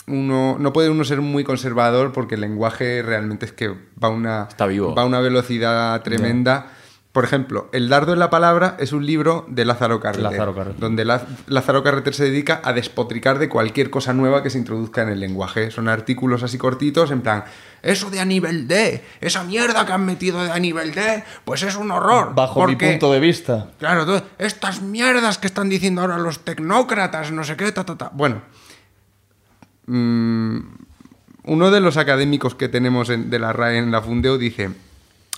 uno 0.06 0.56
no 0.58 0.72
puede 0.72 0.88
uno 0.90 1.04
ser 1.04 1.20
muy 1.20 1.42
conservador 1.44 2.12
porque 2.12 2.36
el 2.36 2.40
lenguaje 2.40 3.02
realmente 3.02 3.46
es 3.46 3.52
que 3.52 3.68
va 3.68 4.08
a 4.08 4.08
una 4.08 4.46
Está 4.48 4.66
vivo. 4.66 4.94
va 4.94 5.02
a 5.02 5.06
una 5.06 5.20
velocidad 5.20 6.00
tremenda. 6.02 6.68
Por 7.12 7.24
ejemplo, 7.24 7.70
El 7.72 7.88
dardo 7.88 8.12
en 8.12 8.18
la 8.18 8.28
palabra 8.28 8.76
es 8.78 8.92
un 8.92 9.06
libro 9.06 9.46
de 9.48 9.64
Lázaro 9.64 10.00
Carreter, 10.00 10.30
Lázaro 10.32 10.54
Carreter. 10.54 10.78
donde 10.78 11.06
Lázaro 11.06 11.82
Carreter 11.82 12.12
se 12.12 12.24
dedica 12.24 12.60
a 12.62 12.74
despotricar 12.74 13.38
de 13.38 13.48
cualquier 13.48 13.88
cosa 13.88 14.12
nueva 14.12 14.42
que 14.42 14.50
se 14.50 14.58
introduzca 14.58 15.00
en 15.00 15.08
el 15.08 15.20
lenguaje. 15.20 15.70
Son 15.70 15.88
artículos 15.88 16.42
así 16.42 16.58
cortitos, 16.58 17.10
en 17.10 17.22
plan, 17.22 17.44
eso 17.82 18.10
de 18.10 18.20
a 18.20 18.26
nivel 18.26 18.68
D, 18.68 19.02
esa 19.22 19.44
mierda 19.44 19.86
que 19.86 19.92
han 19.94 20.04
metido 20.04 20.44
de 20.44 20.50
a 20.52 20.58
nivel 20.58 20.92
D, 20.94 21.24
pues 21.46 21.62
es 21.62 21.74
un 21.76 21.90
horror. 21.90 22.34
Bajo 22.34 22.66
mi 22.66 22.76
punto 22.76 23.10
de 23.10 23.18
vista. 23.20 23.68
Claro, 23.78 24.22
estas 24.36 24.82
mierdas 24.82 25.38
que 25.38 25.46
están 25.46 25.70
diciendo 25.70 26.02
ahora 26.02 26.18
los 26.18 26.40
tecnócratas, 26.40 27.32
no 27.32 27.44
sé 27.44 27.56
qué, 27.56 27.72
ta, 27.72 27.84
ta, 27.86 27.96
ta. 27.96 28.10
Bueno, 28.12 28.42
mm, 29.86 30.58
uno 31.44 31.70
de 31.70 31.80
los 31.80 31.96
académicos 31.96 32.54
que 32.54 32.68
tenemos 32.68 33.08
en- 33.10 33.30
de 33.30 33.38
la 33.38 33.52
RAE 33.52 33.78
en 33.78 33.90
la 33.90 34.02
Fundeo 34.02 34.36
dice, 34.38 34.70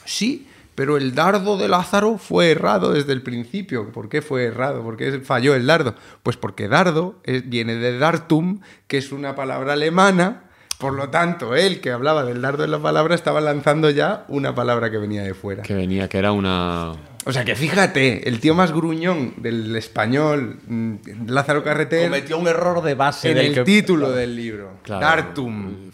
sí, 0.05 0.47
pero 0.75 0.97
el 0.97 1.15
dardo 1.15 1.59
de 1.59 1.69
Lázaro 1.69 2.19
fue 2.19 2.53
errado 2.53 2.93
desde 2.93 3.13
el 3.13 3.23
principio. 3.23 3.91
¿Por 3.91 4.09
qué 4.09 4.23
fue 4.23 4.45
errado? 4.45 4.83
¿Por 4.83 4.97
qué 4.97 5.21
falló 5.21 5.55
el 5.55 5.67
dardo? 5.67 5.95
Pues 6.23 6.37
porque 6.37 6.69
dardo 6.69 7.17
viene 7.47 7.75
de 7.75 7.99
dartum, 7.99 8.61
que 8.87 8.99
es 8.99 9.11
una 9.13 9.35
palabra 9.35 9.73
alemana. 9.73 10.45
Por 10.79 10.93
lo 10.95 11.09
tanto, 11.09 11.57
él 11.57 11.81
que 11.81 11.91
hablaba 11.91 12.23
del 12.23 12.41
dardo 12.41 12.63
en 12.65 12.71
la 12.71 12.79
palabra 12.79 13.17
estaba 13.17 13.41
lanzando 13.41 13.91
ya 13.91 14.25
una 14.29 14.55
palabra 14.55 14.89
que 14.93 14.99
venía 14.99 15.25
de 15.25 15.35
fuera. 15.35 15.65
Que 15.65 15.75
venía, 15.75 16.09
que 16.09 16.19
era 16.19 16.31
una... 16.31 16.93
O 17.29 17.33
sea 17.33 17.45
que 17.45 17.55
fíjate, 17.55 18.27
el 18.27 18.41
tío 18.41 18.55
más 18.55 18.73
gruñón 18.73 19.35
del 19.37 19.77
español, 19.77 20.61
mm, 20.67 20.95
Lázaro 21.27 21.63
Carreter, 21.63 22.05
Cometió 22.09 22.39
un 22.39 22.49
error 22.49 22.81
de 22.83 22.95
base 22.95 23.29
en 23.29 23.37
del 23.37 23.47
el 23.49 23.55
que- 23.55 23.65
título 23.65 24.13
del 24.13 24.35
libro. 24.35 24.79
Claro. 24.83 25.05
Dartum. 25.05 25.91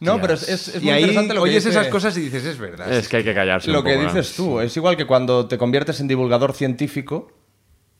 No, 0.00 0.20
pero 0.20 0.34
es, 0.34 0.46
es- 0.46 0.68
es 0.68 0.82
y 0.82 0.84
muy 0.84 0.90
ahí 0.94 1.00
interesante 1.00 1.32
lo 1.34 1.40
que 1.44 1.48
oyes 1.48 1.64
dice- 1.64 1.78
esas 1.78 1.88
cosas 1.88 2.14
y 2.18 2.20
dices, 2.20 2.44
es 2.44 2.58
verdad. 2.58 2.92
Es 2.92 3.08
que 3.08 3.16
hay 3.16 3.24
que 3.24 3.32
callarse 3.34 3.70
Lo 3.70 3.78
un 3.78 3.86
que 3.86 3.94
poco, 3.94 4.02
¿no? 4.06 4.12
dices 4.12 4.36
tú, 4.36 4.60
es 4.60 4.76
igual 4.76 4.98
que 4.98 5.06
cuando 5.06 5.46
te 5.48 5.56
conviertes 5.56 5.98
en 6.00 6.08
divulgador 6.08 6.52
científico, 6.52 7.32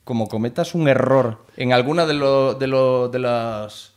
como 0.03 0.27
cometas 0.27 0.75
un 0.75 0.87
error 0.87 1.45
en 1.57 1.73
alguna 1.73 2.05
de, 2.05 2.13
lo- 2.13 2.53
de, 2.53 2.67
lo- 2.67 3.09
de 3.09 3.17
las 3.19 3.93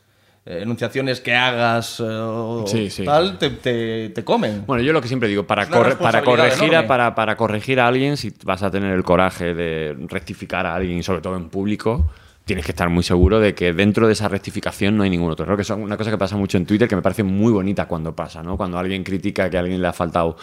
enunciaciones 0.63 1.21
que 1.21 1.35
hagas 1.35 2.01
eh, 2.01 2.05
o 2.05 2.65
Sí, 2.67 2.91
sí. 2.91 3.05
tal, 3.05 3.39
te, 3.39 3.51
te- 3.51 4.09
te 4.11 4.25
comen. 4.25 4.65
Bueno, 4.67 4.83
yo 4.83 4.93
lo 4.93 5.01
que 5.01 5.09
siempre 5.09 5.29
digo, 5.29 5.47
para, 5.47 5.67
corre- 5.69 5.97
para, 5.97 6.23
corregir 6.23 6.75
a, 6.77 6.87
para, 6.87 7.15
para 7.15 7.37
corregir 7.37 7.81
a 7.81 7.87
alguien, 7.87 8.17
si 8.17 8.33
vas 8.45 8.63
a 8.63 8.71
tener 8.71 8.93
el 8.93 9.03
coraje 9.05 9.55
de 9.55 9.97
rectificar 10.09 10.67
a 10.67 10.75
alguien, 10.75 11.03
sobre 11.03 11.21
todo 11.21 11.37
en 11.37 11.49
público, 11.49 12.11
tienes 12.51 12.65
que 12.67 12.73
estar 12.73 12.89
muy 12.89 13.05
seguro 13.05 13.39
de 13.39 13.55
que 13.55 13.73
dentro 13.73 14.09
de 14.09 14.13
esa 14.13 14.27
rectificación 14.27 14.97
no 14.97 15.05
hay 15.05 15.11
ningún 15.11 15.31
otro 15.31 15.45
error. 15.45 15.55
Que 15.57 15.63
es 15.63 15.71
una 15.71 15.97
cosa 15.97 16.11
que 16.11 16.19
pasa 16.19 16.37
mucho 16.37 16.57
en 16.57 16.67
Twitter 16.67 16.89
que 16.89 16.97
me 16.97 17.03
parece 17.03 17.23
muy 17.23 17.53
bonita 17.53 17.87
cuando 17.87 18.13
pasa, 18.17 18.43
¿no? 18.43 18.57
Cuando 18.57 18.77
alguien 18.77 19.05
critica 19.05 19.49
que 19.49 19.57
a 19.57 19.61
alguien 19.61 19.81
le 19.81 19.87
ha 19.87 19.93
faltado 19.93 20.37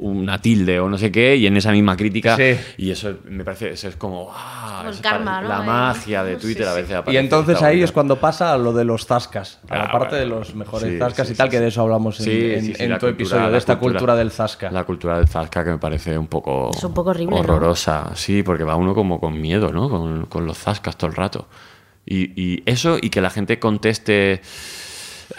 una 0.00 0.40
tilde 0.40 0.78
o 0.78 0.88
no 0.88 0.96
sé 0.96 1.10
qué, 1.10 1.34
y 1.34 1.48
en 1.48 1.56
esa 1.56 1.72
misma 1.72 1.96
crítica, 1.96 2.36
Sí. 2.36 2.54
y 2.76 2.92
eso 2.92 3.14
me 3.24 3.42
parece, 3.42 3.70
eso 3.70 3.88
es 3.88 3.96
como, 3.96 4.30
ah, 4.32 4.74
Como 4.78 4.90
el 4.90 4.94
eso 4.94 5.02
karma, 5.02 5.32
parece- 5.40 5.52
¿no? 5.52 5.58
La 5.58 5.62
magia 5.64 6.22
de 6.22 6.36
Twitter 6.36 6.68
a 6.68 6.74
veces 6.74 6.94
aparece. 6.94 7.14
Y 7.20 7.24
entonces 7.24 7.60
ahí 7.62 7.82
es 7.82 7.90
cuando 7.90 8.14
pasa 8.20 8.56
lo 8.56 8.72
de 8.72 8.84
los 8.84 9.06
zascas, 9.06 9.58
a 9.68 9.76
la 9.76 9.84
Ah, 9.86 9.90
parte 9.90 10.14
bueno. 10.16 10.34
de 10.34 10.38
los 10.38 10.54
mejores 10.54 10.88
Sí, 10.92 10.98
zascas 11.00 11.26
sí, 11.26 11.32
y 11.32 11.36
tal, 11.36 11.48
sí, 11.48 11.50
que 11.50 11.60
de 11.60 11.66
eso 11.66 11.80
hablamos 11.82 12.20
en, 12.20 12.24
Sí, 12.26 12.30
en- 12.30 12.66
tu 12.92 12.98
cultura- 13.00 13.10
episodio, 13.10 13.50
de 13.50 13.58
esta 13.58 13.76
cultura, 13.80 14.14
del 14.14 14.30
zasca. 14.30 14.70
La 14.70 14.84
cultura 14.84 15.16
del 15.18 15.26
zasca 15.26 15.64
que 15.64 15.70
me 15.70 15.78
parece 15.78 16.16
un 16.16 16.28
poco 16.28 16.70
Es 16.72 16.84
un 16.84 16.94
poco 16.94 17.10
horrible, 17.10 17.34
¿no? 17.34 17.40
horrorosa. 17.40 18.12
Sí, 18.14 18.44
porque 18.44 18.62
va 18.62 18.76
uno 18.76 18.94
como 18.94 19.18
con 19.18 19.40
miedo, 19.40 19.72
¿no? 19.72 19.90
Con, 19.90 20.26
con 20.26 20.46
los 20.46 20.56
zascas 20.58 20.96
todo 20.96 21.10
el 21.10 21.16
rato. 21.16 21.47
Y, 22.06 22.32
y 22.40 22.62
eso 22.66 22.96
y 23.00 23.10
que 23.10 23.20
la 23.20 23.30
gente 23.30 23.58
conteste 23.58 24.40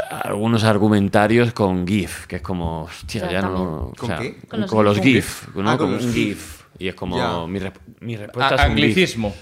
algunos 0.10 0.64
argumentarios 0.64 1.52
con 1.54 1.88
GIF, 1.88 2.28
que 2.28 2.38
es 2.38 2.42
como, 2.42 2.84
hostia, 2.84 3.22
Ya, 3.22 3.32
ya 3.32 3.42
no... 3.42 3.48
también. 3.48 3.68
o 3.70 3.94
¿Con 3.98 4.08
sea, 4.08 4.20
qué? 4.20 4.36
Con, 4.48 4.68
Con 4.68 4.86
los 4.86 5.00
GIF. 5.00 5.46
GIF, 5.46 5.56
¿no? 5.56 5.70
Ah, 5.72 5.78
con 5.78 5.94
un 5.94 6.00
GIF. 6.00 6.14
GIF. 6.14 6.60
Y 6.80 6.88
es 6.88 6.96
como, 6.96 7.48
mi, 7.48 7.60
mi 8.02 8.16
respuesta 8.16 8.56
A- 8.56 8.66
es 8.66 8.70
un 8.70 8.76
GIF. 8.78 8.84
anglicismo. 8.86 9.36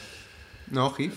No, 0.72 0.92
GIF. 0.92 1.14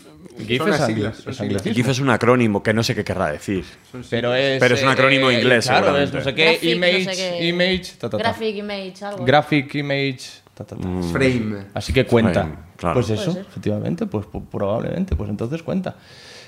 GIF 0.47 0.59
Son 0.59 0.73
es 0.73 0.81
siglas, 0.87 1.17
son. 1.17 1.59
GIF 1.75 1.89
es 1.89 1.99
un 1.99 2.11
acrónimo 2.11 2.63
que 2.63 2.73
no 2.75 2.83
sé 2.85 2.95
qué 2.95 3.03
querrá 3.05 3.33
decir. 3.33 3.65
Pero 4.11 4.35
es, 4.35 4.61
Pero 4.61 4.75
es 4.77 4.83
un 4.83 4.89
acrónimo 4.89 5.31
inglés, 5.31 5.67
Claro, 5.67 5.97
es 5.99 6.13
no 6.13 6.23
sé 6.23 6.35
qué, 6.35 6.45
Graphic, 6.45 6.71
no 6.71 6.87
image, 6.87 7.05
sé 7.05 7.17
qué. 7.39 7.47
image, 7.49 7.85
ta, 7.99 8.11
ta, 8.11 8.11
ta. 8.11 8.19
Graphic 8.19 8.57
image, 8.57 9.05
algo. 9.05 9.25
Graphic, 9.25 9.75
image, 9.77 10.21
ta, 10.65 10.77
ta, 10.77 10.83
ta. 10.83 10.89
Frame. 11.13 11.67
Así 11.75 11.93
que 11.93 12.07
cuenta. 12.07 12.43
Frame, 12.43 12.57
claro. 12.77 12.95
Pues 12.95 13.11
eso, 13.11 13.31
efectivamente, 13.39 14.07
pues 14.07 14.27
pu- 14.27 14.45
probablemente, 14.51 15.17
pues 15.17 15.31
entonces 15.31 15.63
cuenta. 15.63 15.97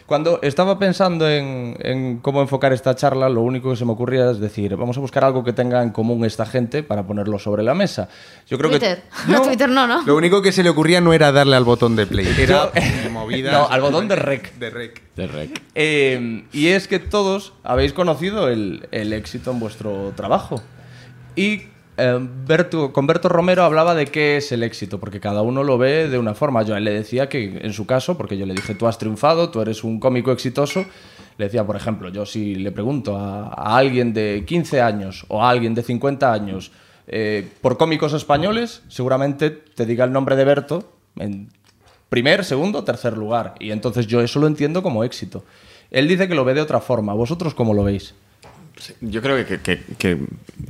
Cuando 0.04 0.40
estaba 0.42 0.78
pensando 0.80 1.30
en, 1.30 1.76
en 1.78 2.18
cómo 2.18 2.42
enfocar 2.42 2.72
esta 2.72 2.94
charla, 2.96 3.28
lo 3.28 3.40
único 3.40 3.70
que 3.70 3.76
se 3.76 3.84
me 3.84 3.92
ocurría 3.92 4.32
es 4.32 4.40
decir, 4.40 4.74
vamos 4.76 4.96
a 4.98 5.00
buscar 5.00 5.24
algo 5.24 5.44
que 5.44 5.52
tenga 5.52 5.80
en 5.82 5.90
común 5.90 6.24
esta 6.24 6.44
gente 6.44 6.82
para 6.82 7.06
ponerlo 7.06 7.38
sobre 7.38 7.62
la 7.62 7.72
mesa. 7.72 8.08
Yo 8.48 8.58
creo 8.58 8.68
Twitter. 8.68 9.04
que... 9.26 9.32
No, 9.32 9.42
Twitter 9.42 9.68
no, 9.70 9.86
¿no? 9.86 10.02
Lo 10.04 10.16
único 10.16 10.42
que 10.42 10.50
se 10.52 10.64
le 10.64 10.70
ocurría 10.70 11.00
no 11.00 11.12
era 11.12 11.30
darle 11.30 11.54
al 11.56 11.64
botón 11.64 11.94
de 11.96 12.06
play, 12.06 12.26
era 12.38 12.70
movidas. 13.12 13.52
No, 13.52 13.68
al 13.68 13.80
botón 13.80 14.08
de 14.08 14.16
rec. 14.16 14.52
De 14.58 14.70
rec. 14.70 15.00
De 15.14 15.26
rec. 15.28 15.62
Eh, 15.76 16.44
y 16.52 16.66
es 16.66 16.88
que 16.88 16.98
todos 16.98 17.54
habéis 17.62 17.92
conocido 17.92 18.48
el, 18.48 18.88
el 18.90 19.12
éxito 19.12 19.52
en 19.52 19.60
vuestro 19.60 20.12
trabajo. 20.16 20.60
Y 21.36 21.62
eh, 21.97 22.18
Berto- 22.47 22.93
con 22.93 23.07
Berto 23.07 23.28
Romero 23.28 23.62
hablaba 23.64 23.95
de 23.95 24.07
qué 24.07 24.36
es 24.38 24.53
el 24.53 24.62
éxito, 24.62 24.99
porque 24.99 25.20
cada 25.20 25.43
uno 25.43 25.62
lo 25.62 25.78
ve 25.78 26.09
de 26.09 26.18
una 26.18 26.34
forma. 26.34 26.62
Yo 26.62 26.74
a 26.74 26.78
él 26.78 26.84
le 26.84 26.93
decía 26.93 27.28
que 27.28 27.59
en 27.62 27.72
su 27.72 27.86
caso, 27.86 28.16
porque 28.16 28.36
yo 28.38 28.47
le 28.47 28.55
dije, 28.55 28.74
tú 28.74 28.86
has 28.86 28.99
triunfado, 28.99 29.51
tú 29.51 29.61
eres 29.61 29.84
un 29.84 30.01
cómico 30.01 30.32
exitoso, 30.32 30.84
le 31.38 31.45
decía, 31.47 31.64
por 31.66 31.76
ejemplo, 31.76 32.09
yo 32.11 32.26
si 32.26 32.55
le 32.55 32.72
pregunto 32.72 33.16
a, 33.16 33.49
a 33.49 33.76
alguien 33.76 34.12
de 34.12 34.45
15 34.47 34.80
años 34.80 35.24
o 35.28 35.43
a 35.43 35.51
alguien 35.51 35.74
de 35.74 35.82
50 35.82 36.32
años 36.32 36.72
eh, 37.07 37.49
por 37.61 37.76
cómicos 37.78 38.12
españoles, 38.12 38.82
seguramente 38.88 39.51
te 39.51 39.86
diga 39.86 40.05
el 40.05 40.12
nombre 40.12 40.36
de 40.36 40.45
Berto 40.45 40.93
en 41.16 41.49
primer, 42.09 42.45
segundo, 42.45 42.84
tercer 42.84 43.16
lugar. 43.16 43.55
Y 43.59 43.70
entonces 43.70 44.07
yo 44.07 44.20
eso 44.20 44.38
lo 44.38 44.47
entiendo 44.47 44.82
como 44.82 45.03
éxito. 45.05 45.45
Él 45.90 46.09
dice 46.09 46.28
que 46.28 46.34
lo 46.34 46.45
ve 46.45 46.55
de 46.55 46.61
otra 46.61 46.80
forma. 46.80 47.12
¿Vosotros 47.14 47.55
cómo 47.55 47.74
lo 47.74 47.84
veis? 47.84 48.14
Yo 49.00 49.22
creo 49.22 49.44
que, 49.46 49.60
que- 49.60 49.82
que 49.98 50.18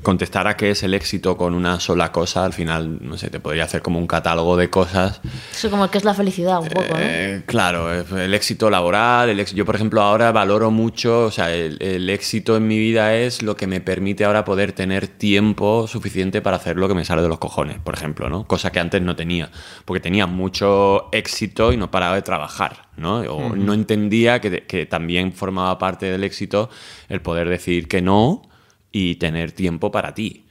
contestar 0.02 0.46
a 0.48 0.56
qué 0.56 0.70
es 0.70 0.82
el 0.82 0.94
éxito 0.94 1.36
con 1.36 1.54
una 1.54 1.78
sola 1.80 2.10
cosa, 2.12 2.44
al 2.44 2.52
final, 2.52 2.98
no 3.00 3.16
sé, 3.16 3.30
te 3.30 3.38
podría 3.40 3.64
hacer 3.64 3.82
como 3.82 3.98
un 3.98 4.06
catálogo 4.06 4.56
de 4.56 4.68
cosas. 4.70 5.20
Eso 5.52 5.70
como 5.70 5.88
que 5.90 5.98
es 5.98 6.04
la 6.04 6.14
felicidad 6.14 6.60
un 6.60 6.68
poco, 6.68 6.88
¿no? 6.94 6.96
Eh, 6.98 7.42
claro, 7.46 7.92
el 7.92 8.34
éxito 8.34 8.68
laboral, 8.70 9.28
el 9.30 9.38
éxito- 9.40 9.56
yo 9.58 9.64
por 9.64 9.76
ejemplo 9.76 10.02
ahora 10.02 10.32
valoro 10.32 10.70
mucho, 10.70 11.26
o 11.26 11.30
sea, 11.30 11.52
el, 11.54 11.80
el 11.80 12.08
éxito 12.10 12.56
en 12.56 12.66
mi 12.66 12.78
vida 12.78 13.14
es 13.14 13.42
lo 13.42 13.56
que 13.56 13.66
me 13.66 13.80
permite 13.80 14.24
ahora 14.24 14.44
poder 14.44 14.72
tener 14.72 15.06
tiempo 15.06 15.86
suficiente 15.86 16.40
para 16.42 16.56
hacer 16.56 16.76
lo 16.76 16.88
que 16.88 16.94
me 16.94 17.04
sale 17.04 17.22
de 17.22 17.28
los 17.28 17.38
cojones, 17.38 17.78
por 17.78 17.94
ejemplo, 17.94 18.28
¿no? 18.28 18.44
Cosa 18.46 18.72
que 18.72 18.80
antes 18.80 19.00
no 19.02 19.14
tenía, 19.16 19.50
porque 19.84 20.00
tenía 20.00 20.26
mucho 20.26 21.08
éxito 21.12 21.72
y 21.72 21.76
no 21.76 21.90
paraba 21.90 22.14
de 22.16 22.22
trabajar, 22.22 22.88
¿no? 22.96 23.20
O 23.20 23.56
no 23.56 23.74
entendía 23.74 24.40
que, 24.40 24.64
que 24.64 24.86
también 24.86 25.32
formaba 25.32 25.78
parte 25.78 26.06
del 26.06 26.24
éxito 26.24 26.70
el 27.08 27.20
poder 27.20 27.48
decir 27.48 27.88
que 27.88 28.02
no 28.02 28.42
y 28.90 29.16
tener 29.16 29.52
tiempo 29.52 29.90
para 29.90 30.14
ti. 30.14 30.46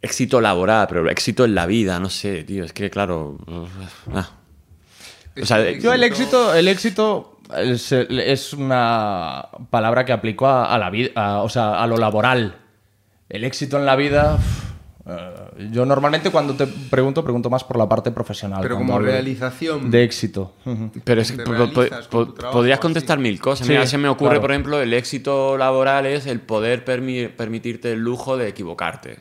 Éxito 0.00 0.40
laboral, 0.40 0.86
pero 0.88 1.08
éxito 1.10 1.44
en 1.44 1.54
la 1.54 1.66
vida, 1.66 1.98
no 1.98 2.08
sé, 2.08 2.44
tío, 2.44 2.64
es 2.64 2.72
que 2.72 2.88
claro... 2.90 3.38
ah. 4.12 4.30
O 5.40 5.46
sea, 5.46 5.70
Yo 5.72 5.92
el 5.92 6.02
éxito, 6.02 6.54
el 6.54 6.66
éxito 6.66 7.38
es, 7.56 7.92
es 7.92 8.52
una 8.52 9.46
palabra 9.70 10.04
que 10.04 10.12
aplico 10.12 10.46
a, 10.46 10.74
a 10.74 10.78
la 10.78 10.90
vida, 10.90 11.42
o 11.42 11.48
sea, 11.48 11.82
a 11.82 11.86
lo 11.86 11.96
laboral. 11.96 12.56
El 13.28 13.44
éxito 13.44 13.78
en 13.78 13.86
la 13.86 13.94
vida. 13.94 14.38
Eh, 15.08 15.68
yo 15.72 15.86
normalmente 15.86 16.30
cuando 16.30 16.54
te 16.54 16.66
pregunto, 16.66 17.22
pregunto 17.24 17.48
más 17.50 17.64
por 17.64 17.78
la 17.78 17.88
parte 17.88 18.10
profesional. 18.10 18.60
Pero 18.62 18.76
como 18.76 18.98
realización. 18.98 19.90
De 19.90 20.04
éxito. 20.04 20.54
Pero 21.04 21.20
es 21.22 21.32
que 21.32 21.42
po- 22.10 22.34
podrías 22.52 22.78
así. 22.78 22.82
contestar 22.82 23.18
mil 23.18 23.40
cosas. 23.40 23.66
Sí, 23.66 23.72
Mira, 23.72 23.86
se 23.86 23.98
me 23.98 24.08
ocurre, 24.08 24.30
claro. 24.30 24.40
por 24.42 24.50
ejemplo, 24.50 24.80
el 24.80 24.92
éxito 24.92 25.56
laboral 25.56 26.06
es 26.06 26.26
el 26.26 26.40
poder 26.40 26.84
permi- 26.84 27.30
permitirte 27.34 27.92
el 27.92 28.00
lujo 28.00 28.36
de 28.36 28.48
equivocarte. 28.48 29.20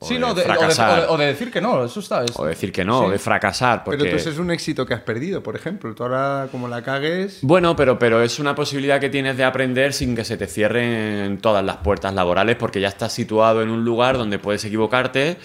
O 0.00 0.06
Sí, 0.06 0.14
de 0.14 0.20
no, 0.20 0.26
de- 0.28 0.32
o, 0.32 0.34
de, 0.34 0.42
fracasar. 0.44 0.98
o 0.98 1.02
de- 1.02 1.06
o 1.08 1.16
de 1.18 1.26
decir 1.26 1.50
que 1.52 1.60
no, 1.60 1.84
eso 1.84 2.00
está. 2.00 2.24
es- 2.24 2.32
O 2.36 2.44
decir 2.44 2.72
que 2.72 2.84
no, 2.84 3.02
o 3.04 3.10
de 3.10 3.18
fracasar. 3.18 3.84
Porque... 3.84 3.98
Pero 3.98 4.10
tú 4.10 4.16
ese 4.16 4.30
es 4.30 4.38
un 4.38 4.50
éxito 4.50 4.84
que 4.84 4.92
has 4.94 5.00
perdido, 5.02 5.42
por 5.42 5.54
ejemplo. 5.54 5.94
Tú 5.94 6.02
ahora, 6.02 6.48
como 6.50 6.66
la 6.68 6.82
cagues. 6.82 7.38
Bueno, 7.42 7.76
pero, 7.76 7.98
pero 7.98 8.20
es 8.20 8.38
una 8.40 8.54
posibilidad 8.56 8.98
que 9.00 9.08
tienes 9.08 9.36
de 9.36 9.44
aprender 9.44 9.92
sin 9.92 10.16
que 10.16 10.24
se 10.24 10.36
te 10.36 10.46
cierren 10.48 11.38
todas 11.38 11.64
las 11.64 11.76
puertas 11.76 12.12
laborales 12.12 12.56
porque 12.56 12.80
ya 12.80 12.88
estás 12.88 13.12
situado 13.12 13.62
en 13.62 13.70
un 13.70 13.84
lugar 13.84 14.18
donde 14.18 14.38
puedes 14.40 14.64
equivocarte, 14.64 15.36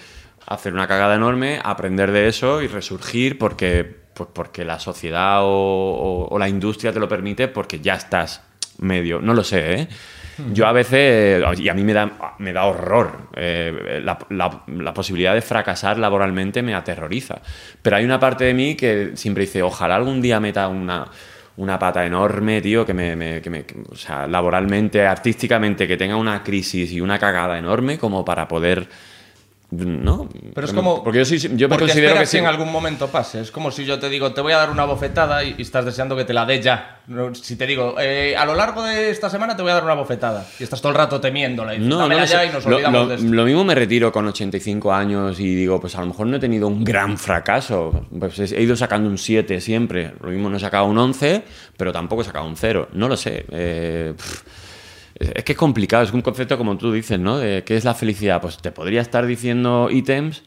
hacer 0.46 0.72
una 0.74 0.88
cagada 0.88 1.14
enorme, 1.14 1.60
aprender 1.62 2.10
de 2.10 2.26
eso 2.26 2.60
y 2.60 2.66
resurgir 2.66 3.38
porque, 3.38 3.84
pues 4.14 4.28
porque 4.32 4.64
la 4.64 4.80
sociedad 4.80 5.42
o, 5.44 5.46
o- 5.48 6.28
o 6.28 6.38
la 6.40 6.48
industria 6.48 6.92
te 6.92 6.98
lo 6.98 7.08
permite 7.08 7.46
porque 7.46 7.78
ya 7.78 7.94
estás 7.94 8.42
medio, 8.78 9.20
no 9.20 9.32
lo 9.32 9.44
sé, 9.44 9.74
¿eh? 9.74 9.88
Yo 10.52 10.66
a 10.66 10.72
veces, 10.72 11.42
y 11.58 11.68
a 11.68 11.74
mí 11.74 11.82
me 11.84 11.92
da, 11.92 12.34
me 12.38 12.52
da 12.52 12.64
horror, 12.64 13.28
eh, 13.36 14.00
la, 14.02 14.94
posibilidad 14.94 15.34
de 15.34 15.42
fracasar 15.42 15.98
laboralmente 15.98 16.62
me 16.62 16.74
aterroriza. 16.74 17.40
Pero 17.82 17.96
hay 17.96 18.04
una 18.04 18.18
parte 18.18 18.44
de 18.44 18.54
mí 18.54 18.74
que 18.74 19.12
siempre 19.14 19.42
dice, 19.44 19.62
ojalá 19.62 19.96
algún 19.96 20.20
día 20.20 20.40
meta 20.40 20.68
una, 20.68 21.06
una 21.56 21.78
pata 21.78 22.04
enorme, 22.04 22.60
tío, 22.60 22.86
que 22.86 22.94
me, 22.94 23.40
que 23.40 23.50
me- 23.50 23.64
o 23.90 23.94
sea, 23.96 24.26
laboralmente, 24.26 25.06
artísticamente, 25.06 25.86
que 25.86 25.96
tenga 25.96 26.16
una 26.16 26.42
crisis 26.42 26.92
y 26.92 27.00
una 27.00 27.18
cagada 27.18 27.58
enorme 27.58 27.98
como 27.98 28.24
para 28.24 28.48
poder, 28.48 28.88
¿no? 29.70 30.28
Pero 30.54 30.66
es 30.66 30.72
como. 30.72 31.02
Porque 31.04 31.18
yo, 31.20 31.24
soy, 31.24 31.38
yo 31.38 31.68
me 31.68 31.78
considero 31.78 32.14
que 32.18 32.26
sí. 32.26 32.38
en 32.38 32.46
algún 32.46 32.70
momento 32.72 33.08
pase. 33.08 33.40
Es 33.40 33.50
como 33.50 33.70
si 33.70 33.84
yo 33.84 33.98
te 33.98 34.08
digo, 34.08 34.32
te 34.32 34.40
voy 34.40 34.52
a 34.52 34.56
dar 34.58 34.70
una 34.70 34.84
bofetada 34.84 35.44
y, 35.44 35.54
y 35.58 35.62
estás 35.62 35.84
deseando 35.84 36.16
que 36.16 36.24
te 36.24 36.32
la 36.32 36.44
dé 36.46 36.60
ya. 36.60 37.00
Si 37.34 37.56
te 37.56 37.66
digo, 37.66 37.96
eh, 38.00 38.36
a 38.36 38.44
lo 38.44 38.54
largo 38.54 38.82
de 38.82 39.10
esta 39.10 39.28
semana 39.30 39.56
te 39.56 39.62
voy 39.62 39.70
a 39.72 39.74
dar 39.74 39.84
una 39.84 39.94
bofetada. 39.94 40.46
Y 40.58 40.62
estás 40.64 40.80
todo 40.80 40.92
el 40.92 40.98
rato 40.98 41.20
temiéndola. 41.20 41.74
Y 41.74 41.78
dices, 41.78 41.88
No, 41.88 41.96
no 41.96 42.02
"Dámela 42.02 42.20
lo 42.22 42.26
ya 42.26 42.40
sé. 42.40 42.46
y 42.46 42.50
nos 42.50 42.66
Lo- 42.66 42.76
olvidamos 42.76 43.00
lo, 43.02 43.08
de 43.08 43.14
esto. 43.16 43.26
lo 43.28 43.44
mismo 43.44 43.64
me 43.64 43.74
retiro 43.74 44.12
con 44.12 44.26
85 44.26 44.92
años 44.92 45.40
y 45.40 45.54
digo, 45.54 45.80
pues 45.80 45.94
a 45.96 46.00
lo 46.00 46.06
mejor 46.08 46.26
no 46.26 46.36
he 46.36 46.40
tenido 46.40 46.66
un 46.68 46.84
gran 46.84 47.18
fracaso. 47.18 48.06
Pues 48.18 48.38
he 48.52 48.60
ido 48.62 48.76
sacando 48.76 49.08
un 49.08 49.18
7 49.18 49.60
siempre. 49.60 50.12
Lo 50.22 50.30
mismo 50.30 50.50
no 50.50 50.56
he 50.56 50.60
sacado 50.60 50.84
un 50.86 50.98
11, 50.98 51.42
pero 51.76 51.92
tampoco 51.92 52.22
he 52.22 52.24
sacado 52.24 52.46
un 52.46 52.56
0. 52.56 52.88
No 52.92 53.08
lo 53.08 53.16
sé. 53.16 53.44
Eh, 53.50 54.14
pff, 54.16 54.42
es 55.20 55.44
que 55.44 55.52
es 55.52 55.58
complicado. 55.58 56.02
Es 56.02 56.12
un 56.12 56.22
concepto 56.22 56.56
como 56.58 56.76
tú 56.76 56.90
dices, 56.92 57.18
¿no? 57.20 57.38
De 57.38 57.62
qué 57.64 57.76
es 57.76 57.84
la 57.84 57.94
felicidad. 57.94 58.40
Pues 58.40 58.56
te 58.58 58.72
podría 58.72 59.00
estar 59.02 59.24
diciendo 59.26 59.88
ítems 59.90 60.42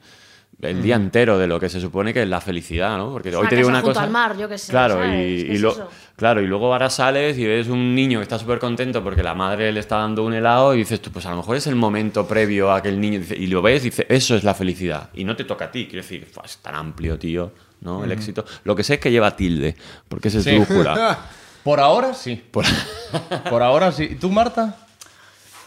el 0.61 0.81
día 0.81 0.95
entero 0.95 1.37
de 1.37 1.45
lo 1.47 1.59
que 1.59 1.67
se 1.67 1.81
supone 1.81 2.13
que 2.13 2.21
es 2.23 2.29
la 2.29 2.39
felicidad, 2.39 2.97
¿no? 2.97 3.11
Porque 3.11 3.35
hoy 3.35 3.47
te 3.49 3.55
digo 3.57 3.67
una 3.67 3.79
junto 3.81 3.93
cosa. 3.93 4.03
al 4.05 4.11
mar, 4.11 4.37
yo 4.37 4.47
qué 4.47 4.57
sé, 4.57 4.71
Claro, 4.71 4.93
¿sabes? 4.95 5.09
y, 5.41 5.43
¿Qué 5.45 5.51
y 5.51 5.55
es 5.55 5.61
lo- 5.61 5.71
eso? 5.71 5.89
Claro, 6.15 6.41
y 6.41 6.47
luego 6.47 6.71
ahora 6.71 6.89
sales 6.89 7.37
y 7.37 7.45
ves 7.45 7.67
un 7.67 7.93
niño 7.95 8.19
que 8.19 8.23
está 8.23 8.39
súper 8.39 8.59
contento 8.59 9.03
porque 9.03 9.23
la 9.23 9.33
madre 9.33 9.71
le 9.73 9.79
está 9.81 9.97
dando 9.97 10.23
un 10.23 10.33
helado 10.33 10.73
y 10.73 10.77
dices 10.77 11.01
tú, 11.01 11.11
pues 11.11 11.25
a 11.25 11.31
lo 11.31 11.37
mejor 11.37 11.57
es 11.57 11.67
el 11.67 11.75
momento 11.75 12.25
previo 12.27 12.71
a 12.71 12.81
que 12.81 12.89
el 12.89 13.01
niño 13.01 13.19
dice, 13.19 13.35
y 13.35 13.47
lo 13.47 13.61
ves 13.61 13.81
y 13.81 13.89
dices, 13.89 14.05
eso 14.07 14.35
es 14.35 14.43
la 14.45 14.53
felicidad. 14.53 15.09
Y 15.15 15.25
no 15.25 15.35
te 15.35 15.43
toca 15.43 15.65
a 15.65 15.71
ti, 15.71 15.85
quiero 15.87 16.01
decir, 16.03 16.25
"Fua, 16.31 16.43
es 16.45 16.57
tan 16.59 16.75
amplio, 16.75 17.17
tío, 17.19 17.51
¿no? 17.81 18.03
El 18.05 18.11
éxito. 18.13 18.45
Lo 18.63 18.75
que 18.75 18.83
sé 18.83 18.93
es 18.93 18.99
que 19.01 19.11
lleva 19.11 19.35
tilde, 19.35 19.75
porque 20.07 20.29
ese 20.29 20.37
es 20.37 20.43
Sí. 20.45 20.55
brújula. 20.55 21.19
Por 21.63 21.79
ahora 21.79 22.13
sí. 22.13 22.35
Por- 22.35 22.65
Por 23.49 23.63
ahora 23.63 23.91
sí. 23.91 24.07
¿Y 24.11 24.15
tú, 24.15 24.29
Marta? 24.29 24.75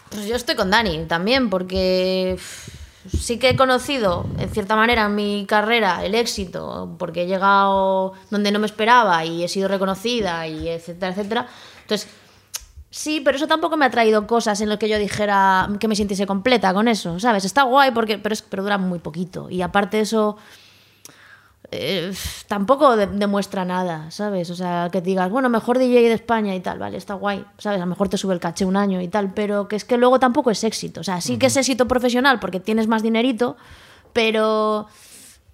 Pues 0.09 0.25
yo 0.27 0.35
estoy 0.35 0.55
con 0.55 0.69
Dani 0.69 1.05
también, 1.05 1.49
porque 1.49 2.37
sí 3.17 3.39
que 3.39 3.49
he 3.49 3.55
conocido, 3.55 4.25
en 4.39 4.49
cierta 4.49 4.75
manera, 4.75 5.05
en 5.05 5.15
mi 5.15 5.45
carrera 5.47 6.05
el 6.05 6.15
éxito, 6.15 6.95
porque 6.97 7.23
he 7.23 7.25
llegado 7.27 8.13
donde 8.29 8.51
no 8.51 8.59
me 8.59 8.65
esperaba 8.67 9.25
y 9.25 9.43
he 9.43 9.47
sido 9.47 9.67
reconocida 9.67 10.47
y 10.47 10.69
etcétera, 10.69 11.11
etcétera. 11.11 11.47
Entonces, 11.81 12.07
sí, 12.89 13.21
pero 13.23 13.35
eso 13.37 13.47
tampoco 13.47 13.75
me 13.75 13.85
ha 13.85 13.89
traído 13.91 14.27
cosas 14.27 14.61
en 14.61 14.69
las 14.69 14.77
que 14.77 14.87
yo 14.89 14.97
dijera 14.97 15.69
que 15.79 15.87
me 15.89 15.95
sintiese 15.95 16.25
completa 16.25 16.73
con 16.73 16.87
eso, 16.87 17.19
¿sabes? 17.19 17.43
Está 17.43 17.63
guay, 17.63 17.91
porque, 17.91 18.17
pero, 18.17 18.33
es, 18.33 18.41
pero 18.41 18.63
dura 18.63 18.77
muy 18.77 18.99
poquito. 18.99 19.49
Y 19.49 19.61
aparte 19.61 19.99
eso 19.99 20.37
eh, 21.71 22.13
tampoco 22.47 22.95
de- 22.95 23.07
demuestra 23.07 23.65
nada, 23.65 24.09
¿sabes? 24.11 24.49
O 24.49 24.55
sea, 24.55 24.89
que 24.91 25.01
digas, 25.01 25.29
bueno, 25.29 25.49
mejor 25.49 25.77
DJ 25.79 26.01
de 26.09 26.13
España 26.13 26.55
y 26.55 26.59
tal, 26.61 26.79
vale, 26.79 26.97
está 26.97 27.13
guay, 27.15 27.43
¿sabes? 27.57 27.77
A 27.81 27.85
lo 27.85 27.89
mejor 27.89 28.07
te 28.09 28.17
sube 28.17 28.33
el 28.33 28.39
caché 28.39 28.63
un 28.65 28.77
año 28.77 29.01
y 29.01 29.07
tal, 29.09 29.33
pero 29.33 29.67
que 29.67 29.75
es 29.75 29.83
que 29.85 29.97
luego 29.97 30.19
tampoco 30.19 30.49
es 30.51 30.63
éxito. 30.63 31.01
O 31.01 31.03
sea, 31.03 31.19
sí 31.21 31.37
que 31.37 31.47
es 31.47 31.57
éxito 31.57 31.87
profesional 31.87 32.39
porque 32.39 32.59
tienes 32.59 32.87
más 32.87 33.03
dinerito, 33.03 33.57
pero 34.13 34.87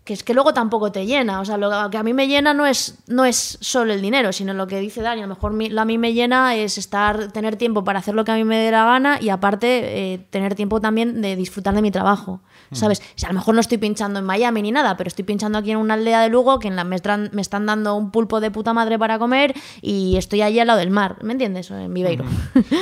que 0.04 0.14
es 0.14 0.24
que 0.24 0.34
luego 0.34 0.54
tampoco 0.54 0.92
te 0.92 1.06
llena. 1.06 1.40
O 1.40 1.46
sea, 1.46 1.56
lo 1.58 1.90
que 1.90 1.98
a 1.98 2.04
mí 2.04 2.14
me 2.14 2.28
llena 2.28 2.54
no 2.54 2.66
es, 2.66 3.00
no 3.08 3.24
es 3.24 3.58
solo 3.62 3.94
el 3.94 4.02
dinero, 4.02 4.34
sino 4.34 4.54
lo 4.54 4.68
que 4.68 4.80
dice 4.80 5.02
Dani. 5.02 5.22
A 5.22 5.28
lo 5.28 5.34
mejor 5.34 5.54
mi- 5.54 5.70
lo 5.70 5.80
a 5.82 5.86
mí 5.86 5.98
me 5.98 6.12
llena 6.14 6.56
es 6.56 6.78
estar, 6.78 7.32
tener 7.32 7.56
tiempo 7.56 7.84
para 7.86 8.00
hacer 8.00 8.14
lo 8.14 8.26
que 8.26 8.32
a 8.32 8.36
mí 8.36 8.44
me 8.44 8.58
dé 8.58 8.70
la 8.72 8.84
gana 8.86 9.18
y 9.22 9.30
aparte 9.30 10.14
eh, 10.14 10.18
tener 10.30 10.56
tiempo 10.56 10.82
también 10.82 11.22
de 11.22 11.36
disfrutar 11.38 11.74
de 11.74 11.82
mi 11.82 11.90
trabajo. 11.92 12.42
¿Sabes? 12.74 13.00
O 13.02 13.04
sea, 13.16 13.30
a 13.30 13.34
lo 13.34 13.38
mejor 13.40 13.54
no 13.54 13.62
estoy 13.62 13.78
pinchando 13.78 14.18
en 14.20 14.26
Miami 14.26 14.64
ni 14.64 14.72
nada, 14.72 14.98
pero 14.98 15.08
estoy 15.08 15.24
pinchando 15.24 15.60
aquí 15.60 15.70
en 15.72 15.78
una 15.78 15.94
aldea 15.94 16.22
de 16.22 16.30
Lugo 16.30 16.58
que 16.58 16.68
en 16.68 16.76
la, 16.76 16.84
me, 16.84 16.96
están, 16.96 17.30
me 17.32 17.42
están 17.44 17.68
dando 17.68 17.94
un 17.96 18.10
pulpo 18.10 18.40
de 18.42 18.50
puta 18.50 18.74
madre 18.74 18.98
para 18.98 19.20
comer 19.20 19.54
y 19.82 20.18
estoy 20.18 20.42
allí 20.42 20.60
al 20.60 20.66
lado 20.68 20.80
del 20.80 20.90
mar. 20.90 21.18
¿Me 21.22 21.34
entiendes? 21.34 21.70
En 21.70 21.94
Viveiro. 21.94 22.26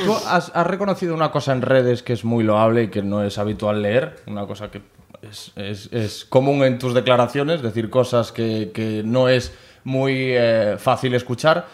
Tú 0.06 0.14
has, 0.28 0.50
has 0.56 0.66
reconocido 0.68 1.14
una 1.14 1.30
cosa 1.32 1.52
en 1.52 1.62
redes 1.62 2.04
que 2.04 2.14
es 2.14 2.24
muy 2.24 2.44
loable 2.46 2.84
y 2.84 2.88
que 2.90 3.02
no 3.04 3.22
es 3.24 3.38
habitual 3.38 3.82
leer, 3.82 4.16
una 4.28 4.48
cosa 4.48 4.72
que 4.72 4.82
es, 5.22 5.52
es- 5.56 5.90
es 5.92 6.26
común 6.26 6.64
en 6.64 6.80
tus 6.80 6.94
declaraciones, 6.94 7.62
decir 7.62 7.90
cosas 7.90 8.32
que, 8.32 8.72
que 8.74 9.02
no 9.06 9.30
es 9.30 9.54
muy 9.84 10.14
eh, 10.32 10.76
fácil 10.78 11.14
escuchar. 11.14 11.68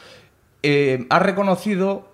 Eh, 0.64 1.06
has 1.10 1.22
reconocido 1.22 2.08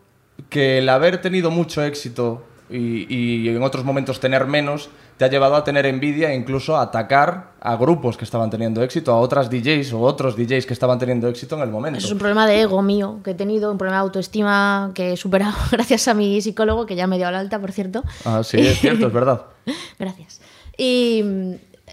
que 0.50 0.80
el 0.80 0.90
haber 0.90 1.22
tenido 1.22 1.52
mucho 1.52 1.84
éxito 1.84 2.44
y, 2.70 3.06
y 3.14 3.50
en 3.50 3.62
otros 3.62 3.84
momentos 3.84 4.20
tener 4.20 4.46
menos, 4.48 4.90
te 5.18 5.26
ha 5.26 5.28
llevado 5.30 5.56
a 5.56 5.64
tener 5.64 5.86
envidia 5.86 6.32
e 6.32 6.36
incluso 6.36 6.76
a 6.76 6.82
atacar 6.82 7.52
a 7.62 7.76
grupos 7.76 8.18
que 8.18 8.26
estaban 8.26 8.50
teniendo 8.50 8.82
éxito, 8.82 9.12
a 9.14 9.18
otras 9.18 9.48
DJs 9.50 9.94
o 9.94 10.00
otros 10.02 10.36
DJs 10.36 10.66
que 10.66 10.74
estaban 10.74 10.98
teniendo 10.98 11.28
éxito 11.28 11.56
en 11.56 11.62
el 11.62 11.70
momento. 11.70 12.00
Eso 12.00 12.08
es 12.08 12.14
un 12.14 12.18
problema 12.18 12.48
de 12.48 12.62
ego 12.62 12.82
mío 12.82 13.20
que 13.24 13.32
he 13.32 13.36
tenido, 13.36 13.72
un 13.72 13.78
problema 13.78 13.98
de 13.98 14.02
autoestima 14.02 14.92
que 14.96 15.14
he 15.14 15.18
superado 15.18 15.54
gracias 15.72 16.08
a 16.08 16.16
mi 16.16 16.42
psicólogo, 16.42 16.88
que 16.88 16.96
ya 16.96 17.06
me 17.06 17.18
dio 17.18 17.30
la 17.30 17.40
alta, 17.40 17.60
por 17.60 17.72
cierto. 17.72 18.04
Ah, 18.26 18.42
sí, 18.44 18.58
es 18.60 18.80
cierto, 18.80 19.06
es 19.08 19.14
verdad. 19.14 19.44
Gracias. 20.00 20.33
Y 20.78 21.24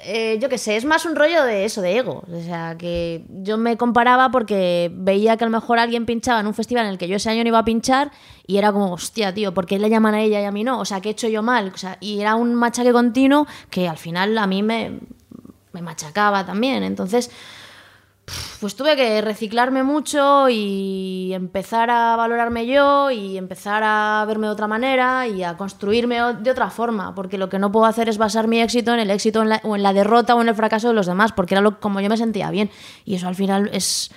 eh, 0.05 0.39
yo 0.41 0.49
qué 0.49 0.57
sé, 0.57 0.77
es 0.77 0.85
más 0.85 1.05
un 1.05 1.15
rollo 1.15 1.45
de 1.45 1.65
eso, 1.65 1.83
de 1.83 1.99
ego. 1.99 2.25
O 2.33 2.43
sea, 2.43 2.77
que 2.79 3.25
yo 3.29 3.59
me 3.59 3.77
comparaba 3.77 4.31
porque 4.31 4.91
veía 4.95 5.37
que 5.37 5.45
a 5.45 5.47
lo 5.49 5.53
mejor 5.53 5.79
alguien 5.79 6.07
pinchaba 6.07 6.41
en 6.41 6.47
un 6.47 6.55
festival 6.55 6.87
en 6.87 6.93
el 6.93 6.99
que 6.99 7.09
yo 7.09 7.17
ese 7.17 7.31
año 7.31 7.43
no 7.43 7.49
iba 7.49 7.59
a 7.59 7.65
pinchar 7.65 8.11
y 8.47 8.57
era 8.57 8.73
como, 8.73 8.93
hostia, 8.93 9.35
tío, 9.35 9.53
¿por 9.53 9.67
qué 9.67 9.79
le 9.79 9.91
llaman 9.91 10.15
a 10.15 10.21
ella 10.21 10.41
y 10.41 10.45
a 10.45 10.53
mí 10.53 10.65
no? 10.65 10.81
O 10.81 10.85
sea, 10.85 11.01
¿qué 11.01 11.11
he 11.11 11.13
hecho 11.13 11.29
yo 11.29 11.43
mal? 11.43 11.73
O 11.75 11.79
sea, 11.79 11.99
y 12.01 12.21
era 12.21 12.35
un 12.37 12.55
machaque 12.55 12.93
continuo 12.93 13.47
que 13.69 13.89
al 13.89 13.99
final 13.99 14.37
a 14.39 14.47
mí 14.47 14.63
me, 14.63 15.01
me 15.73 15.83
machacaba 15.83 16.47
también. 16.47 16.83
Entonces, 16.83 17.31
pues 18.61 18.77
tuve 18.77 18.97
que 18.97 19.21
reciclarme 19.23 19.83
mucho 19.83 20.49
y 20.49 21.33
empezar 21.33 21.91
a 21.91 22.15
valorarme 22.17 22.67
yo 22.67 23.11
y 23.11 23.37
empezar 23.39 23.83
a 23.85 24.25
verme 24.27 24.47
de 24.47 24.53
otra 24.53 24.67
manera 24.67 25.27
y 25.27 25.43
a 25.43 25.57
construirme 25.57 26.19
de 26.41 26.51
otra 26.51 26.71
forma, 26.71 27.15
porque 27.15 27.39
lo 27.39 27.49
que 27.49 27.59
no 27.59 27.73
puedo 27.73 27.87
hacer 27.87 28.09
es 28.09 28.19
basar 28.19 28.49
mi 28.49 28.61
éxito 28.61 28.93
en 28.93 29.01
el 29.01 29.11
éxito 29.11 29.43
en 29.43 29.49
la- 29.51 29.61
o 29.65 29.77
en 29.77 29.83
la 29.83 29.93
derrota 29.93 30.35
o 30.35 30.43
en 30.43 30.49
el 30.49 30.55
fracaso 30.55 30.89
de 30.89 30.95
los 30.95 31.07
demás, 31.07 31.33
porque 31.33 31.55
era 31.55 31.63
lo, 31.63 31.81
como 31.81 32.01
yo 32.01 32.09
me 32.09 32.17
sentía 32.17 32.51
bien. 32.51 32.71
Y 33.05 33.15
eso 33.15 33.29
al 33.29 33.35
final 33.35 33.71
es... 33.73 34.11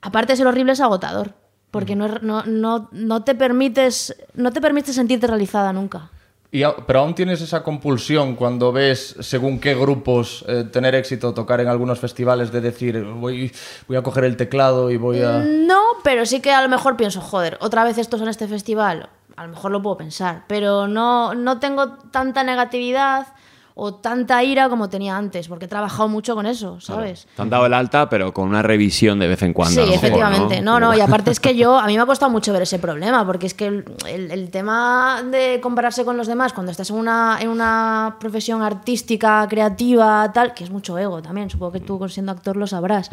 Aparte 0.00 0.32
de 0.32 0.36
ser 0.36 0.46
horrible, 0.46 0.72
es 0.72 0.80
agotador, 0.80 1.34
porque 1.70 1.94
no, 1.94 2.08
no, 2.22 2.42
no, 2.44 2.88
no 2.92 3.22
te 3.24 3.34
permites, 3.34 4.14
no 4.34 4.52
te 4.52 4.60
permites 4.60 4.94
sentirte 4.96 5.26
realizada 5.28 5.72
nunca. 5.72 6.10
Y 6.54 6.64
pero 6.86 7.00
aún 7.00 7.14
tienes 7.14 7.40
esa 7.40 7.62
compulsión 7.62 8.36
cuando 8.36 8.72
ves 8.72 9.16
según 9.20 9.58
qué 9.58 9.74
grupos 9.74 10.44
eh, 10.46 10.64
tener 10.70 10.94
éxito, 10.94 11.32
tocar 11.32 11.60
en 11.60 11.68
algunos 11.68 11.98
festivales, 11.98 12.52
de 12.52 12.60
decir, 12.60 13.02
voy, 13.02 13.50
voy 13.88 13.96
a 13.96 14.02
coger 14.02 14.24
el 14.24 14.36
teclado 14.36 14.90
y 14.90 14.98
voy 14.98 15.22
a... 15.22 15.38
No, 15.38 15.80
pero 16.04 16.26
sí 16.26 16.40
que 16.40 16.52
a 16.52 16.60
lo 16.60 16.68
mejor 16.68 16.98
pienso, 16.98 17.22
joder, 17.22 17.56
otra 17.62 17.84
vez 17.84 17.96
estos 17.96 18.20
en 18.20 18.28
este 18.28 18.46
festival. 18.48 19.08
A 19.34 19.46
lo 19.46 19.54
mejor 19.54 19.70
lo 19.70 19.80
puedo 19.80 19.96
pensar, 19.96 20.44
pero 20.46 20.86
no, 20.86 21.34
no 21.34 21.58
tengo 21.58 21.94
tanta 22.10 22.44
negatividad 22.44 23.28
o 23.74 23.94
tanta 23.94 24.42
ira 24.44 24.68
como 24.68 24.88
tenía 24.88 25.16
antes, 25.16 25.48
porque 25.48 25.64
he 25.64 25.68
trabajado 25.68 26.08
mucho 26.08 26.34
con 26.34 26.46
eso, 26.46 26.80
¿sabes? 26.80 27.26
Te 27.34 27.42
han 27.42 27.48
dado 27.50 27.66
el 27.66 27.74
alta, 27.74 28.08
pero 28.10 28.32
con 28.34 28.48
una 28.48 28.62
revisión 28.62 29.18
de 29.18 29.28
vez 29.28 29.42
en 29.42 29.52
cuando. 29.52 29.74
Sí, 29.74 29.80
a 29.80 29.84
lo 29.84 29.90
mejor, 29.92 30.04
efectivamente. 30.06 30.60
No, 30.60 30.78
no, 30.78 30.86
Como- 30.88 30.98
y 30.98 31.00
aparte 31.00 31.30
es 31.30 31.40
que 31.40 31.56
yo, 31.56 31.78
a 31.78 31.86
mí 31.86 31.96
me 31.96 32.02
ha 32.02 32.06
costado 32.06 32.30
mucho 32.30 32.52
ver 32.52 32.62
ese 32.62 32.78
problema, 32.78 33.24
porque 33.26 33.46
es 33.46 33.54
que 33.54 33.66
el, 33.66 33.84
el- 34.06 34.30
el 34.30 34.50
tema 34.50 35.22
de 35.30 35.60
compararse 35.62 36.04
con 36.04 36.16
los 36.16 36.26
demás 36.26 36.52
cuando 36.52 36.70
estás 36.72 36.90
en 36.90 36.96
una, 36.96 37.38
en 37.40 37.48
una 37.48 38.16
profesión 38.20 38.62
artística, 38.62 39.46
creativa, 39.48 40.30
tal, 40.32 40.54
que 40.54 40.64
es 40.64 40.70
mucho 40.70 40.98
ego 40.98 41.22
también, 41.22 41.48
supongo 41.50 41.72
que 41.72 41.80
tú 41.80 42.08
siendo 42.08 42.32
actor 42.32 42.56
lo 42.56 42.66
sabrás. 42.66 43.10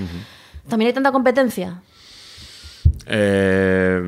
También 0.67 0.87
hay 0.87 0.93
tanta 0.93 1.11
competencia. 1.11 1.81
Eh, 3.11 4.01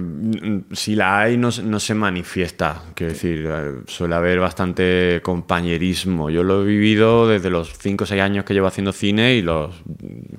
si 0.71 0.95
la 0.95 1.19
hay, 1.21 1.37
no, 1.37 1.51
se- 1.51 1.63
no 1.63 1.79
se 1.79 1.93
manifiesta. 1.95 2.83
Quiero 2.93 3.13
decir, 3.13 3.47
eh, 3.49 3.71
suele 3.87 4.15
haber 4.15 4.39
bastante 4.39 5.21
compañerismo. 5.23 6.29
Yo 6.29 6.43
lo 6.43 6.61
he 6.61 6.65
vivido 6.65 7.27
desde 7.27 7.49
los 7.49 7.73
5 7.77 8.03
o 8.03 8.07
6 8.07 8.21
años 8.21 8.45
que 8.45 8.53
llevo 8.53 8.67
haciendo 8.67 8.91
cine 8.91 9.35
y 9.35 9.41
los 9.41 9.75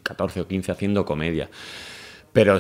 14 0.03 0.41
o 0.43 0.47
15 0.47 0.73
haciendo 0.73 1.05
comedia. 1.05 1.49
Pero, 2.33 2.57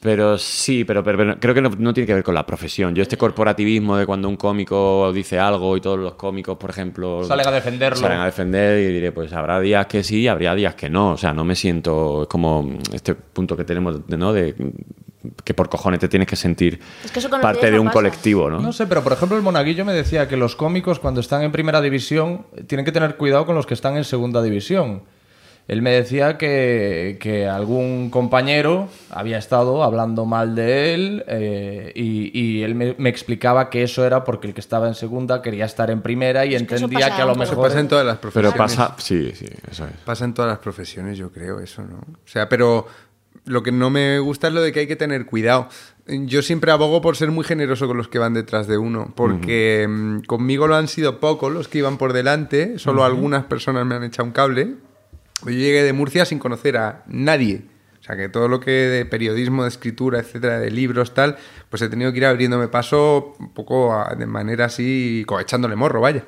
pero 0.00 0.38
sí, 0.38 0.84
pero, 0.84 1.04
pero- 1.04 1.18
pero 1.18 1.38
creo 1.38 1.52
que 1.54 1.60
no, 1.60 1.68
no 1.78 1.92
tiene 1.92 2.06
que 2.06 2.14
ver 2.14 2.22
con 2.22 2.34
la 2.34 2.46
profesión. 2.46 2.94
Yo 2.94 3.02
este 3.02 3.18
corporativismo 3.18 3.98
de 3.98 4.06
cuando 4.06 4.30
un 4.30 4.36
cómico 4.36 5.12
dice 5.12 5.38
algo 5.38 5.76
y 5.76 5.80
todos 5.82 5.98
los 5.98 6.14
cómicos, 6.14 6.56
por 6.56 6.70
ejemplo... 6.70 7.22
Salen 7.24 7.46
a 7.46 7.50
defenderlo. 7.50 7.96
Salen 7.98 8.20
a 8.20 8.24
defender 8.24 8.78
y 8.88 8.94
diré, 8.94 9.12
pues 9.12 9.30
habrá 9.34 9.60
días 9.60 9.84
que 9.88 10.02
sí 10.02 10.20
y 10.20 10.28
habría 10.28 10.54
días 10.54 10.74
que 10.74 10.88
no. 10.88 11.10
O 11.12 11.16
sea, 11.18 11.34
no 11.34 11.44
me 11.44 11.54
siento... 11.54 12.22
Es 12.22 12.28
como 12.28 12.78
este 12.94 13.14
punto 13.14 13.56
que 13.58 13.64
tenemos, 13.64 14.06
de, 14.06 14.16
¿no? 14.16 14.32
De 14.32 14.54
que 15.44 15.54
por 15.54 15.68
cojones 15.68 16.00
te 16.00 16.08
tienes 16.08 16.28
que 16.28 16.36
sentir 16.36 16.80
Es 17.04 17.10
que 17.12 17.28
parte 17.28 17.70
de 17.70 17.78
un 17.78 17.86
pasa. 17.86 17.94
colectivo, 17.94 18.50
¿no? 18.50 18.60
No 18.60 18.72
sé, 18.72 18.86
pero 18.86 19.02
por 19.02 19.12
ejemplo 19.12 19.36
el 19.36 19.42
Monaguillo 19.42 19.84
me 19.84 19.92
decía 19.92 20.28
que 20.28 20.36
los 20.36 20.56
cómicos 20.56 20.98
cuando 20.98 21.20
están 21.20 21.42
en 21.42 21.52
primera 21.52 21.80
división 21.80 22.46
tienen 22.66 22.84
que 22.84 22.92
tener 22.92 23.16
cuidado 23.16 23.46
con 23.46 23.54
los 23.54 23.66
que 23.66 23.74
están 23.74 23.96
en 23.96 24.04
segunda 24.04 24.42
división. 24.42 25.02
Él 25.66 25.80
me 25.80 25.92
decía 25.92 26.36
que, 26.36 27.16
que 27.22 27.46
algún 27.48 28.10
compañero 28.10 28.88
había 29.08 29.38
estado 29.38 29.82
hablando 29.82 30.26
mal 30.26 30.54
de 30.54 30.92
él 30.92 31.24
eh, 31.26 31.90
y, 31.94 32.38
y 32.38 32.62
él 32.64 32.74
me, 32.74 32.94
me 32.98 33.08
explicaba 33.08 33.70
que 33.70 33.82
eso 33.82 34.04
era 34.04 34.24
porque 34.24 34.48
el 34.48 34.52
que 34.52 34.60
estaba 34.60 34.88
en 34.88 34.94
segunda 34.94 35.40
quería 35.40 35.64
estar 35.64 35.90
en 35.90 36.02
primera 36.02 36.44
y 36.44 36.54
Es 36.54 36.60
entendía 36.60 37.16
que 37.16 37.22
a 37.22 37.24
lo 37.24 37.32
poco. 37.32 37.44
Eso 37.44 37.52
mejor... 37.52 37.68
pasa 37.68 37.80
en 37.80 37.88
todas 37.88 38.04
las 38.04 38.18
Pero 38.18 38.30
profesiones. 38.30 38.58
pasa... 38.58 38.94
Sí, 38.98 39.32
sí, 39.34 39.46
eso 39.70 39.86
es. 39.86 39.92
Pasa 40.04 40.26
en 40.26 40.34
todas 40.34 40.50
las 40.50 40.58
profesiones, 40.58 41.16
yo 41.16 41.32
creo, 41.32 41.58
eso, 41.60 41.80
¿no? 41.82 41.96
O 41.96 42.26
sea, 42.28 42.46
pero 42.46 42.86
lo 43.46 43.62
que 43.62 43.72
no 43.72 43.90
me 43.90 44.18
gusta 44.20 44.48
es 44.48 44.54
lo 44.54 44.62
de 44.62 44.72
que 44.72 44.80
hay 44.80 44.86
que 44.86 44.96
tener 44.96 45.26
cuidado. 45.26 45.68
Yo 46.06 46.42
siempre 46.42 46.70
abogo 46.70 47.00
por 47.00 47.16
ser 47.16 47.30
muy 47.30 47.44
generoso 47.44 47.86
con 47.86 47.96
los 47.96 48.08
que 48.08 48.18
van 48.18 48.34
detrás 48.34 48.66
de 48.66 48.78
uno, 48.78 49.12
porque 49.16 49.86
mm, 49.88 50.20
conmigo 50.20 50.66
lo 50.66 50.76
han 50.76 50.88
sido 50.88 51.20
pocos 51.20 51.52
los 51.52 51.68
que 51.68 51.78
iban 51.78 51.98
por 51.98 52.12
delante, 52.12 52.78
solo 52.78 53.04
algunas 53.04 53.44
personas 53.44 53.86
me 53.86 53.94
han 53.94 54.04
echado 54.04 54.26
un 54.26 54.32
cable. 54.32 54.74
Yo 55.44 55.50
llegué 55.50 55.82
de 55.82 55.92
Murcia 55.92 56.24
sin 56.24 56.38
conocer 56.38 56.76
a 56.78 57.02
nadie. 57.06 57.62
O 58.00 58.06
sea, 58.06 58.16
que 58.16 58.28
todo 58.28 58.48
lo 58.48 58.60
que 58.60 58.70
de 58.70 59.06
periodismo, 59.06 59.62
de 59.62 59.70
escritura, 59.70 60.18
etcétera, 60.18 60.58
de 60.58 60.70
libros, 60.70 61.14
tal, 61.14 61.36
pues 61.70 61.80
he 61.80 61.88
tenido 61.88 62.12
que 62.12 62.18
ir 62.18 62.26
abriéndome 62.26 62.68
paso 62.68 63.34
un 63.38 63.54
poco 63.54 63.94
a- 63.94 64.14
de 64.14 64.26
manera 64.26 64.66
así, 64.66 65.24
echándole 65.40 65.74
morro, 65.74 66.02
vaya. 66.02 66.24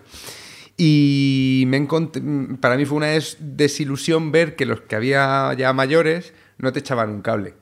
Y 0.79 1.65
me 1.69 1.79
encont- 1.81 2.59
para 2.61 2.77
mí 2.77 2.85
fue 2.85 2.97
una 2.99 3.07
des- 3.09 3.37
desilusión 3.41 4.33
ver 4.33 4.57
que 4.57 4.67
los 4.67 4.81
que 4.83 4.97
había 4.97 5.53
ya 5.55 5.73
mayores 5.73 6.33
no 6.59 6.73
te 6.73 6.81
echaban 6.81 7.11
un 7.11 7.23
cable. 7.23 7.55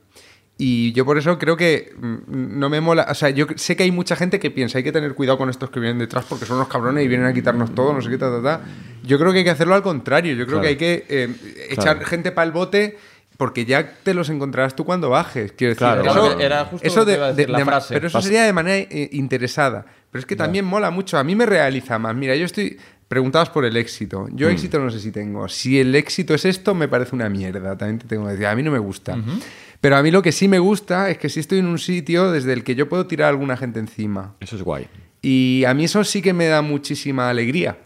Y 0.57 0.93
yo 0.93 1.05
por 1.05 1.19
eso 1.19 1.37
creo 1.37 1.57
que 1.57 1.93
mm, 1.97 2.17
no 2.59 2.69
me 2.71 2.81
mola. 2.81 3.07
O 3.11 3.15
sea, 3.15 3.31
yo 3.31 3.47
sé 3.57 3.75
que 3.75 3.83
hay 3.83 3.91
mucha 3.91 4.15
gente 4.15 4.39
que 4.39 4.53
piensa 4.53 4.79
hay 4.79 4.85
que 4.85 4.93
tener 4.93 5.15
cuidado 5.15 5.37
con 5.37 5.51
estos 5.51 5.69
que 5.71 5.81
vienen 5.81 5.99
detrás 5.99 6.25
porque 6.29 6.47
son 6.47 6.57
unos 6.57 6.69
cabrones 6.69 7.05
y 7.05 7.09
vienen 7.09 7.27
a 7.27 7.33
quitarnos 7.35 7.75
todo, 7.75 7.93
no 7.93 8.01
sé 8.01 8.09
qué, 8.09 8.19
ta, 8.19 8.31
ta, 8.31 8.41
ta. 8.41 8.61
Yo 9.03 9.19
creo 9.19 9.33
que 9.33 9.39
hay 9.39 9.45
que 9.45 9.51
hacerlo 9.51 9.75
al 9.75 9.83
contrario. 9.83 10.33
Yo 10.35 10.47
creo 10.47 10.61
Claro. 10.61 10.63
que 10.63 10.69
hay 10.69 10.77
que 10.77 11.07
eh, 11.09 11.37
echar 11.71 11.97
Claro. 11.97 12.07
gente 12.07 12.31
para 12.31 12.47
el 12.47 12.53
bote 12.53 12.97
porque 13.37 13.65
ya 13.65 13.95
te 14.05 14.15
los 14.15 14.31
encontrarás 14.31 14.77
tú 14.77 14.85
cuando 14.85 15.11
bajes. 15.11 15.51
Quiero 15.53 15.71
decir, 15.71 15.79
Claro, 15.79 16.03
eso, 16.03 16.13
claro. 16.13 16.41
Era 16.41 16.65
justo 16.67 16.87
eso 16.87 17.01
lo 17.01 17.05
que 17.07 17.11
de- 17.11 17.17
iba 17.17 17.27
a 17.27 17.29
decir, 17.31 17.47
de- 17.47 17.53
la 17.53 17.59
de 17.59 17.65
frase. 17.65 17.95
Pero 17.95 18.07
eso 18.07 18.23
sería 18.23 18.45
de 18.45 18.53
manera 18.53 18.77
eh, 18.89 19.09
interesada. 19.11 19.85
Pero 20.13 20.21
es 20.21 20.27
que 20.27 20.37
también 20.37 20.65
mola 20.65 20.93
mucho. 20.93 21.19
A 21.19 21.25
mí 21.25 21.35
me 21.35 21.47
realiza 21.47 21.99
más. 21.99 22.15
Mira, 22.15 22.37
yo 22.37 22.45
estoy. 22.45 22.79
Preguntabas 23.15 23.49
por 23.49 23.65
el 23.65 23.77
éxito. 23.77 24.27
Yo 24.33 24.49
éxito 24.49 24.81
no 24.81 24.91
sé 24.91 24.99
si 24.99 25.13
tengo. 25.13 25.49
Si 25.49 25.79
el 25.79 25.95
éxito 25.95 26.35
es 26.35 26.45
esto, 26.45 26.75
me 26.75 26.89
parece 26.89 27.15
una 27.15 27.29
mierda. 27.29 27.79
También 27.79 28.01
te 28.01 28.09
tengo 28.09 28.25
que 28.25 28.33
decir. 28.33 28.47
A 28.47 28.57
mí 28.57 28.63
no 28.65 28.73
me 28.73 28.81
gusta. 28.81 29.17
Pero 29.81 29.97
a 29.97 30.03
mí 30.03 30.11
lo 30.11 30.21
que 30.21 30.33
sí 30.33 30.49
me 30.49 30.59
gusta 30.59 31.11
es 31.11 31.19
que 31.19 31.29
si 31.29 31.39
estoy 31.39 31.61
en 31.61 31.67
un 31.67 31.79
sitio 31.79 32.33
desde 32.33 32.53
el 32.53 32.65
que 32.65 32.75
yo 32.75 32.89
puedo 32.89 33.07
tirar 33.07 33.27
a 33.27 33.29
alguna 33.29 33.57
gente 33.57 33.79
encima. 33.79 34.35
Eso 34.41 34.57
es 34.57 34.63
guay. 34.63 34.89
Y 35.23 35.63
a 35.65 35.75
mí 35.75 35.85
eso 35.85 36.03
sí 36.03 36.23
que 36.23 36.33
me 36.33 36.47
da 36.47 36.61
muchísima 36.61 37.31
alegría. 37.31 37.79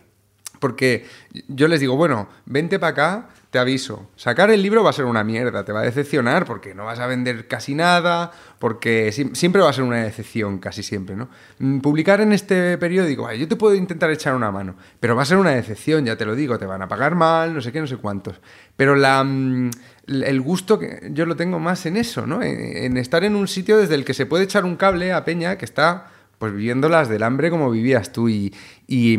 Porque 0.61 1.05
yo 1.47 1.69
les 1.69 1.81
digo, 1.81 1.95
bueno, 1.95 2.31
vente 2.47 2.79
para 2.79 2.93
acá, 2.93 3.29
te 3.51 3.59
aviso. 3.59 4.11
Sacar 4.17 4.51
el 4.51 4.63
libro 4.63 4.85
va 4.85 4.91
a 4.91 4.93
ser 4.93 5.07
una 5.07 5.25
mierda, 5.25 5.65
te 5.65 5.73
va 5.73 5.81
a 5.81 5.85
decepcionar 5.85 6.45
porque 6.45 6.75
no 6.75 6.85
vas 6.85 6.99
a 6.99 7.07
vender 7.07 7.49
casi 7.49 7.75
nada, 7.75 8.31
porque 8.59 9.11
siempre 9.33 9.63
va 9.63 9.71
a 9.71 9.73
ser 9.73 9.85
una 9.85 10.03
decepción, 10.03 10.59
casi 10.59 10.83
siempre, 10.83 11.17
¿no? 11.17 11.31
Mm, 11.59 11.79
Publicar 11.79 12.21
en 12.21 12.33
este 12.33 12.77
periódico, 12.77 13.33
yo 13.33 13.49
te 13.49 13.57
puedo 13.57 13.75
intentar 13.75 14.11
echar 14.11 14.35
una 14.35 14.51
mano, 14.51 14.77
pero 15.01 15.17
va 15.17 15.23
a 15.23 15.27
ser 15.27 15.39
una 15.39 15.51
decepción, 15.51 16.05
ya 16.05 16.17
te 16.17 16.27
lo 16.27 16.35
digo, 16.35 16.59
te 16.59 16.67
van 16.67 16.83
a 16.83 16.89
pagar 16.89 17.15
mal, 17.15 17.55
no 17.55 17.63
sé 17.63 17.73
qué, 17.73 17.81
no 17.81 17.87
sé 17.87 17.97
cuántos. 17.97 18.39
Pero 18.77 18.97
la, 18.97 19.25
mm, 19.25 19.71
el 20.07 20.41
gusto 20.43 20.79
que 20.79 21.09
yo 21.13 21.25
lo 21.25 21.35
tengo 21.37 21.59
más 21.59 21.87
en 21.87 21.97
eso, 21.97 22.27
¿no? 22.27 22.43
En, 22.43 22.59
en 22.59 22.97
estar 22.99 23.25
en 23.25 23.35
un 23.35 23.49
sitio 23.49 23.79
desde 23.79 23.95
el 23.95 24.05
que 24.05 24.13
se 24.13 24.27
puede 24.27 24.45
echar 24.45 24.67
un 24.67 24.77
cable 24.77 25.13
a 25.13 25.25
Peña 25.25 25.57
que 25.57 25.65
está 25.65 26.09
pues 26.39 26.53
viviendo 26.53 26.89
las 26.89 27.09
del 27.09 27.23
hambre 27.23 27.51
como 27.51 27.71
vivías 27.71 28.13
tú. 28.13 28.29
Y, 28.29 28.55
y, 28.87 29.19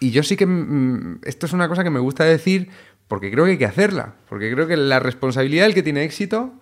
y 0.00 0.10
yo 0.10 0.22
sí 0.22 0.36
que 0.36 0.46
mm, 0.46 1.20
esto 1.24 1.46
es 1.46 1.52
una 1.52 1.68
cosa 1.68 1.84
que 1.84 1.90
me 1.90 2.00
gusta 2.00 2.24
decir 2.24 2.70
porque 3.08 3.30
creo 3.30 3.44
que 3.44 3.52
hay 3.52 3.58
que 3.58 3.66
hacerla. 3.66 4.14
Porque 4.28 4.50
creo 4.52 4.66
que 4.66 4.76
la 4.76 4.98
responsabilidad 5.00 5.64
del 5.64 5.74
que 5.74 5.82
tiene 5.82 6.04
éxito 6.04 6.52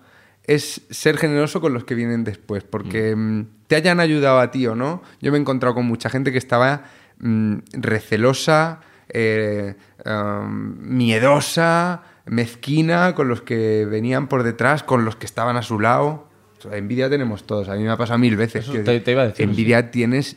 es 0.44 0.82
ser 0.90 1.16
generoso 1.18 1.60
con 1.60 1.72
los 1.72 1.84
que 1.84 1.94
vienen 1.94 2.24
después. 2.24 2.64
Porque 2.64 3.14
mm, 3.16 3.46
te 3.68 3.76
hayan 3.76 4.00
ayudado 4.00 4.40
a 4.40 4.50
ti 4.50 4.66
o 4.66 4.74
no. 4.74 5.02
Yo 5.20 5.30
me 5.32 5.38
he 5.38 5.40
encontrado 5.40 5.74
con 5.74 5.86
mucha 5.86 6.10
gente 6.10 6.32
que 6.32 6.38
estaba 6.38 6.84
mm, 7.18 7.56
recelosa, 7.74 8.80
eh, 9.08 9.74
um, 10.04 10.74
miedosa, 10.80 12.02
mezquina 12.26 13.14
con 13.14 13.28
los 13.28 13.42
que 13.42 13.86
venían 13.88 14.26
por 14.28 14.42
detrás, 14.42 14.82
con 14.82 15.04
los 15.04 15.16
que 15.16 15.26
estaban 15.26 15.56
a 15.56 15.62
su 15.62 15.78
lado. 15.78 16.28
O 16.58 16.62
sea, 16.62 16.76
envidia 16.76 17.08
tenemos 17.10 17.44
todos. 17.44 17.68
A 17.68 17.74
mí 17.74 17.82
me 17.84 17.90
ha 17.90 17.96
pasado 17.96 18.18
mil 18.18 18.36
veces. 18.36 18.64
Eso 18.68 18.72
te- 19.00 19.10
iba 19.12 19.22
a 19.22 19.26
decir, 19.28 19.44
Envidia 19.48 19.90
tienes, 19.90 20.36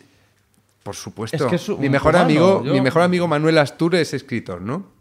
por 0.84 0.96
supuesto. 0.96 1.38
Es 1.38 1.44
que 1.50 1.56
es 1.56 1.70
un 1.70 1.82
mi 1.82 1.90
mejor 1.90 2.14
humano, 2.16 2.26
amigo, 2.26 2.64
yo- 2.64 2.74
mi 2.74 2.82
mejor 2.82 3.02
amigo 3.04 3.28
Manuel 3.28 3.58
Astur 3.58 3.96
es 3.96 4.14
escritor, 4.14 4.62
¿no? 4.62 4.94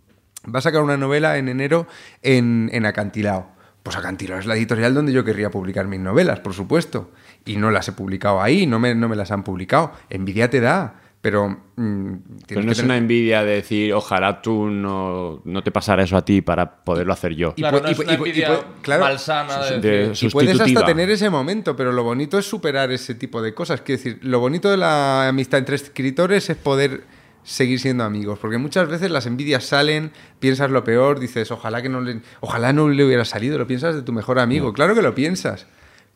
Va 0.53 0.59
a 0.59 0.63
sacar 0.63 0.83
una 0.83 0.97
novela 0.97 1.39
en 1.39 1.49
enero 1.49 1.87
en, 2.23 2.71
en 2.73 2.87
Acantilao. 2.87 3.53
Pues 3.83 3.97
Acantilao 3.97 4.39
es 4.39 4.47
la 4.47 4.57
editorial 4.57 4.95
donde 4.95 5.13
yo 5.13 5.25
querría 5.25 5.51
publicar 5.51 5.87
mis 5.87 6.01
novelas, 6.01 6.41
por 6.41 6.55
supuesto. 6.55 7.11
y 7.45 7.57
no 7.57 7.71
las 7.71 7.87
he 7.89 7.93
publicado 7.93 8.41
ahí, 8.41 8.67
no 8.67 8.79
me, 8.79 8.95
no 8.95 9.09
me 9.09 9.17
las 9.17 9.31
han 9.31 9.45
publicado. 9.45 9.93
Envidia 10.09 10.49
te 10.49 10.61
da, 10.61 10.95
pero... 11.21 11.49
mm, 11.77 12.13
tienes 12.15 12.45
Pero 12.49 12.63
no 12.63 12.73
es 12.73 12.83
una 12.83 12.97
envidia 12.97 13.45
de 13.45 13.57
decir, 13.57 13.93
ojalá 13.93 14.41
tú 14.41 14.69
no, 14.71 15.43
no 15.45 15.63
te 15.63 15.71
pasara 15.71 16.03
eso 16.03 16.17
a 16.17 16.25
ti 16.25 16.41
para 16.41 16.77
poderlo 16.85 17.13
hacer 17.13 17.35
yo. 17.35 17.53
Y 17.57 17.61
Claro, 17.61 17.81
no 17.83 17.89
y 17.89 17.93
es 17.93 17.99
pu- 17.99 18.05
una 18.05 18.13
y 18.13 18.17
pu- 18.17 18.19
y 18.27 18.29
envidia 18.31 18.49
pu- 18.51 18.65
claro, 18.81 19.05
malsana 19.05 19.59
de 19.67 19.81
de- 19.81 20.09
decir- 20.09 20.29
Y 20.29 20.33
puedes 20.33 20.59
hasta 20.59 20.87
tener 20.87 21.11
ese 21.11 21.29
momento, 21.29 21.77
pero 21.77 21.93
lo 21.93 22.03
bonito 22.05 22.39
es 22.39 22.47
superar 22.47 22.91
ese 22.91 23.15
tipo 23.15 23.43
de 23.43 23.53
cosas. 23.53 23.83
Quiero 23.83 23.99
decir, 24.03 24.19
lo 24.23 24.41
bonito 24.41 24.71
de 24.71 24.79
la 24.79 25.29
amistad 25.29 25.59
entre 25.59 25.77
escritores 25.77 26.49
es 26.49 26.57
poder 26.57 27.03
seguir 27.45 27.79
siendo 27.79 28.05
amigos, 28.05 28.39
porque 28.39 28.59
muchas 28.59 28.89
veces 28.89 29.11
las 29.11 29.27
envidias 29.27 29.65
salen, 29.65 30.11
piensas 30.41 30.71
lo 30.71 30.83
peor, 30.83 31.21
dices, 31.21 31.51
ojalá 31.51 31.83
que 31.83 31.89
no 31.89 32.01
le, 32.01 32.21
ojalá 32.41 32.73
no 32.73 32.89
le 32.89 33.05
hubiera 33.05 33.25
salido, 33.25 33.59
lo 33.59 33.67
piensas 33.67 33.95
de 33.95 34.03
tu 34.03 34.13
mejor 34.13 34.39
amigo, 34.39 34.73
claro 34.73 34.95
que 34.95 35.03
lo 35.03 35.15
piensas, 35.15 35.67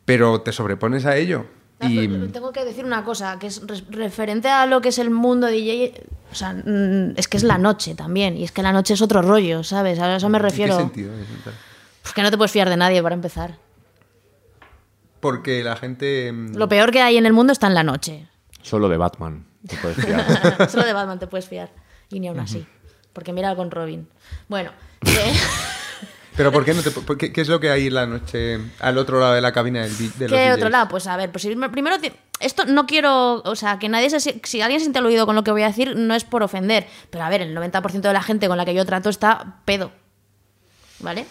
pero 0.05 0.41
te 0.41 0.51
sobrepones 0.51 1.05
a 1.05 1.15
ello. 1.15 1.45
Y 1.81 2.07
Tengo 2.27 2.51
que 2.51 2.65
decir 2.65 2.83
una 2.83 3.05
cosa, 3.05 3.39
que 3.39 3.47
es 3.47 3.61
referente 3.89 4.49
a 4.49 4.65
lo 4.65 4.81
que 4.81 4.89
es 4.89 4.99
el 4.99 5.11
mundo 5.11 5.47
DJ, 5.47 5.93
o 6.29 6.35
sea, 6.35 6.51
mm, 6.53 7.13
es 7.15 7.29
que 7.29 7.37
es 7.37 7.43
la 7.43 7.57
noche 7.57 7.95
también, 7.95 8.35
y 8.35 8.43
es 8.43 8.51
que 8.51 8.61
la 8.61 8.73
noche 8.73 8.95
es 8.95 9.01
otro 9.01 9.21
rollo, 9.21 9.63
¿sabes? 9.63 9.97
A 9.99 10.17
eso 10.17 10.27
me 10.27 10.39
¿en 10.39 10.43
qué 10.43 10.49
refiero. 10.49 10.77
sentido? 10.77 11.11
Pues 12.01 12.13
que 12.13 12.21
no 12.21 12.31
te 12.31 12.37
puedes 12.37 12.51
fiar 12.51 12.69
de 12.69 12.75
nadie 12.75 13.01
para 13.01 13.15
empezar. 13.15 13.57
Porque 15.21 15.63
la 15.63 15.75
gente 15.75 16.31
mm, 16.31 16.55
Lo 16.55 16.67
peor 16.67 16.91
que 16.91 17.01
hay 17.01 17.17
en 17.17 17.25
el 17.25 17.33
mundo 17.33 17.53
está 17.53 17.67
en 17.67 17.75
la 17.75 17.83
noche. 17.83 18.27
Solo 18.69 18.87
de 18.89 18.97
Batman. 18.97 19.45
te 19.67 19.75
puedes 19.77 19.97
fiar. 20.05 20.69
Solo 20.69 20.85
de 20.85 20.93
Batman 20.93 21.19
te 21.19 21.27
puedes 21.27 21.47
fiar. 21.47 21.69
Y 22.09 22.19
ni 22.19 22.27
aún 22.27 22.39
así. 22.39 22.65
Porque 23.13 23.33
mira 23.33 23.55
con 23.55 23.71
Robin. 23.71 24.07
Bueno, 24.47 24.71
eh, 25.05 25.33
Pero 26.35 26.51
¿por 26.51 26.63
qué 26.63 26.73
no 26.73 26.81
te 26.81 26.91
por 26.91 27.17
qué, 27.17 27.33
qué 27.33 27.41
es 27.41 27.49
lo 27.49 27.59
que 27.59 27.69
hay 27.69 27.87
en 27.87 27.93
la 27.95 28.05
noche 28.05 28.59
al 28.79 28.97
otro 28.97 29.19
lado 29.19 29.33
de 29.33 29.41
la 29.41 29.51
cabina 29.51 29.81
del, 29.81 29.97
de 29.97 30.29
los 30.29 30.37
¿qué 30.39 30.51
otro 30.53 30.65
DJs? 30.67 30.71
lado? 30.71 30.87
Pues 30.89 31.07
a 31.07 31.17
ver, 31.17 31.31
pues 31.31 31.41
si- 31.41 31.55
primero, 31.55 31.97
esto 32.39 32.65
no 32.65 32.85
quiero, 32.85 33.41
o 33.43 33.55
sea, 33.55 33.77
que 33.79 33.89
nadie 33.89 34.09
se, 34.09 34.19
si 34.43 34.61
alguien 34.61 34.79
se 34.79 34.85
siente 34.85 34.99
aludido 34.99 35.25
con 35.25 35.35
lo 35.35 35.43
que 35.43 35.51
voy 35.51 35.63
a 35.63 35.67
decir, 35.67 35.95
no 35.97 36.13
es 36.15 36.23
por 36.23 36.43
ofender. 36.43 36.87
Pero 37.09 37.23
a 37.25 37.29
ver, 37.29 37.41
el 37.41 37.55
90% 37.57 37.99
de 38.01 38.13
la 38.13 38.21
gente 38.21 38.47
con 38.47 38.57
la 38.57 38.63
que 38.65 38.73
yo 38.73 38.85
trato 38.85 39.09
está 39.09 39.57
pedo. 39.65 39.91
¿Vale? 40.99 41.25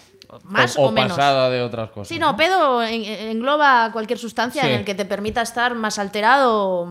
Más 0.45 0.77
o, 0.77 0.83
o, 0.83 0.93
menos. 0.93 1.13
pasada 1.17 1.49
de 1.49 1.63
otras 1.63 1.91
cosas. 1.91 2.09
Sí, 2.09 2.19
no, 2.19 2.37
pedo 2.37 2.83
en- 2.83 3.05
engloba 3.05 3.91
cualquier 3.93 4.19
sustancia 4.19 4.63
Sí. 4.63 4.69
en 4.69 4.75
el 4.81 4.85
que 4.85 4.95
te 4.95 5.07
permita 5.07 5.41
estar 5.41 5.75
más 5.75 5.99
alterado 5.99 6.87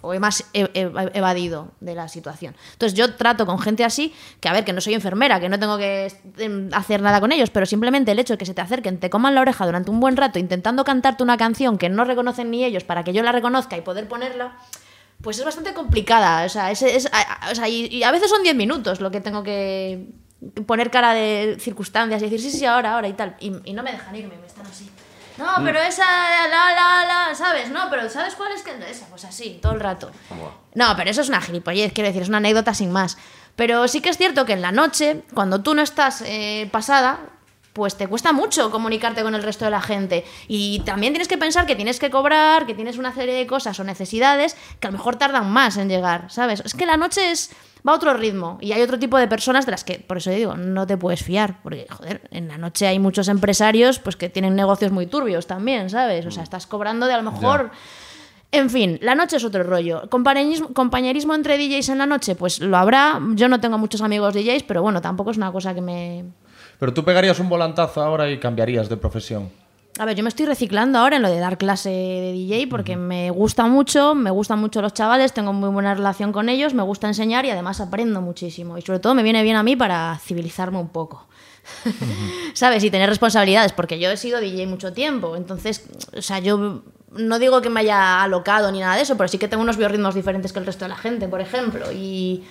o 0.00 0.18
más 0.20 0.44
e- 0.52 0.70
e- 0.74 0.90
evadido 1.14 1.68
de 1.80 1.94
la 1.94 2.08
situación. 2.08 2.54
Entonces 2.72 2.96
yo 2.98 3.14
trato 3.14 3.46
con 3.46 3.58
gente 3.58 3.84
así, 3.84 4.14
que 4.40 4.48
a 4.48 4.52
ver, 4.52 4.64
que 4.64 4.72
no 4.72 4.80
soy 4.80 4.94
enfermera, 4.94 5.40
que 5.40 5.48
no 5.48 5.58
tengo 5.58 5.76
que 5.78 6.12
em, 6.38 6.68
hacer 6.72 7.02
nada 7.02 7.20
con 7.20 7.32
ellos, 7.32 7.50
pero 7.50 7.66
simplemente 7.66 8.12
el 8.12 8.18
hecho 8.18 8.34
de 8.34 8.38
que 8.38 8.46
se 8.46 8.54
te 8.54 8.60
acerquen, 8.60 8.98
te 8.98 9.10
coman 9.10 9.34
la 9.34 9.40
oreja 9.40 9.66
durante 9.66 9.90
un 9.90 10.00
buen 10.00 10.16
rato 10.16 10.38
intentando 10.38 10.84
cantarte 10.84 11.22
una 11.22 11.36
canción 11.36 11.78
que 11.78 11.88
no 11.88 12.04
reconocen 12.04 12.50
ni 12.50 12.64
ellos 12.64 12.84
para 12.84 13.04
que 13.04 13.12
yo 13.12 13.22
la 13.22 13.32
reconozca 13.32 13.76
y 13.76 13.80
poder 13.80 14.06
ponerla, 14.08 14.56
pues 15.22 15.38
es 15.38 15.44
bastante 15.44 15.74
complicada. 15.74 16.44
O 16.44 16.48
sea, 16.48 16.70
es- 16.70 16.82
es- 16.82 17.08
a- 17.12 17.50
o 17.50 17.54
sea, 17.54 17.68
y, 17.68 17.86
y 17.86 18.02
a 18.04 18.10
veces 18.12 18.30
son 18.30 18.42
10 18.42 18.54
minutos 18.54 19.00
lo 19.00 19.10
que 19.10 19.20
tengo 19.20 19.42
que 19.42 20.06
poner 20.66 20.90
cara 20.92 21.14
de 21.14 21.56
circunstancias 21.58 22.22
y 22.22 22.26
decir, 22.30 22.40
sí, 22.40 22.56
sí, 22.56 22.64
ahora, 22.64 22.94
ahora 22.94 23.08
y 23.08 23.14
tal. 23.14 23.36
Y, 23.40 23.52
y 23.64 23.72
no 23.72 23.82
me 23.82 23.90
dejan 23.90 24.14
irme, 24.14 24.36
me 24.40 24.46
están 24.46 24.64
así. 24.66 24.88
No, 25.38 25.46
pero 25.64 25.80
esa, 25.80 26.04
la, 26.48 26.72
la, 26.72 27.04
la, 27.06 27.34
¿sabes? 27.34 27.70
No, 27.70 27.88
pero 27.88 28.10
¿sabes 28.10 28.34
cuál 28.34 28.52
es 28.52 28.62
que 28.62 28.72
esa? 28.90 29.06
Pues 29.06 29.24
así, 29.24 29.58
todo 29.62 29.72
el 29.72 29.80
rato. 29.80 30.10
No, 30.74 30.94
pero 30.96 31.10
eso 31.10 31.20
es 31.20 31.28
una 31.28 31.40
gilipollez, 31.40 31.92
quiero 31.92 32.08
decir, 32.08 32.22
es 32.22 32.28
una 32.28 32.38
anécdota 32.38 32.74
sin 32.74 32.90
más. 32.90 33.16
Pero 33.54 33.88
sí 33.88 34.00
que 34.00 34.08
es 34.08 34.16
cierto 34.16 34.44
que 34.44 34.52
en 34.52 34.62
la 34.62 34.72
noche, 34.72 35.22
cuando 35.34 35.62
tú 35.62 35.74
no 35.74 35.82
estás 35.82 36.22
eh, 36.26 36.68
pasada, 36.70 37.20
pues 37.72 37.96
te 37.96 38.08
cuesta 38.08 38.32
mucho 38.32 38.70
comunicarte 38.72 39.22
con 39.22 39.36
el 39.36 39.42
resto 39.42 39.64
de 39.64 39.70
la 39.70 39.80
gente. 39.80 40.24
Y 40.48 40.80
también 40.80 41.12
tienes 41.12 41.28
que 41.28 41.38
pensar 41.38 41.64
que 41.64 41.76
tienes 41.76 42.00
que 42.00 42.10
cobrar, 42.10 42.66
que 42.66 42.74
tienes 42.74 42.98
una 42.98 43.14
serie 43.14 43.34
de 43.34 43.46
cosas 43.46 43.78
o 43.78 43.84
necesidades 43.84 44.56
que 44.80 44.88
a 44.88 44.90
lo 44.90 44.98
mejor 44.98 45.16
tardan 45.16 45.48
más 45.50 45.76
en 45.76 45.88
llegar, 45.88 46.30
¿sabes? 46.30 46.60
Es 46.64 46.74
que 46.74 46.86
la 46.86 46.96
noche 46.96 47.30
es 47.30 47.50
va 47.86 47.92
a 47.92 47.96
otro 47.96 48.14
ritmo 48.14 48.58
y 48.60 48.72
hay 48.72 48.82
otro 48.82 48.98
tipo 48.98 49.18
de 49.18 49.28
personas 49.28 49.66
de 49.66 49.72
las 49.72 49.84
que, 49.84 49.98
por 49.98 50.18
eso 50.18 50.30
digo, 50.30 50.56
no 50.56 50.86
te 50.86 50.96
puedes 50.96 51.22
fiar, 51.22 51.62
porque, 51.62 51.86
joder, 51.90 52.22
en 52.30 52.48
la 52.48 52.58
noche 52.58 52.86
hay 52.86 52.98
muchos 52.98 53.28
empresarios 53.28 53.98
pues 53.98 54.16
que 54.16 54.28
tienen 54.28 54.56
negocios 54.56 54.92
muy 54.92 55.06
turbios 55.06 55.46
también, 55.46 55.90
¿sabes? 55.90 56.26
O 56.26 56.30
sea, 56.30 56.42
estás 56.42 56.66
cobrando 56.66 57.06
de 57.06 57.14
a 57.14 57.20
lo 57.20 57.30
mejor... 57.30 57.70
En 58.50 58.70
fin, 58.70 58.98
la 59.02 59.14
noche 59.14 59.36
es 59.36 59.44
otro 59.44 59.62
rollo. 59.62 60.08
Compañerismo, 60.08 60.72
compañerismo 60.72 61.34
entre 61.34 61.58
DJs 61.58 61.90
en 61.90 61.98
la 61.98 62.06
noche, 62.06 62.34
pues 62.34 62.60
lo 62.60 62.78
habrá. 62.78 63.20
Yo 63.34 63.46
no 63.46 63.60
tengo 63.60 63.76
muchos 63.76 64.00
amigos 64.00 64.32
DJs, 64.32 64.62
pero 64.62 64.80
bueno, 64.80 65.02
tampoco 65.02 65.32
es 65.32 65.36
una 65.36 65.52
cosa 65.52 65.74
que 65.74 65.82
me, 65.82 66.24
Pero 66.78 66.94
tú 66.94 67.04
pegarías 67.04 67.38
un 67.40 67.50
volantazo 67.50 68.00
ahora 68.00 68.30
y 68.30 68.38
cambiarías 68.38 68.88
de 68.88 68.96
profesión. 68.96 69.50
A 69.98 70.04
ver, 70.04 70.16
yo 70.16 70.22
me 70.22 70.28
estoy 70.28 70.46
reciclando 70.46 70.98
ahora 70.98 71.16
en 71.16 71.22
lo 71.22 71.30
de 71.30 71.40
dar 71.40 71.58
clase 71.58 71.90
de 71.90 72.32
DJ 72.32 72.68
porque 72.68 72.96
me 72.96 73.30
gusta 73.30 73.66
mucho, 73.66 74.14
me 74.14 74.30
gustan 74.30 74.60
mucho 74.60 74.80
los 74.80 74.94
chavales, 74.94 75.32
tengo 75.32 75.52
muy 75.52 75.70
buena 75.70 75.94
relación 75.94 76.32
con 76.32 76.48
ellos, 76.48 76.72
me 76.72 76.82
gusta 76.82 77.08
enseñar 77.08 77.44
y 77.46 77.50
además 77.50 77.80
aprendo 77.80 78.20
muchísimo. 78.20 78.78
Y 78.78 78.82
sobre 78.82 79.00
todo 79.00 79.14
me 79.14 79.24
viene 79.24 79.42
bien 79.42 79.56
a 79.56 79.64
mí 79.64 79.74
para 79.74 80.18
civilizarme 80.22 80.78
un 80.78 80.88
poco. 80.88 81.26
¿Sabes? 82.54 82.84
Y 82.84 82.90
tener 82.90 83.08
responsabilidades, 83.08 83.72
porque 83.72 83.98
yo 83.98 84.10
he 84.10 84.16
sido 84.16 84.40
DJ 84.40 84.66
mucho 84.66 84.92
tiempo. 84.92 85.34
Entonces, 85.34 85.84
o 86.16 86.22
sea, 86.22 86.38
yo 86.38 86.82
no 87.10 87.38
digo 87.38 87.60
que 87.60 87.70
me 87.70 87.80
haya 87.80 88.22
alocado 88.22 88.70
ni 88.70 88.80
nada 88.80 88.96
de 88.96 89.02
eso, 89.02 89.16
pero 89.16 89.28
sí 89.28 89.38
que 89.38 89.48
tengo 89.48 89.62
unos 89.62 89.76
biorritmos 89.76 90.14
diferentes 90.14 90.52
que 90.52 90.60
el 90.60 90.66
resto 90.66 90.84
de 90.84 90.90
la 90.90 90.96
gente, 90.96 91.28
por 91.28 91.40
ejemplo. 91.40 91.90
Y, 91.92 92.44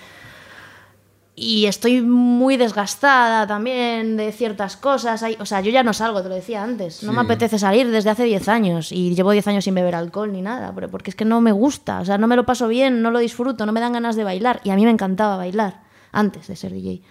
y 1.40 1.66
estoy 1.66 2.02
muy 2.02 2.56
desgastada 2.56 3.46
también 3.46 4.16
de 4.16 4.32
ciertas 4.32 4.76
cosas. 4.76 5.22
O 5.38 5.46
sea, 5.46 5.60
yo 5.60 5.70
ya 5.70 5.84
no 5.84 5.92
salgo, 5.92 6.20
te 6.22 6.28
lo 6.28 6.34
decía 6.34 6.64
antes. 6.64 7.04
No 7.04 7.12
me 7.12 7.20
apetece 7.20 7.58
salir 7.58 7.88
desde 7.90 8.10
hace 8.10 8.24
10 8.24 8.48
años 8.48 8.90
y 8.90 9.14
llevo 9.14 9.30
10 9.30 9.46
años 9.46 9.64
sin 9.64 9.74
beber 9.74 9.94
alcohol 9.94 10.32
ni 10.32 10.42
nada, 10.42 10.74
porque 10.90 11.10
es 11.10 11.16
que 11.16 11.24
no 11.24 11.40
me 11.40 11.52
gusta, 11.52 12.00
o 12.00 12.04
sea, 12.04 12.18
no 12.18 12.26
me 12.26 12.34
lo 12.34 12.44
paso 12.44 12.66
bien, 12.66 13.02
no 13.02 13.12
lo 13.12 13.20
disfruto, 13.20 13.66
no 13.66 13.72
me 13.72 13.80
dan 13.80 13.92
ganas 13.92 14.16
de 14.16 14.24
bailar 14.24 14.60
y 14.64 14.70
a 14.70 14.74
mí 14.74 14.84
me 14.84 14.90
encantaba 14.90 15.36
bailar 15.36 15.82
antes 16.10 16.48
de 16.48 16.56
ser 16.56 16.72
DJ. 16.72 17.02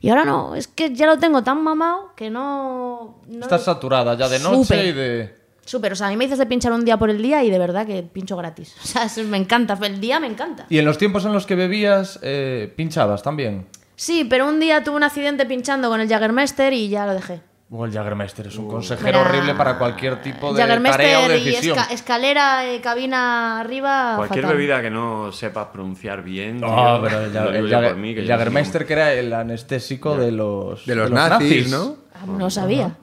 Y 0.00 0.08
ahora 0.08 0.24
no, 0.24 0.54
es 0.54 0.66
que 0.68 0.94
ya 0.94 1.06
lo 1.06 1.18
tengo 1.18 1.42
tan 1.42 1.62
mamado 1.62 2.12
que 2.16 2.30
no... 2.30 3.20
no 3.26 3.40
Estás 3.40 3.64
saturada 3.64 4.14
ya 4.14 4.28
de 4.28 4.38
noche 4.38 4.88
y 4.88 4.92
de... 4.92 5.43
Súper, 5.64 5.92
o 5.92 5.96
sea, 5.96 6.08
a 6.08 6.10
mí 6.10 6.16
me 6.16 6.24
dices 6.24 6.38
de 6.38 6.46
pinchar 6.46 6.72
un 6.72 6.84
día 6.84 6.98
por 6.98 7.08
el 7.10 7.20
día 7.22 7.42
y 7.42 7.50
de 7.50 7.58
verdad 7.58 7.86
que 7.86 8.02
pincho 8.02 8.36
gratis. 8.36 8.74
O 8.82 8.86
sea, 8.86 9.04
eso 9.04 9.22
me 9.24 9.36
encanta, 9.38 9.78
el 9.82 10.00
día 10.00 10.20
me 10.20 10.26
encanta. 10.26 10.66
Y 10.68 10.78
en 10.78 10.84
los 10.84 10.98
tiempos 10.98 11.24
en 11.24 11.32
los 11.32 11.46
que 11.46 11.54
bebías, 11.54 12.18
eh, 12.22 12.72
pinchabas 12.76 13.22
también. 13.22 13.66
Sí, 13.96 14.24
pero 14.28 14.48
un 14.48 14.60
día 14.60 14.82
tuve 14.84 14.96
un 14.96 15.04
accidente 15.04 15.46
pinchando 15.46 15.88
con 15.88 16.00
el 16.00 16.08
Jaggermeister 16.08 16.72
y 16.72 16.88
ya 16.88 17.06
lo 17.06 17.14
dejé. 17.14 17.40
O 17.70 17.84
el 17.86 17.92
Jaggermeister 17.92 18.46
es 18.48 18.56
un 18.56 18.68
consejero 18.68 19.06
Mira, 19.06 19.20
horrible 19.22 19.54
para 19.54 19.78
cualquier 19.78 20.20
tipo 20.22 20.52
de 20.52 20.62
tarea 20.64 21.20
o 21.20 21.26
y 21.26 21.44
decisión. 21.44 21.76
esca- 21.78 21.90
escalera, 21.92 22.66
eh, 22.70 22.80
cabina 22.80 23.58
arriba. 23.60 24.14
Cualquier 24.16 24.42
fatal. 24.44 24.56
bebida 24.56 24.82
que 24.82 24.90
no 24.90 25.32
sepas 25.32 25.68
pronunciar 25.72 26.22
bien. 26.22 26.60
No, 26.60 27.00
pero 27.02 27.20
el, 27.24 27.34
el 27.36 27.72
el 28.18 28.26
Jaggermeister 28.28 28.86
que 28.86 28.92
era 28.92 29.12
el 29.14 29.32
anestésico 29.32 30.16
de 30.16 30.30
los, 30.30 30.84
De 30.86 30.94
los 30.94 31.10
nazis, 31.10 31.70
¿no? 31.70 31.96
Ah, 32.14 32.26
No 32.26 32.50
sabía. 32.50 32.96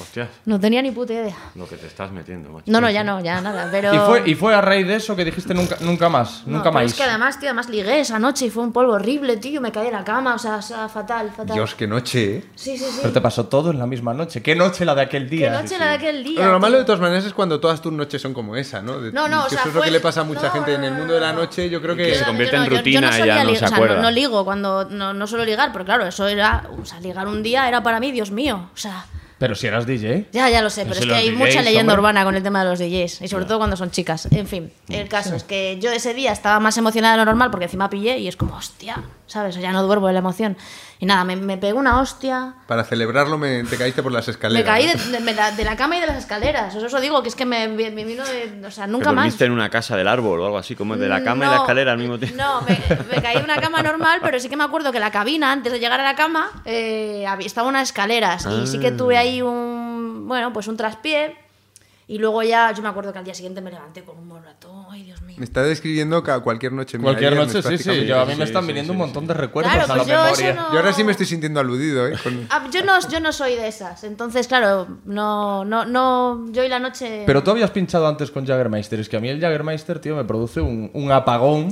Hostias, 0.00 0.28
No 0.44 0.58
tenía 0.60 0.80
ni 0.82 0.90
puta 0.90 1.12
idea. 1.12 1.36
lo 1.54 1.68
que 1.68 1.76
te 1.76 1.86
estás 1.86 2.10
metiendo, 2.12 2.50
macho. 2.50 2.64
No, 2.66 2.80
no, 2.80 2.90
ya 2.90 3.02
no, 3.04 3.20
ya 3.20 3.40
nada. 3.40 3.68
Pero... 3.72 3.94
Y 3.94 3.98
fue, 3.98 4.22
y 4.30 4.34
fue 4.34 4.54
a 4.54 4.60
raíz 4.60 4.86
de 4.86 4.96
eso 4.96 5.14
que 5.16 5.24
dijiste 5.24 5.54
nunca, 5.54 5.76
nunca 5.80 6.08
más, 6.08 6.42
No, 6.46 6.56
nunca 6.58 6.70
más. 6.70 6.84
Es 6.84 6.94
que 6.94 7.02
además, 7.04 7.38
tío, 7.38 7.48
además 7.48 7.68
ligué 7.68 8.00
esa 8.00 8.18
noche 8.18 8.46
y 8.46 8.50
fue 8.50 8.62
un 8.62 8.72
polvo 8.72 8.92
horrible, 8.92 9.36
tío. 9.38 9.60
Me 9.60 9.72
caí 9.72 9.86
de 9.86 9.92
la 9.92 10.04
cama, 10.04 10.34
o 10.34 10.38
sea, 10.38 10.56
o 10.56 10.62
sea, 10.62 10.88
fatal, 10.88 11.30
fatal. 11.30 11.54
Dios, 11.54 11.74
qué 11.74 11.86
noche, 11.86 12.36
¿eh? 12.38 12.44
Sí, 12.54 12.76
sí, 12.76 12.84
sí. 12.84 12.98
Pero 13.02 13.12
te 13.12 13.20
pasó 13.20 13.46
todo 13.46 13.70
en 13.70 13.78
la 13.78 13.86
misma 13.86 14.14
noche. 14.14 14.42
¿Qué 14.42 14.54
noche 14.54 14.84
la 14.84 14.94
de 14.94 15.02
aquel 15.02 15.28
Qué 15.28 15.36
día? 15.36 15.50
noche 15.62 15.78
la 15.78 15.86
de 15.86 15.94
aquel 15.94 16.22
día. 16.24 16.36
Bueno, 16.38 16.52
lo 16.52 16.60
malo 16.60 16.78
de 16.78 16.84
todas 16.84 17.00
maneras 17.00 17.24
es 17.24 17.32
cuando 17.34 17.58
todas 17.60 17.80
tus 17.82 17.92
noches 17.92 18.20
son 18.22 18.34
como 18.34 18.56
esa, 18.56 18.80
¿no? 18.82 19.00
De- 19.00 19.12
No, 19.12 19.28
no, 19.28 19.40
o 19.40 19.44
que 19.44 19.50
sea, 19.50 19.60
eso 19.60 19.68
es 19.68 19.74
lo 19.74 19.80
fue- 19.80 19.86
que 19.88 19.92
le 19.92 20.00
pasa 20.00 20.20
a 20.20 20.24
mucha 20.24 20.42
no, 20.48 20.50
gente 20.52 20.74
en 20.74 20.84
el 20.84 20.92
mundo 20.94 21.14
de 21.14 21.20
la 21.20 21.32
no. 21.32 21.40
noche. 21.40 21.68
Yo 21.70 21.80
creo 21.82 21.96
Que 21.96 22.06
que 22.06 22.14
se 22.14 22.24
convierte 22.24 22.56
en 22.56 22.64
yo- 22.64 22.70
yo 22.70 22.76
rutina 22.78 23.08
y 23.08 23.12
solía 23.18 23.36
ya 23.36 23.44
no 23.44 23.50
se 23.50 23.56
o 23.56 23.68
sea, 23.68 23.76
acuerda. 23.76 24.02
No, 24.02 24.10
ligo 24.10 24.44
cuando 24.44 24.84
no, 24.84 25.12
no 25.14 25.26
suelo 25.26 25.44
ligar, 25.44 25.70
pero 25.72 25.84
claro, 25.84 26.06
eso 26.06 26.26
era, 26.26 26.64
o 26.80 26.84
sea, 26.84 27.00
ligar 27.00 27.26
un 27.26 27.42
día 27.42 27.68
era 27.68 27.82
para 27.82 28.00
mí, 28.00 28.12
Dios 28.12 28.30
mío, 28.30 28.68
o 28.72 28.76
sea, 28.76 29.06
Pero 29.38 29.54
si 29.54 29.66
eras 29.66 29.86
DJ. 29.86 30.26
ya, 30.32 30.50
ya 30.50 30.62
lo 30.62 30.70
sé, 30.70 30.82
pero 30.82 30.94
si 30.94 31.02
es 31.02 31.06
que 31.06 31.14
hay 31.14 31.30
DJs, 31.30 31.38
mucha 31.38 31.62
leyenda 31.62 31.92
hombre. 31.92 32.00
urbana 32.00 32.24
con 32.24 32.34
el 32.34 32.42
tema 32.42 32.64
de 32.64 32.70
los 32.70 32.78
DJs 32.78 33.22
y 33.22 33.28
sobre 33.28 33.44
todo 33.44 33.58
cuando 33.58 33.76
son 33.76 33.90
chicas. 33.90 34.28
En 34.30 34.46
fin, 34.46 34.72
el 34.88 35.08
caso 35.08 35.34
es 35.34 35.44
que 35.44 35.78
yo 35.80 35.90
ese 35.92 36.14
día 36.14 36.32
estaba 36.32 36.58
más 36.60 36.76
emocionada 36.76 37.14
de 37.14 37.18
lo 37.18 37.24
normal 37.24 37.50
porque 37.50 37.66
encima 37.66 37.88
pillé 37.88 38.18
y 38.18 38.28
es 38.28 38.36
como, 38.36 38.56
hostia, 38.56 39.02
¿sabes? 39.28 39.56
O 39.56 39.60
ya 39.60 39.70
no 39.70 39.82
duermo 39.84 40.08
de 40.08 40.14
la 40.14 40.18
emoción. 40.18 40.56
Y 40.98 41.06
nada, 41.06 41.22
me, 41.22 41.36
me 41.36 41.56
pegó 41.56 41.78
una 41.78 42.00
hostia. 42.00 42.54
para 42.66 42.82
celebrarlo 42.82 43.38
me, 43.38 43.62
te 43.62 43.76
caíste 43.78 44.02
por 44.02 44.10
las 44.10 44.26
escaleras. 44.26 44.64
Me 44.64 44.68
caí 44.68 44.86
de, 44.88 44.94
de- 44.96 45.24
de 45.24 45.34
la, 45.34 45.52
de 45.52 45.64
la 45.64 45.76
cama 45.76 45.96
y 45.96 46.00
de 46.00 46.08
las 46.08 46.16
escaleras. 46.18 46.74
Eso 46.74 46.84
os 46.96 47.00
digo, 47.02 47.22
que 47.22 47.28
es 47.28 47.36
que 47.36 47.46
me, 47.46 47.68
me- 47.68 47.90
me 47.92 48.04
vino 48.04 48.24
de. 48.24 48.66
O 48.66 48.70
sea, 48.72 48.88
nunca 48.88 49.12
más. 49.12 49.26
dormiste 49.26 49.44
en 49.44 49.52
una 49.52 49.70
casa 49.70 49.96
del 49.96 50.08
árbol 50.08 50.40
o 50.40 50.46
algo 50.46 50.58
así, 50.58 50.74
como 50.74 50.96
de 50.96 51.08
la 51.08 51.22
cama 51.22 51.46
y 51.46 51.48
la 51.50 51.56
escalera 51.58 51.92
al 51.92 51.98
mismo 51.98 52.18
tiempo. 52.18 52.36
No, 52.36 52.62
me, 52.62 52.76
me 53.14 53.22
caí 53.22 53.36
en 53.36 53.44
una 53.44 53.60
cama 53.60 53.80
normal, 53.82 54.18
pero 54.22 54.40
sí 54.40 54.48
que 54.48 54.56
me 54.56 54.64
acuerdo 54.64 54.90
que 54.90 54.98
la 54.98 55.12
cabina, 55.12 55.52
antes 55.52 55.72
de 55.72 55.78
llegar 55.78 56.00
a 56.00 56.04
la 56.04 56.16
cama, 56.16 56.50
eh, 56.64 57.24
había, 57.28 57.46
estaba 57.46 57.68
unas 57.68 57.88
escaleras. 57.90 58.44
Y 58.46 58.66
sí 58.66 58.80
que 58.80 58.90
tuve 58.90 59.16
ahí 59.16 59.40
un. 59.40 60.26
Bueno, 60.26 60.52
pues 60.52 60.66
un 60.66 60.76
traspié. 60.76 61.36
Y 62.10 62.16
luego 62.18 62.42
ya, 62.42 62.72
yo 62.72 62.82
me 62.82 62.88
acuerdo 62.88 63.12
que 63.12 63.18
al 63.18 63.24
día 63.26 63.34
siguiente 63.34 63.60
me 63.60 63.70
levanté 63.70 64.02
con 64.02 64.16
un 64.18 64.26
moratón. 64.28 64.77
Me 65.38 65.44
está 65.44 65.62
describiendo 65.62 66.22
cualquier 66.42 66.72
noche. 66.72 66.98
mía 66.98 67.04
Cualquier 67.04 67.36
noche, 67.36 67.62
sí, 67.62 67.78
sí. 67.78 68.06
Yo, 68.06 68.20
a 68.20 68.24
mí 68.26 68.34
me 68.34 68.44
están 68.44 68.62
sí, 68.62 68.68
viniendo 68.68 68.92
sí, 68.92 68.96
un 68.96 69.02
sí. 69.02 69.06
montón 69.06 69.26
de 69.26 69.34
recuerdos 69.34 69.72
Claro, 69.72 69.92
a 69.92 69.96
pues 69.96 70.08
la 70.08 70.14
yo 70.14 70.22
memoria. 70.24 70.52
no... 70.54 70.72
Yo 70.72 70.76
ahora 70.78 70.92
sí 70.92 71.04
me 71.04 71.12
estoy 71.12 71.26
sintiendo 71.26 71.60
aludido, 71.60 72.06
¿eh? 72.08 72.14
Con- 72.22 72.46
Ah, 72.50 72.66
yo 72.70 72.84
no, 72.84 72.98
yo 73.08 73.20
no 73.20 73.32
soy 73.32 73.54
de 73.54 73.68
esas. 73.68 74.02
Entonces, 74.04 74.48
claro, 74.48 74.86
no, 75.04 75.64
no, 75.64 75.84
no. 75.84 76.46
Yo 76.50 76.64
y 76.64 76.68
la 76.68 76.78
noche. 76.80 77.22
Pero 77.26 77.42
tú 77.42 77.50
habías 77.52 77.70
pinchado 77.70 78.06
antes 78.08 78.30
con 78.30 78.44
Jaggermeister. 78.46 78.98
Es 79.00 79.08
que 79.08 79.16
a 79.16 79.20
mí 79.20 79.28
el 79.28 79.40
Jaggermeister, 79.40 80.00
tío, 80.00 80.16
me 80.16 80.24
produce 80.24 80.60
un, 80.60 80.90
un 80.92 81.12
apagón 81.12 81.68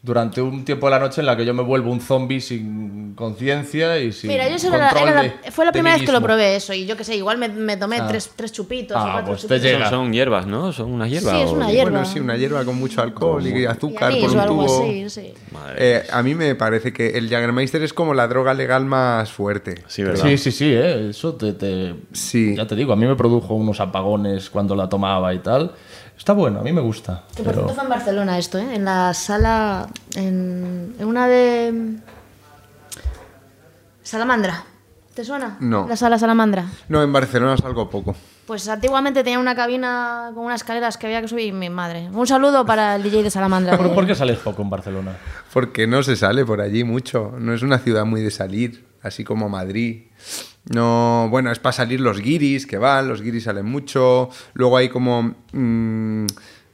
durante 0.00 0.40
un 0.40 0.64
tiempo 0.64 0.86
de 0.86 0.90
la 0.92 0.98
noche 1.00 1.20
en 1.20 1.26
la 1.26 1.36
que 1.36 1.44
yo 1.44 1.52
me 1.52 1.62
vuelvo 1.62 1.90
un 1.90 2.00
zombie 2.00 2.40
sin 2.40 3.14
conciencia 3.16 3.98
y 3.98 4.12
sin 4.12 4.30
Mira, 4.30 4.48
yo 4.48 4.54
eso 4.54 4.68
era, 4.72 4.90
control 4.90 5.08
era 5.08 5.22
la- 5.24 5.28
de- 5.42 5.50
fue 5.50 5.64
la 5.64 5.72
primera 5.72 5.96
vez 5.96 6.06
que 6.06 6.12
lo 6.12 6.20
probé 6.22 6.54
eso. 6.54 6.72
Y 6.72 6.86
yo 6.86 6.96
qué 6.96 7.02
sé, 7.02 7.16
igual 7.16 7.36
me, 7.36 7.48
me 7.48 7.76
tomé 7.76 7.96
Ah. 7.98 8.06
tres, 8.06 8.30
tres 8.36 8.52
chupitos 8.52 8.96
Ah, 8.96 9.00
o 9.08 9.12
cuatro 9.12 9.26
pues 9.32 9.40
te 9.42 9.48
chupitos. 9.48 9.62
llega. 9.64 9.90
Son, 9.90 10.04
son 10.06 10.12
hierbas, 10.12 10.46
¿no? 10.46 10.72
Son 10.72 10.92
unas 10.92 11.10
hierbas. 11.10 11.34
Sí, 11.34 11.40
es 11.42 11.50
o- 11.50 11.54
una 11.54 11.70
hierba. 11.72 11.90
Bueno, 11.90 12.04
sí, 12.06 12.20
una 12.20 12.36
hierba 12.36 12.64
con 12.64 12.76
mucho 12.78 13.02
alcohol 13.02 13.44
y 13.44 13.62
Y 13.62 13.66
azúcar 13.66 14.12
anís 14.12 14.22
por 14.24 14.30
o 14.30 14.34
un 14.34 14.40
algo 14.40 14.66
tubo. 14.66 14.82
así, 14.84 15.10
sí. 15.10 15.32
Madre 15.50 15.74
Eh, 15.96 16.02
a 16.12 16.22
mí 16.22 16.34
me 16.36 16.54
parece 16.54 16.92
que 16.92 17.18
el 17.18 17.28
Jagermeister 17.28 17.82
es 17.82 17.92
como 17.92 18.14
la 18.14 18.28
droga 18.28 18.54
legal 18.54 18.84
más 18.84 19.32
fuerte. 19.32 19.82
Sí, 19.88 20.04
¿verdad? 20.04 20.24
Sí, 20.24 20.38
sí, 20.38 20.52
sí, 20.52 20.72
¿eh? 20.72 21.08
eso 21.10 21.34
te, 21.34 21.54
te- 21.54 21.94
Sí. 22.12 22.54
Ya 22.56 22.68
te 22.68 22.76
digo, 22.76 22.92
a 22.92 22.96
mí 22.96 23.04
me 23.04 23.16
produjo 23.16 23.54
unos 23.54 23.80
apagones 23.80 24.48
cuando 24.48 24.76
la 24.76 24.88
tomaba 24.88 25.34
y 25.34 25.40
tal. 25.40 25.72
Está 26.18 26.32
bueno, 26.32 26.60
a 26.60 26.62
mí 26.62 26.72
me 26.72 26.80
gusta. 26.82 27.22
Que 27.34 27.42
por 27.42 27.52
pero- 27.52 27.54
cierto 27.60 27.74
fue 27.74 27.84
en 27.84 27.90
Barcelona 27.90 28.38
esto, 28.38 28.58
¿eh? 28.58 28.74
En 28.74 28.84
la 28.84 29.14
sala. 29.14 29.86
En, 30.16 30.94
en 30.98 31.06
una 31.06 31.26
de. 31.28 31.96
Salamandra. 34.02 34.64
¿Te 35.14 35.24
suena? 35.24 35.56
No. 35.60 35.86
La 35.88 35.96
sala 35.96 36.18
Salamandra. 36.18 36.66
No, 36.88 37.02
en 37.02 37.12
Barcelona 37.12 37.56
salgo 37.56 37.90
poco. 37.90 38.14
Pues 38.46 38.66
antiguamente 38.68 39.22
tenía 39.24 39.38
una 39.38 39.54
cabina 39.54 40.30
con 40.34 40.44
unas 40.46 40.60
escaleras 40.62 40.96
que 40.96 41.06
había 41.06 41.20
que 41.20 41.28
subir 41.28 41.46
y 41.48 41.52
mi 41.52 41.68
madre. 41.68 42.08
Un 42.12 42.26
saludo 42.26 42.64
para 42.64 42.96
el 42.96 43.02
DJ 43.02 43.24
de 43.24 43.30
Salamandra. 43.30 43.76
¿Por, 43.76 43.88
de- 43.88 43.94
por 43.94 44.06
qué 44.06 44.14
sales 44.14 44.38
poco 44.38 44.62
en 44.62 44.70
Barcelona? 44.70 45.16
Porque 45.52 45.86
no 45.86 46.02
se 46.02 46.16
sale 46.16 46.44
por 46.46 46.60
allí 46.60 46.84
mucho. 46.84 47.34
No 47.38 47.52
es 47.52 47.62
una 47.62 47.78
ciudad 47.78 48.04
muy 48.06 48.22
de 48.22 48.30
salir, 48.30 48.86
así 49.02 49.24
como 49.24 49.48
Madrid. 49.48 50.02
No, 50.70 51.28
bueno, 51.30 51.50
es 51.50 51.58
para 51.58 51.72
salir 51.72 52.00
los 52.00 52.20
guiris 52.20 52.66
que 52.66 52.76
van, 52.78 53.08
los 53.08 53.22
guiris 53.22 53.44
salen 53.44 53.66
mucho. 53.66 54.28
Luego 54.54 54.76
hay 54.76 54.88
como 54.88 55.34
mm, 55.52 56.26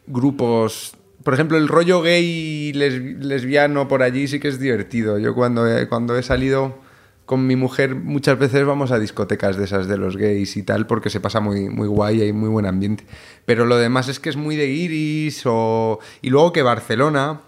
grupos. 0.07 0.97
Por 1.23 1.35
ejemplo, 1.35 1.57
el 1.57 1.69
rollo 1.69 2.03
gay 2.03 2.73
lesbi- 2.75 3.17
lesbiano 3.19 3.89
por 3.89 4.03
allí 4.03 4.29
sí 4.29 4.41
que 4.41 4.49
es 4.49 4.59
divertido. 4.59 5.19
Yo 5.19 5.35
cuando 5.35 5.67
he, 5.67 5.89
cuando 5.89 6.17
he 6.19 6.23
salido 6.23 6.83
con 7.25 7.47
mi 7.47 7.57
mujer 7.57 7.95
muchas 7.95 8.39
veces 8.39 8.67
vamos 8.67 8.91
a 8.91 8.99
discotecas 8.99 9.57
de 9.57 9.65
esas 9.65 9.89
de 9.89 9.97
los 9.97 10.19
gays 10.19 10.59
y 10.59 10.63
tal 10.63 10.87
porque 10.87 11.09
se 11.09 11.21
pasa 11.21 11.41
muy, 11.41 11.71
muy 11.71 11.89
guay 11.89 12.21
hay 12.21 12.33
muy 12.35 12.51
buen 12.51 12.67
ambiente. 12.67 13.07
Pero 13.47 13.65
lo 13.65 13.77
demás 13.79 14.09
es 14.09 14.21
que 14.21 14.29
es 14.29 14.37
muy 14.37 14.57
de 14.57 14.67
guiris 14.67 15.43
o... 15.47 16.01
Y 16.21 16.31
luego 16.31 16.53
que 16.53 16.63
Barcelona... 16.63 17.41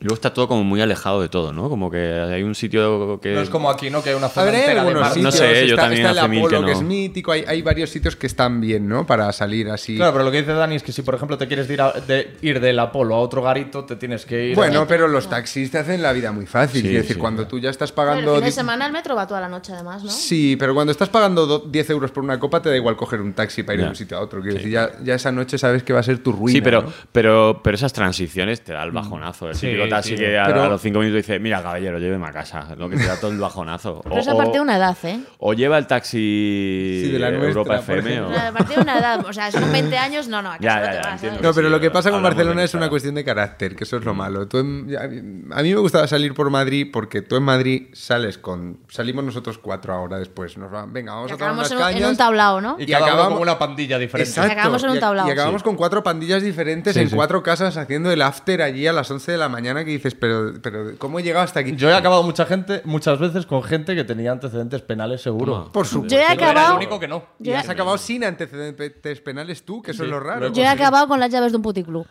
Y 0.00 0.04
luego 0.04 0.14
está 0.14 0.32
todo 0.32 0.46
como 0.46 0.62
muy 0.62 0.80
alejado 0.80 1.20
de 1.20 1.28
todo, 1.28 1.52
¿no? 1.52 1.68
Como 1.68 1.90
que 1.90 1.98
hay 1.98 2.44
un 2.44 2.54
sitio 2.54 3.18
que... 3.20 3.32
No 3.34 3.40
es 3.40 3.50
como 3.50 3.68
aquí, 3.68 3.90
¿no? 3.90 4.00
Que 4.00 4.10
hay 4.10 4.14
una 4.14 4.26
A 4.26 4.30
zona 4.30 4.46
ver, 4.46 4.54
hay 4.54 4.60
entera 4.60 4.74
de 4.82 4.88
algunos 4.88 5.00
bar. 5.08 5.18
No 5.18 5.32
sitios. 5.32 5.34
sé, 5.50 5.66
yo 5.66 5.74
está, 5.74 5.82
también 5.82 6.06
está 6.06 6.10
el 6.12 6.18
hace 6.18 6.38
Apolo, 6.38 6.48
que 6.60 6.66
que, 6.66 6.72
no. 6.72 6.78
es 6.78 6.82
mítico. 6.82 7.32
Hay, 7.32 7.44
hay 7.48 7.62
varios 7.62 7.90
sitios 7.90 8.14
que 8.14 8.28
están 8.28 8.60
bien, 8.60 8.88
¿no? 8.88 9.04
Para 9.06 9.32
salir 9.32 9.68
así. 9.70 9.96
Claro, 9.96 10.12
pero 10.12 10.24
lo 10.24 10.30
que 10.30 10.38
dice 10.38 10.52
Dani 10.52 10.76
es 10.76 10.84
que 10.84 10.92
si, 10.92 11.02
por 11.02 11.16
ejemplo, 11.16 11.36
te 11.36 11.48
quieres 11.48 11.68
ir, 11.68 11.82
a- 11.82 11.90
de- 11.92 12.36
ir 12.42 12.60
del 12.60 12.78
Apolo 12.78 13.16
a 13.16 13.18
otro 13.18 13.42
garito, 13.42 13.84
te 13.86 13.96
tienes 13.96 14.24
que 14.24 14.50
ir. 14.50 14.54
Bueno, 14.54 14.86
pero 14.86 15.08
los 15.08 15.28
taxis 15.28 15.70
te 15.72 15.78
hacen 15.78 16.00
la 16.00 16.12
vida 16.12 16.30
muy 16.30 16.46
fácil. 16.46 16.80
Sí, 16.82 16.86
Quiero 16.88 17.02
decir, 17.02 17.16
sí. 17.16 17.20
cuando 17.20 17.48
tú 17.48 17.58
ya 17.58 17.70
estás 17.70 17.90
pagando. 17.90 18.34
el 18.34 18.36
fin 18.38 18.44
de 18.44 18.52
semana 18.52 18.86
el 18.86 18.92
metro 18.92 19.16
va 19.16 19.26
toda 19.26 19.40
la 19.40 19.48
noche 19.48 19.72
además, 19.72 20.04
¿no? 20.04 20.10
Sí, 20.10 20.54
pero 20.56 20.74
cuando 20.74 20.92
estás 20.92 21.08
pagando 21.08 21.44
do- 21.44 21.58
10 21.68 21.90
euros 21.90 22.12
por 22.12 22.22
una 22.22 22.38
copa, 22.38 22.62
te 22.62 22.68
da 22.68 22.76
igual 22.76 22.96
coger 22.96 23.20
un 23.20 23.32
taxi 23.32 23.64
para 23.64 23.74
ir 23.74 23.82
de 23.82 23.88
un 23.90 23.96
sitio 23.96 24.16
a 24.16 24.20
otro. 24.20 24.40
Quiero 24.42 24.58
decir, 24.58 24.70
ya, 24.70 24.90
ya 25.02 25.14
esa 25.16 25.32
noche 25.32 25.58
sabes 25.58 25.82
que 25.82 25.92
va 25.92 25.98
a 25.98 26.04
ser 26.04 26.18
tu 26.22 26.30
ruina. 26.30 26.52
Sí, 26.52 26.60
pero, 26.60 26.82
¿no? 26.82 26.92
pero, 27.10 27.60
pero 27.64 27.74
esas 27.74 27.92
transiciones 27.92 28.60
te 28.62 28.72
da 28.74 28.84
el 28.84 28.92
bajonazo. 28.92 29.48
El 29.48 29.56
Sí, 29.56 29.66
típico 29.66 29.87
taxi 29.88 30.10
sí. 30.10 30.16
que 30.16 30.38
a, 30.38 30.46
Pero- 30.46 30.62
a 30.64 30.68
los 30.68 30.80
cinco 30.80 30.98
minutos 31.00 31.16
dice, 31.26 31.38
mira, 31.38 31.62
caballero, 31.62 31.98
lléveme 31.98 32.26
a 32.26 32.32
casa. 32.32 32.74
Lo 32.76 32.88
que 32.88 32.96
te 32.96 33.06
da 33.06 33.18
todo 33.20 33.30
el 33.30 33.38
bajonazo. 33.38 34.00
Pero 34.04 34.18
es 34.20 34.28
a 34.28 34.34
partir 34.36 34.54
de 34.54 34.60
una 34.60 34.76
edad, 34.76 34.96
¿eh? 35.04 35.20
o 35.38 35.52
lleva 35.54 35.78
el 35.78 35.86
taxi 35.86 37.02
Sí, 37.04 37.10
de 37.12 37.18
la 37.18 37.30
nuestra, 37.30 37.48
Europa 37.48 37.76
FM. 37.78 38.20
o- 38.22 38.30
A 38.38 38.52
partir 38.52 38.76
de 38.76 38.82
una 38.82 38.98
edad, 38.98 39.24
o 39.26 39.32
sea, 39.32 39.50
son 39.50 39.70
20 39.72 39.96
años, 39.96 40.28
no, 40.28 40.42
no, 40.42 40.50
aquí 40.52 40.64
Ya, 40.64 40.74
solo 40.74 40.84
ya, 40.86 40.90
te 40.92 40.96
vas. 41.08 41.20
¿sabes? 41.20 41.42
No, 41.42 41.52
pero 41.54 41.68
Sí, 41.68 41.72
lo 41.72 41.80
que 41.80 41.90
pasa 41.90 42.10
con 42.10 42.22
Barcelona 42.22 42.62
es 42.64 42.74
una 42.74 42.88
cuestión 42.88 43.14
de 43.14 43.24
carácter, 43.24 43.74
que 43.76 43.84
eso 43.84 43.96
es 43.96 44.04
lo 44.04 44.14
malo. 44.14 44.46
Tú 44.48 44.58
en- 44.58 45.48
a 45.52 45.62
mí 45.62 45.74
me 45.74 45.80
gustaba 45.80 46.06
salir 46.06 46.34
por 46.34 46.50
Madrid 46.50 46.88
porque 46.92 47.22
tú 47.22 47.36
en 47.36 47.42
Madrid 47.42 47.88
sales 47.92 48.38
con... 48.38 48.78
Salimos 48.88 49.24
nosotros 49.24 49.58
cuatro 49.58 49.94
ahora 49.94 50.18
después. 50.18 50.56
Nos 50.58 50.70
van, 50.70 50.92
venga, 50.92 51.12
vamos 51.14 51.30
Y 51.30 51.34
a 51.34 51.36
tomar 51.36 51.52
unas 51.54 51.70
en, 51.70 51.76
un- 51.78 51.82
en 51.84 51.92
cañas. 51.94 52.10
un 52.10 52.16
tablao, 52.16 52.60
¿no? 52.60 52.76
Y, 52.78 52.90
y 52.90 52.94
acabamos- 52.94 53.28
como 53.28 53.40
una 53.42 53.58
pandilla 53.58 53.98
diferente. 53.98 54.30
Exacto. 54.30 54.52
acabamos 54.52 54.82
en 54.84 54.90
un 54.90 54.96
Y- 54.96 55.00
tablao. 55.00 55.28
Y, 55.28 55.30
acabamos 55.30 55.62
con 55.62 55.76
cuatro 55.76 56.02
pandillas 56.02 56.42
diferentes 56.42 56.96
en 56.96 57.08
cuatro 57.10 57.42
casas 57.42 57.76
haciendo 57.76 58.10
el 58.10 58.22
after 58.22 58.62
allí 58.62 58.86
a 58.86 58.92
las 58.92 59.10
11 59.10 59.32
de 59.32 59.38
la 59.38 59.48
mañana 59.48 59.77
que 59.84 59.90
dices, 59.92 60.14
pero, 60.14 60.52
pero 60.62 60.96
¿cómo 60.98 61.18
he 61.18 61.22
llegado 61.22 61.44
hasta 61.44 61.60
aquí? 61.60 61.74
Yo 61.76 61.88
he 61.90 61.94
acabado 61.94 62.22
mucha 62.22 62.46
gente, 62.46 62.82
muchas 62.84 63.18
veces 63.18 63.46
con 63.46 63.62
gente 63.62 63.94
que 63.94 64.04
tenía 64.04 64.32
antecedentes 64.32 64.82
penales 64.82 65.22
seguro. 65.22 65.70
Por 65.72 65.86
supuesto. 65.86 66.14
Yo 66.16 66.20
he 66.20 66.26
acabado- 66.26 66.72
el 66.72 66.76
único 66.76 66.98
que 67.00 67.08
no. 67.08 67.24
Y 67.40 67.50
has 67.52 67.68
acabado 67.68 67.98
sin 67.98 68.24
antecedentes 68.24 69.20
penales 69.20 69.64
tú, 69.64 69.82
que 69.82 69.90
eso 69.92 70.04
es 70.04 70.10
lo 70.10 70.20
raro. 70.20 70.40
luego- 70.40 70.54
Yo 70.54 70.62
he 70.62 70.68
acabado 70.68 71.08
con 71.08 71.20
las 71.20 71.30
llaves 71.30 71.52
de 71.52 71.56
un 71.56 71.62
puticlub. 71.62 72.06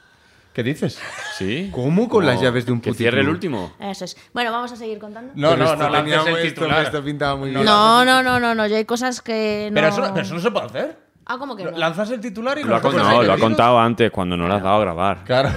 ¿Qué 0.54 0.64
dices? 0.64 1.00
¿Sí? 1.38 1.70
¿Cómo 1.72 2.10
con 2.10 2.26
las 2.26 2.42
llaves 2.42 2.66
de 2.66 2.72
un 2.72 2.80
Que 2.82 2.90
puticlub? 2.90 2.98
cierre 2.98 3.22
el 3.22 3.30
último. 3.30 3.74
Eso 3.80 4.06
es. 4.06 4.18
Bueno, 4.34 4.52
vamos 4.52 4.72
a 4.72 4.76
seguir 4.76 4.98
contando. 4.98 5.32
No, 5.36 5.52
Pero 5.52 5.66
no, 5.66 5.76
no, 5.76 5.92
teníamos 5.98 6.28
el 6.30 6.38
esto, 6.38 6.62
titular. 6.62 6.84
Esto 6.84 7.04
pintaba 7.04 7.36
muy 7.36 7.52
bien. 7.52 7.64
No, 7.64 8.04
no, 8.04 8.24
no, 8.24 8.40
no, 8.40 8.56
no, 8.56 8.66
yo 8.66 8.76
hay 8.76 8.86
cosas 8.86 9.22
que 9.22 9.68
no... 9.70 9.76
Pero, 9.76 9.88
eso, 9.90 10.02
pero 10.16 10.26
eso 10.26 10.34
no 10.34 10.40
se 10.42 10.50
puede 10.50 10.66
hacer. 10.66 10.98
Ah, 11.28 11.36
¿cómo 11.38 11.56
que 11.56 11.64
no? 11.66 11.72
Lanzas 11.72 12.10
el 12.10 12.22
titular 12.22 12.58
y 12.58 12.64
Lo 12.64 12.70
ha, 12.70 12.72
los 12.78 12.82
coges 12.82 13.04
no, 13.04 13.22
lo 13.22 13.34
ha 13.34 13.38
contado 13.38 13.78
antes, 13.80 14.10
cuando 14.10 14.36
no 14.36 14.48
le 14.48 14.56
has 14.56 14.64
dado 14.64 14.78
a 14.78 14.80
grabar. 14.80 15.24
Claro. 15.26 15.50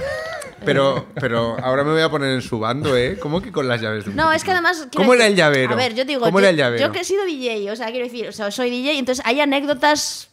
Pero, 0.65 1.07
pero 1.15 1.57
ahora 1.63 1.83
me 1.83 1.91
voy 1.91 2.01
a 2.01 2.09
poner 2.09 2.31
en 2.31 2.41
su 2.41 2.59
bando, 2.59 2.95
¿eh? 2.95 3.17
¿Cómo 3.19 3.41
que 3.41 3.51
con 3.51 3.67
las 3.67 3.81
llaves 3.81 4.05
de 4.05 4.11
un 4.11 4.15
No, 4.15 4.31
es 4.31 4.43
que 4.43 4.51
además... 4.51 4.87
¿Cómo 4.95 5.13
era 5.13 5.25
el 5.27 5.35
llavero? 5.35 5.73
A 5.73 5.75
ver, 5.75 5.95
yo 5.95 6.05
digo... 6.05 6.21
¿Cómo 6.21 6.39
yo, 6.39 6.43
era 6.45 6.49
el 6.49 6.57
llavero? 6.57 6.85
Yo 6.85 6.91
que 6.91 6.99
he 6.99 7.03
sido 7.03 7.25
DJ, 7.25 7.71
o 7.71 7.75
sea, 7.75 7.87
quiero 7.91 8.05
decir, 8.05 8.27
o 8.27 8.31
sea, 8.31 8.51
soy 8.51 8.69
DJ, 8.69 8.97
entonces 8.99 9.25
hay 9.25 9.39
anécdotas, 9.41 10.29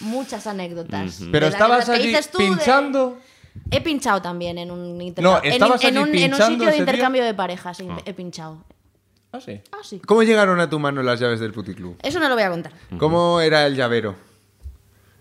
muchas 0.00 0.46
anécdotas. 0.46 1.20
Pero 1.30 1.46
estabas 1.46 1.88
allí 1.88 2.12
de- 2.12 2.20
pinchando. 2.36 3.18
He 3.70 3.80
pinchado 3.80 4.20
también 4.22 4.58
en 4.58 4.70
un 4.70 4.96
No, 4.98 5.02
intercambio. 5.02 5.50
estabas 5.50 5.82
en, 5.84 5.96
en 5.96 6.02
allí 6.02 6.10
un, 6.10 6.16
en 6.24 6.34
un 6.34 6.40
sitio 6.40 6.66
de 6.66 6.72
día. 6.72 6.80
intercambio 6.80 7.24
de 7.24 7.34
parejas, 7.34 7.76
sí, 7.76 7.88
he 8.04 8.12
pinchado. 8.12 8.62
Ah, 9.32 9.40
sí. 9.40 9.60
Ah, 9.72 9.78
sí. 9.82 9.98
¿Cómo 10.06 10.22
llegaron 10.22 10.60
a 10.60 10.68
tu 10.70 10.78
mano 10.78 11.02
las 11.02 11.20
llaves 11.20 11.40
del 11.40 11.52
puticlub? 11.52 11.96
Eso 12.02 12.20
no 12.20 12.28
lo 12.28 12.34
voy 12.34 12.44
a 12.44 12.50
contar. 12.50 12.72
¿Cómo 12.98 13.40
era 13.40 13.66
el 13.66 13.74
llavero? 13.74 14.14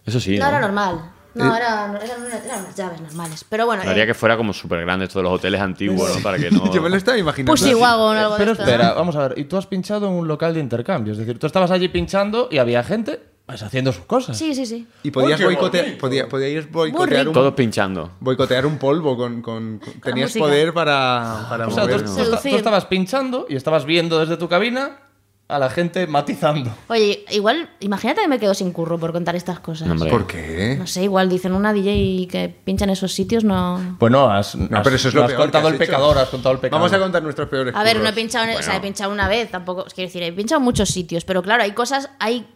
Eso 0.05 0.19
sí, 0.19 0.37
No, 0.37 0.43
¿no? 0.45 0.49
era 0.49 0.59
normal. 0.61 1.11
No, 1.35 1.53
Eh. 1.53 1.57
era, 1.57 1.85
eran, 2.01 2.25
eran 2.43 2.61
unas 2.61 2.75
llaves 2.75 3.01
normales. 3.01 3.45
Pero 3.47 3.65
bueno, 3.65 3.83
Haría 3.83 4.03
eh, 4.03 4.07
que 4.07 4.13
fuera 4.13 4.35
como 4.37 4.53
súper 4.53 4.81
grande 4.81 5.07
todos 5.07 5.21
los 5.23 5.33
hoteles 5.33 5.61
antiguos, 5.61 6.15
¿no? 6.15 6.23
Para 6.23 6.37
que 6.37 6.49
no... 6.49 6.71
Yo 6.73 6.81
me 6.81 6.89
lo 6.89 6.95
estaba 6.95 7.17
imaginando. 7.17 7.53
Wagon 7.79 8.17
o 8.17 8.19
algo 8.19 8.35
Pero 8.37 8.45
de 8.47 8.51
esto. 8.53 8.63
espera, 8.63 8.89
¿no? 8.89 8.95
vamos 8.95 9.15
a 9.15 9.27
ver. 9.27 9.37
Y 9.39 9.43
tú 9.45 9.57
has 9.57 9.67
pinchado 9.67 10.07
en 10.07 10.13
un 10.13 10.27
local 10.27 10.53
de 10.53 10.59
intercambio. 10.61 11.11
Es 11.13 11.19
decir, 11.19 11.37
tú 11.37 11.45
estabas 11.47 11.71
allí 11.71 11.89
pinchando 11.89 12.47
y 12.49 12.57
había 12.57 12.83
gente 12.83 13.19
pues, 13.45 13.61
haciendo 13.61 13.91
sus 13.91 14.05
cosas. 14.05 14.37
Sí, 14.37 14.55
sí, 14.55 14.65
sí. 14.65 14.87
Y 15.03 15.11
podías 15.11 15.37
qué 15.39 15.45
boicotear, 15.45 15.97
podía- 15.97 16.27
podíais 16.27 16.71
boicotear 16.71 17.27
un, 17.27 17.33
Todos 17.33 17.53
pinchando. 17.53 18.11
boicotear 18.19 18.65
un 18.65 18.77
polvo 18.77 19.15
con... 19.17 19.41
con- 19.41 19.79
con- 19.79 20.01
tenías 20.01 20.33
poder 20.33 20.73
para, 20.73 21.45
para 21.49 21.67
O 21.67 21.71
sea, 21.71 21.87
tú, 21.87 21.97
tú 22.01 22.15
tú 22.49 22.55
estabas 22.55 22.85
pinchando 22.85 23.45
y 23.49 23.55
estabas 23.55 23.85
viendo 23.85 24.19
desde 24.19 24.37
tu 24.37 24.47
cabina 24.49 24.99
a 25.47 25.59
la 25.59 25.69
gente 25.69 26.07
matizando. 26.07 26.71
Oye, 26.87 27.23
igual, 27.29 27.69
imagínate 27.79 28.21
que 28.21 28.27
me 28.27 28.39
quedo 28.39 28.55
sin 28.55 28.71
curro 28.71 28.97
por 28.97 29.11
contar 29.11 29.35
estas 29.35 29.59
cosas. 29.59 29.87
Hombre. 29.87 30.09
¿Por 30.09 30.25
qué? 30.25 30.75
No 30.79 30.87
sé, 30.87 31.03
igual 31.03 31.29
dicen 31.29 31.53
una 31.53 31.71
DJ 31.71 32.27
que 32.27 32.49
pincha 32.63 32.85
en 32.85 32.89
esos 32.89 33.13
sitios, 33.13 33.43
no. 33.43 33.95
Bueno, 33.99 34.27
has, 34.31 34.55
No, 34.55 34.77
has- 34.77 34.83
pero 34.83 34.95
eso 34.95 35.09
es 35.09 35.13
no 35.13 35.19
lo 35.19 35.25
has 35.25 35.31
peor 35.31 35.37
que 35.39 35.43
contado 35.43 35.67
has 35.67 35.73
el 35.75 35.81
hecho. 35.81 35.91
pecador, 35.91 36.17
has 36.17 36.29
contado 36.29 36.53
el 36.55 36.59
pecador. 36.61 36.79
Vamos 36.81 36.93
a 36.93 36.99
contar 36.99 37.21
nuestros 37.21 37.47
peores 37.47 37.75
A 37.75 37.83
ver, 37.83 37.99
no 37.99 38.09
he 38.09 38.13
pinchado, 38.13 38.45
en- 38.45 38.57
o 38.57 38.61
sea, 38.63 38.75
he 38.77 38.81
pinchado 38.81 39.11
una 39.11 39.27
vez, 39.27 39.51
tampoco. 39.51 39.85
Quiero 39.93 40.07
decir, 40.07 40.23
he 40.23 40.33
pinchado 40.33 40.57
en 40.59 40.65
muchos 40.65 40.89
sitios, 40.89 41.23
pero 41.25 41.43
claro, 41.43 41.61
hay 41.61 41.73
cosas, 41.73 42.09
hay 42.19 42.47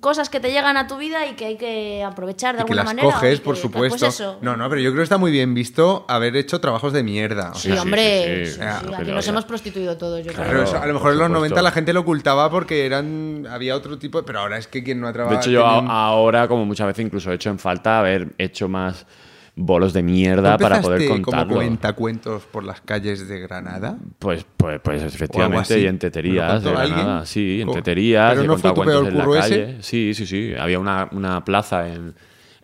cosas 0.00 0.28
que 0.28 0.38
te 0.38 0.50
llegan 0.52 0.76
a 0.76 0.86
tu 0.86 0.96
vida 0.98 1.26
y 1.26 1.34
que 1.34 1.46
hay 1.46 1.56
que 1.56 2.04
aprovechar 2.04 2.54
de 2.56 2.62
Y 2.62 2.64
que 2.66 2.72
alguna 2.72 2.84
las 2.84 2.94
manera. 2.94 3.14
coges, 3.14 3.38
que- 3.40 3.44
por 3.44 3.56
supuesto. 3.56 3.98
Pues 3.98 4.14
eso. 4.14 4.38
No, 4.42 4.56
no, 4.56 4.68
pero 4.68 4.80
yo 4.80 4.90
creo 4.90 4.98
que 5.00 5.04
está 5.04 5.18
muy 5.18 5.32
bien 5.32 5.54
visto 5.54 6.04
haber 6.08 6.36
hecho 6.36 6.60
trabajos 6.60 6.92
de 6.92 7.02
mierda. 7.02 7.50
O 7.52 7.54
Sí, 7.54 7.72
sea, 7.72 7.82
hombre, 7.82 8.44
sí, 8.44 8.50
sí, 8.52 8.56
sí. 8.56 8.60
Ah, 8.62 8.78
sí, 8.80 8.86
pero 8.88 9.02
aquí 9.02 9.10
nos 9.12 9.28
hemos 9.28 9.44
prostituido 9.44 9.96
todos, 9.96 10.24
yo 10.24 10.32
creo. 10.32 10.44
Claro, 10.44 10.62
eso, 10.62 10.76
a 10.80 10.86
lo 10.86 10.94
mejor 10.94 11.12
en 11.12 11.18
los 11.18 11.24
por 11.28 11.30
90 11.36 11.48
supuesto. 11.48 11.62
la 11.64 11.70
gente 11.72 11.92
lo 11.92 12.00
ocultaba 12.00 12.50
porque 12.50 12.86
eran 12.86 13.46
había 13.50 13.74
otro 13.76 13.98
tipo 13.98 14.18
de... 14.20 14.24
Pero 14.26 14.40
ahora 14.40 14.58
es 14.58 14.66
que 14.68 14.82
quien 14.84 15.00
no 15.00 15.06
ha 15.06 15.10
De 15.10 15.14
trabajado... 15.14 15.40
hecho, 15.40 15.50
yo 15.50 15.78
un- 15.80 15.90
ahora, 15.90 16.46
como 16.48 16.64
muchas 16.64 16.86
veces, 16.86 17.04
incluso 17.06 17.32
he 17.32 17.34
hecho 17.34 17.50
en 17.50 17.58
falta 17.58 17.98
haber 17.98 18.34
hecho 18.38 18.68
más 18.68 19.06
bolos 19.56 19.92
de 19.92 20.02
mierda 20.02 20.56
¿Tú 20.56 20.62
para 20.62 20.80
poder 20.80 21.06
contarlo. 21.08 21.46
como 21.46 21.54
cuentacuentos 21.60 22.42
por 22.44 22.64
las 22.64 22.80
calles 22.80 23.28
de 23.28 23.38
Granada? 23.40 23.96
Pues, 24.18 24.44
pues, 24.56 24.80
pues 24.82 25.02
efectivamente, 25.02 25.78
y 25.80 25.86
en 25.86 25.92
¿Me 25.94 25.98
teterías 25.98 26.62
de? 26.62 26.70
Granada. 26.70 27.26
Sí, 27.26 27.60
en 27.60 27.70
teterías, 27.70 28.34
¿Pero 28.34 28.46
no 28.46 28.58
fue 28.58 28.74
contado 28.74 28.74
tu 28.74 28.84
peor 28.84 29.02
cuentos 29.02 29.12
en 29.12 29.18
la 29.18 29.24
curro 29.24 29.36
ese? 29.38 29.48
calle. 29.66 29.82
Sí, 29.82 30.12
sí, 30.14 30.26
sí. 30.26 30.54
Había 30.58 30.78
una, 30.80 31.08
una 31.12 31.44
plaza 31.44 31.88
en, 31.88 32.14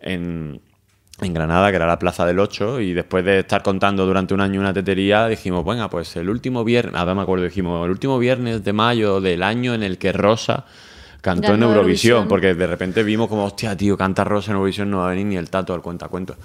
en, 0.01 0.59
en 1.21 1.33
Granada, 1.33 1.69
que 1.69 1.75
era 1.77 1.87
la 1.87 1.97
Plaza 1.99 2.25
del 2.25 2.39
8, 2.39 2.81
y 2.81 2.93
después 2.93 3.23
de 3.23 3.39
estar 3.39 3.63
contando 3.63 4.05
durante 4.05 4.33
un 4.33 4.41
año 4.41 4.59
una 4.59 4.73
tetería, 4.73 5.27
dijimos, 5.27 5.63
venga, 5.63 5.89
pues 5.89 6.15
el 6.17 6.29
último 6.29 6.63
viernes, 6.65 6.95
ahora 6.95 7.15
me 7.15 7.21
acuerdo, 7.21 7.45
dijimos, 7.45 7.85
el 7.85 7.91
último 7.91 8.19
viernes 8.19 8.63
de 8.65 8.73
mayo 8.73 9.21
del 9.21 9.43
año 9.43 9.73
en 9.75 9.83
el 9.83 9.97
que 9.97 10.11
Rosa 10.11 10.65
cantó 11.21 11.51
Ganó 11.53 11.65
en 11.67 11.69
Eurovisión, 11.71 12.11
Eurovisión. 12.23 12.27
porque 12.27 12.55
de 12.55 12.67
repente 12.67 13.03
vimos 13.03 13.29
como, 13.29 13.45
hostia, 13.45 13.77
tío, 13.77 13.95
canta 13.95 14.23
Rosa 14.23 14.51
en 14.51 14.55
Eurovisión, 14.57 14.89
no 14.89 14.97
va 14.97 15.07
a 15.07 15.09
venir 15.11 15.27
ni 15.27 15.37
el 15.37 15.49
tato 15.49 15.73
al 15.73 15.81
cuentacuento. 15.81 16.35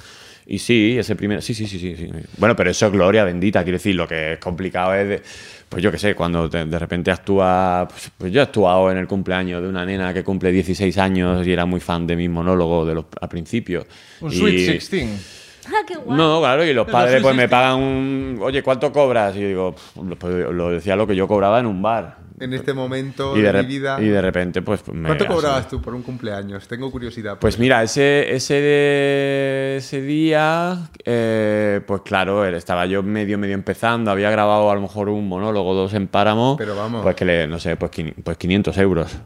Y 0.49 0.59
sí, 0.61 0.97
ese 0.99 1.17
primer. 1.17 1.43
Sí, 1.43 1.55
sí, 1.55 1.67
sí, 1.67 1.79
sí, 1.79 1.97
sí. 1.97 2.09
Bueno, 2.39 2.55
pero 2.55 2.71
eso 2.71 2.87
es 2.87 2.93
gloria 2.93 3.25
bendita. 3.25 3.63
Quiero 3.65 3.77
decir, 3.79 3.95
lo 3.97 4.07
que 4.07 4.35
es 4.35 4.39
complicado 4.39 4.95
es. 4.95 5.09
de- 5.09 5.23
pues 5.69 5.83
yo 5.83 5.91
qué 5.91 5.99
sé, 5.99 6.15
cuando 6.15 6.49
te- 6.49 6.65
de 6.65 6.79
repente 6.79 7.11
actúa. 7.11 7.89
Pues, 7.91 8.11
pues 8.17 8.33
yo 8.33 8.39
he 8.41 8.43
actuado 8.45 8.91
en 8.93 8.99
el 8.99 9.09
cumpleaños 9.09 9.61
de 9.61 9.69
una 9.69 9.85
nena 9.85 10.15
que 10.15 10.23
cumple 10.23 10.53
16 10.53 10.97
años 10.99 11.45
y 11.45 11.53
era 11.53 11.67
muy 11.67 11.81
fan 11.81 12.07
de 12.07 12.15
mi 12.15 12.29
monólogo 12.29 12.87
de 12.87 12.95
los, 12.95 13.07
al 13.21 13.29
principio. 13.29 13.85
Un 14.21 14.33
Y- 14.33 14.37
Sweet 14.37 14.55
16. 14.55 15.43
Ah, 15.69 15.83
qué 15.85 15.97
guay. 15.97 16.17
no, 16.17 16.39
claro, 16.39 16.65
y 16.65 16.73
los 16.73 16.87
padres 16.89 17.21
pues 17.21 17.35
me 17.35 17.49
pagan 17.49 17.81
un... 17.81 18.39
Oye, 18.41 18.63
¿cuánto 18.63 18.93
cobras? 18.93 19.35
Y 19.35 19.41
yo 19.41 19.49
digo, 19.49 19.75
"Pff, 19.75 20.17
pues, 20.17 20.33
lo 20.53 20.71
decía 20.71 20.95
lo 20.95 21.09
que 21.09 21.17
yo 21.17 21.27
cobraba 21.27 21.59
en 21.59 21.67
un 21.67 21.83
bar. 21.83 22.19
En 22.39 22.53
este 22.53 22.75
momento 22.75 23.37
Y 23.37 23.41
de, 23.43 23.53
mi 23.53 23.65
vida. 23.67 23.99
y 24.01 24.07
de 24.09 24.21
repente, 24.21 24.61
pues... 24.63 24.87
me- 24.93 25.07
¿Cuánto 25.09 25.27
cobrabas 25.27 25.69
tú 25.69 25.81
por 25.81 25.95
un 25.95 26.03
cumpleaños? 26.03 26.69
Tengo 26.69 26.91
curiosidad. 26.91 27.39
Pues 27.41 27.55
eso. 27.55 27.63
mira, 27.63 27.83
ese, 27.83 28.35
ese, 28.35 29.77
ese 29.77 30.03
día, 30.03 30.89
eh, 31.05 31.81
pues 31.87 32.03
claro, 32.03 32.45
él- 32.45 32.55
estaba 32.55 32.87
yo 32.87 33.03
medio, 33.03 33.39
medio 33.39 33.55
empezando, 33.55 34.11
había 34.11 34.31
grabado 34.31 34.71
a 34.71 34.75
lo 34.75 34.81
mejor 34.81 35.09
un 35.09 35.29
monólogo, 35.29 35.75
dos 35.75 35.95
en 35.95 36.09
Páramo, 36.09 36.57
Pero 36.59 36.77
vamos. 36.77 37.03
pues 37.03 37.15
que 37.17 37.25
le, 37.25 37.47
no 37.47 37.59
sé, 37.59 37.77
pues, 37.77 37.91
pues 38.23 38.37
500 38.37 38.77
euros. 38.79 39.17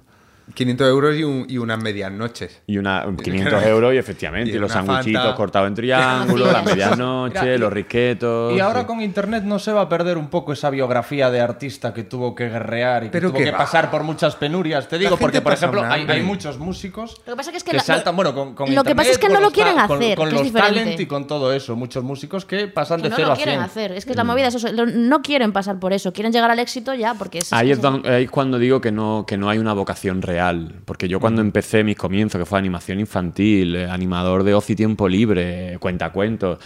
500 0.55 0.89
euros 0.89 1.17
y, 1.17 1.25
un- 1.25 1.47
y 1.49 1.59
unas 1.59 1.83
medias 1.83 2.11
noches. 2.13 2.61
Y 2.67 2.79
una, 2.79 3.05
500 3.23 3.63
euros 3.67 3.95
y 3.95 3.99
efectivamente, 3.99 4.51
Y 4.51 4.57
y 4.57 4.59
los 4.59 4.73
sanguchitos 4.73 5.35
cortados 5.35 5.69
en 5.69 5.75
triángulo, 5.81 6.51
la 6.53 6.63
medianoche, 6.63 7.41
Mira, 7.41 7.55
y- 7.55 7.59
los 7.59 7.73
risquetos... 7.73 8.55
Y 8.57 8.61
ahora 8.61 8.81
sí. 8.81 8.87
con 8.87 9.01
internet 9.01 9.45
no 9.45 9.59
se 9.59 9.73
va 9.73 9.83
a 9.83 9.89
perder 9.89 10.19
un 10.19 10.29
poco 10.29 10.53
esa 10.53 10.71
biografía 10.71 11.31
de 11.31 11.41
artista 11.41 11.93
que 11.95 12.05
tuvo 12.05 12.35
que 12.35 12.49
guerrear 12.49 13.05
y 13.05 13.07
que 13.07 13.13
Pero 13.13 13.31
tuvo 13.31 13.39
que 13.39 13.51
va. 13.51 13.59
pasar 13.59 13.91
por 13.91 14.03
muchas 14.03 14.37
penurias. 14.37 14.89
Te 14.89 14.99
digo, 14.99 15.17
porque 15.17 15.41
por 15.41 15.53
ejemplo 15.53 15.83
hay, 15.85 16.23
muchos 16.23 16.59
músicos 16.59 17.21
Lo 17.27 17.33
que 17.33 17.37
pasa 17.37 17.51
que 17.51 17.57
es 17.59 17.65
que 17.65 17.71
que 17.71 17.77
la- 17.79 17.83
saltan, 17.83 18.17
bueno, 18.17 18.35
con, 18.35 18.55
con 18.55 18.75
lo 18.75 18.85
que 18.85 18.95
pasa 18.95 19.11
es 19.11 19.19
que 19.19 19.29
no 19.29 19.35
lo 19.35 19.41
los 19.47 19.53
quieren 19.53 19.77
ta- 19.77 19.85
hacer, 19.85 20.17
con, 20.17 20.31
los 20.33 20.53
talent 20.53 20.99
y 21.01 21.07
con 21.07 21.27
todo 21.27 21.53
eso. 21.53 21.77
Muchos 21.77 22.03
músicos 22.05 22.45
que 22.45 22.69
pasan 22.69 22.99
Que 22.99 23.05
de 23.05 23.11
no 23.11 23.17
0 23.17 23.27
lo 23.29 23.33
a 23.33 23.37
100. 23.37 23.45
quieren 23.47 23.63
hacer. 23.63 23.93
Es 23.93 24.05
que 24.05 24.15
la 24.15 24.25
movida 24.25 24.49
es 24.49 24.55
eso. 24.57 24.73
lo- 24.73 24.87
No 24.87 25.23
quieren 25.23 25.53
pasar 25.53 25.79
por 25.79 25.93
eso. 25.93 26.13
Quieren 26.13 26.33
llegar 26.33 26.51
al 26.51 26.59
éxito 26.59 26.95
ya, 26.95 27.15
porque 27.15 27.39
es. 27.39 27.53
Ahí 27.53 27.71
es 27.71 27.79
cuando 28.31 28.59
digo 28.59 28.81
que 28.81 28.93
no, 28.93 29.25
que 29.27 29.37
no 29.37 29.49
hay 29.49 29.59
una 29.59 29.73
vocación 29.73 30.23
real. 30.23 30.40
Porque 30.85 31.09
yo 31.09 31.21
cuando 31.21 31.41
empecé 31.43 31.85
mis 31.85 31.97
comienzos, 31.97 32.39
que 32.39 32.47
fue 32.47 32.59
animación 32.59 33.01
infantil, 33.01 33.77
eh, 33.77 33.91
animador 33.91 34.45
de 34.45 34.55
ocio 34.55 34.73
y 34.73 34.77
tiempo 34.77 35.09
libre, 35.09 35.77
cuentacuentos, 35.81 36.59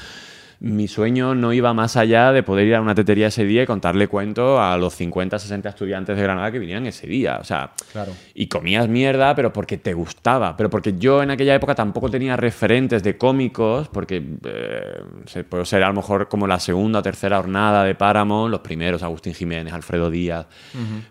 mi 0.60 0.89
sueño 0.89 1.35
no 1.35 1.52
iba 1.52 1.74
más 1.74 1.97
allá 1.97 2.32
de 2.32 2.43
poder 2.43 2.66
ir 2.66 2.74
a 2.76 2.81
una 2.81 2.94
tetería 2.94 3.26
ese 3.26 3.44
día 3.44 3.62
y 3.62 3.66
contarle 3.66 4.09
cuentos 4.09 4.59
a 4.60 4.76
los 4.76 4.94
50, 4.94 5.39
60 5.39 5.68
estudiantes 5.68 6.16
de 6.16 6.22
Granada 6.22 6.51
que 6.51 6.59
vinieran 6.59 6.86
ese 6.86 7.06
día. 7.06 7.39
O 7.40 7.44
sea, 7.44 7.72
Claro. 7.93 8.12
y 8.35 8.47
comías 8.47 8.89
mierda, 8.89 9.35
pero 9.35 9.52
porque 9.52 9.76
te 9.78 9.93
gustaba. 9.94 10.56
Pero 10.56 10.70
porque 10.70 10.94
yo 10.98 11.22
en 11.22 11.31
aquella 11.31 11.55
época 11.55 11.74
tampoco 11.74 12.10
tenía 12.10 12.36
referentes 12.36 13.02
de 13.02 13.16
cómicos, 13.18 13.89
porque 13.89 14.22
eh, 14.44 15.01
se 15.26 15.44
puede 15.44 15.64
ser 15.66 15.82
a 15.82 15.89
lo 15.89 15.94
mejor 15.94 16.28
como 16.28 16.47
la 16.47 16.59
segunda 16.60 17.01
o 17.01 17.02
tercera 17.02 17.36
jornada 17.36 17.85
de 17.85 17.94
Páramo, 17.94 18.48
los 18.48 18.60
primeros, 18.60 19.02
Agustín 19.02 19.35
Jiménez, 19.35 19.72
Alfredo 19.72 20.10
Díaz. 20.10 20.47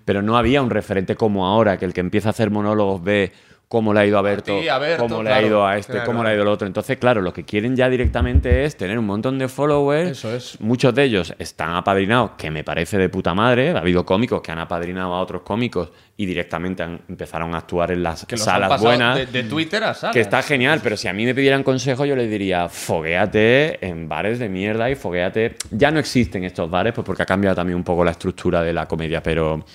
Pero 0.06 0.22
no 0.22 0.38
había 0.38 0.62
un 0.62 0.70
referente 0.70 1.16
como 1.16 1.46
ahora, 1.46 1.78
que 1.78 1.86
el 1.86 1.94
que 1.94 2.02
empieza 2.02 2.30
a 2.30 2.32
hacer 2.32 2.50
monólogos 2.50 3.04
ve 3.04 3.32
cómo 3.74 3.92
le 3.92 4.02
ha 4.02 4.06
ido 4.06 4.20
a 4.20 4.22
Berto, 4.22 4.60
ti, 4.60 4.68
a 4.70 4.78
Berto, 4.78 5.08
cómo 5.08 5.24
le 5.24 5.34
ha 5.34 5.42
ido 5.42 5.66
a 5.66 5.80
este, 5.80 5.94
Claro. 5.94 6.06
cómo 6.06 6.24
le 6.24 6.30
ha 6.30 6.34
ido 6.36 6.44
al 6.44 6.48
otro. 6.48 6.68
Entonces, 6.68 6.98
claro, 7.00 7.22
lo 7.22 7.34
que 7.34 7.44
quieren 7.44 7.76
ya 7.76 7.90
directamente 7.90 8.66
es 8.66 8.78
tener 8.78 9.00
un 9.00 9.06
montón 9.08 9.40
de 9.40 9.48
followers. 9.48 10.12
Eso 10.12 10.36
es. 10.36 10.62
Muchos 10.62 10.94
de 10.94 11.04
ellos 11.06 11.34
están 11.40 11.74
apadrinados, 11.74 12.32
que 12.38 12.52
me 12.52 12.64
parece 12.64 13.00
de 13.00 13.10
puta 13.10 13.34
madre. 13.34 13.72
Ha 13.72 13.80
habido 13.80 14.06
cómicos 14.06 14.44
que 14.44 14.52
han 14.52 14.60
apadrinado 14.60 15.16
a 15.16 15.20
otros 15.22 15.42
cómicos 15.42 15.90
y 16.16 16.28
directamente 16.28 16.84
han, 16.84 17.02
empezaron 17.10 17.56
a 17.56 17.58
actuar 17.58 17.90
en 17.90 18.04
las 18.04 18.28
Que 18.28 18.38
salas 18.38 18.80
buenas. 18.80 19.18
De, 19.18 19.26
de 19.26 19.44
Twitter 19.44 19.84
a 19.84 19.96
salas. 19.96 20.14
Que 20.14 20.22
está 20.22 20.44
genial, 20.44 20.80
pero 20.84 20.96
si 20.96 21.08
a 21.08 21.14
mí 21.14 21.26
me 21.26 21.34
pidieran 21.34 21.64
consejo, 21.64 22.06
yo 22.06 22.16
les 22.16 22.30
diría, 22.30 22.70
foguéate 22.70 23.84
en 23.86 24.08
bares 24.08 24.38
de 24.38 24.50
mierda 24.50 24.88
y 24.92 24.96
foguéate. 24.96 25.56
Ya 25.72 25.90
no 25.90 26.00
existen 26.00 26.44
estos 26.44 26.70
bares, 26.70 26.94
pues 26.94 27.04
porque 27.06 27.24
ha 27.24 27.26
cambiado 27.26 27.56
también 27.56 27.78
un 27.78 27.84
poco 27.84 28.04
la 28.06 28.12
estructura 28.12 28.62
de 28.62 28.72
la 28.72 28.86
comedia, 28.88 29.24
pero. 29.24 29.66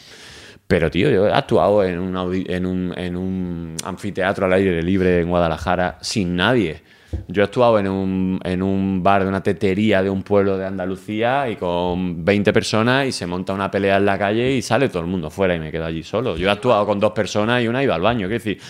Pero, 0.69 0.91
tío, 0.91 1.11
yo 1.11 1.27
he 1.27 1.33
actuado 1.33 1.83
en 1.83 1.99
un, 1.99 2.45
en 2.47 3.17
un, 3.17 3.75
anfiteatro 3.83 4.45
al 4.45 4.53
aire 4.53 4.83
libre 4.83 5.23
en 5.23 5.29
Guadalajara 5.31 5.97
sin 6.03 6.37
nadie. 6.37 6.83
Yo 7.27 7.41
he 7.41 7.45
actuado 7.47 7.79
en 7.79 7.89
un, 7.89 8.39
en 8.45 8.63
un 8.63 9.03
bar 9.03 9.23
de 9.23 9.31
una 9.31 9.43
tetería 9.43 10.03
de 10.03 10.11
un 10.11 10.23
pueblo 10.23 10.59
de 10.59 10.67
Andalucía 10.67 11.49
y 11.49 11.57
con 11.57 12.23
20 12.23 12.53
personas 12.53 13.07
y 13.07 13.13
se 13.13 13.27
monta 13.27 13.55
una 13.55 13.71
pelea 13.71 13.97
en 13.97 14.05
la 14.05 14.19
calle 14.19 14.53
y 14.53 14.61
sale 14.61 14.91
todo 14.91 15.01
el 15.01 15.09
mundo 15.09 15.31
fuera 15.31 15.55
y 15.55 15.59
me 15.59 15.73
quedo 15.73 15.87
allí 15.87 16.03
solo. 16.03 16.37
Yo 16.37 16.47
he 16.47 16.51
actuado 16.51 16.85
con 16.85 17.01
dos 17.01 17.13
personas 17.13 17.63
y 17.63 17.69
una 17.69 17.83
ido 17.83 17.95
al 17.95 18.03
baño. 18.03 18.29
Quiero 18.29 18.45
decir, 18.45 18.61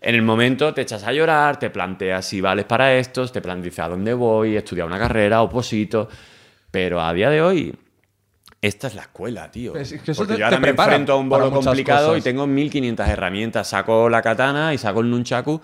en 0.00 0.14
el 0.16 0.22
momento 0.22 0.74
te 0.74 0.80
echas 0.80 1.04
a 1.04 1.12
llorar, 1.12 1.60
te 1.60 1.70
planteas 1.70 2.26
si 2.26 2.40
vales 2.40 2.64
para 2.64 2.96
estos, 2.96 3.30
te 3.30 3.40
planteas 3.40 3.78
a 3.78 3.88
dónde 3.90 4.12
voy, 4.12 4.56
estudiar 4.56 4.88
una 4.88 4.98
carrera, 4.98 5.40
oposito. 5.40 6.08
Pero 6.72 7.00
a 7.00 7.14
día 7.14 7.30
de 7.30 7.40
hoy, 7.40 7.72
esta 8.66 8.86
es 8.86 8.94
la 8.94 9.02
escuela, 9.02 9.50
tío. 9.50 9.74
Es 9.76 9.92
que 9.92 10.12
eso 10.12 10.20
Porque 10.20 10.34
te- 10.34 10.38
yo 10.40 10.44
ahora 10.46 10.56
te 10.56 10.62
me 10.62 10.68
enfrento 10.70 11.12
a 11.12 11.16
un 11.16 11.28
bolo 11.28 11.50
complicado 11.50 12.08
cosas. 12.08 12.20
y 12.20 12.22
tengo 12.24 12.46
1500 12.46 13.08
herramientas. 13.08 13.68
Saco 13.68 14.08
la 14.08 14.22
katana 14.22 14.72
y 14.74 14.78
saco 14.78 15.00
el 15.00 15.10
nunchaku. 15.10 15.60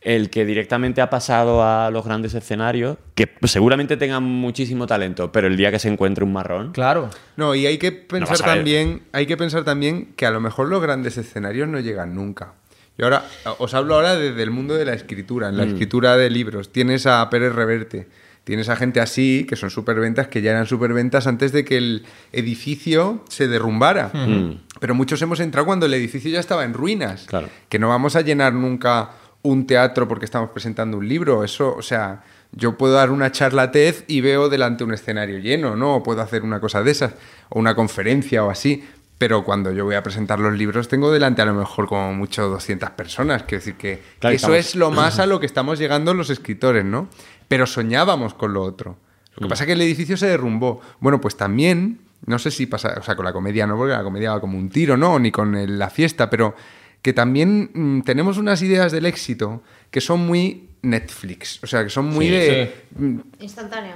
El 0.00 0.30
que 0.30 0.44
directamente 0.44 1.00
ha 1.00 1.08
pasado 1.08 1.62
a 1.62 1.88
los 1.92 2.04
grandes 2.04 2.34
escenarios, 2.34 2.96
que 3.14 3.28
seguramente 3.44 3.96
tengan 3.96 4.24
muchísimo 4.24 4.88
talento, 4.88 5.30
pero 5.30 5.46
el 5.46 5.56
día 5.56 5.70
que 5.70 5.78
se 5.78 5.88
encuentre 5.88 6.24
un 6.24 6.32
marrón, 6.32 6.72
Claro. 6.72 7.08
No, 7.36 7.54
y 7.54 7.66
hay 7.66 7.78
que 7.78 7.92
pensar 7.92 8.38
también, 8.38 9.02
hay 9.12 9.26
que 9.26 9.36
pensar 9.36 9.62
también 9.62 10.12
que 10.16 10.26
a 10.26 10.32
lo 10.32 10.40
mejor 10.40 10.66
los 10.66 10.82
grandes 10.82 11.18
escenarios 11.18 11.68
no 11.68 11.78
llegan 11.78 12.16
nunca. 12.16 12.54
Y 12.98 13.04
ahora 13.04 13.24
os 13.58 13.74
hablo 13.74 13.94
ahora 13.94 14.16
desde 14.16 14.42
el 14.42 14.50
mundo 14.50 14.74
de 14.74 14.84
la 14.86 14.94
escritura, 14.94 15.48
en 15.48 15.56
la 15.56 15.64
escritura 15.64 16.16
de 16.16 16.30
libros. 16.30 16.72
Tienes 16.72 17.06
a 17.06 17.30
Pérez 17.30 17.54
Reverte, 17.54 18.08
tienes 18.44 18.68
a 18.68 18.76
gente 18.76 19.00
así 19.00 19.46
que 19.48 19.56
son 19.56 19.70
superventas 19.70 20.28
que 20.28 20.42
ya 20.42 20.50
eran 20.50 20.66
superventas 20.66 21.26
antes 21.26 21.52
de 21.52 21.64
que 21.64 21.76
el 21.78 22.04
edificio 22.32 23.24
se 23.28 23.48
derrumbara. 23.48 24.10
Pero 24.80 24.94
muchos 24.94 25.22
hemos 25.22 25.40
entrado 25.40 25.64
cuando 25.66 25.86
el 25.86 25.94
edificio 25.94 26.30
ya 26.30 26.40
estaba 26.40 26.64
en 26.64 26.74
ruinas. 26.74 27.24
Claro. 27.26 27.48
Que 27.68 27.78
no 27.78 27.88
vamos 27.88 28.16
a 28.16 28.20
llenar 28.22 28.52
nunca 28.52 29.10
un 29.42 29.66
teatro 29.66 30.06
porque 30.08 30.24
estamos 30.24 30.50
presentando 30.50 30.96
un 30.98 31.08
libro. 31.08 31.44
Eso, 31.44 31.74
o 31.76 31.82
sea, 31.82 32.22
yo 32.52 32.76
puedo 32.76 32.94
dar 32.94 33.10
una 33.10 33.30
charla 33.32 33.70
TED 33.70 33.94
y 34.08 34.20
veo 34.20 34.48
delante 34.48 34.84
un 34.84 34.92
escenario 34.92 35.38
lleno, 35.38 35.76
¿no? 35.76 35.96
O 35.96 36.02
puedo 36.02 36.20
hacer 36.20 36.42
una 36.42 36.60
cosa 36.60 36.82
de 36.82 36.90
esas, 36.90 37.14
o 37.48 37.58
una 37.58 37.74
conferencia 37.74 38.44
o 38.44 38.50
así. 38.50 38.84
Pero 39.18 39.44
cuando 39.44 39.70
yo 39.70 39.84
voy 39.84 39.94
a 39.94 40.02
presentar 40.02 40.40
los 40.40 40.52
libros, 40.58 40.88
tengo 40.88 41.12
delante 41.12 41.42
a 41.42 41.44
lo 41.44 41.54
mejor 41.54 41.86
como 41.86 42.12
mucho 42.12 42.48
200 42.48 42.90
personas. 42.90 43.44
Quiero 43.44 43.60
decir 43.60 43.74
que, 43.74 44.02
Claro, 44.18 44.32
que 44.32 44.36
eso 44.36 44.46
estamos- 44.54 44.58
es 44.66 44.74
lo 44.74 44.90
más 44.90 45.18
a 45.20 45.26
lo 45.26 45.38
que 45.38 45.46
estamos 45.46 45.78
llegando 45.78 46.12
los 46.12 46.28
escritores, 46.28 46.84
¿no? 46.84 47.08
Pero 47.52 47.66
soñábamos 47.66 48.34
con 48.34 48.52
lo 48.52 48.62
otro. 48.62 48.96
Lo 49.36 49.42
que 49.46 49.48
pasa 49.48 49.64
es 49.64 49.66
que 49.66 49.72
el 49.72 49.80
edificio 49.82 50.16
se 50.16 50.26
derrumbó. 50.26 50.80
Bueno, 51.00 51.20
pues 51.20 51.36
también, 51.36 52.00
no 52.26 52.38
sé 52.38 52.50
si 52.50 52.66
pasa, 52.66 52.94
o 52.98 53.02
sea, 53.02 53.14
con 53.16 53.24
la 53.24 53.32
comedia 53.32 53.66
no, 53.66 53.76
porque 53.76 53.92
la 53.92 54.02
comedia 54.02 54.32
va 54.32 54.40
como 54.40 54.58
un 54.58 54.68
tiro, 54.68 54.96
¿no? 54.96 55.18
Ni 55.18 55.30
con 55.30 55.54
el- 55.54 55.78
la 55.78 55.90
fiesta, 55.90 56.28
pero 56.30 56.54
que 57.00 57.12
también 57.12 57.70
mm, 57.74 58.00
tenemos 58.02 58.38
unas 58.38 58.60
ideas 58.62 58.92
del 58.92 59.06
éxito 59.06 59.62
que 59.90 60.00
son 60.00 60.26
muy 60.26 60.68
Netflix. 60.82 61.62
O 61.62 61.66
sea, 61.66 61.82
que 61.84 61.90
son 61.90 62.06
muy 62.06 62.26
Sí, 62.26 62.30
de. 62.32 62.74
mm, 62.98 63.18
Instantáneo. 63.40 63.94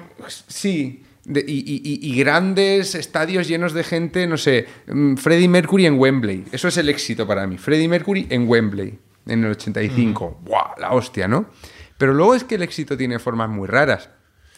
Sí. 0.49 1.03
de- 1.25 1.45
y, 1.45 1.55
y- 1.59 1.83
y- 1.85 2.13
y 2.13 2.19
grandes 2.21 2.95
estadios 2.95 3.49
llenos 3.49 3.73
de 3.73 3.83
gente, 3.83 4.29
no 4.29 4.37
sé, 4.37 4.65
mm, 4.87 5.17
Freddie 5.17 5.49
Mercury 5.49 5.87
en 5.87 5.99
Wembley. 5.99 6.45
Eso 6.53 6.69
es 6.69 6.77
el 6.77 6.89
éxito 6.89 7.27
para 7.27 7.47
mí. 7.49 7.59
Freddie 7.59 7.89
Mercury 7.89 8.29
en 8.31 8.49
Wembley, 8.49 8.97
en 9.27 9.43
el 9.45 9.51
85. 9.51 10.39
¡Buah! 10.45 10.79
La 10.79 10.93
hostia, 10.93 11.27
¿no? 11.27 11.47
Pero 11.99 12.13
luego 12.15 12.35
es 12.35 12.45
que 12.45 12.57
el 12.57 12.63
éxito 12.63 12.97
tiene 12.97 13.19
formas 13.19 13.49
muy 13.49 13.67
raras. 13.67 14.11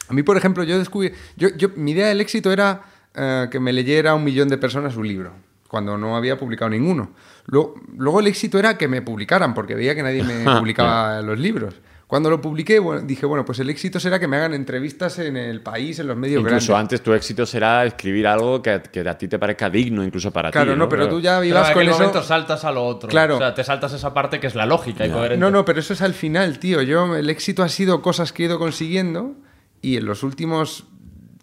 A 0.09 0.12
mí, 0.12 0.23
por 0.23 0.36
ejemplo, 0.36 0.65
yo 0.65 0.78
descubrí. 0.78 1.12
Yo, 1.36 1.48
yo- 1.56 1.69
mi 1.77 1.93
idea 1.93 2.09
del 2.09 2.20
éxito 2.20 2.51
era 2.52 2.82
eh, 3.15 3.48
que 3.51 3.60
me 3.60 3.73
leyera 3.73 4.15
un 4.15 4.24
millón 4.24 4.48
de 4.48 4.59
personas 4.59 4.97
un 4.97 5.06
libro, 5.06 5.32
cuando 5.69 5.97
no 5.98 6.16
había 6.16 6.39
publicado 6.39 6.70
ninguno. 6.70 7.10
Luego, 7.47 7.74
luego 7.97 8.20
el 8.20 8.27
éxito 8.27 8.59
era 8.59 8.77
que 8.78 8.89
me 8.89 9.02
publicaran, 9.02 9.55
porque 9.55 9.74
veía 9.74 9.94
que 9.94 10.02
nadie 10.02 10.23
me 10.24 10.44
publicaba 10.59 11.20
los 11.23 11.39
libros. 11.39 11.74
Cuando 12.09 12.30
lo 12.30 12.40
publiqué, 12.40 12.78
bueno, 12.78 13.02
dije, 13.02 13.26
bueno, 13.26 13.44
pues 13.44 13.59
el 13.59 13.68
éxito 13.68 14.01
será 14.01 14.18
que 14.18 14.26
me 14.26 14.39
hagan 14.39 14.55
entrevistas 14.55 15.18
en 15.18 15.36
el 15.36 15.60
país, 15.60 15.98
en 15.98 16.06
los 16.06 16.16
medios 16.16 16.40
incluso 16.40 16.72
grandes. 16.72 16.94
antes 16.94 17.02
tu 17.02 17.12
éxito 17.12 17.44
será 17.44 17.85
escribir 17.85 18.26
algo 18.26 18.62
que, 18.62 18.80
que 18.90 19.06
a 19.06 19.18
ti 19.18 19.28
te 19.28 19.39
parezca 19.39 19.68
digno, 19.68 20.02
incluso 20.02 20.30
para 20.32 20.48
ti. 20.48 20.55
Claro, 20.55 20.74
no, 20.74 20.89
pero 20.89 21.06
tú 21.06 21.20
ya 21.20 21.32
Pero 21.32 21.43
vivas 21.43 21.68
en 21.68 21.74
con 21.74 21.82
eso. 21.82 21.98
momento 21.98 22.22
saltas 22.22 22.64
a 22.64 22.72
lo 22.72 22.82
otro. 22.86 23.10
Claro. 23.10 23.35
O 23.36 23.39
sea, 23.39 23.52
te 23.55 23.62
saltas 23.62 23.93
esa 23.93 24.14
parte 24.14 24.40
que 24.40 24.47
es 24.47 24.55
la 24.55 24.64
lógica 24.64 25.06
y 25.06 25.10
coherente. 25.10 25.36
No, 25.36 25.51
no, 25.51 25.66
pero 25.66 25.80
eso 25.80 25.93
es 25.93 26.01
al 26.01 26.14
final, 26.14 26.59
tío. 26.59 26.80
Yo, 26.80 27.14
el 27.14 27.28
éxito 27.28 27.62
ha 27.62 27.68
sido 27.68 28.01
cosas 28.01 28.32
que 28.32 28.44
he 28.44 28.47
ido 28.47 28.59
consiguiendo 28.59 29.35
y 29.82 29.98
en 29.98 30.06
los 30.06 30.22
últimos 30.22 30.86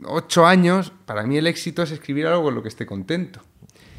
ocho 0.03 0.47
años, 0.47 0.91
para 1.05 1.27
mí 1.27 1.37
el 1.37 1.45
éxito 1.45 1.83
es 1.83 1.91
escribir 1.91 2.25
algo 2.25 2.41
con 2.41 2.55
lo 2.55 2.63
que 2.63 2.69
esté 2.69 2.87
contento. 2.87 3.41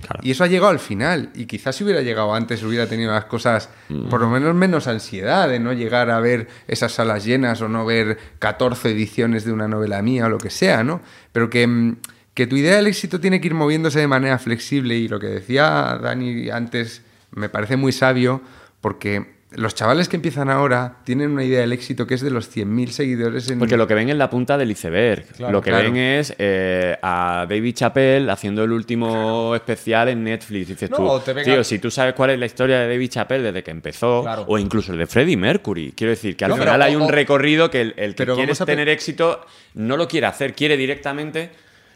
Claro. 0.07 0.21
Y 0.23 0.31
eso 0.31 0.45
ha 0.45 0.47
llegado 0.47 0.71
al 0.71 0.79
final. 0.79 1.31
Y 1.35 1.47
quizás 1.47 1.77
si 1.77 1.85
hubiera 1.85 2.01
llegado 2.01 2.33
antes, 2.35 2.63
hubiera 2.63 2.87
tenido 2.87 3.13
las 3.13 3.25
cosas, 3.25 3.71
por 4.09 4.21
lo 4.21 4.31
menos 4.31 4.55
menos 4.55 4.87
ansiedad 4.87 5.49
de 5.49 5.59
no 5.59 5.73
llegar 5.73 6.11
a 6.11 6.21
ver 6.21 6.47
esas 6.69 6.93
salas 6.93 7.25
llenas 7.25 7.61
o 7.61 7.69
no 7.69 7.85
ver 7.85 8.17
14 8.39 8.91
ediciones 8.91 9.45
de 9.45 9.53
una 9.53 9.67
novela 9.67 10.03
mía 10.03 10.27
o 10.27 10.29
lo 10.29 10.39
que 10.39 10.51
sea, 10.51 10.85
¿no? 10.85 11.01
Pero 11.33 11.51
que, 11.51 11.67
mm, 11.67 11.97
que 12.35 12.47
tu 12.47 12.57
idea 12.57 12.77
del 12.77 12.87
éxito 12.87 13.19
tiene 13.19 13.41
que 13.41 13.49
ir 13.49 13.55
moviéndose 13.55 13.99
de 13.99 14.07
manera 14.07 14.39
flexible. 14.39 14.95
Y 14.95 15.09
lo 15.09 15.19
que 15.19 15.27
decía 15.27 15.99
Dani 16.01 16.51
antes 16.51 17.03
me 17.33 17.49
parece 17.49 17.77
muy 17.77 17.93
sabio 17.93 18.43
porque 18.81 19.36
los 19.53 19.75
chavales 19.75 20.09
que 20.09 20.17
empiezan 20.17 20.51
ahora 20.51 20.97
tienen 21.05 21.31
una 21.31 21.45
idea 21.45 21.61
del 21.61 21.73
éxito 21.73 22.07
que 22.07 22.15
es 22.15 22.21
de 22.21 22.31
los 22.31 22.55
100.000 22.55 22.89
seguidores 22.89 23.49
en... 23.49 23.59
Porque 23.61 23.77
lo 23.77 23.87
que 23.87 23.95
ven 23.95 24.09
es 24.09 24.17
la 24.17 24.29
punta 24.29 24.59
del 24.59 24.71
iceberg. 24.73 25.25
lo 25.39 25.63
que 25.63 25.71
claro. 25.71 25.85
ven 25.85 25.97
es 25.97 26.35
eh, 26.39 26.99
a 27.01 27.47
David 27.49 27.75
Chappelle 27.75 28.31
haciendo 28.31 28.65
el 28.65 28.73
último 28.73 29.55
especial 29.55 30.09
en 30.09 30.25
Netflix. 30.25 30.69
Dices 30.69 30.91
No, 30.91 31.21
tú, 31.21 31.33
tío, 31.45 31.63
si 31.63 31.79
tú 31.79 31.91
sabes 31.91 32.15
cuál 32.15 32.31
es 32.31 32.39
la 32.41 32.47
historia 32.47 32.81
de 32.81 32.89
David 32.89 33.09
Chappelle 33.09 33.45
desde 33.45 33.63
que 33.63 33.71
empezó, 33.71 34.23
Claro. 34.23 34.45
o 34.49 34.59
incluso 34.59 34.93
el 34.93 34.99
de 34.99 35.07
Freddie 35.07 35.37
Mercury. 35.37 35.93
Quiero 35.97 36.11
decir 36.11 36.37
que 36.37 36.45
al 36.45 36.51
No, 36.51 36.57
pero 36.57 36.73
final 36.73 36.83
hay 36.83 36.97
o- 36.97 37.03
un 37.05 37.09
recorrido 37.09 37.71
que 37.71 37.81
el, 37.83 37.95
el 37.97 38.15
que 38.17 38.27
quiere 38.27 38.53
tener 38.55 38.89
éxito 38.89 39.47
no 39.75 39.97
lo 39.97 40.09
quiere 40.09 40.27
hacer, 40.27 40.55
quiere 40.55 40.77
directamente... 40.77 41.51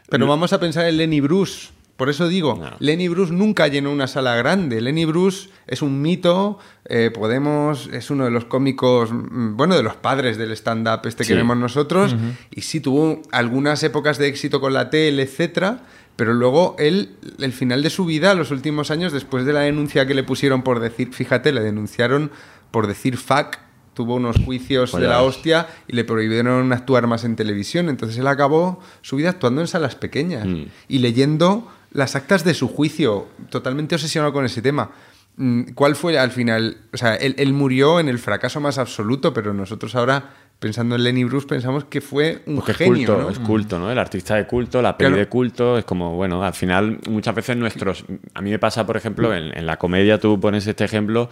Pero 0.09 0.27
vamos 0.27 0.51
a 0.51 0.59
pensar 0.59 0.87
en 0.87 0.97
Lenny 0.97 1.21
Bruce. 1.21 1.69
Por 2.01 2.09
eso 2.09 2.27
digo, 2.27 2.57
No. 2.59 2.71
Lenny 2.79 3.09
Bruce 3.09 3.31
nunca 3.31 3.67
llenó 3.67 3.91
una 3.91 4.07
sala 4.07 4.35
grande. 4.35 4.81
Lenny 4.81 5.05
Bruce 5.05 5.51
es 5.67 5.83
un 5.83 6.01
mito. 6.01 6.57
eh, 6.85 7.11
Podemos 7.13 7.87
es 7.93 8.09
uno 8.09 8.25
de 8.25 8.31
los 8.31 8.45
cómicos, 8.45 9.11
mm, 9.13 9.55
bueno, 9.55 9.75
de 9.75 9.83
los 9.83 9.97
padres 9.97 10.35
del 10.39 10.51
stand-up 10.53 11.01
este 11.05 11.23
Sí. 11.23 11.27
que 11.29 11.35
vemos 11.35 11.57
nosotros. 11.57 12.15
Y 12.49 12.61
sí 12.61 12.79
tuvo 12.81 13.21
algunas 13.31 13.83
épocas 13.83 14.17
de 14.17 14.25
éxito 14.29 14.59
con 14.59 14.73
la 14.73 14.89
tele, 14.89 15.21
etcétera. 15.21 15.83
Pero 16.15 16.33
luego 16.33 16.75
él, 16.79 17.11
el 17.37 17.53
final 17.53 17.83
de 17.83 17.91
su 17.91 18.05
vida, 18.05 18.33
los 18.33 18.49
últimos 18.49 18.89
años, 18.89 19.13
después 19.13 19.45
de 19.45 19.53
la 19.53 19.59
denuncia 19.59 20.07
que 20.07 20.15
le 20.15 20.23
pusieron 20.23 20.63
por 20.63 20.79
decir, 20.79 21.13
fíjate, 21.13 21.51
le 21.51 21.61
denunciaron 21.61 22.31
por 22.71 22.87
decir 22.87 23.15
fuck, 23.17 23.57
tuvo 23.93 24.15
unos 24.15 24.37
juicios 24.43 24.91
de 24.93 25.01
la 25.07 25.21
hostia 25.21 25.67
y 25.87 25.95
le 25.95 26.03
prohibieron 26.03 26.73
actuar 26.73 27.05
más 27.05 27.25
en 27.25 27.35
televisión. 27.35 27.89
Entonces 27.89 28.17
él 28.17 28.25
acabó 28.25 28.79
su 29.01 29.17
vida 29.17 29.29
actuando 29.29 29.61
en 29.61 29.67
salas 29.67 29.93
pequeñas 29.95 30.47
Mm. 30.47 30.63
y 30.87 30.97
leyendo 30.99 31.67
las 31.91 32.15
actas 32.15 32.43
de 32.43 32.53
su 32.53 32.67
juicio, 32.67 33.27
totalmente 33.49 33.95
obsesionado 33.95 34.33
con 34.33 34.45
ese 34.45 34.61
tema. 34.61 34.91
Mm, 35.37 35.71
¿Cuál 35.75 35.95
fue 35.95 36.17
al 36.19 36.31
final? 36.31 36.77
O 36.93 36.97
sea, 36.97 37.15
él, 37.15 37.35
él 37.37 37.53
murió 37.53 37.99
en 37.99 38.09
el 38.09 38.19
fracaso 38.19 38.59
más 38.59 38.77
absoluto, 38.77 39.33
pero 39.33 39.53
nosotros 39.53 39.95
ahora, 39.95 40.29
pensando 40.59 40.95
en 40.95 41.03
Lenny 41.03 41.23
Bruce, 41.23 41.47
pensamos 41.47 41.85
que 41.85 42.01
fue 42.01 42.43
un 42.45 42.55
Porque 42.57 42.73
es 42.73 42.77
genio. 42.77 43.07
culto, 43.07 43.17
¿no? 43.21 43.29
es 43.29 43.39
culto, 43.39 43.79
¿no? 43.79 43.91
El 43.91 43.97
artista 43.97 44.35
de 44.35 44.45
culto, 44.45 44.81
la 44.81 44.97
peli 44.97 45.09
Claro. 45.09 45.19
de 45.19 45.27
culto, 45.29 45.77
es 45.77 45.85
como, 45.85 46.15
bueno, 46.15 46.43
al 46.43 46.53
final 46.53 46.99
muchas 47.09 47.33
veces 47.33 47.55
nuestros... 47.57 48.03
A 48.33 48.41
mí 48.41 48.49
me 48.51 48.59
pasa, 48.59 48.85
por 48.85 48.97
ejemplo, 48.97 49.33
en, 49.33 49.57
en 49.57 49.65
la 49.65 49.77
comedia 49.77 50.19
tú 50.19 50.39
pones 50.39 50.67
este 50.67 50.83
ejemplo, 50.83 51.29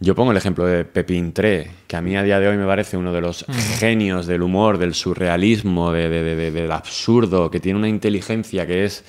yo 0.00 0.14
pongo 0.14 0.30
el 0.30 0.36
ejemplo 0.36 0.64
de 0.64 0.84
Pepín 0.84 1.32
3, 1.32 1.68
que 1.88 1.96
a 1.96 2.00
mí 2.00 2.16
a 2.16 2.22
día 2.22 2.38
de 2.40 2.48
hoy 2.48 2.56
me 2.56 2.66
parece 2.66 2.96
uno 2.96 3.12
de 3.12 3.20
los 3.20 3.44
genios 3.78 4.26
del 4.26 4.42
humor, 4.42 4.78
del 4.78 4.94
surrealismo, 4.94 5.92
de, 5.92 6.08
de- 6.08 6.22
de- 6.22 6.36
de- 6.36 6.50
del 6.52 6.72
absurdo, 6.72 7.50
que 7.50 7.60
tiene 7.60 7.78
una 7.78 7.88
inteligencia 7.88 8.66
que 8.66 8.84
es... 8.84 9.04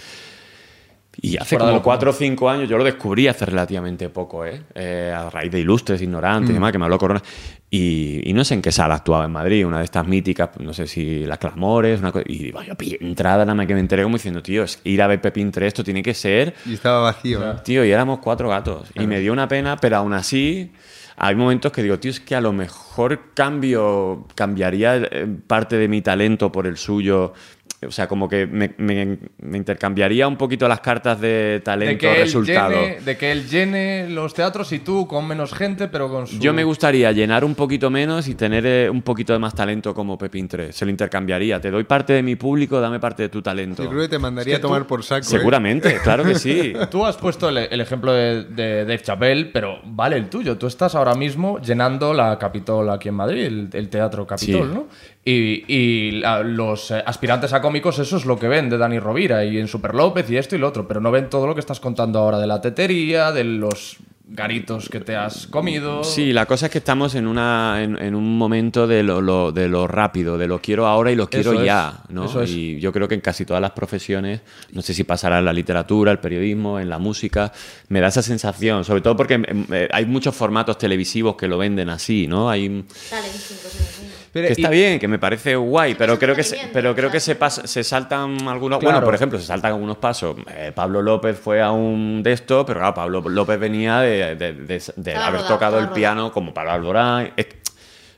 Y 1.22 1.38
hace 1.38 1.58
como 1.58 1.82
cuatro 1.82 2.10
o 2.10 2.14
cinco 2.14 2.50
años, 2.50 2.68
yo 2.68 2.78
lo 2.78 2.84
descubrí 2.84 3.28
hace 3.28 3.46
relativamente 3.46 4.10
poco, 4.10 4.46
¿eh? 4.46 4.62
Eh, 4.74 5.14
a 5.16 5.30
raíz 5.30 5.52
de 5.52 5.60
Ilustres, 5.60 6.02
Ignorantes 6.02 6.50
y 6.50 6.54
demás, 6.54 6.72
que 6.72 6.80
me 6.80 6.86
habló 6.86 6.98
Corona. 6.98 7.22
Y, 7.70 8.22
y 8.30 8.34
no 8.34 8.44
sé 8.44 8.56
en 8.56 8.62
qué 8.62 8.72
sala 8.72 8.96
actuaba 8.96 9.26
en 9.26 9.32
Madrid, 9.32 9.66
una 9.66 9.80
de 9.80 9.86
estas 9.86 10.08
míticas, 10.08 10.50
no 10.60 10.74
sé 10.74 10.88
si 10.88 11.26
Las 11.26 11.38
Clamores, 11.38 12.00
una 12.00 12.12
cosa. 12.12 12.26
Y 12.28 12.38
digo, 12.40 12.62
yo 12.64 12.76
pillé 12.76 12.98
entrada, 13.02 13.46
nada 13.46 13.56
más 13.56 13.68
que 13.68 13.74
me 13.74 13.80
enteré 13.80 14.04
como 14.04 14.18
diciendo, 14.18 14.42
tío, 14.42 14.64
es 14.64 14.80
ir 14.84 15.02
a 15.02 15.08
ver 15.08 15.22
Pepín 15.22 15.52
3, 15.52 15.68
esto 15.68 15.84
tiene 15.84 16.02
que 16.02 16.14
ser. 16.14 16.56
Y 16.66 16.74
estaba 16.74 17.02
vacío. 17.02 17.48
¿eh? 17.48 17.56
Tío, 17.64 17.86
y 17.86 17.92
éramos 17.92 18.20
cuatro 18.20 18.50
gatos. 18.50 18.90
Y 18.96 19.06
me 19.08 19.20
dio 19.20 19.34
una 19.34 19.48
pena, 19.48 19.78
pero 19.78 19.98
aún 19.98 20.14
así. 20.14 20.72
Hay 21.16 21.36
momentos 21.36 21.72
que 21.72 21.84
digo, 21.84 22.00
tío, 22.00 22.12
es 22.12 22.20
que 22.20 22.36
a 22.36 22.42
lo 22.42 22.54
mejor 22.54 23.34
cambio, 23.36 24.26
cambiaría 24.36 24.96
eh, 24.98 25.28
parte 25.46 25.78
de 25.78 25.88
mi 25.88 26.02
talento 26.02 26.52
por 26.52 26.66
el 26.66 26.78
suyo. 26.78 27.34
O 27.86 27.92
sea, 27.92 28.08
como 28.08 28.30
que 28.30 28.48
me, 28.48 28.74
me- 28.78 29.18
me 29.42 29.58
intercambiaría 29.58 30.26
un 30.26 30.38
poquito 30.38 30.70
las 30.70 30.80
cartas 30.80 31.20
de 31.20 31.28
De 31.28 31.60
talento 31.60 32.00
que, 32.00 32.14
él 32.16 32.22
resultado. 32.22 32.72
llene, 32.72 33.02
de 33.02 33.18
que 33.18 33.30
él 33.34 33.50
llene 33.50 34.08
los 34.10 34.34
teatros 34.34 34.72
y 34.72 34.80
tú 34.80 35.06
con 35.06 35.28
menos 35.28 35.54
gente, 35.54 35.90
pero 35.90 36.08
con 36.10 36.26
su... 36.26 36.40
Yo 36.40 36.54
me 36.54 36.64
gustaría 36.64 37.12
llenar 37.12 37.44
un 37.44 37.56
poquito 37.56 37.90
menos 37.90 38.30
y 38.30 38.36
tener 38.36 38.66
eh, 38.66 38.90
un 38.90 39.02
poquito 39.02 39.34
de 39.34 39.40
más 39.40 39.54
talento 39.54 39.94
como 39.94 40.18
Pepín 40.18 40.48
3. 40.48 40.74
Se 40.74 40.86
lo 40.86 40.92
intercambiaría. 40.92 41.60
Te 41.60 41.72
doy 41.72 41.84
parte 41.84 42.14
de 42.14 42.24
mi 42.24 42.38
público, 42.38 42.80
dame 42.80 43.02
parte 43.02 43.24
de 43.24 43.28
tu 43.30 43.42
talento. 43.42 43.84
Yo 43.84 43.90
creo 43.90 44.02
que 44.04 44.08
te 44.08 44.20
mandaría 44.20 44.54
Es 44.54 44.60
que 44.62 44.66
a 44.66 44.68
tomar 44.68 44.84
tú- 44.84 44.88
por 44.88 45.04
saco. 45.04 45.20
¿eh? 45.22 45.30
Seguramente, 45.30 45.98
claro 46.02 46.24
que 46.24 46.36
sí. 46.36 46.72
Tú 46.90 47.06
has 47.06 47.18
puesto 47.18 47.50
el, 47.50 47.58
el 47.58 47.82
ejemplo 47.82 48.14
de, 48.14 48.46
de 48.46 48.86
Dave 48.86 49.02
Chappelle, 49.02 49.46
pero 49.52 49.80
vale 49.84 50.16
el 50.16 50.30
tuyo. 50.30 50.58
Tú 50.58 50.68
estás 50.68 50.96
ahora 50.96 51.16
mismo 51.16 51.60
llenando 51.60 52.14
la 52.14 52.40
Capitol 52.40 52.90
aquí 52.92 53.10
en 53.10 53.16
Madrid, 53.16 53.44
el, 53.44 53.70
el 53.74 53.90
Teatro 53.90 54.26
Capitol, 54.26 54.68
Sí. 54.70 54.74
¿no? 54.74 54.88
Y, 55.26 55.64
y 55.74 56.12
la- 56.20 56.44
los 56.44 56.92
eh, 56.92 57.02
aspirantes 57.06 57.54
a 57.54 57.62
cómicos, 57.62 57.98
eso 58.00 58.18
es 58.18 58.26
lo 58.26 58.38
que 58.38 58.48
ven 58.50 58.70
de 58.70 58.78
Dani 58.78 59.00
Rovira 59.00 59.46
y 59.46 59.58
en 59.58 59.68
Super 59.70 59.96
López 59.96 60.30
y 60.30 60.36
esto 60.38 60.56
y 60.56 60.60
lo 60.60 60.68
otro, 60.68 60.86
pero 60.88 61.00
no 61.00 61.12
ven 61.12 61.30
todo 61.30 61.48
lo 61.48 61.54
que 61.54 61.62
estás 61.62 61.80
contando 61.80 62.20
ahora 62.20 62.40
de 62.40 62.48
la 62.48 62.60
tetería, 62.60 63.32
de 63.32 63.46
los 63.46 63.98
garitos 64.26 64.90
que 64.90 65.00
te 65.00 65.16
has 65.16 65.48
comido. 65.48 66.04
Sí, 66.04 66.34
la 66.34 66.46
cosa 66.46 66.66
es 66.66 66.72
que 66.72 66.80
estamos 66.80 67.14
en, 67.16 67.28
una, 67.28 67.82
en, 67.84 67.98
en 68.02 68.16
un 68.16 68.38
momento 68.38 68.86
de 68.88 69.04
lo, 69.04 69.22
lo- 69.22 69.52
de 69.54 69.70
lo 69.70 69.88
rápido, 69.88 70.38
de 70.38 70.48
lo 70.48 70.60
quiero 70.60 70.88
ahora 70.88 71.10
y 71.12 71.16
lo 71.16 71.30
quiero 71.30 71.52
Eso 71.52 71.60
es, 71.62 71.66
ya. 71.68 72.02
¿no? 72.10 72.26
eso 72.26 72.42
es. 72.42 72.50
Y 72.50 72.80
yo 72.82 72.92
creo 72.92 73.08
que 73.08 73.16
en 73.16 73.22
casi 73.22 73.46
todas 73.46 73.62
las 73.62 73.72
profesiones, 73.72 74.42
no 74.74 74.82
sé 74.82 74.94
si 74.94 75.04
pasará 75.06 75.40
en 75.40 75.46
la 75.46 75.54
literatura, 75.54 76.12
el 76.12 76.20
periodismo, 76.20 76.80
en 76.82 76.90
la 76.90 76.98
música, 77.00 77.52
me 77.90 78.02
da 78.02 78.08
esa 78.08 78.22
sensación, 78.22 78.84
sobre 78.84 79.02
todo 79.02 79.16
porque 79.16 79.36
em, 79.36 79.66
eh, 79.72 79.88
hay 79.92 80.06
muchos 80.06 80.36
formatos 80.36 80.78
televisivos 80.78 81.36
que 81.38 81.48
lo 81.48 81.58
venden 81.58 81.90
así, 81.90 82.26
¿no? 82.28 82.50
Hay, 82.50 82.84
Pero- 84.34 84.48
que 84.48 84.54
está 84.54 84.68
y- 84.74 84.78
bien, 84.78 85.00
que 85.00 85.08
me 85.08 85.20
parece 85.20 85.56
guay, 85.56 85.94
pero 85.96 86.18
creo 86.20 86.36
que 86.36 86.44
se, 86.44 86.60
pero 86.74 86.94
creo 86.96 87.10
que 87.12 87.20
se, 87.20 87.40
pas- 87.40 87.66
se 87.66 87.84
saltan 87.84 88.48
algunos. 88.48 88.80
Claro. 88.80 88.96
Bueno, 88.96 89.06
por 89.06 89.14
ejemplo, 89.16 89.40
se 89.40 89.46
saltan 89.46 89.72
algunos 89.74 89.98
pasos. 89.98 90.36
Eh, 90.50 90.72
Pablo 90.74 91.02
López 91.04 91.40
fue 91.40 91.62
a 91.62 91.72
un 91.72 92.22
de 92.24 92.34
esto, 92.34 92.66
pero 92.66 92.80
claro, 92.80 92.96
Pablo 92.96 93.22
López 93.22 93.60
venía 93.60 94.00
de, 94.00 94.36
de- 94.36 94.54
de- 94.54 94.66
de 94.96 95.12
Estaba 95.12 95.28
haber 95.28 95.44
tocado 95.48 95.78
el 95.80 95.90
piano 95.90 96.32
como 96.32 96.54
Pablo 96.54 96.72
Alborán. 96.72 97.32
Es- 97.38 97.48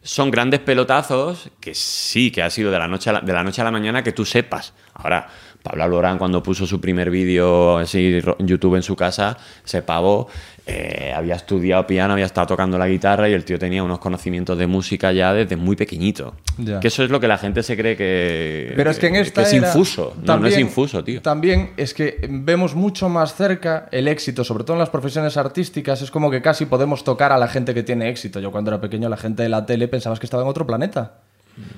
son 0.02 0.30
grandes 0.32 0.60
pelotazos 0.62 1.50
que 1.60 1.74
sí, 1.76 2.32
que 2.32 2.44
ha 2.44 2.50
sido 2.50 2.72
de 2.72 2.78
la 2.80 2.88
noche 2.88 3.10
a 3.10 3.14
la, 3.14 3.22
de 3.22 3.34
la 3.34 3.44
noche 3.44 3.62
a 3.62 3.66
la 3.66 3.72
mañana 3.72 4.02
que 4.04 4.12
tú 4.12 4.24
sepas. 4.24 4.74
Ahora, 4.94 5.28
Pablo 5.64 5.84
Alborán 5.84 6.20
cuando 6.20 6.44
puso 6.44 6.68
su 6.68 6.80
primer 6.80 7.10
vídeo 7.10 7.80
así 7.80 8.22
en 8.38 8.48
YouTube 8.48 8.76
en 8.76 8.84
su 8.84 8.96
casa, 8.96 9.36
ese 9.66 9.82
pavo 9.82 10.28
eh, 10.68 11.14
había 11.16 11.36
estudiado 11.36 11.86
piano, 11.86 12.14
había 12.14 12.26
estado 12.26 12.48
tocando 12.48 12.78
la 12.78 12.88
guitarra 12.88 13.30
y 13.30 13.34
el 13.34 13.46
tío 13.46 13.60
tenía 13.60 13.84
unos 13.84 14.00
conocimientos 14.00 14.58
de 14.58 14.66
música 14.66 15.12
ya 15.12 15.32
desde 15.34 15.56
muy 15.56 15.76
pequeñito. 15.76 16.34
Ya. 16.58 16.80
Que 16.80 16.88
eso 16.88 17.04
es 17.04 17.12
lo 17.12 17.20
que 17.20 17.28
la 17.28 17.38
gente 17.38 17.62
se 17.62 17.78
cree 17.78 17.96
que, 17.96 18.74
Pero 18.76 18.90
es 18.90 18.98
que 18.98 19.08
en 19.08 19.16
esta 19.18 19.44
es 19.44 19.54
era 19.54 19.68
infuso. 19.68 20.14
No, 20.16 20.38
no 20.38 20.48
es 20.48 20.54
también- 20.54 20.60
infuso, 20.62 21.04
tío. 21.04 21.22
También 21.22 21.72
es 21.78 21.94
que 21.94 22.20
vemos 22.30 22.74
mucho 22.74 23.10
más 23.10 23.36
cerca 23.36 23.88
el 23.92 24.08
éxito, 24.08 24.44
sobre 24.44 24.64
todo 24.64 24.74
en 24.74 24.80
las 24.80 24.90
profesiones 24.90 25.38
artísticas. 25.38 26.02
Es 26.02 26.10
como 26.10 26.32
que 26.32 26.42
casi 26.42 26.66
podemos 26.66 27.04
tocar 27.04 27.32
a 27.32 27.38
la 27.38 27.48
gente 27.48 27.74
que 27.74 27.84
tiene 27.84 28.10
éxito. 28.10 28.40
Yo 28.40 28.52
cuando 28.52 28.72
era 28.72 28.82
pequeño, 28.82 29.08
la 29.08 29.18
gente 29.18 29.44
de 29.44 29.50
la 29.50 29.66
tele 29.66 29.88
pensabas 29.88 30.20
que 30.20 30.26
estaba 30.26 30.42
en 30.44 30.50
otro 30.50 30.66
planeta. 30.66 31.20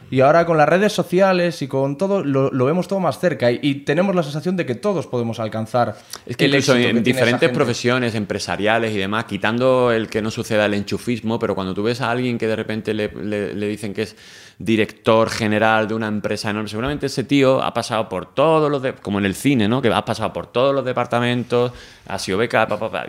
Y 0.10 0.22
ahora 0.22 0.46
con 0.46 0.58
las 0.58 0.68
redes 0.68 0.92
sociales 0.94 1.62
y 1.62 1.68
con 1.68 1.98
todo, 1.98 2.24
lo, 2.24 2.50
lo 2.50 2.66
vemos 2.66 2.88
todo 2.88 3.00
más 3.00 3.20
cerca. 3.20 3.52
Y, 3.52 3.60
y 3.62 3.76
tenemos 3.82 4.16
la 4.16 4.24
sensación 4.24 4.58
de 4.58 4.66
que 4.66 4.74
todos 4.76 5.06
podemos 5.06 5.40
alcanzar 5.40 5.96
Es 6.26 6.36
que 6.38 6.46
el 6.46 6.52
incluso 6.52 6.74
que 6.74 6.90
en 6.90 6.98
esa 6.98 7.04
diferentes 7.04 7.50
profesiones 7.50 8.16
empresariales 8.16 8.94
y 8.96 8.98
demás, 8.98 9.26
quitando 9.26 9.92
el 9.92 10.08
que 10.08 10.22
no 10.22 10.32
suceda 10.32 10.66
el 10.66 10.74
enchufismo, 10.74 11.38
pero 11.38 11.54
cuando 11.54 11.74
tú 11.74 11.84
ves 11.84 12.02
a 12.02 12.10
alguien 12.10 12.38
que 12.38 12.48
de 12.48 12.56
repente 12.56 12.94
le, 12.94 13.10
le- 13.10 13.54
le 13.54 13.68
dicen 13.68 13.94
que 13.94 14.04
es 14.04 14.16
director 14.58 15.30
general 15.30 15.88
de 15.88 15.94
una 15.94 16.08
empresa 16.08 16.50
enorme, 16.50 16.68
seguramente 16.70 17.06
ese 17.06 17.24
tío 17.24 17.62
ha 17.62 17.74
pasado 17.74 18.10
por 18.10 18.34
todos 18.34 18.72
los, 18.72 18.82
de- 18.82 18.94
como 18.94 19.20
en 19.20 19.26
el 19.26 19.36
cine, 19.36 19.68
¿no? 19.68 19.82
Que 19.82 19.94
ha 19.94 20.04
pasado 20.06 20.34
por 20.34 20.48
todos 20.48 20.74
los 20.74 20.84
departamentos, 20.86 21.72
ha 22.08 22.18
sido 22.18 22.40
beca, 22.40 22.68
pa, 22.68 22.80
pa, 22.80 22.90
pa, 22.90 23.06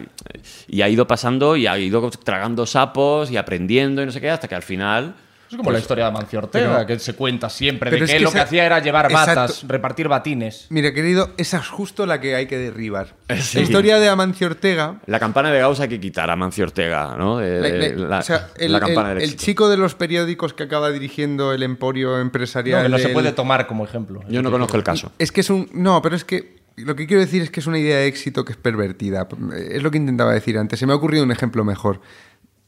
y 0.66 0.82
ha 0.82 0.88
ido 0.90 1.06
pasando 1.06 1.56
y 1.56 1.66
ha 1.66 1.78
ido 1.78 2.10
tragando 2.10 2.66
sapos 2.66 3.30
y 3.30 3.36
aprendiendo 3.38 4.02
y 4.02 4.06
no 4.06 4.12
sé 4.12 4.20
qué, 4.20 4.28
hasta 4.30 4.48
que 4.48 4.54
al 4.54 4.62
final... 4.62 5.14
Es 5.50 5.56
como 5.56 5.70
la 5.72 5.78
historia 5.78 6.04
de 6.04 6.10
Amancio 6.10 6.40
Ortega, 6.40 6.74
Pero- 6.74 6.86
que 6.86 6.98
se 6.98 7.14
cuenta 7.14 7.48
siempre, 7.48 7.90
de 7.90 7.96
es 7.96 8.02
que, 8.10 8.18
que 8.18 8.20
lo 8.20 8.30
que 8.30 8.38
hacía 8.40 8.66
era 8.66 8.80
llevar 8.80 9.06
Exacto. 9.06 9.34
batas, 9.40 9.64
repartir 9.66 10.06
batines. 10.08 10.66
Mira, 10.68 10.92
querido, 10.92 11.30
esa 11.38 11.56
es 11.58 11.68
justo 11.68 12.04
la 12.04 12.20
que 12.20 12.34
hay 12.34 12.46
que 12.46 12.58
derribar. 12.58 13.16
Sí. 13.40 13.58
La 13.58 13.62
historia 13.64 13.98
de 13.98 14.08
Amancio 14.08 14.46
Ortega 14.46 15.00
La 15.06 15.18
campana 15.18 15.50
de 15.50 15.58
Gauss 15.60 15.80
hay 15.80 15.88
que 15.88 16.00
quitar 16.00 16.28
a 16.30 16.36
Mancio 16.36 16.64
Ortega, 16.64 17.14
¿no? 17.16 17.38
De- 17.38 17.60
La- 17.60 17.68
de- 17.68 17.96
la- 17.96 18.08
la, 18.08 18.18
o 18.18 18.22
sea, 18.22 18.48
el, 18.58 18.72
la 18.72 18.80
campana 18.80 19.10
el- 19.12 19.14
del 19.16 19.24
el 19.24 19.30
éxito. 19.30 19.44
chico 19.44 19.68
de 19.68 19.76
los 19.78 19.94
periódicos 19.94 20.52
que 20.54 20.64
acaba 20.64 20.90
dirigiendo 20.90 21.52
el 21.52 21.62
emporio 21.62 22.18
empresarial. 22.20 22.80
No, 22.82 22.84
que 22.84 22.88
no 22.90 22.98
se 22.98 23.14
puede 23.14 23.32
tomar 23.32 23.66
como 23.66 23.84
ejemplo. 23.84 24.20
Yo 24.28 24.42
no 24.42 24.50
conozco 24.50 24.76
el 24.76 24.82
caso. 24.84 25.12
Es 25.18 25.32
que 25.32 25.40
es 25.40 25.50
un. 25.50 25.68
No, 25.72 26.02
pero 26.02 26.14
es 26.16 26.24
que. 26.24 26.58
Lo 26.76 26.94
que 26.94 27.06
quiero 27.08 27.20
decir 27.20 27.42
es 27.42 27.50
que 27.50 27.58
es 27.58 27.66
una 27.66 27.78
idea 27.78 27.96
de 27.96 28.06
éxito 28.06 28.44
que 28.44 28.52
es 28.52 28.58
pervertida. 28.58 29.26
Es 29.70 29.82
lo 29.82 29.90
que 29.90 29.96
intentaba 29.98 30.32
decir 30.32 30.56
antes. 30.58 30.78
Se 30.78 30.86
me 30.86 30.92
ha 30.92 30.96
ocurrido 30.96 31.24
un 31.24 31.32
ejemplo 31.32 31.64
mejor. 31.64 32.00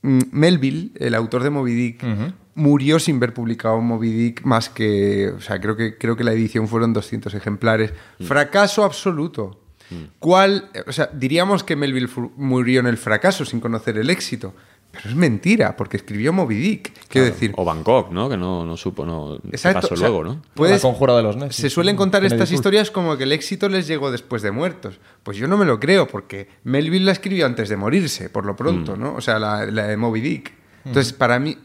Mm, 0.03 0.21
Melville, 0.33 0.91
el 0.99 1.15
autor 1.15 1.43
de 1.45 1.51
Moby 1.51 1.75
Dick, 1.75 2.03
murió 2.61 2.99
sin 2.99 3.19
ver 3.19 3.33
publicado 3.35 3.81
Moby 3.81 4.11
Dick 4.13 4.43
más 4.45 4.69
que. 4.69 5.33
O 5.37 5.41
sea, 5.41 5.61
creo 5.61 5.77
que, 5.77 5.97
creo 5.99 6.17
que 6.17 6.25
la 6.25 6.33
edición 6.33 6.69
fueron 6.69 6.93
200 6.93 7.35
ejemplares. 7.35 7.93
Fracaso 8.21 8.85
absoluto. 8.85 9.59
¿Cuál? 10.21 10.71
O 10.87 10.93
sea, 10.93 11.11
diríamos 11.13 11.65
que 11.65 11.75
Melville 11.75 12.09
murió 12.37 12.79
en 12.81 12.87
el 12.87 12.97
fracaso 12.97 13.45
sin 13.45 13.59
conocer 13.61 13.99
el 13.99 14.09
éxito. 14.11 14.55
Pero 14.93 15.09
es 15.11 15.15
mentira, 15.15 15.77
porque 15.77 15.97
escribió 15.97 16.33
Moby 16.33 16.57
Dick. 16.57 16.93
Quiero 17.09 17.27
decir, 17.29 17.53
O 17.57 17.65
Bangkok, 17.65 18.11
¿no? 18.11 18.29
Que 18.29 18.37
no, 18.37 18.65
no 18.67 18.77
supo, 18.77 19.07
no. 19.07 19.39
¿Qué 19.43 19.51
Exacto, 19.51 19.83
pasó 19.83 19.95
o 19.95 19.97
sea, 19.97 20.09
luego, 20.09 20.25
¿no? 20.25 20.43
puedes- 20.55 20.83
La 20.83 20.89
conjura 20.91 21.17
de 21.17 21.23
los 21.23 21.55
se 21.55 21.71
suelen 21.71 21.95
contar 21.97 22.25
estas 22.25 22.51
historias 22.51 22.91
como 22.91 23.17
que 23.17 23.23
el 23.23 23.31
éxito 23.33 23.69
les 23.69 23.87
llegó 23.87 24.11
después 24.11 24.43
de 24.43 24.51
muertos. 24.51 24.99
Pues 25.23 25.37
yo 25.37 25.47
no 25.47 25.57
me 25.57 25.65
lo 25.65 25.79
creo, 25.79 26.09
porque 26.09 26.49
Melville 26.65 27.05
la 27.05 27.13
escribió 27.13 27.47
antes 27.47 27.69
de 27.69 27.77
morirse, 27.77 28.31
por 28.31 28.45
lo 28.47 28.57
pronto, 28.57 28.97
¿no? 28.97 29.15
O 29.15 29.21
sea, 29.21 29.39
la, 29.39 29.65
la 29.67 29.87
de 29.87 29.97
Moby 29.97 30.21
Dick. 30.21 30.53
Entonces, 30.85 31.13
para 31.13 31.39
mí, 31.39 31.57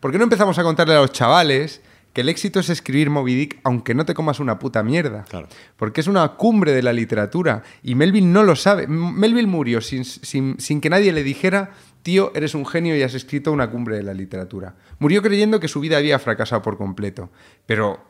¿por 0.00 0.12
qué 0.12 0.18
no 0.18 0.24
empezamos 0.24 0.58
a 0.58 0.62
contarle 0.62 0.94
a 0.94 1.00
los 1.00 1.12
chavales 1.12 1.82
que 2.12 2.22
el 2.22 2.28
éxito 2.30 2.58
es 2.58 2.68
escribir 2.70 3.10
Moby 3.10 3.34
Dick 3.34 3.60
aunque 3.64 3.94
no 3.94 4.04
te 4.04 4.14
comas 4.14 4.40
una 4.40 4.58
puta 4.58 4.82
mierda? 4.82 5.24
Claro. 5.28 5.48
Porque 5.76 6.00
es 6.00 6.06
una 6.06 6.26
cumbre 6.36 6.72
de 6.72 6.82
la 6.82 6.92
literatura 6.92 7.62
y 7.82 7.94
Melville 7.94 8.26
no 8.26 8.42
lo 8.42 8.56
sabe. 8.56 8.86
Melville 8.86 9.46
murió 9.46 9.80
sin, 9.80 10.04
sin- 10.04 10.58
sin 10.58 10.80
que 10.80 10.90
nadie 10.90 11.12
le 11.12 11.22
dijera, 11.22 11.70
tío, 12.02 12.32
eres 12.34 12.54
un 12.54 12.64
genio 12.66 12.96
y 12.96 13.02
has 13.02 13.14
escrito 13.14 13.52
una 13.52 13.70
cumbre 13.70 13.96
de 13.96 14.02
la 14.02 14.14
literatura. 14.14 14.74
Murió 14.98 15.22
creyendo 15.22 15.60
que 15.60 15.68
su 15.68 15.80
vida 15.80 15.98
había 15.98 16.18
fracasado 16.18 16.62
por 16.62 16.76
completo. 16.78 17.30
Pero 17.66 18.02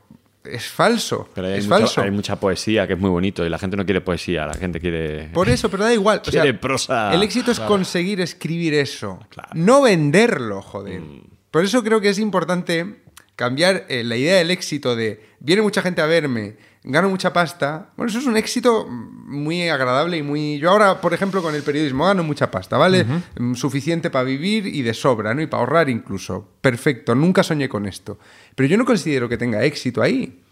es 0.44 0.66
falso. 0.68 1.28
Pero 1.34 1.48
hay 1.48 1.54
es 1.58 1.66
mucha, 1.66 1.78
falso. 1.80 2.00
hay 2.02 2.10
mucha 2.10 2.36
poesía 2.36 2.86
que 2.86 2.92
es 2.94 2.98
muy 2.98 3.10
bonito 3.10 3.44
y 3.44 3.48
la 3.50 3.58
gente 3.58 3.76
no 3.76 3.84
quiere 3.84 4.00
poesía, 4.00 4.46
la 4.46 4.54
gente 4.54 4.80
quiere. 4.80 5.28
Por 5.34 5.48
eso, 5.50 5.68
pero 5.68 5.84
da 5.84 5.92
igual. 5.92 6.22
O 6.26 6.30
sea, 6.30 6.42
Quiere 6.42 6.56
prosa. 6.56 7.12
El 7.12 7.22
éxito 7.22 7.50
es 7.50 7.60
conseguir 7.60 8.20
escribir 8.22 8.72
eso. 8.74 9.18
Claro. 9.28 9.50
No 9.54 9.82
venderlo, 9.82 10.62
joder. 10.62 11.00
Mm. 11.00 11.22
Por 11.50 11.64
eso 11.64 11.82
creo 11.82 12.00
que 12.00 12.10
es 12.10 12.18
importante 12.18 13.02
cambiar 13.36 13.86
eh, 13.88 14.02
la 14.04 14.16
idea 14.16 14.36
del 14.36 14.50
éxito 14.50 14.96
de 14.96 15.20
viene 15.40 15.62
mucha 15.62 15.80
gente 15.80 16.00
a 16.00 16.06
verme, 16.06 16.56
gano 16.82 17.08
mucha 17.08 17.32
pasta. 17.32 17.90
Bueno, 17.96 18.10
eso 18.10 18.18
es 18.18 18.26
un 18.26 18.36
éxito 18.36 18.86
muy 18.88 19.68
agradable 19.68 20.16
y 20.16 20.22
muy... 20.22 20.58
Yo 20.58 20.70
ahora, 20.70 21.00
por 21.00 21.14
ejemplo, 21.14 21.42
con 21.42 21.54
el 21.54 21.62
periodismo 21.62 22.04
gano 22.04 22.24
mucha 22.24 22.50
pasta, 22.50 22.76
¿vale? 22.76 23.06
Mm, 23.38 23.54
Suficiente 23.54 24.10
para 24.10 24.24
vivir 24.24 24.66
y 24.66 24.82
de 24.82 24.92
sobra, 24.92 25.34
¿no? 25.34 25.42
Y 25.42 25.46
para 25.46 25.60
ahorrar 25.60 25.88
incluso. 25.88 26.48
Perfecto, 26.60 27.14
nunca 27.14 27.42
soñé 27.42 27.68
con 27.68 27.86
esto. 27.86 28.18
Pero 28.54 28.68
yo 28.68 28.76
no 28.76 28.84
considero 28.84 29.28
que 29.28 29.38
tenga 29.38 29.62
éxito 29.64 30.02
ahí. 30.02 30.42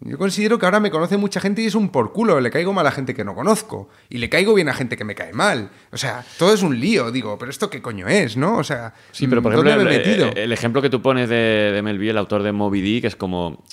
Yo 0.00 0.18
considero 0.18 0.58
que 0.58 0.66
ahora 0.66 0.80
me 0.80 0.90
conoce 0.90 1.16
mucha 1.16 1.40
gente 1.40 1.62
y 1.62 1.66
es 1.66 1.74
un 1.74 1.88
por 1.88 2.12
culo. 2.12 2.38
Le 2.40 2.50
caigo 2.50 2.72
mal 2.74 2.86
a 2.86 2.90
gente 2.90 3.14
que 3.14 3.24
no 3.24 3.34
conozco. 3.34 3.88
Y 4.10 4.18
le 4.18 4.28
caigo 4.28 4.52
bien 4.52 4.68
a 4.68 4.74
gente 4.74 4.96
que 4.98 5.04
me 5.04 5.14
cae 5.14 5.32
mal. 5.32 5.70
O 5.92 5.96
sea, 5.96 6.22
todo 6.38 6.52
es 6.52 6.62
un 6.62 6.78
lío. 6.78 7.10
Digo, 7.10 7.38
¿pero 7.38 7.50
esto 7.50 7.70
qué 7.70 7.80
coño 7.80 8.06
es, 8.08 8.36
no? 8.36 8.56
O 8.58 8.64
sea, 8.64 8.92
Sí, 9.12 9.26
pero 9.28 9.40
por 9.40 9.54
¿dónde 9.54 9.70
ejemplo, 9.70 9.88
me 9.90 9.96
he 9.96 10.02
el, 10.02 10.06
metido? 10.08 10.30
el 10.42 10.52
ejemplo 10.52 10.82
que 10.82 10.90
tú 10.90 11.00
pones 11.00 11.28
de, 11.30 11.36
de 11.72 11.80
Melville, 11.80 12.10
el 12.10 12.18
autor 12.18 12.42
de 12.42 12.52
Moby 12.52 12.80
Dick, 12.82 13.04
es 13.04 13.16
como. 13.16 13.64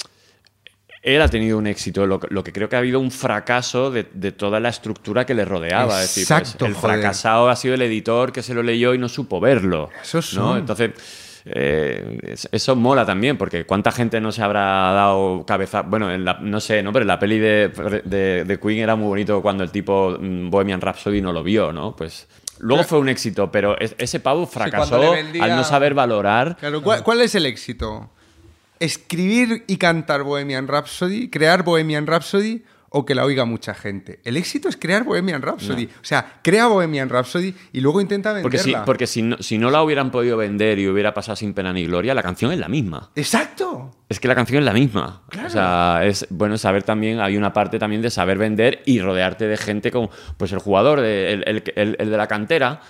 Él 1.03 1.19
ha 1.21 1.27
tenido 1.27 1.57
un 1.57 1.65
éxito, 1.65 2.05
lo, 2.05 2.19
lo 2.29 2.43
que 2.43 2.53
creo 2.53 2.69
que 2.69 2.75
ha 2.75 2.79
habido 2.79 2.99
un 2.99 3.09
fracaso 3.09 3.89
de, 3.89 4.07
de 4.13 4.31
toda 4.31 4.59
la 4.59 4.69
estructura 4.69 5.25
que 5.25 5.33
le 5.33 5.45
rodeaba. 5.45 5.95
es 6.03 6.13
decir, 6.15 6.27
pues, 6.27 6.41
Exacto, 6.41 6.65
el 6.67 6.75
joder. 6.75 6.99
fracasado 6.99 7.49
ha 7.49 7.55
sido 7.55 7.73
el 7.73 7.81
editor 7.81 8.31
que 8.31 8.43
se 8.43 8.53
lo 8.53 8.61
leyó 8.61 8.93
y 8.93 8.99
no 8.99 9.09
supo 9.09 9.39
verlo. 9.39 9.89
Esos 9.99 10.31
¿no? 10.35 10.49
son. 10.49 10.57
Entonces, 10.59 10.91
eh, 11.45 12.19
es- 12.23 12.47
eso 12.51 12.75
mola 12.75 13.05
también, 13.05 13.37
porque 13.37 13.65
cuánta 13.65 13.91
gente 13.91 14.19
no 14.21 14.31
se 14.31 14.41
habrá 14.43 14.61
dado 14.93 15.43
cabeza. 15.45 15.81
Bueno, 15.81 16.11
en 16.11 16.25
la- 16.25 16.39
no 16.41 16.59
sé, 16.59 16.81
¿no? 16.83 16.91
Pero 16.93 17.03
en 17.03 17.07
la 17.07 17.19
peli 17.19 17.39
de, 17.39 17.69
de, 18.05 18.43
de 18.45 18.59
Queen 18.59 18.79
era 18.79 18.95
muy 18.95 19.07
bonito 19.07 19.41
cuando 19.41 19.63
el 19.63 19.71
tipo 19.71 20.17
mm, 20.19 20.49
Bohemian 20.49 20.81
Rhapsody 20.81 21.21
no 21.21 21.33
lo 21.33 21.43
vio, 21.43 21.71
¿no? 21.73 21.95
Pues. 21.95 22.27
Luego 22.59 22.83
fue 22.83 22.99
un 22.99 23.09
éxito, 23.09 23.51
pero 23.51 23.75
es- 23.79 23.95
ese 23.97 24.19
pavo 24.19 24.45
fracasó 24.45 25.13
vendía- 25.13 25.43
al 25.43 25.55
no 25.55 25.63
saber 25.63 25.93
valorar. 25.95 26.57
Claro, 26.59 26.81
¿cuál, 26.83 27.01
cuál 27.03 27.21
es 27.21 27.33
el 27.33 27.45
éxito? 27.47 28.09
¿Escribir 28.79 29.63
y 29.67 29.77
cantar 29.77 30.23
Bohemian 30.23 30.67
Rhapsody? 30.67 31.29
¿Crear 31.29 31.63
Bohemian 31.63 32.07
Rhapsody? 32.07 32.63
¿O 32.93 33.05
que 33.05 33.15
la 33.15 33.23
oiga 33.23 33.45
mucha 33.45 33.73
gente? 33.73 34.19
El 34.25 34.35
éxito 34.35 34.67
es 34.67 34.75
crear 34.75 35.05
Bohemian 35.05 35.41
Rhapsody. 35.41 35.85
O 35.85 36.03
sea, 36.03 36.39
crea 36.43 36.67
Bohemian 36.67 37.07
Rhapsody 37.07 37.55
y 37.71 37.79
luego 37.79 38.01
intenta 38.01 38.33
venderla. 38.33 38.43
Porque, 38.43 38.57
si, 38.57 38.75
porque 38.85 39.07
si, 39.07 39.21
no, 39.21 39.37
si 39.39 39.57
no 39.57 39.71
la 39.71 39.81
hubieran 39.81 40.11
podido 40.11 40.35
vender 40.35 40.77
y 40.77 40.89
hubiera 40.89 41.13
pasado 41.13 41.37
sin 41.37 41.53
pena 41.53 41.71
ni 41.71 41.85
gloria, 41.85 42.13
la 42.13 42.21
canción 42.21 42.51
es 42.51 42.59
la 42.59 42.67
misma. 42.67 43.09
¡Exacto! 43.15 43.91
Es 44.09 44.19
que 44.19 44.27
la 44.27 44.35
canción 44.35 44.59
es 44.59 44.65
la 44.65 44.73
misma. 44.73 45.21
O 45.45 45.49
sea, 45.49 46.01
es 46.03 46.27
bueno 46.29 46.57
saber 46.57 46.83
también, 46.83 47.21
hay 47.21 47.37
una 47.37 47.53
parte 47.53 47.79
también 47.79 48.01
de 48.01 48.09
saber 48.09 48.37
vender 48.37 48.81
y 48.85 48.99
rodearte 48.99 49.47
de 49.47 49.55
gente 49.55 49.89
como 49.89 50.09
pues 50.35 50.51
el 50.51 50.59
jugador, 50.59 50.99
de- 50.99 51.31
el, 51.31 51.43
el- 51.47 51.63
el- 51.77 51.95
el 51.97 52.09
de 52.11 52.17
la 52.17 52.27
cantera, 52.27 52.81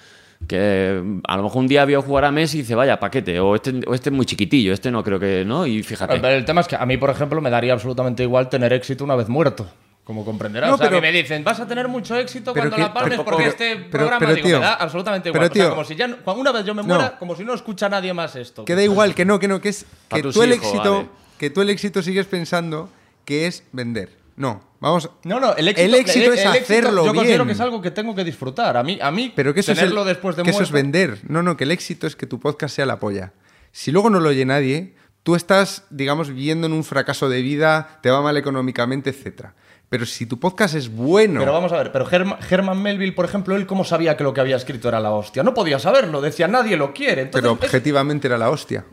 que 0.47 0.99
a 1.27 1.37
lo 1.37 1.43
mejor 1.43 1.59
un 1.59 1.67
día 1.67 1.85
vio 1.85 2.01
jugar 2.01 2.25
a 2.25 2.31
Messi 2.31 2.57
y 2.57 2.61
dice, 2.61 2.73
vaya, 2.73 2.99
paquete, 2.99 3.39
o 3.39 3.53
este, 3.53 3.81
o 3.85 3.93
este 3.93 4.09
es 4.09 4.15
muy 4.15 4.25
chiquitillo, 4.25 4.73
este 4.73 4.89
no 4.89 5.03
creo 5.03 5.19
que, 5.19 5.45
¿no? 5.45 5.67
Y 5.67 5.83
fíjate. 5.83 6.19
Pero 6.19 6.33
el 6.35 6.43
tema 6.45 6.61
es 6.61 6.67
que 6.67 6.75
a 6.75 6.85
mí, 6.87 6.97
por 6.97 7.11
ejemplo, 7.11 7.39
me 7.41 7.51
daría 7.51 7.73
absolutamente 7.73 8.23
igual 8.23 8.49
tener 8.49 8.73
éxito 8.73 9.03
una 9.03 9.15
vez 9.15 9.29
muerto. 9.29 9.69
Como 10.03 10.25
comprenderás. 10.25 10.67
No, 10.69 10.75
o 10.75 10.77
sea, 10.77 10.87
pero- 10.87 10.97
a 10.97 11.01
mí 11.01 11.07
me 11.07 11.13
dicen, 11.21 11.43
vas 11.43 11.59
a 11.59 11.67
tener 11.67 11.87
mucho 11.87 12.15
éxito 12.17 12.53
cuando 12.53 12.75
que- 12.75 12.81
la 12.81 12.93
palmes 12.93 13.11
pero- 13.19 13.23
porque 13.25 13.37
pero- 13.43 13.49
este 13.51 13.75
pero- 13.75 13.89
programa 13.91 14.19
pero, 14.19 14.33
digo, 14.35 14.47
tío, 14.47 14.59
me 14.59 14.65
da 14.65 14.73
absolutamente 14.73 15.29
igual. 15.29 15.39
pero, 15.41 15.51
O 15.51 15.53
sea, 15.53 15.63
tío, 15.63 15.69
como 15.69 15.83
si 15.85 15.95
ya 15.95 16.17
una 16.35 16.51
vez 16.51 16.65
yo 16.65 16.73
me 16.75 16.81
muera, 16.81 17.11
no. 17.13 17.19
como 17.19 17.35
si 17.35 17.43
no 17.45 17.53
escucha 17.53 17.87
nadie 17.87 18.13
más 18.13 18.35
esto. 18.35 18.65
Que 18.65 18.75
da 18.75 18.83
igual, 18.83 19.13
que 19.13 19.25
no, 19.25 19.39
que 19.39 19.47
no, 19.47 19.61
que 19.61 19.69
es 19.69 19.85
que 20.09 20.23
tú 20.23 20.41
el 20.41 20.53
éxito, 20.53 20.93
vale. 20.95 21.09
que 21.37 21.49
tú 21.51 21.61
el 21.61 21.69
éxito 21.69 22.01
sigues 22.01 22.25
pensando 22.25 22.89
que 23.25 23.45
es 23.47 23.63
vender. 23.71 24.17
No, 24.37 24.63
vamos. 24.79 25.09
No, 25.23 25.39
no, 25.39 25.55
el 25.55 25.67
éxito, 25.67 25.85
El 25.85 25.93
éxito 25.93 26.33
es 26.33 26.45
hacerlo 26.45 27.05
Yo 27.05 27.13
considero 27.13 27.43
bien. 27.43 27.47
que 27.47 27.53
es 27.53 27.59
algo 27.59 27.79
que 27.81 27.91
tengo 27.91 28.15
que 28.15 28.23
disfrutar. 28.23 28.75
A 28.77 28.81
mí, 28.83 28.97
a 28.99 29.11
mí 29.11 29.31
Pero 29.35 29.53
que 29.53 29.59
eso, 29.59 29.71
es, 29.71 29.77
el- 29.77 29.83
tenerlo 29.83 30.03
después 30.03 30.35
de 30.35 30.41
que 30.43 30.49
eso 30.49 30.63
es 30.63 30.71
vender. 30.71 31.19
No, 31.27 31.43
no, 31.43 31.55
que 31.57 31.65
el 31.65 31.71
éxito 31.71 32.07
es 32.07 32.15
que 32.15 32.25
tu 32.25 32.39
podcast 32.39 32.75
sea 32.75 32.87
la 32.87 32.99
polla. 32.99 33.33
Si 33.71 33.91
luego 33.91 34.09
no 34.09 34.19
lo 34.19 34.29
oye 34.29 34.45
nadie, 34.45 34.95
tú 35.23 35.35
estás, 35.35 35.85
digamos, 35.89 36.29
viviendo 36.29 36.67
en 36.67 36.73
un 36.73 36.83
fracaso 36.83 37.29
de 37.29 37.41
vida, 37.41 37.99
te 38.01 38.09
va 38.09 38.21
mal 38.21 38.37
económicamente, 38.37 39.09
etcétera. 39.11 39.53
Pero 39.89 40.05
si 40.05 40.25
tu 40.25 40.39
podcast 40.39 40.73
es 40.75 40.89
bueno. 40.89 41.41
Pero 41.41 41.51
vamos 41.51 41.73
a 41.73 41.77
ver, 41.77 41.91
pero 41.91 42.05
Germa- 42.05 42.37
Herman 42.49 42.81
Melville, 42.81 43.11
por 43.11 43.25
ejemplo, 43.25 43.57
él 43.57 43.65
cómo 43.67 43.83
sabía 43.83 44.15
que 44.15 44.23
lo 44.23 44.33
que 44.33 44.39
había 44.39 44.55
escrito 44.55 44.87
era 44.87 45.01
la 45.01 45.11
hostia. 45.11 45.43
No 45.43 45.53
podía 45.53 45.79
saberlo, 45.79 46.21
decía 46.21 46.47
nadie 46.47 46.77
lo 46.77 46.93
quiere. 46.93 47.23
Entonces, 47.23 47.41
pero 47.41 47.53
es- 47.61 47.63
objetivamente 47.65 48.27
era 48.27 48.37
la 48.37 48.49
hostia. 48.49 48.85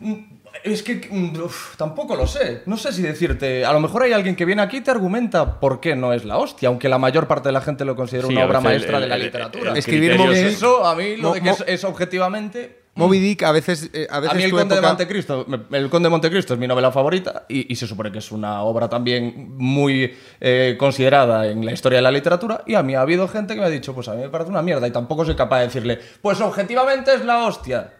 Es 0.63 0.83
que 0.83 1.07
mm, 1.09 1.39
uf, 1.41 1.77
tampoco 1.77 2.17
lo 2.17 2.27
sé. 2.27 2.63
No 2.65 2.75
sé 2.75 2.91
si 2.91 3.01
decirte. 3.01 3.63
A 3.65 3.71
lo 3.71 3.79
mejor 3.79 4.03
hay 4.03 4.11
alguien 4.11 4.35
que 4.35 4.43
viene 4.43 4.61
aquí 4.61 4.77
y 4.77 4.81
te 4.81 4.91
argumenta 4.91 5.61
por 5.61 5.79
qué 5.79 5.95
no 5.95 6.11
es 6.11 6.25
la 6.25 6.37
hostia, 6.37 6.67
aunque 6.67 6.89
la 6.89 6.97
mayor 6.97 7.27
parte 7.27 7.47
de 7.47 7.53
la 7.53 7.61
gente 7.61 7.85
lo 7.85 7.95
considera 7.95 8.27
Sí, 8.27 8.33
una 8.33 8.43
obra 8.45 8.57
el- 8.57 8.63
maestra 8.65 8.99
de 8.99 9.07
la 9.07 9.15
el- 9.15 9.21
el- 9.21 9.27
literatura. 9.27 9.71
el 9.71 9.77
Escribir 9.77 10.09
criterio 10.09 10.25
Moby 10.25 10.37
es- 10.37 10.45
Dick- 10.47 10.57
Eso, 10.57 10.85
a 10.85 10.95
mí, 10.95 11.15
lo 11.15 11.29
Mo- 11.29 11.33
de 11.35 11.41
que 11.41 11.53
es 11.73 11.83
objetivamente. 11.85 12.77
Moby 12.99 13.19
Dick 13.19 13.43
a 13.43 13.51
veces, 13.51 13.89
eh, 13.93 14.07
a 14.09 14.19
veces 14.19 14.33
A 14.35 14.37
mí 14.37 14.43
el 14.43 14.51
Conde 14.51 14.75
de 14.75 14.79
época- 14.79 14.89
Montecristo, 14.89 15.45
me- 15.47 15.77
el 15.77 15.89
Conde 15.89 16.07
de 16.07 16.11
Montecristo 16.11 16.53
es 16.53 16.59
mi 16.59 16.67
novela 16.67 16.91
favorita 16.91 17.45
y, 17.49 17.71
y 17.71 17.75
se 17.75 17.87
supone 17.87 18.11
que 18.11 18.19
es 18.19 18.31
una 18.31 18.61
obra 18.63 18.87
también 18.89 19.55
muy 19.57 20.13
eh, 20.41 20.75
considerada 20.79 21.47
en 21.47 21.65
la 21.65 21.71
historia 21.71 21.97
de 21.97 22.03
la 22.03 22.11
literatura 22.11 22.63
y 22.65 22.75
a 22.75 22.83
mí 22.83 22.95
ha 22.95 23.01
habido 23.01 23.27
gente 23.27 23.53
que 23.55 23.59
me 23.61 23.65
ha 23.65 23.69
dicho, 23.69 23.93
pues 23.95 24.07
a 24.07 24.13
mí 24.13 24.21
me 24.21 24.29
parece 24.29 24.49
una 24.51 24.61
mierda 24.61 24.87
y 24.87 24.91
tampoco 24.91 25.25
soy 25.25 25.35
capaz 25.35 25.59
de 25.59 25.65
decirle, 25.65 25.99
pues 26.21 26.39
objetivamente 26.41 27.13
es 27.13 27.25
la 27.25 27.45
hostia. 27.45 27.93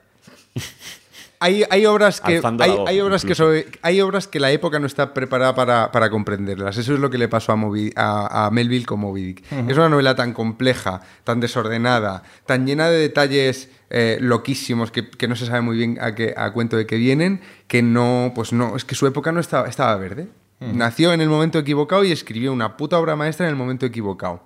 Hay, 1.41 1.63
hay 1.69 1.85
obras 1.85 2.19
que 2.19 2.33
hay, 2.35 2.41
la 2.67 2.75
voz, 2.75 2.89
hay 2.89 2.99
obras 2.99 3.21
que 3.23 3.33
sobre- 3.35 3.67
hay 3.81 4.01
obras 4.01 4.27
que 4.27 4.39
la 4.41 4.51
época 4.51 4.77
no 4.79 4.85
está 4.87 5.13
preparada 5.13 5.55
para, 5.55 5.91
para 5.91 6.09
comprenderlas. 6.09 6.77
Eso 6.77 6.93
es 6.93 6.99
lo 6.99 7.09
que 7.09 7.17
le 7.17 7.29
pasó 7.29 7.53
a, 7.53 7.55
Moby- 7.55 7.93
a, 7.95 8.45
a 8.47 8.51
Melville 8.51 8.85
con 8.85 8.99
Moby 8.99 9.23
Dick. 9.23 9.43
Es 9.69 9.77
una 9.77 9.87
novela 9.87 10.15
tan 10.15 10.33
compleja, 10.33 10.99
tan 11.23 11.39
desordenada, 11.39 12.23
tan 12.45 12.65
llena 12.67 12.89
de 12.89 12.97
detalles 12.99 13.69
eh, 13.89 14.17
loquísimos 14.19 14.91
que, 14.91 15.09
que 15.09 15.27
no 15.29 15.35
se 15.37 15.45
sabe 15.45 15.61
muy 15.61 15.77
bien 15.77 15.97
a, 16.01 16.13
qué, 16.13 16.33
a 16.35 16.51
cuento 16.51 16.75
de 16.75 16.85
qué 16.85 16.97
vienen, 16.97 17.39
que 17.67 17.81
no, 17.81 18.33
pues 18.35 18.51
no, 18.51 18.75
es 18.75 18.83
que 18.83 18.95
su 18.95 19.07
época 19.07 19.31
no 19.31 19.39
estaba, 19.39 19.67
estaba 19.69 19.95
verde. 19.95 20.27
Nació 20.59 21.13
en 21.13 21.21
el 21.21 21.29
momento 21.29 21.57
equivocado 21.57 22.03
y 22.03 22.11
escribió 22.11 22.51
una 22.51 22.75
puta 22.75 22.99
obra 22.99 23.15
maestra 23.15 23.45
en 23.45 23.51
el 23.51 23.55
momento 23.55 23.85
equivocado. 23.85 24.43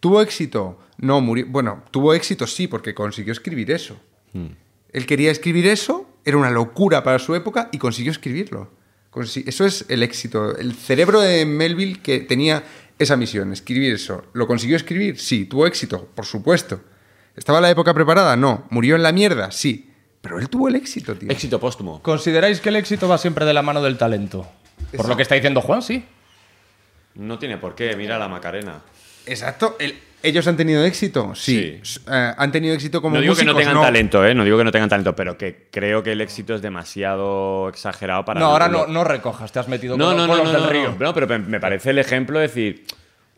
¿Tuvo 0.00 0.20
éxito? 0.20 0.80
No, 0.98 1.20
murió. 1.20 1.46
Bueno, 1.48 1.84
tuvo 1.92 2.14
éxito 2.14 2.48
sí, 2.48 2.66
porque 2.66 2.94
consiguió 2.94 3.32
escribir 3.32 3.70
eso. 3.70 3.96
Él 4.92 5.06
quería 5.06 5.30
escribir 5.30 5.66
eso, 5.66 6.08
era 6.24 6.36
una 6.36 6.50
locura 6.50 7.02
para 7.02 7.18
su 7.18 7.34
época 7.34 7.68
y 7.72 7.78
consiguió 7.78 8.12
escribirlo. 8.12 8.70
Eso 9.46 9.66
es 9.66 9.84
el 9.88 10.02
éxito. 10.02 10.56
El 10.56 10.74
cerebro 10.74 11.20
de 11.20 11.44
Melville 11.44 12.00
que 12.00 12.20
tenía 12.20 12.62
esa 12.98 13.16
misión, 13.16 13.52
escribir 13.52 13.92
eso. 13.94 14.24
¿Lo 14.32 14.46
consiguió 14.46 14.76
escribir? 14.76 15.18
Sí. 15.18 15.44
¿Tuvo 15.44 15.66
éxito? 15.66 16.08
Por 16.14 16.24
supuesto. 16.24 16.80
¿Estaba 17.36 17.60
la 17.60 17.70
época 17.70 17.92
preparada? 17.92 18.36
No. 18.36 18.66
¿Murió 18.70 18.96
en 18.96 19.02
la 19.02 19.12
mierda? 19.12 19.50
Sí. 19.50 19.90
Pero 20.20 20.38
él 20.38 20.48
tuvo 20.48 20.68
el 20.68 20.76
éxito, 20.76 21.14
tío. 21.16 21.30
Éxito 21.30 21.58
póstumo. 21.58 22.00
¿Consideráis 22.02 22.60
que 22.60 22.68
el 22.68 22.76
éxito 22.76 23.08
va 23.08 23.18
siempre 23.18 23.44
de 23.44 23.52
la 23.52 23.62
mano 23.62 23.82
del 23.82 23.98
talento? 23.98 24.46
Por 24.96 25.08
lo 25.08 25.16
que 25.16 25.22
está 25.22 25.34
diciendo 25.34 25.60
Juan, 25.60 25.82
sí. 25.82 26.04
No 27.14 27.38
tiene 27.38 27.58
por 27.58 27.74
qué, 27.74 27.94
mira 27.96 28.18
la 28.18 28.28
Macarena. 28.28 28.80
Exacto. 29.26 29.76
El- 29.78 29.98
¿Ellos 30.22 30.46
han 30.46 30.56
tenido 30.56 30.84
éxito? 30.84 31.34
Sí. 31.34 31.80
Eh, 32.10 32.32
han 32.36 32.52
tenido 32.52 32.74
éxito 32.74 33.02
como 33.02 33.16
no 33.16 33.20
digo 33.22 33.34
que 33.34 33.44
no 33.44 33.54
tengan 33.54 33.80
talento, 33.80 34.24
¿eh? 34.24 34.34
No 34.34 34.44
digo 34.44 34.56
que 34.58 34.64
no 34.64 34.70
tengan 34.72 34.88
talento, 34.88 35.16
pero 35.16 35.36
que 35.36 35.66
creo 35.70 36.02
que 36.02 36.12
el 36.12 36.20
éxito 36.20 36.54
es 36.54 36.62
demasiado 36.62 37.68
exagerado 37.68 38.24
para... 38.24 38.40
No, 38.40 38.46
ahora 38.46 38.68
no, 38.68 38.86
no 38.86 39.04
recojas, 39.04 39.50
te 39.52 39.58
has 39.58 39.68
metido 39.68 39.96
No, 39.96 40.06
con, 40.06 40.16
no, 40.16 40.26
con 40.28 40.36
no, 40.38 40.42
los 40.44 40.52
no, 40.52 40.58
del 40.58 40.62
no, 40.62 40.70
río. 40.70 40.96
no, 40.98 41.14
pero 41.14 41.26
me- 41.40 41.58
parece 41.60 41.90
el 41.90 41.98
ejemplo 41.98 42.38
de 42.38 42.46
decir, 42.46 42.84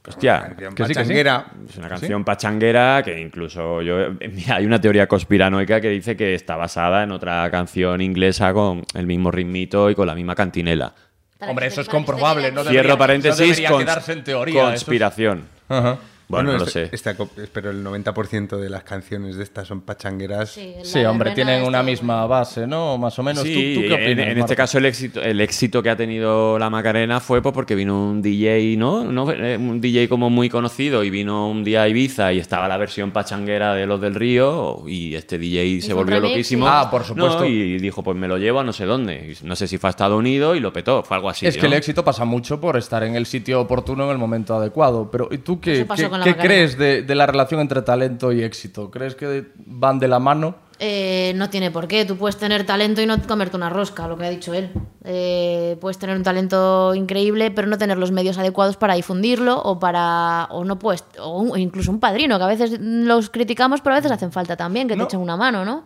hostia, 0.06 0.40
Canción 0.40 0.74
Que 0.74 0.82
sí, 0.84 0.88
que 0.88 0.94
sí. 0.94 1.00
pachanguera. 1.00 1.46
es 1.68 1.76
una 1.78 1.88
canción 1.88 2.24
pachanguera 2.24 3.02
que 3.02 3.18
incluso 3.20 3.80
yo... 3.82 3.96
Mira, 4.32 4.56
hay 4.56 4.66
una 4.66 4.80
teoría 4.80 5.06
conspiranoica 5.06 5.80
que 5.80 5.88
dice 5.88 6.16
que 6.16 6.34
está 6.34 6.56
basada 6.56 7.02
en 7.02 7.12
otra 7.12 7.50
canción 7.50 8.00
inglesa 8.02 8.52
con 8.52 8.84
el 8.94 9.06
mismo 9.06 9.30
ritmito 9.30 9.88
y 9.90 9.94
con 9.94 10.06
la 10.06 10.14
misma 10.14 10.34
cantinela. 10.34 10.92
Para 11.38 11.50
Hombre, 11.50 11.66
que 11.66 11.72
eso 11.72 11.80
es 11.80 11.88
que 11.88 11.92
comprobable, 11.92 12.52
no 12.52 12.62
Cierro 12.64 12.96
paréntesis, 12.98 13.60
cons- 13.62 13.78
quedarse 13.78 14.12
en 14.12 14.22
teoría, 14.24 14.62
es- 14.64 14.68
conspiración. 14.84 15.44
Ajá. 15.68 15.96
Bueno, 16.28 16.52
no 16.52 16.58
lo 16.58 16.64
este- 16.64 16.86
sé. 16.88 16.94
este 16.94 17.14
pero 17.52 17.70
el 17.70 17.84
90% 17.84 18.56
de 18.58 18.70
las 18.70 18.82
canciones 18.84 19.36
de 19.36 19.42
estas 19.44 19.68
son 19.68 19.82
pachangueras. 19.82 20.58
Sí, 20.82 21.04
hombre, 21.04 21.32
tienen 21.32 21.56
este, 21.56 21.68
una 21.68 21.78
bueno. 21.78 21.90
misma 21.90 22.26
base, 22.26 22.66
¿no? 22.66 22.96
Más 22.98 23.18
o 23.18 23.22
menos. 23.22 23.42
¿Tú- 23.42 23.48
Sí, 23.48 23.74
¿Tú, 23.74 23.80
qué 23.82 23.86
en- 23.88 23.92
opinas, 24.12 24.26
en, 24.28 24.38
este 24.38 24.56
caso 24.56 24.78
el 24.78 24.86
éxito, 24.86 25.22
el 25.22 25.40
éxito 25.40 25.82
que 25.82 25.90
ha 25.90 25.96
tenido 25.96 26.58
la 26.58 26.70
Macarena 26.70 27.20
fue 27.20 27.42
pues, 27.42 27.52
porque 27.54 27.74
vino 27.74 28.08
un 28.10 28.22
DJ, 28.22 28.76
¿no? 28.76 29.04
¿no? 29.04 29.30
Eh, 29.30 29.56
Un 29.58 29.80
DJ 29.80 30.08
como 30.08 30.30
muy 30.30 30.48
conocido 30.48 31.04
y 31.04 31.10
vino 31.10 31.48
un 31.48 31.62
día 31.62 31.82
a 31.82 31.88
Ibiza 31.88 32.32
y 32.32 32.38
estaba 32.38 32.68
la 32.68 32.76
versión 32.76 33.10
pachanguera 33.10 33.74
de 33.74 33.86
Los 33.86 34.00
del 34.00 34.14
Río 34.14 34.82
y 34.88 35.14
este 35.14 35.38
DJ 35.38 35.80
se 35.82 35.92
volvió 35.94 36.20
loquísimo. 36.20 36.66
Ah, 36.66 36.88
por 36.90 37.04
supuesto. 37.04 37.40
No, 37.40 37.46
y 37.46 37.78
dijo, 37.78 38.02
pues 38.02 38.16
me 38.16 38.28
lo 38.28 38.38
llevo 38.38 38.60
a 38.60 38.64
no 38.64 38.72
sé 38.72 38.84
dónde. 38.86 39.36
Y 39.40 39.46
No 39.46 39.54
sé 39.56 39.66
si 39.68 39.78
fue 39.78 39.88
a 39.88 39.90
Estados 39.90 40.18
Unidos 40.18 40.56
y 40.56 40.60
lo 40.60 40.72
petó, 40.72 41.02
fue 41.02 41.16
algo 41.16 41.28
así. 41.28 41.46
es 41.46 41.56
que 41.58 41.66
el 41.66 41.72
éxito 41.74 42.04
pasa 42.04 42.24
mucho 42.24 42.60
por 42.60 42.76
estar 42.76 43.02
en 43.04 43.14
el 43.14 43.26
sitio 43.26 43.60
oportuno 43.60 44.04
en 44.04 44.10
el 44.10 44.18
momento 44.18 44.54
adecuado. 44.56 45.10
Pero 45.10 45.28
¿y 45.30 45.38
tú 45.38 45.60
qué, 45.60 45.78
Eso 45.80 45.86
pasó 45.86 46.04
qué- 46.04 46.13
con 46.14 46.20
la 46.20 46.24
qué 46.24 46.30
Macarena. 46.30 46.54
crees 46.54 46.78
de, 46.78 47.02
de 47.02 47.14
la 47.14 47.26
relación 47.26 47.60
entre 47.60 47.82
talento 47.82 48.32
y 48.32 48.42
éxito? 48.42 48.90
¿Crees 48.90 49.14
que 49.14 49.46
van 49.66 49.98
de 49.98 50.08
la 50.08 50.18
mano? 50.18 50.56
Eh, 50.80 51.32
no 51.36 51.50
tiene 51.50 51.70
por 51.70 51.86
qué. 51.86 52.04
Tú 52.04 52.16
puedes 52.16 52.36
tener 52.36 52.66
talento 52.66 53.00
y 53.00 53.06
no 53.06 53.20
comerte 53.22 53.56
una 53.56 53.70
rosca, 53.70 54.08
lo 54.08 54.16
que 54.18 54.26
ha 54.26 54.30
dicho 54.30 54.52
él. 54.54 54.70
Eh, 55.04 55.76
puedes 55.80 55.98
tener 55.98 56.16
un 56.16 56.24
talento 56.24 56.94
increíble, 56.94 57.50
pero 57.52 57.68
no 57.68 57.78
tener 57.78 57.96
los 57.96 58.10
medios 58.10 58.38
adecuados 58.38 58.76
para 58.76 58.94
difundirlo 58.94 59.60
o 59.62 59.78
para. 59.78 60.46
o 60.50 60.64
no 60.64 60.78
puedes. 60.78 61.04
o 61.20 61.38
un- 61.40 61.58
incluso 61.58 61.90
un 61.92 62.00
padrino, 62.00 62.38
que 62.38 62.44
a 62.44 62.48
veces 62.48 62.78
los 62.80 63.30
criticamos, 63.30 63.80
pero 63.82 63.94
a 63.94 63.98
veces 63.98 64.10
hacen 64.10 64.32
falta 64.32 64.56
también, 64.56 64.88
que 64.88 64.96
No. 64.96 65.04
te 65.04 65.10
echen 65.14 65.20
una 65.20 65.36
mano, 65.36 65.64
¿no? 65.64 65.84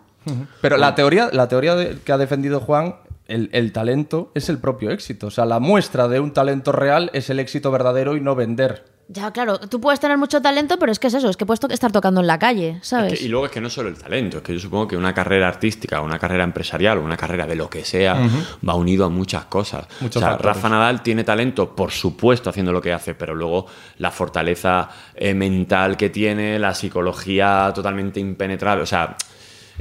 Pero 0.63 0.77
la 0.79 0.95
teoría, 0.95 1.29
la 1.33 1.49
teoría 1.49 1.75
de- 1.75 1.99
que 2.05 2.13
ha 2.13 2.19
defendido 2.19 2.61
Juan, 2.61 2.97
el, 3.29 3.51
el 3.53 3.73
talento 3.73 4.31
es 4.35 4.49
el 4.49 4.59
propio 4.59 4.91
éxito. 4.91 5.27
O 5.27 5.31
sea, 5.31 5.45
la 5.45 5.59
muestra 5.61 6.09
de 6.09 6.19
un 6.21 6.33
talento 6.33 6.73
real 6.73 7.11
es 7.13 7.29
el 7.31 7.41
éxito 7.41 7.71
verdadero 7.71 8.17
y 8.17 8.21
no 8.23 8.35
vender. 8.35 8.85
Ya, 9.11 9.31
claro, 9.33 9.59
tú 9.59 9.81
puedes 9.81 10.01
tener 10.01 10.19
mucho 10.19 10.43
talento, 10.43 10.79
pero 10.79 10.93
es 10.93 10.99
que 10.99 11.07
es 11.07 11.15
eso, 11.15 11.31
es 11.31 11.37
que 11.39 11.47
puedes 11.47 11.61
to- 11.61 11.69
estar 11.71 11.91
tocando 11.91 12.21
en 12.21 12.27
la 12.27 12.39
calle, 12.39 12.77
Es 12.83 12.89
¿sabes? 12.89 13.19
que- 13.19 13.25
y 13.25 13.29
luego 13.29 13.47
es 13.47 13.53
que 13.53 13.59
no 13.63 13.71
solo 13.71 13.89
el 13.89 13.97
talento, 13.97 14.37
es 14.37 14.43
que 14.43 14.53
yo 14.53 14.61
supongo 14.61 14.87
que 14.87 14.99
una 14.99 15.15
carrera 15.15 15.49
artística, 15.49 16.03
una 16.03 16.19
carrera 16.19 16.45
empresarial, 16.45 16.99
una 16.99 17.17
carrera 17.17 17.47
de 17.47 17.55
lo 17.57 17.71
que 17.71 17.87
sea, 17.87 18.21
va 18.69 18.75
unido 18.75 19.07
a 19.07 19.09
muchas 19.09 19.47
cosas. 19.47 19.87
Muchos 20.01 20.17
o 20.17 20.21
sea, 20.21 20.33
factores. 20.33 20.57
Rafa 20.57 20.69
Nadal 20.69 21.03
tiene 21.03 21.25
talento, 21.25 21.75
por 21.75 21.91
supuesto, 21.91 22.51
haciendo 22.51 22.71
lo 22.71 22.83
que 22.83 22.93
hace, 22.93 23.15
pero 23.15 23.35
luego 23.35 23.65
la 23.97 24.11
fortaleza 24.11 24.91
eh, 25.15 25.33
mental 25.33 25.97
que 25.97 26.11
tiene, 26.11 26.59
la 26.59 26.75
psicología 26.75 27.73
totalmente 27.75 28.21
impenetrable. 28.21 28.83
O 28.83 28.87
sea, 28.87 29.17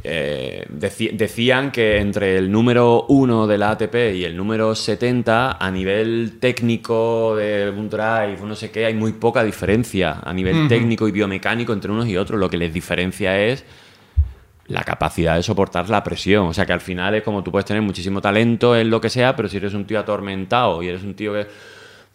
eh, 0.03 0.65
decían 0.69 1.71
que 1.71 1.97
entre 1.97 2.37
el 2.37 2.51
número 2.51 3.05
1 3.09 3.47
de 3.47 3.57
la 3.57 3.71
ATP 3.71 3.95
y 4.15 4.23
el 4.25 4.37
número 4.37 4.75
70, 4.75 5.57
a 5.59 5.71
nivel 5.71 6.37
técnico 6.39 7.35
de 7.35 7.69
un 7.69 7.89
drive, 7.89 8.37
no 8.43 8.55
sé 8.55 8.71
qué, 8.71 8.85
hay 8.85 8.93
muy 8.93 9.13
poca 9.13 9.43
diferencia 9.43 10.19
a 10.23 10.33
nivel 10.33 10.67
técnico 10.67 11.07
y 11.07 11.11
biomecánico 11.11 11.73
entre 11.73 11.91
unos 11.91 12.07
y 12.07 12.17
otros. 12.17 12.39
Lo 12.39 12.49
que 12.49 12.57
les 12.57 12.73
diferencia 12.73 13.39
es 13.39 13.65
la 14.67 14.83
capacidad 14.83 15.35
de 15.35 15.43
soportar 15.43 15.89
la 15.89 16.03
presión. 16.03 16.47
O 16.47 16.53
sea 16.53 16.65
que 16.65 16.73
al 16.73 16.81
final 16.81 17.15
es 17.15 17.23
como 17.23 17.43
tú 17.43 17.51
puedes 17.51 17.65
tener 17.65 17.81
muchísimo 17.81 18.21
talento 18.21 18.75
en 18.75 18.89
lo 18.89 19.01
que 19.01 19.09
sea, 19.09 19.35
pero 19.35 19.47
si 19.47 19.57
eres 19.57 19.73
un 19.73 19.85
tío 19.85 19.99
atormentado 19.99 20.83
y 20.83 20.89
eres 20.89 21.03
un 21.03 21.15
tío 21.15 21.33
que 21.33 21.47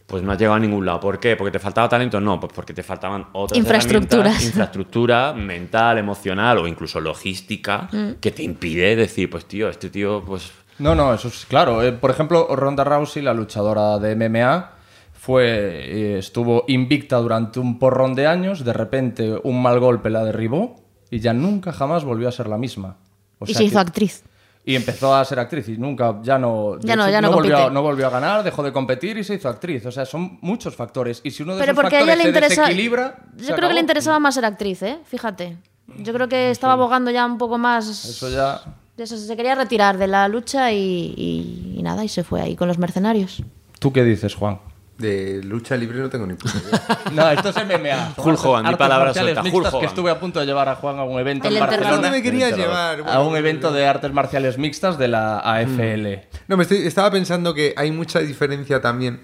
pues 0.06 0.22
no 0.22 0.32
has 0.32 0.38
llegado 0.38 0.56
a 0.56 0.60
ningún 0.60 0.84
lado. 0.84 1.00
¿Por 1.00 1.18
qué? 1.20 1.36
¿Porque 1.36 1.50
te 1.52 1.58
faltaba 1.58 1.88
talento? 1.88 2.20
No, 2.20 2.38
pues 2.38 2.52
porque 2.54 2.74
te 2.74 2.82
faltaban 2.82 3.26
otras 3.32 3.58
Infraestructuras. 3.58 4.44
infraestructura 4.44 5.32
mental, 5.32 5.98
emocional 5.98 6.58
o 6.58 6.66
incluso 6.66 7.00
logística 7.00 7.88
que 8.20 8.30
te 8.30 8.42
impide 8.42 8.94
decir, 8.96 9.30
pues 9.30 9.46
tío, 9.46 9.68
este 9.68 9.88
tío, 9.90 10.22
pues 10.24 10.50
No, 10.78 10.94
no, 10.94 11.14
eso 11.14 11.28
es 11.28 11.46
claro. 11.46 11.82
Eh, 11.82 11.92
por 11.92 12.10
ejemplo, 12.10 12.48
Ronda 12.54 12.84
Rousey, 12.84 13.22
la 13.22 13.32
luchadora 13.34 13.98
de 13.98 14.14
MMA, 14.16 14.72
fue, 15.12 15.44
eh, 15.46 16.18
estuvo 16.18 16.64
invicta 16.66 17.16
durante 17.18 17.60
un 17.60 17.78
porrón 17.78 18.14
de 18.14 18.26
años, 18.26 18.64
de 18.64 18.72
repente 18.72 19.38
un 19.44 19.62
mal 19.62 19.78
golpe 19.78 20.10
la 20.10 20.24
derribó 20.24 20.82
y 21.10 21.20
ya 21.20 21.32
nunca 21.32 21.72
jamás 21.72 22.04
volvió 22.04 22.28
a 22.28 22.32
ser 22.32 22.48
la 22.48 22.58
misma. 22.58 22.96
O 23.38 23.44
y 23.46 23.54
se 23.54 23.62
hizo 23.64 23.74
que- 23.76 23.80
actriz. 23.80 24.24
Y 24.64 24.76
empezó 24.76 25.12
a 25.14 25.24
ser 25.24 25.40
actriz 25.40 25.68
y 25.68 25.76
nunca, 25.76 26.20
ya 26.22 26.38
no, 26.38 26.78
Ya 26.80 26.94
no, 26.94 27.10
ya 27.10 27.20
no 27.20 27.32
volvió, 27.32 27.68
no 27.68 27.82
volvió 27.82 28.06
a 28.06 28.10
ganar, 28.10 28.44
dejó 28.44 28.62
de 28.62 28.72
competir 28.72 29.18
y 29.18 29.24
se 29.24 29.34
hizo 29.34 29.48
actriz. 29.48 29.84
O 29.86 29.90
sea, 29.90 30.06
son 30.06 30.38
muchos 30.40 30.76
factores. 30.76 31.20
Y 31.24 31.32
si 31.32 31.42
uno 31.42 31.54
de 31.54 31.60
Pero 31.60 31.72
esos 31.72 31.82
porque 31.82 31.96
a 31.96 32.00
ella 32.02 32.12
factores 32.14 32.32
le 32.32 32.48
se 32.48 32.60
desequilibra, 32.60 33.16
Yo 33.36 33.44
se 33.46 33.54
creo 33.54 33.68
que 33.68 33.74
le 33.74 33.80
interesaba 33.80 34.20
más 34.20 34.34
ser 34.36 34.44
actriz, 34.44 34.82
¿eh? 34.82 34.98
Fíjate. 35.04 35.56
Yo 35.98 36.12
creo 36.12 36.28
que 36.28 36.50
estaba 36.50 36.74
abogando 36.74 37.10
ya 37.10 37.26
un 37.26 37.38
poco 37.38 37.58
más. 37.58 37.88
Eso 37.88 38.30
ya... 38.30 38.60
de 38.96 39.02
eso, 39.02 39.16
se 39.18 39.36
quería 39.36 39.56
retirar 39.56 39.98
de 39.98 40.06
la 40.06 40.28
lucha 40.28 40.70
y, 40.70 40.78
y- 41.16 41.74
y 41.78 41.82
nada, 41.82 42.04
y 42.04 42.08
se 42.08 42.22
fue 42.22 42.40
ahí 42.40 42.54
con 42.54 42.68
los 42.68 42.78
mercenarios. 42.78 43.42
¿Tú 43.80 43.92
qué 43.92 44.04
dices, 44.04 44.36
Juan? 44.36 44.60
De 45.02 45.42
lucha 45.42 45.76
libre 45.76 45.98
no 45.98 46.08
tengo 46.08 46.26
ni 46.26 46.34
puta 46.34 46.54
idea. 46.58 46.98
No, 47.12 47.28
esto 47.30 47.48
es 47.50 47.56
MMA. 47.56 48.14
Hulk 48.16 48.44
Hogan, 48.44 48.62
di 48.62 48.68
Artes 48.68 48.78
palabra 48.78 49.12
suelta, 49.12 49.42
Hulk 49.42 49.80
que 49.80 49.86
estuve 49.86 50.10
a 50.10 50.18
punto 50.20 50.40
de 50.40 50.46
llevar 50.46 50.68
a 50.68 50.76
Juan 50.76 50.98
a 50.98 51.04
un 51.04 51.18
evento 51.18 51.48
El 51.48 51.56
en 51.56 51.62
enterrador. 51.62 51.84
Barcelona. 51.84 52.02
¿Dónde 52.08 52.10
me 52.10 52.22
enterrador. 52.48 52.98
llevar? 52.98 53.14
a 53.16 53.20
un 53.22 53.36
evento 53.36 53.72
de 53.72 53.86
artes 53.86 54.12
marciales 54.12 54.58
mixtas 54.58 54.96
de 54.98 55.08
la 55.08 55.38
AFL. 55.40 56.06
No, 56.48 56.56
me 56.56 56.62
estoy- 56.62 56.86
estaba 56.86 57.10
pensando 57.10 57.52
que 57.52 57.74
hay 57.76 57.90
mucha 57.90 58.20
diferencia 58.20 58.80
también 58.80 59.20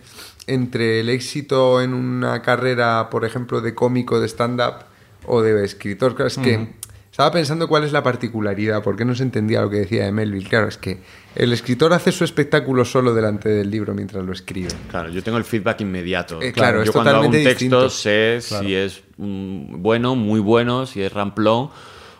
entre 0.46 1.00
el 1.00 1.09
éxito 1.10 1.80
en 1.82 1.94
una 1.94 2.42
carrera, 2.42 3.09
por 3.10 3.24
ejemplo, 3.24 3.60
de 3.60 3.74
cómico, 3.74 4.18
de 4.20 4.26
stand-up 4.28 4.84
o 5.26 5.42
de 5.42 5.64
escritor. 5.64 6.16
Es 6.26 6.38
que 6.38 6.74
estaba 7.19 7.32
pensando 7.32 7.66
cuál 7.66 7.82
es 7.82 7.90
la 7.90 8.05
particularidad, 8.05 8.81
porque 8.81 9.05
no 9.05 9.12
se 9.12 9.24
entendía 9.24 9.61
lo 9.61 9.69
que 9.69 9.78
decía 9.78 10.05
de 10.05 10.12
Melville. 10.12 10.49
Claro, 10.49 10.69
es 10.69 10.78
que 10.78 11.01
el 11.35 11.53
escritor 11.53 11.93
hace 11.93 12.12
su 12.12 12.23
espectáculo 12.23 12.85
solo 12.85 13.12
delante 13.12 13.49
del 13.49 13.73
libro 13.73 13.93
mientras 13.93 14.24
lo 14.24 14.32
escribe. 14.32 14.69
Claro, 14.89 15.09
yo 15.09 15.20
tengo 15.20 15.36
el 15.36 15.43
feedback 15.43 15.81
inmediato. 15.81 16.40
Eh, 16.40 16.53
claro, 16.53 16.85
yo 16.85 16.93
cuando 16.93 17.11
hago 17.11 17.27
un 17.27 17.32
texto 17.32 17.49
distinto. 17.49 17.90
sé 17.90 18.39
si 18.40 18.73
es 18.73 19.03
bueno, 19.16 20.15
muy 20.15 20.39
bueno, 20.39 20.86
si 20.86 21.03
es 21.03 21.12
ramplón 21.12 21.70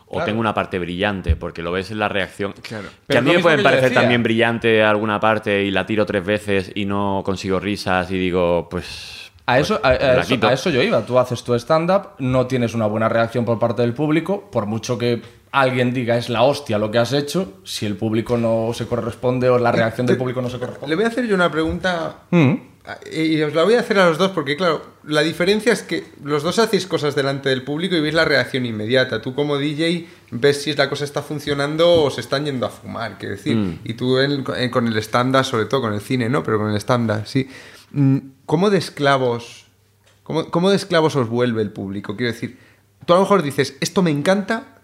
o 0.09 0.25
tengo 0.25 0.41
una 0.41 0.53
parte 0.53 0.81
brillante, 0.81 1.37
porque 1.37 1.63
lo 1.63 1.71
ves 1.71 1.93
en 1.93 2.01
la 2.01 2.09
reacción. 2.09 2.53
Claro. 2.61 2.89
Que 2.89 2.95
Pero 3.07 3.21
a 3.21 3.23
mí 3.23 3.29
me 3.29 3.37
mismo 3.37 3.45
puede 3.45 3.59
que 3.59 3.63
yo 3.63 3.69
parecer 3.69 3.95
también 3.95 4.25
brillante 4.25 4.83
alguna 4.83 5.21
parte 5.21 5.63
y 5.63 5.71
la 5.71 5.87
tiro 5.87 6.07
tres 6.07 6.27
veces 6.27 6.73
y 6.75 6.87
no 6.87 7.23
consigo 7.25 7.61
risas 7.61 8.11
y 8.11 8.19
digo, 8.19 8.67
pues... 8.69 9.28
A 9.49 9.59
eso, 9.59 9.81
a, 9.83 9.89
a 9.89 10.21
eso, 10.21 10.37
a 10.47 10.53
eso 10.53 10.71
yo 10.71 10.83
iba. 10.83 11.01
Tú 11.07 11.19
haces 11.19 11.43
tu 11.43 11.55
stand-up, 11.55 12.11
no 12.19 12.47
tienes 12.47 12.75
una 12.75 12.87
buena 12.87 13.09
reacción 13.09 13.45
por 13.45 13.59
parte 13.59 13.83
del 13.83 13.95
público, 13.95 14.51
por 14.51 14.67
mucho 14.67 14.99
que 14.99 15.23
alguien 15.51 15.95
diga 15.95 16.17
es 16.19 16.29
la 16.29 16.43
hostia 16.43 16.79
lo 16.79 16.91
que 16.91 16.99
has 16.99 17.13
hecho, 17.15 17.55
si 17.65 17.87
el 17.87 17.97
público 17.97 18.37
no 18.37 18.71
se 18.75 18.87
corresponde 18.87 19.49
o 19.49 19.59
la 19.59 19.73
reacción 19.73 20.07
del 20.07 20.19
público 20.19 20.43
no 20.43 20.49
se 20.51 20.57
Le 20.59 20.61
corresponde. 20.61 20.95
voy 20.95 21.05
a 21.05 21.09
hacer 21.09 21.27
yo 21.27 21.35
una 21.35 21.51
pregunta 21.51 22.17
Mm. 22.31 22.55
y 23.11 23.41
os 23.43 23.55
la 23.55 23.65
voy 23.65 23.75
a 23.75 23.81
hacer 23.81 23.99
a 23.99 24.07
los 24.09 24.19
dos 24.19 24.31
porque, 24.33 24.57
claro, 24.57 24.83
la 25.05 25.23
diferencia 25.23 25.73
es 25.73 25.83
que 25.83 26.05
los 26.23 26.43
dos 26.43 26.59
hacéis 26.59 26.87
cosas 26.87 27.15
delante 27.15 27.49
del 27.49 27.63
público 27.63 27.95
y 27.97 28.01
veis 28.01 28.15
la 28.15 28.27
reacción 28.27 28.67
inmediata. 28.67 29.23
Tú 29.23 29.35
como 29.35 29.57
DJ 29.57 30.07
ves 30.33 30.63
si 30.63 30.75
la 30.75 30.91
cosa 30.91 31.05
está 31.05 31.23
funcionando 31.23 32.03
o 32.03 32.11
se 32.11 32.21
están 32.21 32.45
yendo 32.45 32.67
a 32.67 32.69
fumar, 32.71 33.17
quiero 33.19 33.35
decir. 33.37 33.57
Mm. 33.57 33.79
Y 33.85 33.95
tú 33.95 34.19
en- 34.19 34.45
en- 34.55 34.71
con 34.71 34.87
el 34.87 34.97
stand-up, 34.99 35.45
sobre 35.45 35.65
todo 35.65 35.81
con 35.81 35.95
el 35.95 36.01
cine, 36.03 36.29
¿no? 36.29 36.43
Pero 36.43 36.59
con 36.59 36.71
el 36.71 36.77
stand-up, 36.77 37.23
sí. 37.27 37.49
Mm, 37.93 38.19
¿Cómo 38.47 38.71
de 38.71 38.79
esclavos, 38.79 39.67
cómo, 40.23 40.51
cómo 40.51 40.71
de 40.71 40.77
esclavos 40.77 41.17
os 41.17 41.29
vuelve 41.29 41.63
el 41.63 41.71
público? 41.71 42.17
Quiero 42.17 42.33
decir, 42.33 42.59
tú 43.05 43.13
a 43.13 43.17
lo 43.17 43.23
mejor 43.23 43.43
dices, 43.43 43.77
esto 43.81 44.03
me 44.03 44.11
encanta... 44.11 44.75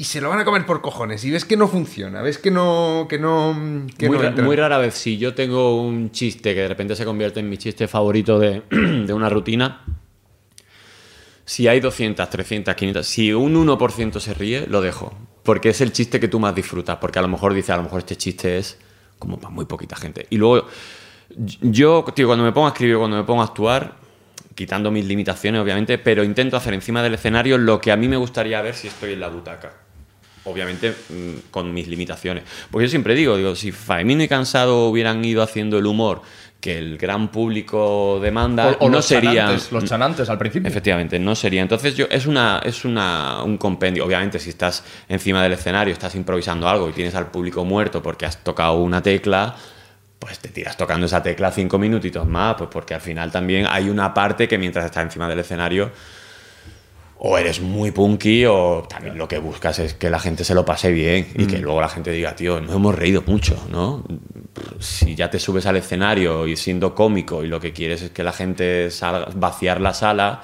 Y 0.00 0.04
se 0.04 0.20
lo 0.20 0.28
van 0.28 0.38
a 0.38 0.44
comer 0.44 0.64
por 0.64 0.80
cojones. 0.80 1.24
Y 1.24 1.32
ves 1.32 1.44
que 1.44 1.56
no 1.56 1.66
funciona. 1.66 2.22
Ves 2.22 2.38
que 2.38 2.52
no. 2.52 3.06
Que 3.08 3.18
no, 3.18 3.52
que 3.98 4.06
muy, 4.08 4.16
no 4.16 4.24
entra. 4.24 4.44
muy 4.44 4.54
rara 4.54 4.78
vez, 4.78 4.94
si 4.94 5.18
yo 5.18 5.34
tengo 5.34 5.82
un 5.82 6.12
chiste 6.12 6.54
que 6.54 6.60
de 6.60 6.68
repente 6.68 6.94
se 6.94 7.04
convierte 7.04 7.40
en 7.40 7.48
mi 7.48 7.58
chiste 7.58 7.88
favorito 7.88 8.38
de, 8.38 8.62
de 8.70 9.12
una 9.12 9.28
rutina, 9.28 9.84
si 11.44 11.66
hay 11.66 11.80
200, 11.80 12.30
300, 12.30 12.76
500, 12.76 13.04
si 13.04 13.32
un 13.32 13.66
1% 13.66 14.20
se 14.20 14.34
ríe, 14.34 14.68
lo 14.68 14.80
dejo. 14.80 15.12
Porque 15.42 15.70
es 15.70 15.80
el 15.80 15.90
chiste 15.90 16.20
que 16.20 16.28
tú 16.28 16.38
más 16.38 16.54
disfrutas. 16.54 16.98
Porque 16.98 17.18
a 17.18 17.22
lo 17.22 17.28
mejor 17.28 17.52
dices, 17.52 17.70
a 17.70 17.78
lo 17.78 17.82
mejor 17.82 17.98
este 17.98 18.14
chiste 18.14 18.56
es 18.56 18.78
como 19.18 19.40
para 19.40 19.52
muy 19.52 19.64
poquita 19.64 19.96
gente. 19.96 20.28
Y 20.30 20.36
luego, 20.36 20.68
yo, 21.36 22.04
tío, 22.14 22.26
cuando 22.26 22.44
me 22.44 22.52
pongo 22.52 22.66
a 22.66 22.70
escribir, 22.70 22.96
cuando 22.96 23.16
me 23.16 23.24
pongo 23.24 23.42
a 23.42 23.44
actuar, 23.44 23.94
quitando 24.54 24.90
mis 24.90 25.04
limitaciones, 25.04 25.60
obviamente, 25.60 25.98
pero 25.98 26.24
intento 26.24 26.56
hacer 26.56 26.74
encima 26.74 27.02
del 27.02 27.14
escenario 27.14 27.58
lo 27.58 27.80
que 27.80 27.92
a 27.92 27.96
mí 27.96 28.08
me 28.08 28.16
gustaría 28.16 28.60
ver 28.62 28.74
si 28.74 28.88
estoy 28.88 29.12
en 29.12 29.20
la 29.20 29.28
butaca 29.28 29.72
obviamente 30.44 30.90
mm, 30.90 31.50
con 31.50 31.72
mis 31.72 31.88
limitaciones. 31.88 32.44
Porque 32.70 32.86
yo 32.86 32.90
siempre 32.90 33.14
digo, 33.14 33.36
digo, 33.36 33.54
si 33.54 33.72
Faemino 33.72 34.22
y 34.22 34.28
Cansado 34.28 34.88
hubieran 34.88 35.24
ido 35.24 35.42
haciendo 35.42 35.78
el 35.78 35.86
humor 35.86 36.22
que 36.60 36.76
el 36.76 36.98
gran 36.98 37.28
público 37.28 38.18
demanda, 38.20 38.76
O, 38.80 38.86
o 38.86 38.88
no 38.88 38.96
los, 38.96 39.04
sería 39.04 39.42
chanantes, 39.42 39.72
los 39.72 39.84
chanantes 39.84 40.28
al 40.28 40.38
principio. 40.38 40.68
Efectivamente, 40.68 41.18
no 41.18 41.36
sería. 41.36 41.62
Entonces 41.62 41.96
yo 41.96 42.06
es 42.10 42.26
una 42.26 42.60
es 42.64 42.84
una 42.84 43.42
un 43.44 43.58
compendio. 43.58 44.04
Obviamente 44.04 44.40
si 44.40 44.50
estás 44.50 44.82
encima 45.08 45.42
del 45.42 45.52
escenario, 45.52 45.92
estás 45.92 46.16
improvisando 46.16 46.68
algo 46.68 46.88
y 46.88 46.92
tienes 46.92 47.14
al 47.14 47.30
público 47.30 47.64
muerto 47.64 48.02
porque 48.02 48.26
has 48.26 48.42
tocado 48.42 48.78
una 48.78 49.02
tecla, 49.02 49.54
pues 50.18 50.38
te 50.38 50.48
tiras 50.48 50.76
tocando 50.76 51.06
esa 51.06 51.22
tecla 51.22 51.50
cinco 51.50 51.78
minutitos 51.78 52.26
más, 52.26 52.56
pues 52.56 52.70
porque 52.72 52.94
al 52.94 53.00
final 53.00 53.30
también 53.30 53.66
hay 53.68 53.88
una 53.88 54.12
parte 54.12 54.48
que 54.48 54.58
mientras 54.58 54.84
estás 54.84 55.04
encima 55.04 55.28
del 55.28 55.38
escenario 55.38 55.90
o 57.20 57.36
eres 57.36 57.60
muy 57.60 57.90
punky 57.90 58.44
o 58.46 58.84
también 58.88 59.18
lo 59.18 59.26
que 59.26 59.38
buscas 59.38 59.78
es 59.80 59.94
que 59.94 60.08
la 60.08 60.20
gente 60.20 60.44
se 60.44 60.54
lo 60.54 60.64
pase 60.64 60.92
bien 60.92 61.26
y 61.34 61.46
que 61.46 61.58
luego 61.58 61.80
la 61.80 61.88
gente 61.88 62.12
diga, 62.12 62.36
tío, 62.36 62.60
nos 62.60 62.76
hemos 62.76 62.94
reído 62.94 63.22
mucho, 63.26 63.56
¿no? 63.70 64.04
Si 64.78 65.16
ya 65.16 65.28
te 65.28 65.40
subes 65.40 65.66
al 65.66 65.76
escenario 65.76 66.46
y 66.46 66.56
siendo 66.56 66.94
cómico 66.94 67.42
y 67.42 67.48
lo 67.48 67.58
que 67.58 67.72
quieres 67.72 68.02
es 68.02 68.10
que 68.10 68.22
la 68.22 68.32
gente 68.32 68.90
salga, 68.92 69.28
vaciar 69.34 69.80
la 69.80 69.94
sala, 69.94 70.42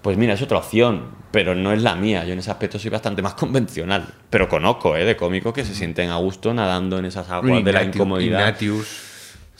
pues 0.00 0.16
mira, 0.16 0.34
es 0.34 0.42
otra 0.42 0.58
opción, 0.58 1.06
pero 1.32 1.56
no 1.56 1.72
es 1.72 1.82
la 1.82 1.96
mía. 1.96 2.24
Yo 2.24 2.34
en 2.34 2.38
ese 2.38 2.52
aspecto 2.52 2.78
soy 2.78 2.90
bastante 2.90 3.20
más 3.20 3.34
convencional. 3.34 4.06
Pero 4.30 4.48
conozco, 4.48 4.96
¿eh? 4.96 5.04
De 5.04 5.16
cómicos 5.16 5.52
que 5.52 5.64
se 5.64 5.74
sienten 5.74 6.10
a 6.10 6.16
gusto 6.16 6.54
nadando 6.54 6.98
en 6.98 7.06
esas 7.06 7.28
aguas 7.30 7.64
de 7.64 7.72
la 7.72 7.82
incomodidad. 7.82 8.40
Ignatius. 8.40 9.11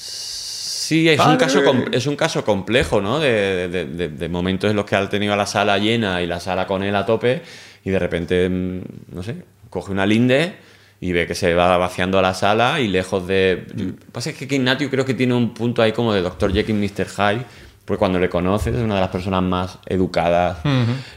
Sí, 0.05 1.09
es 1.09 1.19
un, 1.20 1.37
caso 1.39 1.62
es 1.93 2.07
un 2.07 2.16
caso 2.16 2.45
complejo, 2.45 3.01
¿no? 3.01 3.19
De, 3.20 3.69
de- 3.69 3.85
de- 3.87 4.09
de 4.09 4.29
momentos 4.29 4.69
en 4.70 4.77
los 4.77 4.85
que 4.85 4.97
ha 4.97 5.09
tenido 5.09 5.33
a 5.33 5.37
la 5.37 5.47
sala 5.47 5.79
llena 5.79 6.20
y 6.23 6.27
la 6.27 6.41
sala 6.41 6.66
con 6.66 6.83
él 6.83 6.95
a 6.97 7.07
tope 7.07 7.43
y 7.85 7.91
de 7.91 7.99
repente, 7.99 8.49
mm, 8.49 8.81
no 9.15 9.23
sé, 9.23 9.37
coge 9.70 9.93
una 9.93 10.05
linde 10.05 10.55
y 11.01 11.12
ve 11.12 11.27
que 11.27 11.35
se 11.35 11.55
va 11.55 11.77
vaciando 11.79 12.19
a 12.19 12.23
la 12.23 12.35
sala 12.35 12.79
y 12.81 12.89
lejos 12.89 13.27
de... 13.27 13.65
Lo 13.74 13.87
que 13.97 14.05
pasa 14.12 14.31
es 14.31 14.37
que 14.37 14.45
Ignatius 14.55 14.91
creo 14.91 15.05
que 15.05 15.15
tiene 15.15 15.35
un 15.35 15.55
punto 15.55 15.83
ahí 15.83 15.93
como 15.93 16.12
de 16.12 16.20
Dr. 16.23 16.53
Jekyll, 16.53 16.77
Mr. 16.77 17.07
Hyde, 17.09 17.45
porque 17.85 17.99
cuando 17.99 18.19
le 18.19 18.29
conoces 18.29 18.74
es 18.74 18.83
una 18.83 18.97
de 18.97 19.01
las 19.01 19.11
personas 19.11 19.43
más 19.43 19.79
educadas. 19.87 20.59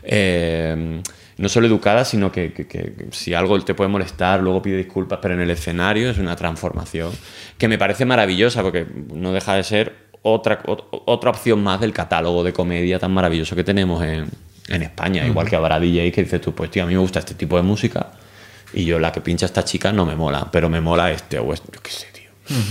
eh, 0.04 1.02
no 1.38 1.50
solo 1.50 1.68
educada, 1.68 2.06
sino 2.06 2.32
que, 2.32 2.54
que- 2.54 3.08
si 3.12 3.34
algo 3.34 3.60
te 3.64 3.74
puede 3.74 3.90
molestar, 3.90 4.42
luego 4.42 4.62
pide 4.62 4.78
disculpas, 4.78 5.20
pero 5.22 5.34
en 5.34 5.42
el 5.42 5.50
escenario 5.50 6.10
es 6.10 6.18
una 6.18 6.36
transformación 6.36 7.12
que 7.58 7.68
me 7.68 7.78
parece 7.78 8.06
maravillosa 8.06 8.62
porque 8.62 8.86
no 9.14 9.34
deja 9.34 9.56
de 9.56 9.64
ser 9.64 10.06
otra, 10.22 10.64
ot- 10.64 10.86
otra 10.92 11.30
opción 11.32 11.62
más 11.62 11.80
del 11.82 11.94
catálogo 11.94 12.44
de 12.44 12.54
comedia 12.54 13.00
tan 13.00 13.14
maravilloso 13.14 13.56
que 13.56 13.64
tenemos 13.64 14.04
en, 14.04 14.28
en 14.70 14.82
España. 14.82 15.28
Igual 15.28 15.50
que 15.50 15.56
habrá 15.56 15.80
DJs 15.80 16.14
que 16.14 16.24
dices 16.24 16.42
tú, 16.42 16.54
pues 16.56 16.72
tío, 16.72 16.84
a 16.84 16.86
mí 16.88 16.94
me 16.94 17.00
gusta 17.00 17.20
este 17.20 17.36
tipo 17.36 17.58
de 17.58 17.64
música 17.64 18.12
y 18.74 18.86
yo 18.86 18.98
la 19.00 19.12
que 19.12 19.22
pincha 19.22 19.46
esta 19.46 19.64
chica 19.64 19.92
no 19.92 20.06
me 20.06 20.16
mola, 20.16 20.50
pero 20.52 20.70
me 20.70 20.82
mola 20.82 21.12
este 21.12 21.38
o 21.38 21.54
este, 21.54 21.70
yo 21.74 21.82
qué 21.82 21.92
sé, 21.92 22.08
tío. 22.14 22.30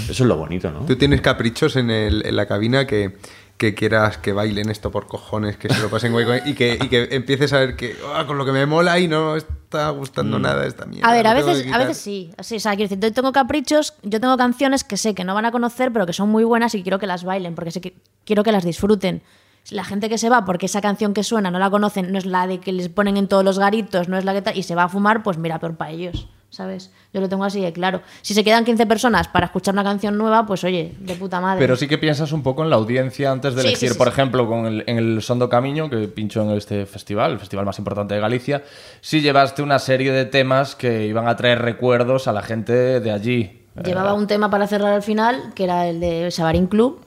Eso 0.08 0.22
es 0.24 0.28
lo 0.28 0.36
bonito, 0.36 0.70
¿no? 0.70 0.80
Tú 0.80 0.96
tienes 0.96 1.20
caprichos 1.20 1.76
en, 1.76 1.90
el- 1.90 2.24
en 2.26 2.34
la 2.36 2.46
cabina 2.46 2.86
que, 2.86 3.12
que 3.56 3.74
quieras 3.74 4.18
que 4.18 4.32
bailen 4.32 4.68
esto 4.68 4.90
por 4.90 5.06
cojones, 5.06 5.56
que 5.56 5.72
se 5.72 5.80
lo 5.80 5.88
pasen 5.88 6.14
y 6.44 6.54
que, 6.54 6.74
y 6.74 6.88
que 6.88 7.08
empieces 7.12 7.52
a 7.52 7.60
ver 7.60 7.76
que 7.76 7.96
"Ah, 8.14 8.24
con 8.26 8.36
lo 8.36 8.44
que 8.44 8.52
me 8.52 8.66
mola 8.66 8.98
y 8.98 9.06
no 9.06 9.36
está 9.36 9.90
gustando 9.90 10.38
nada 10.38 10.66
esta 10.66 10.86
mierda. 10.86 11.08
A 11.08 11.12
ver, 11.12 11.26
a 11.26 11.34
veces, 11.34 11.60
a 11.60 11.62
quitar". 11.64 11.86
veces 11.86 11.98
sí. 11.98 12.32
sí 12.42 12.56
o 12.56 12.60
sea, 12.60 12.72
quiero 12.72 12.88
decir, 12.88 12.98
yo 13.02 13.12
tengo 13.12 13.32
caprichos, 13.32 13.94
yo 14.02 14.20
tengo 14.20 14.36
canciones 14.36 14.82
que 14.82 14.96
sé 14.96 15.14
que 15.14 15.24
no 15.24 15.34
van 15.34 15.44
a 15.46 15.52
conocer, 15.52 15.92
pero 15.92 16.04
que 16.06 16.12
son 16.12 16.28
muy 16.30 16.44
buenas 16.44 16.74
y 16.74 16.82
quiero 16.82 16.98
que 16.98 17.06
las 17.06 17.22
bailen, 17.24 17.54
porque 17.54 17.70
sé 17.70 17.80
que 17.80 17.94
quiero 18.24 18.42
que 18.42 18.52
las 18.52 18.64
disfruten. 18.64 19.22
La 19.70 19.84
gente 19.84 20.08
que 20.08 20.18
se 20.18 20.28
va 20.28 20.44
porque 20.44 20.66
esa 20.66 20.80
canción 20.80 21.14
que 21.14 21.22
suena 21.22 21.50
no 21.50 21.58
la 21.58 21.70
conocen, 21.70 22.12
no 22.12 22.18
es 22.18 22.26
la 22.26 22.46
de 22.46 22.58
que 22.58 22.72
les 22.72 22.88
ponen 22.88 23.16
en 23.16 23.28
todos 23.28 23.44
los 23.44 23.58
garitos, 23.58 24.08
no 24.08 24.18
es 24.18 24.24
la 24.24 24.34
que 24.34 24.42
tal, 24.42 24.56
y 24.56 24.62
se 24.62 24.74
va 24.74 24.84
a 24.84 24.88
fumar, 24.88 25.22
pues 25.22 25.38
mira, 25.38 25.58
peor 25.58 25.76
para 25.76 25.90
ellos, 25.90 26.28
¿sabes? 26.50 26.92
Yo 27.14 27.20
lo 27.20 27.28
tengo 27.30 27.44
así 27.44 27.60
de 27.60 27.72
claro. 27.72 28.02
Si 28.20 28.34
se 28.34 28.44
quedan 28.44 28.64
15 28.64 28.84
personas 28.86 29.28
para 29.28 29.46
escuchar 29.46 29.72
una 29.74 29.82
canción 29.82 30.18
nueva, 30.18 30.44
pues 30.44 30.64
oye, 30.64 30.92
de 30.98 31.14
puta 31.14 31.40
madre. 31.40 31.60
Pero 31.60 31.76
sí 31.76 31.88
que 31.88 31.96
piensas 31.96 32.32
un 32.32 32.42
poco 32.42 32.62
en 32.62 32.70
la 32.70 32.76
audiencia 32.76 33.30
antes 33.30 33.54
de 33.54 33.62
Sí, 33.62 33.68
elegir, 33.68 33.88
sí, 33.88 33.94
sí, 33.94 33.98
por 33.98 34.08
ejemplo, 34.08 34.46
con 34.46 34.66
el, 34.66 34.84
en 34.86 34.98
el 34.98 35.22
Sondo 35.22 35.48
Camino, 35.48 35.88
que 35.88 36.08
pincho 36.08 36.42
en 36.42 36.50
este 36.50 36.84
festival, 36.84 37.32
el 37.32 37.38
festival 37.38 37.64
más 37.64 37.78
importante 37.78 38.14
de 38.14 38.20
Galicia, 38.20 38.62
sí 39.00 39.22
llevaste 39.22 39.62
una 39.62 39.78
serie 39.78 40.12
de 40.12 40.26
temas 40.26 40.74
que 40.76 41.06
iban 41.06 41.26
a 41.26 41.36
traer 41.36 41.62
recuerdos 41.62 42.28
a 42.28 42.32
la 42.32 42.42
gente 42.42 43.00
de 43.00 43.10
allí. 43.10 43.62
Llevaba 43.82 44.12
un 44.12 44.26
tema 44.26 44.50
para 44.50 44.66
cerrar 44.66 44.92
al 44.92 45.02
final, 45.02 45.52
que 45.54 45.64
era 45.64 45.88
el 45.88 46.00
de 46.00 46.30
Sabarín 46.30 46.66
Club, 46.66 47.00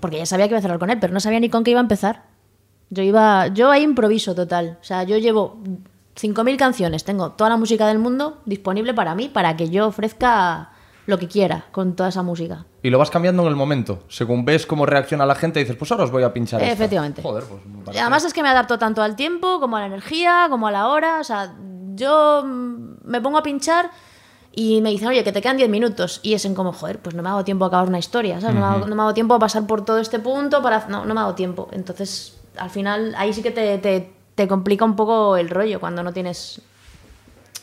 porque 0.00 0.18
ya 0.18 0.26
sabía 0.26 0.46
que 0.46 0.52
iba 0.52 0.58
a 0.58 0.62
cerrar 0.62 0.78
con 0.78 0.90
él, 0.90 0.98
pero 1.00 1.12
no 1.12 1.20
sabía 1.20 1.40
ni 1.40 1.48
con 1.48 1.64
qué 1.64 1.70
iba 1.72 1.80
a 1.80 1.82
empezar. 1.82 2.24
Yo 2.90 3.02
iba, 3.02 3.46
yo 3.48 3.70
ahí 3.70 3.82
improviso 3.82 4.34
total. 4.34 4.78
O 4.80 4.84
sea, 4.84 5.04
yo 5.04 5.16
llevo 5.18 5.58
5.000 6.20 6.56
canciones, 6.56 7.04
tengo 7.04 7.32
toda 7.32 7.50
la 7.50 7.56
música 7.56 7.86
del 7.86 7.98
mundo 7.98 8.38
disponible 8.46 8.94
para 8.94 9.14
mí, 9.14 9.28
para 9.28 9.56
que 9.56 9.70
yo 9.70 9.86
ofrezca 9.86 10.70
lo 11.06 11.18
que 11.18 11.28
quiera 11.28 11.66
con 11.72 11.94
toda 11.96 12.08
esa 12.08 12.22
música. 12.22 12.66
Y 12.82 12.90
lo 12.90 12.98
vas 12.98 13.10
cambiando 13.10 13.42
en 13.42 13.48
el 13.48 13.56
momento. 13.56 14.00
Según 14.08 14.44
ves 14.44 14.66
cómo 14.66 14.86
reacciona 14.86 15.24
la 15.26 15.34
gente, 15.34 15.60
dices, 15.60 15.76
pues 15.76 15.90
ahora 15.92 16.04
os 16.04 16.10
voy 16.10 16.22
a 16.22 16.32
pinchar 16.32 16.60
esta. 16.62 16.72
Efectivamente. 16.72 17.22
Joder, 17.22 17.44
pues 17.44 17.64
me 17.66 17.78
Y 17.80 17.82
parece- 17.84 18.00
Además 18.00 18.24
es 18.24 18.32
que 18.32 18.42
me 18.42 18.48
adapto 18.48 18.78
tanto 18.78 19.02
al 19.02 19.16
tiempo, 19.16 19.60
como 19.60 19.76
a 19.76 19.80
la 19.80 19.86
energía, 19.86 20.46
como 20.50 20.66
a 20.66 20.70
la 20.72 20.88
hora. 20.88 21.18
O 21.20 21.24
sea, 21.24 21.54
yo 21.94 22.42
mm, 22.44 22.94
me 23.04 23.20
pongo 23.20 23.38
a 23.38 23.42
pinchar 23.42 23.90
y 24.52 24.80
me 24.80 24.90
dicen, 24.90 25.08
oye, 25.08 25.22
que 25.24 25.32
te 25.32 25.40
quedan 25.40 25.56
10 25.56 25.68
minutos. 25.68 26.20
Y 26.22 26.34
es 26.34 26.44
en 26.44 26.54
como, 26.54 26.72
joder, 26.72 26.98
pues 26.98 27.14
no 27.14 27.22
me 27.22 27.28
hago 27.28 27.44
tiempo 27.44 27.64
a 27.64 27.68
acabar 27.68 27.88
una 27.88 27.98
historia, 27.98 28.40
¿sabes? 28.40 28.56
No, 28.56 28.60
me 28.60 28.66
hago, 28.66 28.86
no 28.86 28.94
me 28.96 29.02
hago 29.02 29.14
tiempo 29.14 29.34
a 29.34 29.38
pasar 29.38 29.66
por 29.66 29.84
todo 29.84 29.98
este 29.98 30.18
punto 30.18 30.60
para... 30.62 30.86
No, 30.88 31.04
no 31.04 31.14
me 31.14 31.20
hago 31.20 31.34
tiempo. 31.34 31.68
Entonces, 31.72 32.36
al 32.56 32.70
final, 32.70 33.14
ahí 33.16 33.32
sí 33.32 33.42
que 33.42 33.50
te, 33.52 33.78
te- 33.78 34.12
te 34.34 34.48
complica 34.48 34.84
un 34.84 34.96
poco 34.96 35.36
el 35.36 35.48
rollo 35.50 35.78
cuando 35.80 36.02
no 36.02 36.12
tienes... 36.12 36.60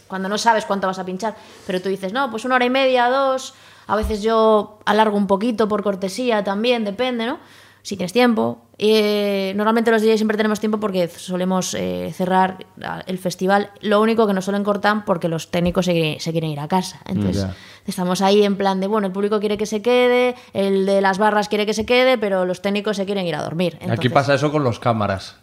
Cuando 0.07 0.29
no 0.29 0.37
sabes 0.37 0.65
cuánto 0.65 0.87
vas 0.87 0.99
a 0.99 1.05
pinchar. 1.05 1.35
Pero 1.65 1.81
tú 1.81 1.89
dices, 1.89 2.13
no, 2.13 2.31
pues 2.31 2.45
una 2.45 2.55
hora 2.55 2.65
y 2.65 2.69
media, 2.69 3.09
dos... 3.09 3.53
A 3.89 3.95
veces 3.95 4.21
yo 4.21 4.79
alargo 4.85 5.15
un 5.15 5.27
poquito 5.27 5.67
por 5.69 5.81
cortesía 5.81 6.43
también, 6.43 6.83
depende, 6.83 7.25
¿no? 7.25 7.39
Si 7.87 7.95
tienes 7.95 8.11
tiempo. 8.11 8.65
Eh, 8.77 9.53
normalmente 9.55 9.91
los 9.91 10.01
DJs 10.01 10.17
siempre 10.17 10.35
tenemos 10.35 10.59
tiempo 10.59 10.77
porque 10.77 11.07
solemos 11.07 11.73
eh, 11.73 12.11
cerrar 12.13 12.65
ah, 12.83 13.01
el 13.07 13.17
festival. 13.17 13.71
Lo 13.79 14.01
único 14.01 14.27
que 14.27 14.33
nos 14.33 14.43
suelen 14.43 14.65
cortar 14.65 15.05
porque 15.05 15.29
los 15.29 15.51
técnicos 15.51 15.85
se, 15.85 16.17
se 16.19 16.31
quieren 16.33 16.49
ir 16.49 16.59
a 16.59 16.67
casa. 16.67 16.99
Entonces 17.05 17.47
estamos 17.85 18.19
ahí 18.19 18.43
en 18.43 18.57
plan 18.57 18.81
de, 18.81 18.87
bueno, 18.87 19.07
el 19.07 19.13
público 19.13 19.39
quiere 19.39 19.57
que 19.57 19.65
se 19.65 19.81
quede, 19.81 20.35
el 20.51 20.85
de 20.85 20.99
las 20.99 21.17
barras 21.17 21.47
quiere 21.47 21.65
que 21.65 21.73
se 21.73 21.85
quede, 21.85 22.17
pero 22.17 22.43
los 22.43 22.61
técnicos 22.61 22.97
se 22.97 23.05
quieren 23.05 23.25
ir 23.25 23.35
a 23.35 23.41
dormir. 23.41 23.79
Aquí 23.89 24.09
pasa 24.09 24.33
eso 24.33 24.51
con 24.51 24.65
los 24.65 24.79
cámaras. 24.79 25.37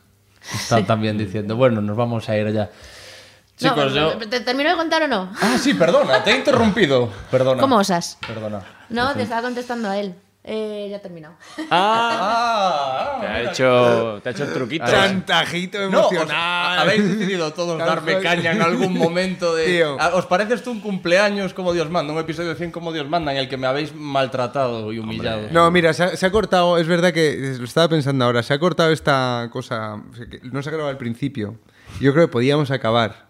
Están 0.54 0.84
también 0.84 1.16
diciendo, 1.16 1.56
bueno, 1.56 1.80
nos 1.80 1.96
vamos 1.96 2.28
a 2.28 2.36
ir. 2.36 2.52
No, 2.52 2.68
Chicos, 3.56 3.94
yo... 3.94 4.18
¿Te 4.18 4.40
termino 4.40 4.68
de 4.68 4.76
contar 4.76 5.02
o 5.04 5.08
no? 5.08 5.32
Ah, 5.40 5.56
sí, 5.58 5.72
perdona, 5.72 6.22
te 6.22 6.32
he 6.32 6.36
interrumpido. 6.36 7.08
Perdona. 7.30 7.62
¿Cómo 7.62 7.76
osas? 7.76 8.18
Perdona. 8.26 8.60
No, 8.90 9.14
te 9.14 9.22
estaba 9.22 9.40
contestando 9.40 9.88
a 9.88 9.96
él. 9.96 10.14
Eh, 10.46 10.88
ya 10.90 10.96
he 10.96 11.00
terminado. 11.00 11.36
Ah, 11.70 13.18
Te 13.20 13.26
ha 13.26 13.42
hecho, 13.50 14.20
te 14.22 14.28
ha 14.28 14.32
hecho 14.32 14.44
el 14.44 14.52
truquito. 14.52 14.84
Chantajito 14.86 15.90
No, 15.90 16.06
os- 16.06 16.12
emocional. 16.12 16.78
habéis 16.80 17.08
decidido 17.18 17.52
todos 17.54 17.78
darme 17.78 18.20
caña 18.20 18.52
en 18.52 18.60
algún 18.60 18.92
momento 18.98 19.54
de... 19.54 19.64
Tío. 19.64 19.96
Ah, 19.98 20.10
¿Os 20.14 20.26
parece 20.26 20.54
esto 20.54 20.70
un 20.70 20.80
cumpleaños 20.80 21.54
como 21.54 21.72
Dios 21.72 21.88
manda? 21.88 22.12
Un 22.12 22.18
episodio 22.18 22.50
de 22.50 22.56
100 22.56 22.72
como 22.72 22.92
Dios 22.92 23.08
manda 23.08 23.32
en 23.32 23.38
el 23.38 23.48
que 23.48 23.56
me 23.56 23.66
habéis 23.66 23.94
maltratado 23.94 24.92
y 24.92 24.98
humillado. 24.98 25.48
No, 25.50 25.70
mira, 25.70 25.92
se 25.94 26.04
ha, 26.04 26.16
se 26.16 26.26
ha 26.26 26.30
cortado, 26.30 26.76
es 26.78 26.86
verdad 26.86 27.12
que 27.14 27.56
lo 27.58 27.64
estaba 27.64 27.88
pensando 27.88 28.24
ahora, 28.26 28.42
se 28.42 28.52
ha 28.52 28.58
cortado 28.58 28.90
esta 28.92 29.48
cosa, 29.50 29.94
o 29.94 30.14
sea, 30.14 30.26
que 30.26 30.40
no 30.42 30.62
se 30.62 30.68
ha 30.68 30.72
grabado 30.72 30.90
al 30.90 30.98
principio. 30.98 31.56
Yo 32.00 32.12
creo 32.12 32.26
que 32.26 32.32
podíamos 32.32 32.70
acabar 32.70 33.28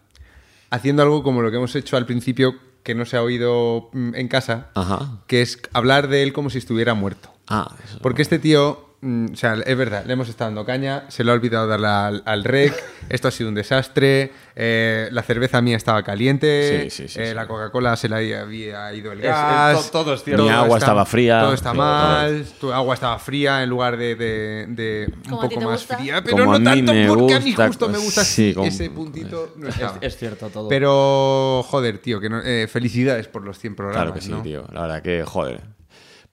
haciendo 0.71 1.03
algo 1.03 1.23
como 1.23 1.43
lo 1.43 1.51
que 1.51 1.59
hemos 1.59 1.75
hecho 1.77 1.97
al 1.97 2.07
principio, 2.07 2.57
que 2.85 2.95
no 2.95 3.05
se 3.07 3.17
ha 3.17 3.23
oído 3.23 3.89
mm, 3.93 4.15
en 4.15 4.29
casa, 4.29 4.71
Ajá. 4.75 5.19
que 5.27 5.43
es 5.43 5.59
hablar 5.73 6.07
de 6.07 6.23
él 6.23 6.33
como 6.33 6.51
si 6.51 6.59
estuviera 6.59 6.95
muerto. 6.95 7.31
Ah, 7.49 7.75
eso. 7.85 7.99
Porque 8.01 8.23
este 8.23 8.39
tío, 8.39 8.94
o 9.33 9.37
sea, 9.37 9.55
es 9.65 9.77
verdad, 9.77 10.05
le 10.07 10.13
hemos 10.15 10.29
estado 10.29 10.49
dando 10.51 10.65
caña, 10.65 11.05
se 11.09 11.25
le 11.25 11.31
ha 11.31 11.35
olvidado 11.35 11.67
darle 11.67 11.87
al, 11.89 12.23
al 12.25 12.43
rec, 12.45 12.73
esto 13.11 13.29
ha 13.29 13.31
sido 13.31 13.49
un 13.51 13.55
desastre, 13.55 14.33
eh, 14.57 15.09
la 15.13 15.23
cerveza 15.23 15.61
mía 15.61 15.77
estaba 15.77 16.03
caliente, 16.03 16.85
Sí, 16.89 16.91
sí, 17.03 17.09
sí, 17.09 17.21
eh, 17.21 17.29
sí. 17.29 17.35
la 17.35 17.47
Coca-Cola 17.47 17.97
se 17.97 18.09
le 18.09 18.17
había 18.39 18.93
ido 18.95 19.13
el 19.13 19.19
Es- 19.21 19.25
es 19.27 19.31
gas, 19.31 19.91
to- 19.91 19.91
todo 20.03 20.15
es 20.15 20.23
cierto. 20.25 20.45
Mi 20.45 20.49
agua 20.49 20.79
estaba 20.79 21.05
fría. 21.05 21.41
todo 21.41 21.53
está 21.55 21.73
Sí, 21.73 21.77
mal, 21.79 22.47
tu 22.61 22.73
agua 22.73 22.95
estaba 22.95 23.19
fría 23.19 23.63
en 23.63 23.69
lugar 23.71 23.97
de, 23.97 24.15
de- 24.15 24.67
de 24.69 25.13
un 25.15 25.23
Como 25.31 25.43
a 25.43 25.49
ti 25.49 25.55
poco 25.57 25.61
te 25.61 25.67
más 25.67 25.81
gusta. 25.81 25.97
fría, 25.99 26.23
pero 26.25 26.37
Como 26.39 26.45
no 26.51 26.57
a 26.57 26.59
mí 26.59 26.65
tanto 26.65 26.95
me 26.95 27.07
porque 27.09 27.35
a 27.35 27.41
mí 27.41 27.53
justo 27.53 27.89
me 27.89 27.99
gusta 27.99 28.25
sí, 28.25 28.47
así, 28.49 28.55
como- 28.55 28.67
ese 28.67 28.91
puntito. 28.91 29.53
no 29.57 29.69
Es, 29.69 29.75
es 30.01 30.17
cierto 30.17 30.49
todo. 30.49 30.69
Pero, 30.69 31.63
joder, 31.69 31.99
tío, 31.99 32.21
que 32.21 32.29
no- 32.31 32.41
eh, 32.43 32.67
felicidades 32.69 33.29
por 33.29 33.43
los 33.45 33.59
100 33.59 33.75
programas. 33.75 34.03
Claro 34.05 34.15
que 34.15 34.21
sí, 34.21 34.31
¿no? 34.31 34.43
tío. 34.43 34.65
La 34.73 34.83
verdad 34.83 35.03
que, 35.03 35.23
joder. 35.25 35.61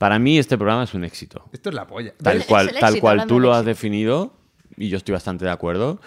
Para 0.01 0.17
mí 0.17 0.39
este 0.39 0.57
programa 0.57 0.83
es 0.85 0.95
un 0.95 1.03
éxito. 1.03 1.45
Esto 1.53 1.69
es 1.69 1.75
la 1.75 1.85
polla. 1.85 2.11
Tal 2.23 2.37
Es 2.37 2.45
cual, 2.47 2.71
tal 2.71 2.77
éxito, 2.95 3.01
cual 3.01 3.27
tú 3.27 3.39
lo 3.39 3.53
has 3.53 3.63
definido, 3.65 4.33
y 4.75 4.89
yo 4.89 4.97
estoy 4.97 5.13
bastante 5.13 5.45
de 5.45 5.51
acuerdo, 5.51 6.01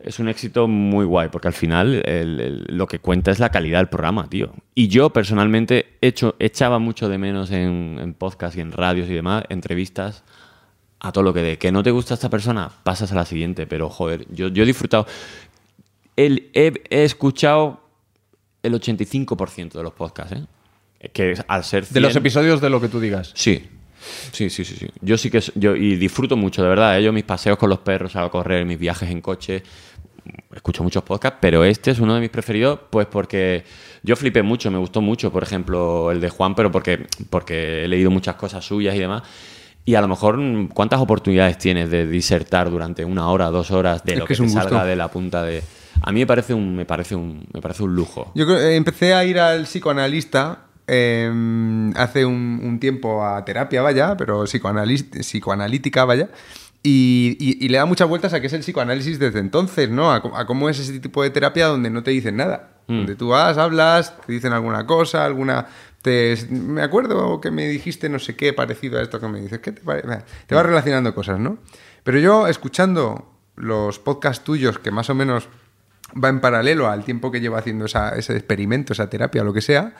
es 0.00 0.18
un 0.18 0.28
éxito 0.28 0.68
muy 0.68 1.06
guay, 1.06 1.30
porque 1.30 1.48
al 1.48 1.54
final 1.54 2.02
el- 2.04 2.40
el- 2.40 2.64
lo 2.68 2.86
que 2.86 2.98
cuenta 2.98 3.30
es 3.30 3.38
la 3.38 3.48
calidad 3.48 3.78
del 3.78 3.88
programa, 3.88 4.28
tío. 4.28 4.52
Y 4.74 4.88
yo 4.88 5.10
personalmente 5.14 5.96
hecho, 6.02 6.34
echaba 6.40 6.78
mucho 6.78 7.08
de 7.08 7.16
menos 7.16 7.50
en, 7.52 7.96
en 8.02 8.12
podcast 8.12 8.54
y 8.58 8.60
en 8.60 8.70
radios 8.70 9.08
y 9.08 9.14
demás, 9.14 9.44
entrevistas, 9.48 10.24
a 11.00 11.10
todo 11.10 11.24
lo 11.24 11.32
que 11.32 11.40
de 11.40 11.56
que 11.56 11.72
no 11.72 11.82
te 11.82 11.90
gusta 11.90 12.12
esta 12.12 12.28
persona, 12.28 12.70
pasas 12.82 13.12
a 13.12 13.14
la 13.14 13.24
siguiente, 13.24 13.66
pero 13.66 13.88
joder, 13.88 14.26
yo, 14.30 14.48
yo 14.48 14.62
he 14.62 14.66
disfrutado. 14.66 15.06
El, 16.16 16.50
he, 16.52 16.72
he 16.90 17.04
escuchado 17.04 17.80
el 18.62 18.74
85% 18.74 19.72
de 19.72 19.82
los 19.82 19.94
podcasts, 19.94 20.34
¿eh? 20.36 20.44
Que 21.12 21.34
al 21.48 21.64
ser 21.64 21.86
de 21.86 22.00
los 22.00 22.12
100 22.12 22.22
episodios 22.22 22.60
de 22.60 22.70
lo 22.70 22.80
que 22.80 22.88
tú 22.88 23.00
digas. 23.00 23.32
Sí. 23.34 23.68
Sí, 24.32 24.50
sí, 24.50 24.64
sí, 24.64 24.74
sí. 24.76 24.88
Yo 25.00 25.16
sí 25.16 25.30
que 25.30 25.40
yo 25.54 25.76
y 25.76 25.96
disfruto 25.96 26.36
mucho, 26.36 26.62
de 26.62 26.68
verdad. 26.68 26.98
¿eh? 26.98 27.02
Yo 27.04 27.12
mis 27.12 27.24
paseos 27.24 27.56
con 27.56 27.70
los 27.70 27.78
perros, 27.80 28.16
a 28.16 28.28
correr, 28.28 28.64
mis 28.66 28.78
viajes 28.78 29.08
en 29.10 29.20
coche, 29.20 29.62
escucho 30.54 30.82
muchos 30.82 31.02
podcasts, 31.04 31.38
pero 31.40 31.64
este 31.64 31.92
es 31.92 32.00
uno 32.00 32.14
de 32.14 32.20
mis 32.20 32.30
preferidos, 32.30 32.80
pues 32.90 33.06
porque 33.06 33.64
yo 34.02 34.16
flipé 34.16 34.42
mucho, 34.42 34.70
me 34.72 34.78
gustó 34.78 35.00
mucho, 35.00 35.30
por 35.30 35.42
ejemplo, 35.44 36.10
el 36.10 36.20
de 36.20 36.30
Juan, 36.30 36.54
pero 36.56 36.70
porque, 36.72 37.06
porque 37.30 37.84
he 37.84 37.88
leído 37.88 38.10
muchas 38.10 38.34
cosas 38.34 38.64
suyas 38.64 38.94
y 38.96 38.98
demás. 38.98 39.22
Y 39.84 39.94
a 39.96 40.00
lo 40.00 40.08
mejor, 40.08 40.36
mm, 40.36 40.68
¿cuántas 40.68 41.00
oportunidades 41.00 41.58
tienes 41.58 41.90
de 41.90 42.06
disertar 42.06 42.70
durante 42.70 43.04
una 43.04 43.28
hora, 43.28 43.46
dos 43.50 43.70
horas 43.72 44.04
de 44.04 44.12
Es 44.14 44.18
lo 44.18 44.26
que 44.26 44.34
te 44.34 44.48
salga 44.48 44.84
de 44.84 44.96
la 44.96 45.08
punta 45.08 45.42
de. 45.44 45.62
A 46.02 46.10
mí 46.12 46.20
me 46.20 46.26
parece 46.26 46.54
un, 46.54 46.74
me 46.74 46.84
parece 46.86 47.14
un, 47.14 47.46
me 47.52 47.60
parece 47.60 47.82
un 47.84 47.94
lujo. 47.94 48.32
Yo 48.34 48.46
creo- 48.46 48.58
eh, 48.58 48.76
empecé 48.76 49.14
a 49.14 49.24
ir 49.24 49.38
al 49.38 49.64
psicoanalista 49.64 50.66
eh, 50.94 51.92
hace 51.96 52.26
un, 52.26 52.60
un 52.62 52.78
tiempo 52.78 53.24
a 53.24 53.42
terapia, 53.46 53.80
vaya, 53.80 54.14
pero 54.16 54.44
psicoanalítica, 54.44 56.04
vaya. 56.04 56.28
Y, 56.82 57.36
y- 57.38 57.64
y 57.64 57.68
le 57.68 57.78
da 57.78 57.86
muchas 57.86 58.08
vueltas 58.08 58.32
a 58.34 58.40
qué 58.40 58.48
es 58.48 58.52
el 58.52 58.60
psicoanálisis 58.60 59.18
desde 59.18 59.38
entonces, 59.38 59.88
¿no? 59.88 60.12
A, 60.12 60.20
cómo 60.46 60.68
es 60.68 60.78
ese 60.80 60.98
tipo 61.00 61.22
de 61.22 61.30
terapia 61.30 61.66
donde 61.66 61.90
no 61.90 62.02
te 62.02 62.10
dicen 62.10 62.36
nada. 62.36 62.68
Donde 62.88 63.14
tú 63.14 63.28
vas, 63.28 63.56
hablas, 63.56 64.14
te 64.26 64.32
dicen 64.32 64.52
alguna 64.52 64.84
cosa, 64.86 65.24
alguna... 65.24 65.66
Te, 66.02 66.36
me 66.50 66.82
acuerdo 66.82 67.40
que 67.40 67.50
me 67.52 67.68
dijiste 67.68 68.08
no 68.08 68.18
sé 68.18 68.34
qué 68.34 68.52
parecido 68.52 68.98
a 68.98 69.02
esto 69.02 69.20
que 69.20 69.28
me 69.28 69.40
dices. 69.40 69.60
¿Qué 69.60 69.70
te 69.72 69.80
parece? 69.80 70.24
Te 70.46 70.54
vas 70.56 70.66
relacionando 70.66 71.14
cosas, 71.14 71.38
¿no? 71.38 71.58
Pero 72.02 72.18
yo, 72.18 72.48
escuchando 72.48 73.30
los 73.54 74.00
podcasts 74.00 74.42
tuyos, 74.44 74.78
que 74.80 74.90
más 74.90 75.08
o 75.08 75.14
menos 75.14 75.48
va 76.22 76.28
en 76.28 76.40
paralelo 76.40 76.90
al 76.90 77.04
tiempo 77.04 77.30
que 77.30 77.40
llevo 77.40 77.56
haciendo 77.56 77.84
esa- 77.86 78.16
ese 78.16 78.32
experimento, 78.36 78.92
esa 78.92 79.08
terapia, 79.08 79.44
lo 79.44 79.52
que 79.54 79.60
sea, 79.62 79.94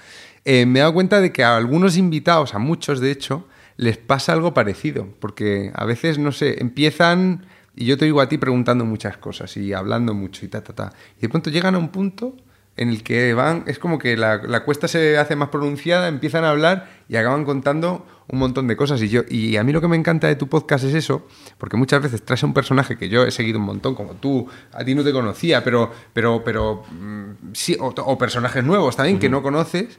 eh, 0.44 0.66
me 0.66 0.78
he 0.78 0.82
dado 0.82 0.94
cuenta 0.94 1.20
de 1.20 1.32
que 1.32 1.44
a 1.44 1.56
algunos 1.56 1.96
invitados, 1.96 2.54
a 2.54 2.58
muchos 2.58 3.00
de 3.00 3.10
hecho, 3.10 3.46
les 3.76 3.96
pasa 3.96 4.32
algo 4.32 4.54
parecido, 4.54 5.08
porque 5.20 5.70
a 5.74 5.84
veces, 5.84 6.18
no 6.18 6.32
sé, 6.32 6.60
empiezan, 6.60 7.46
y 7.74 7.86
yo 7.86 7.96
te 7.96 8.04
digo 8.04 8.20
a 8.20 8.28
ti 8.28 8.38
preguntando 8.38 8.84
muchas 8.84 9.16
cosas 9.16 9.56
y 9.56 9.72
hablando 9.72 10.14
mucho 10.14 10.44
y 10.44 10.48
ta, 10.48 10.62
ta, 10.62 10.74
ta, 10.74 10.92
y 11.18 11.22
de 11.22 11.28
pronto 11.28 11.50
llegan 11.50 11.74
a 11.74 11.78
un 11.78 11.88
punto 11.88 12.36
en 12.76 12.88
el 12.88 13.02
que 13.02 13.34
van, 13.34 13.64
es 13.66 13.78
como 13.78 13.98
que 13.98 14.16
la, 14.16 14.38
la 14.38 14.64
cuesta 14.64 14.88
se 14.88 15.18
hace 15.18 15.36
más 15.36 15.50
pronunciada, 15.50 16.08
empiezan 16.08 16.44
a 16.44 16.50
hablar 16.50 16.88
y 17.08 17.16
acaban 17.16 17.44
contando 17.44 18.06
un 18.28 18.38
montón 18.38 18.66
de 18.66 18.76
cosas. 18.76 19.02
Y, 19.02 19.10
yo, 19.10 19.22
y 19.28 19.56
a 19.56 19.64
mí 19.64 19.72
lo 19.72 19.80
que 19.82 19.88
me 19.88 19.96
encanta 19.96 20.26
de 20.26 20.36
tu 20.36 20.48
podcast 20.48 20.84
es 20.84 20.94
eso, 20.94 21.26
porque 21.58 21.76
muchas 21.76 22.02
veces 22.02 22.24
traes 22.24 22.42
a 22.42 22.46
un 22.46 22.54
personaje 22.54 22.96
que 22.96 23.10
yo 23.10 23.24
he 23.24 23.30
seguido 23.30 23.58
un 23.58 23.66
montón, 23.66 23.94
como 23.94 24.14
tú, 24.14 24.48
a 24.72 24.84
ti 24.84 24.94
no 24.94 25.04
te 25.04 25.12
conocía, 25.12 25.62
pero, 25.62 25.92
pero, 26.14 26.42
pero 26.42 26.82
mm, 26.90 27.52
sí, 27.52 27.76
o, 27.78 27.88
o 27.88 28.18
personajes 28.18 28.64
nuevos 28.64 28.96
también 28.96 29.18
que 29.18 29.28
no 29.28 29.42
conoces. 29.42 29.98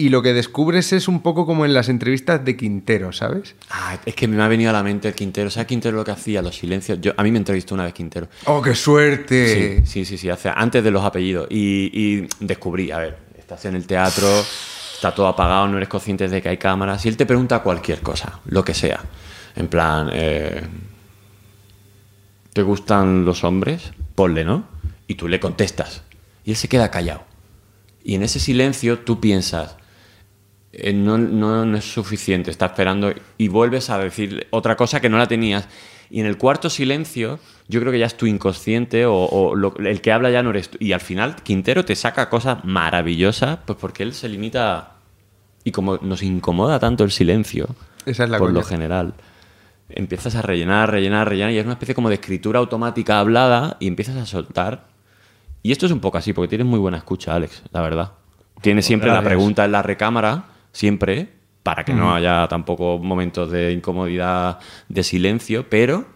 Y 0.00 0.10
lo 0.10 0.22
que 0.22 0.32
descubres 0.32 0.92
es 0.92 1.08
un 1.08 1.22
poco 1.22 1.44
como 1.44 1.64
en 1.64 1.74
las 1.74 1.88
entrevistas 1.88 2.44
de 2.44 2.56
Quintero, 2.56 3.12
¿sabes? 3.12 3.56
Ah, 3.68 3.98
es 4.06 4.14
que 4.14 4.28
me 4.28 4.40
ha 4.40 4.46
venido 4.46 4.70
a 4.70 4.72
la 4.72 4.84
mente 4.84 5.08
el 5.08 5.14
Quintero. 5.14 5.50
¿Sabes 5.50 5.66
Quintero 5.66 5.96
lo 5.96 6.04
que 6.04 6.12
hacía? 6.12 6.40
Los 6.40 6.56
silencios. 6.56 7.00
Yo, 7.00 7.12
a 7.16 7.24
mí 7.24 7.32
me 7.32 7.38
entrevistó 7.38 7.74
una 7.74 7.82
vez 7.82 7.94
Quintero. 7.94 8.28
¡Oh, 8.44 8.62
qué 8.62 8.76
suerte! 8.76 9.82
Sí, 9.84 9.86
sí, 9.86 10.04
sí, 10.04 10.16
sí, 10.16 10.30
hace, 10.30 10.50
antes 10.54 10.84
de 10.84 10.92
los 10.92 11.04
apellidos. 11.04 11.48
Y, 11.50 11.90
y 11.92 12.28
descubrí, 12.38 12.92
a 12.92 12.98
ver, 12.98 13.18
estás 13.36 13.64
en 13.64 13.74
el 13.74 13.88
teatro, 13.88 14.28
está 14.94 15.12
todo 15.12 15.26
apagado, 15.26 15.66
no 15.66 15.78
eres 15.78 15.88
consciente 15.88 16.28
de 16.28 16.40
que 16.40 16.48
hay 16.48 16.58
cámaras. 16.58 17.04
Y 17.04 17.08
él 17.08 17.16
te 17.16 17.26
pregunta 17.26 17.58
cualquier 17.64 18.00
cosa, 18.00 18.38
lo 18.44 18.64
que 18.64 18.74
sea. 18.74 19.00
En 19.56 19.66
plan, 19.66 20.10
eh, 20.12 20.62
¿te 22.52 22.62
gustan 22.62 23.24
los 23.24 23.42
hombres? 23.42 23.90
Ponle, 24.14 24.44
¿no? 24.44 24.68
Y 25.08 25.16
tú 25.16 25.26
le 25.26 25.40
contestas. 25.40 26.02
Y 26.44 26.52
él 26.52 26.56
se 26.56 26.68
queda 26.68 26.88
callado. 26.88 27.24
Y 28.04 28.14
en 28.14 28.22
ese 28.22 28.38
silencio 28.38 29.00
tú 29.00 29.18
piensas, 29.18 29.76
eh, 30.82 30.92
no, 30.92 31.18
no, 31.18 31.64
no 31.64 31.76
es 31.78 31.84
suficiente, 31.92 32.50
está 32.50 32.66
esperando 32.66 33.12
y 33.36 33.48
vuelves 33.48 33.90
a 33.90 33.98
decir 33.98 34.46
otra 34.50 34.76
cosa 34.76 35.00
que 35.00 35.08
no 35.08 35.18
la 35.18 35.26
tenías. 35.26 35.68
Y 36.10 36.20
en 36.20 36.26
el 36.26 36.38
cuarto 36.38 36.70
silencio, 36.70 37.38
yo 37.68 37.80
creo 37.80 37.92
que 37.92 37.98
ya 37.98 38.06
es 38.06 38.16
tu 38.16 38.26
inconsciente 38.26 39.04
o, 39.04 39.14
o 39.14 39.54
lo- 39.54 39.76
el 39.76 40.00
que 40.00 40.10
habla 40.12 40.30
ya 40.30 40.42
no 40.42 40.50
eres 40.50 40.70
tú. 40.70 40.78
Y 40.80 40.92
al 40.92 41.00
final, 41.00 41.36
Quintero 41.42 41.84
te 41.84 41.94
saca 41.94 42.30
cosas 42.30 42.64
maravillosas, 42.64 43.58
pues 43.66 43.78
porque 43.78 44.02
él 44.04 44.14
se 44.14 44.28
limita. 44.28 44.92
Y 45.64 45.72
como 45.72 45.98
nos 45.98 46.22
incomoda 46.22 46.78
tanto 46.78 47.04
el 47.04 47.10
silencio, 47.10 47.68
Esa 48.06 48.24
es 48.24 48.30
la 48.30 48.38
por 48.38 48.52
lo 48.52 48.62
general, 48.62 49.12
empiezas 49.90 50.34
a 50.34 50.42
rellenar, 50.42 50.90
rellenar, 50.90 51.28
rellenar, 51.28 51.52
y 51.52 51.58
es 51.58 51.64
una 51.64 51.74
especie 51.74 51.94
como 51.94 52.08
de 52.08 52.14
escritura 52.14 52.58
automática 52.58 53.20
hablada 53.20 53.76
y 53.80 53.86
empiezas 53.86 54.16
a 54.16 54.24
soltar. 54.24 54.86
Y 55.62 55.72
esto 55.72 55.84
es 55.86 55.92
un 55.92 56.00
poco 56.00 56.16
así, 56.16 56.32
porque 56.32 56.48
tienes 56.48 56.66
muy 56.66 56.78
buena 56.78 56.96
escucha, 56.98 57.34
Alex, 57.34 57.62
la 57.72 57.82
verdad. 57.82 58.12
Tienes 58.62 58.86
siempre 58.86 59.08
la 59.10 59.20
pregunta 59.28 59.64
en 59.66 59.72
la 59.72 59.82
recámara, 59.82 60.44
siempre, 60.72 61.28
para 61.62 61.84
que 61.84 61.92
no 61.92 62.14
haya 62.14 62.48
tampoco 62.48 62.98
momentos 62.98 63.50
de 63.50 63.72
incomodidad, 63.72 64.58
de 64.88 65.02
silencio, 65.02 65.68
pero. 65.68 66.06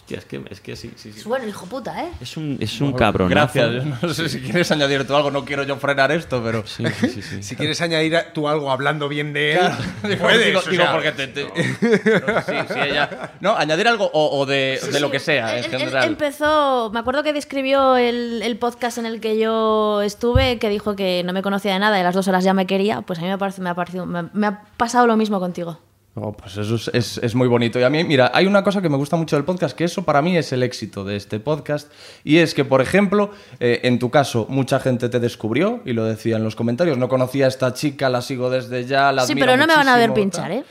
Hostia, 0.00 0.18
es 0.18 0.24
que, 0.24 0.42
es 0.50 0.60
que 0.60 0.76
sí, 0.76 0.90
sí, 0.96 1.12
sí. 1.12 1.18
Es 1.20 1.24
bueno, 1.24 1.46
hijo 1.46 1.66
puta, 1.66 2.02
¿eh? 2.04 2.08
Es 2.20 2.36
un, 2.36 2.56
es 2.60 2.80
un 2.80 2.92
cabrón. 2.94 3.28
Gracias. 3.28 3.84
No 4.02 4.12
sé 4.14 4.28
si 4.28 4.40
quieres 4.40 4.70
añadir 4.72 5.06
tú 5.06 5.14
algo, 5.14 5.30
no 5.30 5.44
quiero 5.44 5.62
yo 5.62 5.76
frenar 5.76 6.10
esto, 6.10 6.42
pero. 6.42 6.66
Sí, 6.66 6.84
sí, 7.00 7.08
sí, 7.08 7.22
sí. 7.22 7.42
Si 7.50 7.56
quieres 7.56 7.80
añadir 7.80 8.16
tú 8.34 8.48
algo 8.48 8.70
hablando 8.72 9.08
bien 9.08 9.32
de 9.32 9.52
él, 9.54 9.60
Digo, 10.08 10.22
puedes. 10.22 10.46
digo, 10.46 10.60
o 10.60 10.70
digo 10.70 10.82
sea, 10.82 10.92
porque 10.92 11.12
te. 11.12 11.26
te- 11.28 11.44
sí, 11.52 12.74
sí, 12.74 12.78
ella. 12.80 13.32
No, 13.40 13.56
añadir 13.56 13.86
algo 13.88 14.10
o, 14.12 14.38
o 14.40 14.46
de, 14.46 14.80
de 14.92 15.00
lo 15.00 15.10
que 15.10 15.20
sea, 15.20 15.56
en 15.58 15.64
Él- 15.64 15.70
él 15.72 15.78
general. 15.78 16.04
empezó, 16.08 16.90
me 16.92 16.98
acuerdo 17.00 17.22
que 17.22 17.32
describió 17.32 17.96
el, 17.96 18.42
el 18.42 18.56
podcast 18.58 18.98
en 18.98 19.06
el 19.06 19.20
que 19.20 19.38
yo 19.38 20.02
estuve, 20.02 20.58
que 20.58 20.68
dijo 20.70 20.96
que 20.96 21.22
no 21.24 21.32
me 21.32 21.42
conocía 21.42 21.72
de 21.74 21.78
nada 21.78 21.98
y 21.98 22.00
a 22.00 22.04
las 22.04 22.14
dos 22.14 22.26
horas 22.26 22.42
ya 22.42 22.54
me 22.54 22.66
quería. 22.66 23.02
Pues 23.02 23.18
a 23.18 23.22
mí 23.22 23.28
me, 23.28 23.38
parece, 23.38 23.60
me, 23.60 23.70
ha, 23.70 23.74
parecido, 23.74 24.06
me, 24.06 24.24
me 24.32 24.46
ha 24.48 24.62
pasado 24.76 25.06
lo 25.06 25.16
mismo 25.16 25.38
contigo. 25.40 25.78
Oh, 26.16 26.32
pues 26.32 26.56
eso 26.56 26.74
es, 26.74 26.90
es- 26.92 27.18
es 27.22 27.34
muy 27.36 27.46
bonito. 27.46 27.78
Y 27.78 27.84
a 27.84 27.88
mí, 27.90 28.02
mira, 28.02 28.32
hay 28.34 28.46
una 28.46 28.64
cosa 28.64 28.82
que 28.82 28.88
me 28.88 28.96
gusta 28.96 29.16
mucho 29.16 29.36
del 29.36 29.44
podcast, 29.44 29.76
que 29.76 29.84
eso 29.84 30.02
para 30.04 30.20
mí 30.20 30.36
es 30.36 30.52
el 30.52 30.62
éxito 30.64 31.04
de 31.04 31.14
este 31.16 31.38
podcast. 31.38 31.90
Y 32.24 32.38
es 32.38 32.52
que, 32.52 32.64
por 32.64 32.80
ejemplo, 32.82 33.30
eh, 33.60 33.80
en 33.84 33.98
tu 34.00 34.10
caso, 34.10 34.44
mucha 34.48 34.80
gente 34.80 35.08
te 35.08 35.20
descubrió, 35.20 35.80
y 35.84 35.92
lo 35.92 36.04
decía 36.04 36.36
en 36.36 36.42
los 36.44 36.56
comentarios, 36.56 36.98
no 36.98 37.08
conocía 37.08 37.44
a 37.44 37.48
esta 37.48 37.72
chica, 37.74 38.08
la 38.08 38.22
sigo 38.22 38.50
desde 38.50 38.84
ya, 38.86 39.12
la 39.12 39.24
Sí, 39.24 39.34
pero 39.36 39.56
no 39.56 39.66
me 39.68 39.76
van 39.76 39.88
a 39.88 39.96
ver 39.96 40.12
pinchar. 40.12 40.50
¿eh? 40.50 40.64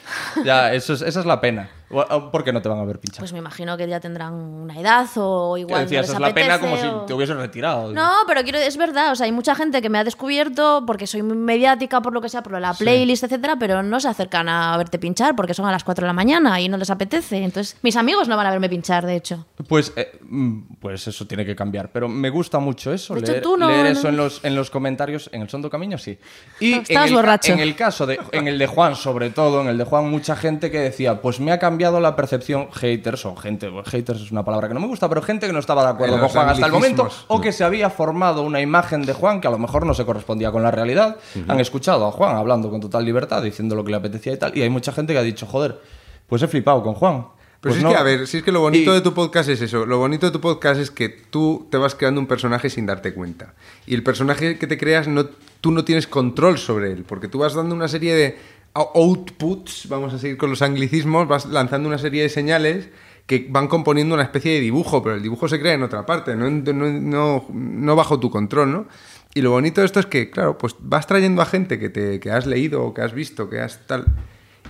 Ya, 0.43 0.73
eso 0.73 0.93
es- 0.93 1.01
esa 1.01 1.21
es 1.21 1.25
la 1.25 1.39
pena. 1.39 1.69
O- 1.91 1.99
o- 2.01 2.31
¿Por 2.31 2.43
qué 2.43 2.53
no 2.53 2.61
te 2.61 2.69
van 2.69 2.79
a 2.79 2.85
ver 2.85 2.99
pinchar? 2.99 3.19
Pues 3.19 3.33
me 3.33 3.39
imagino 3.39 3.75
que 3.77 3.87
ya 3.87 3.99
tendrán 3.99 4.33
una 4.33 4.79
edad 4.79 5.07
o 5.15 5.57
igual. 5.57 5.81
decía, 5.83 5.99
no 5.99 6.07
les 6.07 6.13
es 6.13 6.19
la 6.19 6.33
pena 6.33 6.59
como 6.59 6.73
apetece 6.75 6.89
si 6.91 6.95
o- 6.95 7.01
te 7.05 7.13
hubieses 7.13 7.35
retirado. 7.35 7.91
No, 7.93 8.11
pero 8.27 8.43
quiero, 8.43 8.59
es 8.59 8.77
verdad, 8.77 9.11
o 9.11 9.15
sea, 9.15 9.25
hay 9.25 9.31
mucha 9.31 9.55
gente 9.55 9.81
que 9.81 9.89
me 9.89 9.97
ha 9.97 10.03
descubierto 10.03 10.83
porque 10.85 11.07
soy 11.07 11.23
mediática, 11.23 12.01
por 12.01 12.13
lo 12.13 12.21
que 12.21 12.29
sea, 12.29 12.43
por 12.43 12.59
la 12.59 12.73
playlist, 12.73 13.23
etcétera, 13.23 13.55
pero 13.59 13.81
no 13.81 13.99
se 13.99 14.07
acercan 14.07 14.47
a 14.49 14.77
verte 14.77 14.99
pinchar 14.99 15.35
porque 15.35 15.53
son 15.53 15.65
a 15.65 15.71
las 15.71 15.83
4 15.83 16.03
de 16.03 16.07
la 16.07 16.13
mañana 16.13 16.61
y 16.61 16.69
no 16.69 16.77
les 16.77 16.89
apetece. 16.91 17.37
Entonces, 17.43 17.75
mis 17.81 17.95
amigos 17.95 18.27
no 18.27 18.37
van 18.37 18.45
a 18.45 18.51
verme 18.51 18.69
pinchar, 18.69 19.05
de 19.05 19.15
hecho. 19.15 19.45
Pues, 19.67 19.91
eh, 19.95 20.19
mm, 20.21 20.59
pues 20.79 21.07
eso 21.07 21.25
tiene 21.25 21.43
que 21.45 21.55
cambiar. 21.55 21.89
Pero 21.91 22.07
me 22.07 22.29
gusta 22.29 22.59
mucho 22.59 22.93
eso. 22.93 23.15
De 23.15 23.21
hecho, 23.21 23.31
leer 23.31 23.43
tú 23.43 23.57
no- 23.57 23.67
leer 23.67 23.85
no- 23.85 23.89
eso 23.99 24.09
en 24.09 24.17
los, 24.17 24.45
en 24.45 24.55
los 24.55 24.69
comentarios. 24.69 25.29
En 25.33 25.41
el 25.41 25.49
Sondo 25.49 25.69
Camino, 25.71 25.97
sí. 25.97 26.19
Y 26.59 26.73
en 26.73 26.81
Estabas 26.81 27.09
el, 27.09 27.15
borracho. 27.15 27.51
En 27.53 27.59
el 27.59 27.75
caso 27.75 28.05
de. 28.05 28.19
En 28.31 28.47
el 28.47 28.59
de 28.59 28.67
Juan, 28.67 28.95
sobre 28.95 29.31
todo, 29.31 29.61
en 29.61 29.67
el 29.69 29.77
de 29.79 29.83
Juan, 29.85 30.07
mucha 30.09 30.35
gente 30.35 30.69
que 30.69 30.77
decía, 30.79 31.19
pues 31.21 31.39
me 31.39 31.51
ha 31.51 31.57
cambiado 31.57 31.78
la 31.79 32.15
percepción. 32.15 32.69
Haters 32.71 33.25
o 33.25 33.35
gente. 33.35 33.69
bueno, 33.69 33.83
haters 33.89 34.21
es 34.21 34.31
una 34.31 34.43
palabra 34.43 34.67
que 34.67 34.73
no 34.73 34.79
me 34.81 34.87
gusta, 34.87 35.07
pero 35.07 35.21
gente 35.21 35.47
que 35.47 35.53
no 35.53 35.59
estaba 35.59 35.83
de 35.83 35.89
acuerdo 35.89 36.15
En 36.15 36.19
con 36.21 36.29
Juan 36.29 36.49
hasta 36.49 36.65
el 36.65 36.71
momento. 36.71 37.07
O 37.27 37.39
que 37.41 37.51
se 37.51 37.63
había 37.63 37.89
formado 37.89 38.41
una 38.43 38.61
imagen 38.61 39.03
de 39.03 39.13
Juan 39.13 39.39
que 39.41 39.47
a 39.47 39.51
lo 39.51 39.57
mejor 39.57 39.85
no 39.85 39.93
se 39.93 40.05
correspondía 40.05 40.51
con 40.51 40.61
la 40.63 40.71
realidad. 40.71 41.17
Han 41.47 41.59
escuchado 41.59 42.05
a 42.07 42.11
Juan 42.11 42.35
hablando 42.35 42.69
con 42.69 42.81
total 42.81 43.05
libertad, 43.05 43.41
diciendo 43.41 43.75
lo 43.75 43.83
que 43.83 43.91
le 43.91 43.97
apetecía 43.97 44.33
y 44.33 44.37
tal. 44.37 44.57
Y 44.57 44.61
hay 44.61 44.69
mucha 44.69 44.91
gente 44.91 45.13
que 45.13 45.19
ha 45.19 45.23
dicho, 45.23 45.45
joder, 45.45 45.79
pues 46.27 46.41
he 46.41 46.47
flipado 46.47 46.83
con 46.83 46.93
Juan. 46.95 47.25
Pero 47.61 47.73
Pues 47.73 47.73
si 47.73 47.79
es 47.79 47.83
no- 47.83 47.89
que, 47.91 47.97
a 47.97 48.03
ver, 48.03 48.25
si 48.25 48.37
es 48.37 48.43
que 48.43 48.53
lo 48.53 48.61
bonito 48.61 48.91
Y- 48.91 48.93
de 48.93 49.01
tu 49.01 49.13
podcast 49.13 49.49
es 49.49 49.59
eso. 49.61 49.85
Lo 49.85 49.97
bonito 49.97 50.25
de 50.25 50.31
tu 50.31 50.39
podcast 50.39 50.79
es 50.79 50.91
que 50.91 51.09
tú 51.09 51.67
te 51.69 51.77
vas 51.77 51.93
creando 51.93 52.21
un 52.21 52.25
personaje 52.27 52.69
sin 52.69 52.85
darte 52.85 53.13
cuenta. 53.13 53.53
Y 53.85 53.95
el 53.95 54.01
personaje 54.03 54.57
que 54.57 54.65
te 54.65 54.77
creas, 54.77 55.09
no, 55.09 55.25
tú 55.59 55.71
no 55.71 55.83
tienes 55.83 56.07
control 56.07 56.57
sobre 56.57 56.93
él, 56.93 57.03
porque 57.05 57.27
tú 57.27 57.39
vas 57.39 57.55
dando 57.55 57.75
una 57.75 57.89
serie 57.89 58.13
de 58.15 58.37
outputs, 58.73 59.87
vamos 59.89 60.13
a 60.13 60.19
seguir 60.19 60.37
con 60.37 60.49
los 60.49 60.61
anglicismos, 60.61 61.27
vas 61.27 61.45
lanzando 61.45 61.87
una 61.89 61.97
serie 61.97 62.23
de 62.23 62.29
señales 62.29 62.89
que 63.25 63.47
van 63.49 63.67
componiendo 63.67 64.15
una 64.15 64.23
especie 64.23 64.53
de 64.53 64.59
dibujo, 64.59 65.03
pero 65.03 65.15
el 65.15 65.21
dibujo 65.21 65.47
se 65.47 65.59
crea 65.59 65.73
en 65.73 65.83
otra 65.83 66.05
parte, 66.05 66.35
no, 66.35 66.49
no- 66.49 67.45
no 67.53 67.95
bajo 67.95 68.19
tu 68.19 68.29
control, 68.31 68.71
¿no? 68.71 68.87
Y 69.35 69.41
lo 69.41 69.51
bonito 69.51 69.81
de 69.81 69.85
esto 69.85 69.99
es 69.99 70.07
que, 70.07 70.31
claro, 70.31 70.57
pues 70.57 70.75
vas 70.79 71.05
trayendo 71.05 71.41
a 71.41 71.45
gente 71.45 71.77
que, 71.77 71.89
te, 71.89 72.19
que 72.19 72.31
has 72.31 72.47
leído 72.47 72.83
o 72.83 72.93
que 72.93 73.01
has 73.01 73.13
visto, 73.13 73.49
que 73.49 73.59
has 73.59 73.85
tal... 73.85 74.05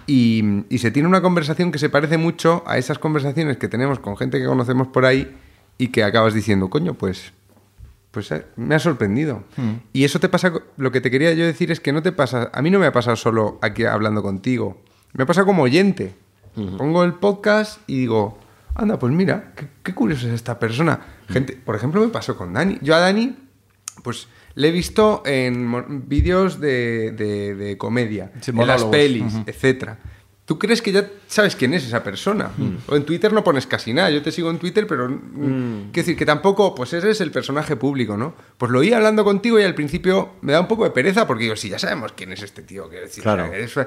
Y, 0.07 0.63
y 0.69 0.79
se 0.79 0.91
tiene 0.91 1.07
una 1.07 1.21
conversación 1.21 1.71
que 1.71 1.77
se 1.79 1.89
parece 1.89 2.17
mucho 2.17 2.63
a 2.65 2.77
esas 2.77 2.97
conversaciones 2.99 3.57
que 3.57 3.67
tenemos 3.67 3.99
con 3.99 4.17
gente 4.17 4.39
que 4.39 4.45
conocemos 4.45 4.87
por 4.87 5.05
ahí 5.05 5.33
y 5.77 5.89
que 5.89 6.03
acabas 6.03 6.33
diciendo, 6.33 6.69
coño, 6.69 6.95
pues, 6.95 7.31
pues 8.11 8.31
eh, 8.31 8.45
me 8.55 8.75
ha 8.75 8.79
sorprendido. 8.79 9.43
Y 9.93 10.03
eso 10.03 10.19
te 10.19 10.29
pasa, 10.29 10.51
lo 10.77 10.91
que 10.91 11.01
te 11.01 11.11
quería 11.11 11.33
yo 11.33 11.45
decir 11.45 11.71
es 11.71 11.79
que 11.79 11.91
no 11.93 12.01
te 12.01 12.11
pasa, 12.11 12.49
a 12.53 12.61
mí 12.61 12.69
no 12.71 12.79
me 12.79 12.85
ha 12.87 12.91
pasado 12.91 13.15
solo 13.15 13.59
aquí 13.61 13.85
hablando 13.85 14.21
contigo, 14.23 14.81
me 15.13 15.23
ha 15.23 15.27
pasado 15.27 15.45
como 15.47 15.63
oyente. 15.63 16.15
Pongo 16.77 17.03
el 17.03 17.13
podcast 17.13 17.79
y 17.87 17.99
digo, 17.99 18.37
anda, 18.75 18.99
pues 18.99 19.13
mira, 19.13 19.53
qué, 19.55 19.67
qué 19.83 19.93
curioso 19.93 20.27
es 20.27 20.33
esta 20.33 20.59
persona. 20.59 20.99
Gente, 21.29 21.53
por 21.53 21.75
ejemplo, 21.75 22.01
me 22.01 22.07
pasó 22.09 22.35
con 22.35 22.53
Dani. 22.53 22.79
Yo 22.81 22.95
a 22.95 22.99
Dani, 22.99 23.35
pues 24.03 24.27
le 24.55 24.67
he 24.69 24.71
visto 24.71 25.21
en 25.25 26.09
vídeos 26.09 26.59
de, 26.59 27.11
de- 27.11 27.55
de 27.55 27.77
comedia, 27.77 28.31
Sí, 28.41 28.51
en 28.51 28.57
las 28.67 28.83
pelis, 28.91 29.33
etcétera. 29.45 29.99
¿Tú 30.49 30.57
crees 30.57 30.81
que 30.81 30.91
ya 30.91 31.07
sabes 31.27 31.55
quién 31.55 31.75
es 31.75 31.85
esa 31.85 32.01
persona? 32.03 32.49
O 32.87 32.95
en 32.95 33.05
Twitter 33.05 33.31
no 33.31 33.43
pones 33.43 33.67
casi 33.67 33.93
nada. 33.93 34.09
Yo 34.09 34.23
te 34.23 34.31
sigo 34.31 34.49
en 34.49 34.57
Twitter, 34.57 34.87
pero... 34.87 35.07
mm, 35.07 35.91
Quiero 35.91 36.05
decir, 36.07 36.17
que 36.17 36.25
tampoco... 36.25 36.73
Pues 36.73 36.91
ese 36.93 37.11
es 37.11 37.21
el 37.21 37.29
personaje 37.29 37.75
público, 37.75 38.17
¿no? 38.17 38.33
Pues 38.57 38.71
lo 38.71 38.79
oí 38.79 38.91
hablando 38.91 39.23
contigo 39.23 39.59
y 39.59 39.63
al 39.63 39.75
principio 39.75 40.31
me 40.41 40.53
da 40.53 40.59
un 40.61 40.67
poco 40.67 40.85
de 40.85 40.89
pereza 40.89 41.27
porque 41.27 41.43
digo, 41.43 41.55
sí, 41.55 41.69
ya 41.69 41.77
sabemos 41.77 42.13
quién 42.13 42.31
es 42.33 42.41
este 42.41 42.63
tío. 42.63 42.89
Quiero 42.89 43.05
decir, 43.05 43.21
Claro. 43.21 43.43
o 43.43 43.47
sea, 43.47 43.55
eres- 43.57 43.77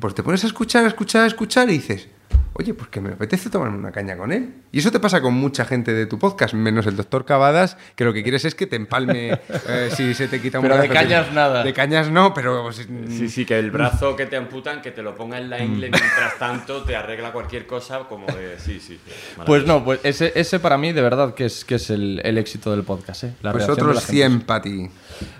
Pues 0.00 0.14
te 0.14 0.22
pones 0.22 0.44
a 0.44 0.46
escuchar, 0.46 0.84
a 0.84 0.86
escuchar, 0.86 1.24
a 1.24 1.26
escuchar 1.26 1.68
y 1.68 1.72
dices... 1.72 2.06
oye, 2.54 2.72
pues 2.74 2.88
que 2.88 3.00
me 3.00 3.10
apetece 3.10 3.50
tomarme 3.50 3.76
una 3.78 3.92
caña 3.92 4.16
con 4.16 4.32
él. 4.32 4.54
Y 4.72 4.78
eso 4.78 4.90
te 4.90 5.00
pasa 5.00 5.20
con 5.20 5.34
mucha 5.34 5.64
gente 5.64 5.92
de 5.92 6.06
tu 6.06 6.18
podcast, 6.18 6.54
menos 6.54 6.86
el 6.86 6.96
doctor 6.96 7.24
Cavadas, 7.24 7.76
que 7.96 8.04
lo 8.04 8.12
que 8.12 8.22
quieres 8.22 8.44
es 8.44 8.54
que 8.54 8.66
te 8.66 8.76
empalme 8.76 9.32
eh, 9.68 9.90
si 9.94 10.14
se 10.14 10.28
te 10.28 10.40
quita 10.40 10.58
un 10.58 10.62
Pero 10.62 10.76
de 10.78 10.88
brazo. 10.88 11.02
cañas 11.02 11.32
nada. 11.32 11.62
De 11.64 11.72
cañas 11.72 12.10
no, 12.10 12.32
pero... 12.32 12.62
pues, 12.62 12.86
Sí, 13.08 13.28
sí, 13.28 13.44
que 13.44 13.58
el 13.58 13.70
brazo 13.70 14.16
que 14.16 14.26
te 14.26 14.36
amputan, 14.36 14.80
que 14.82 14.90
te 14.90 15.02
lo 15.02 15.14
ponga 15.14 15.38
en 15.38 15.50
la 15.50 15.62
ingle 15.62 15.90
mientras 15.90 16.38
tanto 16.38 16.82
te 16.84 16.96
arregla 16.96 17.32
cualquier 17.32 17.66
cosa, 17.66 18.00
como 18.08 18.26
de. 18.26 18.58
Sí, 18.58 18.80
sí. 18.80 18.98
Pues 19.46 19.66
no, 19.66 19.84
pues 19.84 20.00
ese, 20.02 20.32
ese 20.34 20.60
para 20.60 20.78
mí 20.78 20.92
de 20.92 21.02
verdad 21.02 21.34
que 21.34 21.46
es, 21.46 21.64
que 21.64 21.74
es 21.76 21.90
el, 21.90 22.20
el 22.24 22.38
éxito 22.38 22.70
del 22.70 22.82
podcast, 22.84 23.24
¿eh? 23.24 23.32
La 23.42 23.52
Pues 23.52 23.66
reacción 23.66 23.88
de 23.88 23.94
la 23.94 23.98
otros 24.00 24.06
gente. 24.06 24.22
100 24.28 24.40
para 24.42 24.62
ti. 24.62 24.88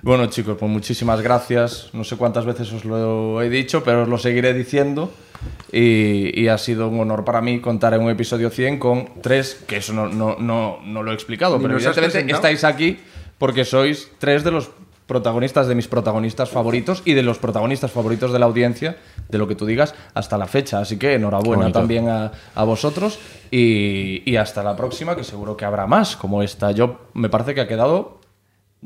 Bueno, 0.02 0.26
chicos, 0.26 0.56
pues 0.58 0.70
muchísimas 0.70 1.20
gracias. 1.20 1.90
No 1.92 2.04
sé 2.04 2.16
cuántas 2.16 2.44
veces 2.44 2.72
os 2.72 2.84
lo 2.84 3.40
he 3.42 3.48
dicho, 3.48 3.82
pero 3.84 4.02
os 4.02 4.08
lo 4.08 4.18
seguiré 4.18 4.52
diciendo. 4.54 5.12
Y, 5.72 6.40
y 6.40 6.48
ha 6.48 6.58
sido 6.58 6.88
un 6.88 7.00
honor 7.00 7.24
para 7.24 7.40
mí 7.40 7.60
contar 7.60 7.94
en 7.94 8.02
un 8.02 8.10
episodio 8.10 8.50
100 8.50 8.78
con 8.78 9.08
tres, 9.22 9.64
que 9.66 9.78
eso 9.78 9.92
no, 9.92 10.08
no, 10.08 10.36
no, 10.38 10.78
no 10.84 11.02
lo 11.02 11.10
he 11.10 11.14
explicado, 11.14 11.60
pero 11.60 11.74
evidentemente 11.74 12.30
estáis 12.30 12.62
aquí 12.64 12.98
porque 13.38 13.64
sois 13.64 14.10
tres 14.18 14.44
de 14.44 14.52
los 14.52 14.70
protagonistas 15.06 15.66
de 15.66 15.74
mis 15.74 15.86
protagonistas 15.86 16.48
favoritos 16.48 17.02
y 17.04 17.12
de 17.12 17.22
los 17.22 17.38
protagonistas 17.38 17.90
favoritos 17.90 18.32
de 18.32 18.38
la 18.38 18.46
audiencia, 18.46 18.96
de 19.28 19.38
lo 19.38 19.46
que 19.46 19.54
tú 19.54 19.66
digas, 19.66 19.94
hasta 20.14 20.38
la 20.38 20.46
fecha. 20.46 20.78
Así 20.80 20.96
que 20.96 21.14
enhorabuena 21.14 21.64
bonito. 21.64 21.78
también 21.78 22.08
a, 22.08 22.32
a 22.54 22.64
vosotros 22.64 23.18
y, 23.50 24.22
y 24.24 24.36
hasta 24.36 24.62
la 24.62 24.76
próxima, 24.76 25.14
que 25.14 25.24
seguro 25.24 25.56
que 25.56 25.64
habrá 25.64 25.86
más 25.86 26.16
como 26.16 26.42
esta. 26.42 26.70
Yo 26.70 27.00
me 27.12 27.28
parece 27.28 27.54
que 27.54 27.60
ha 27.60 27.68
quedado 27.68 28.20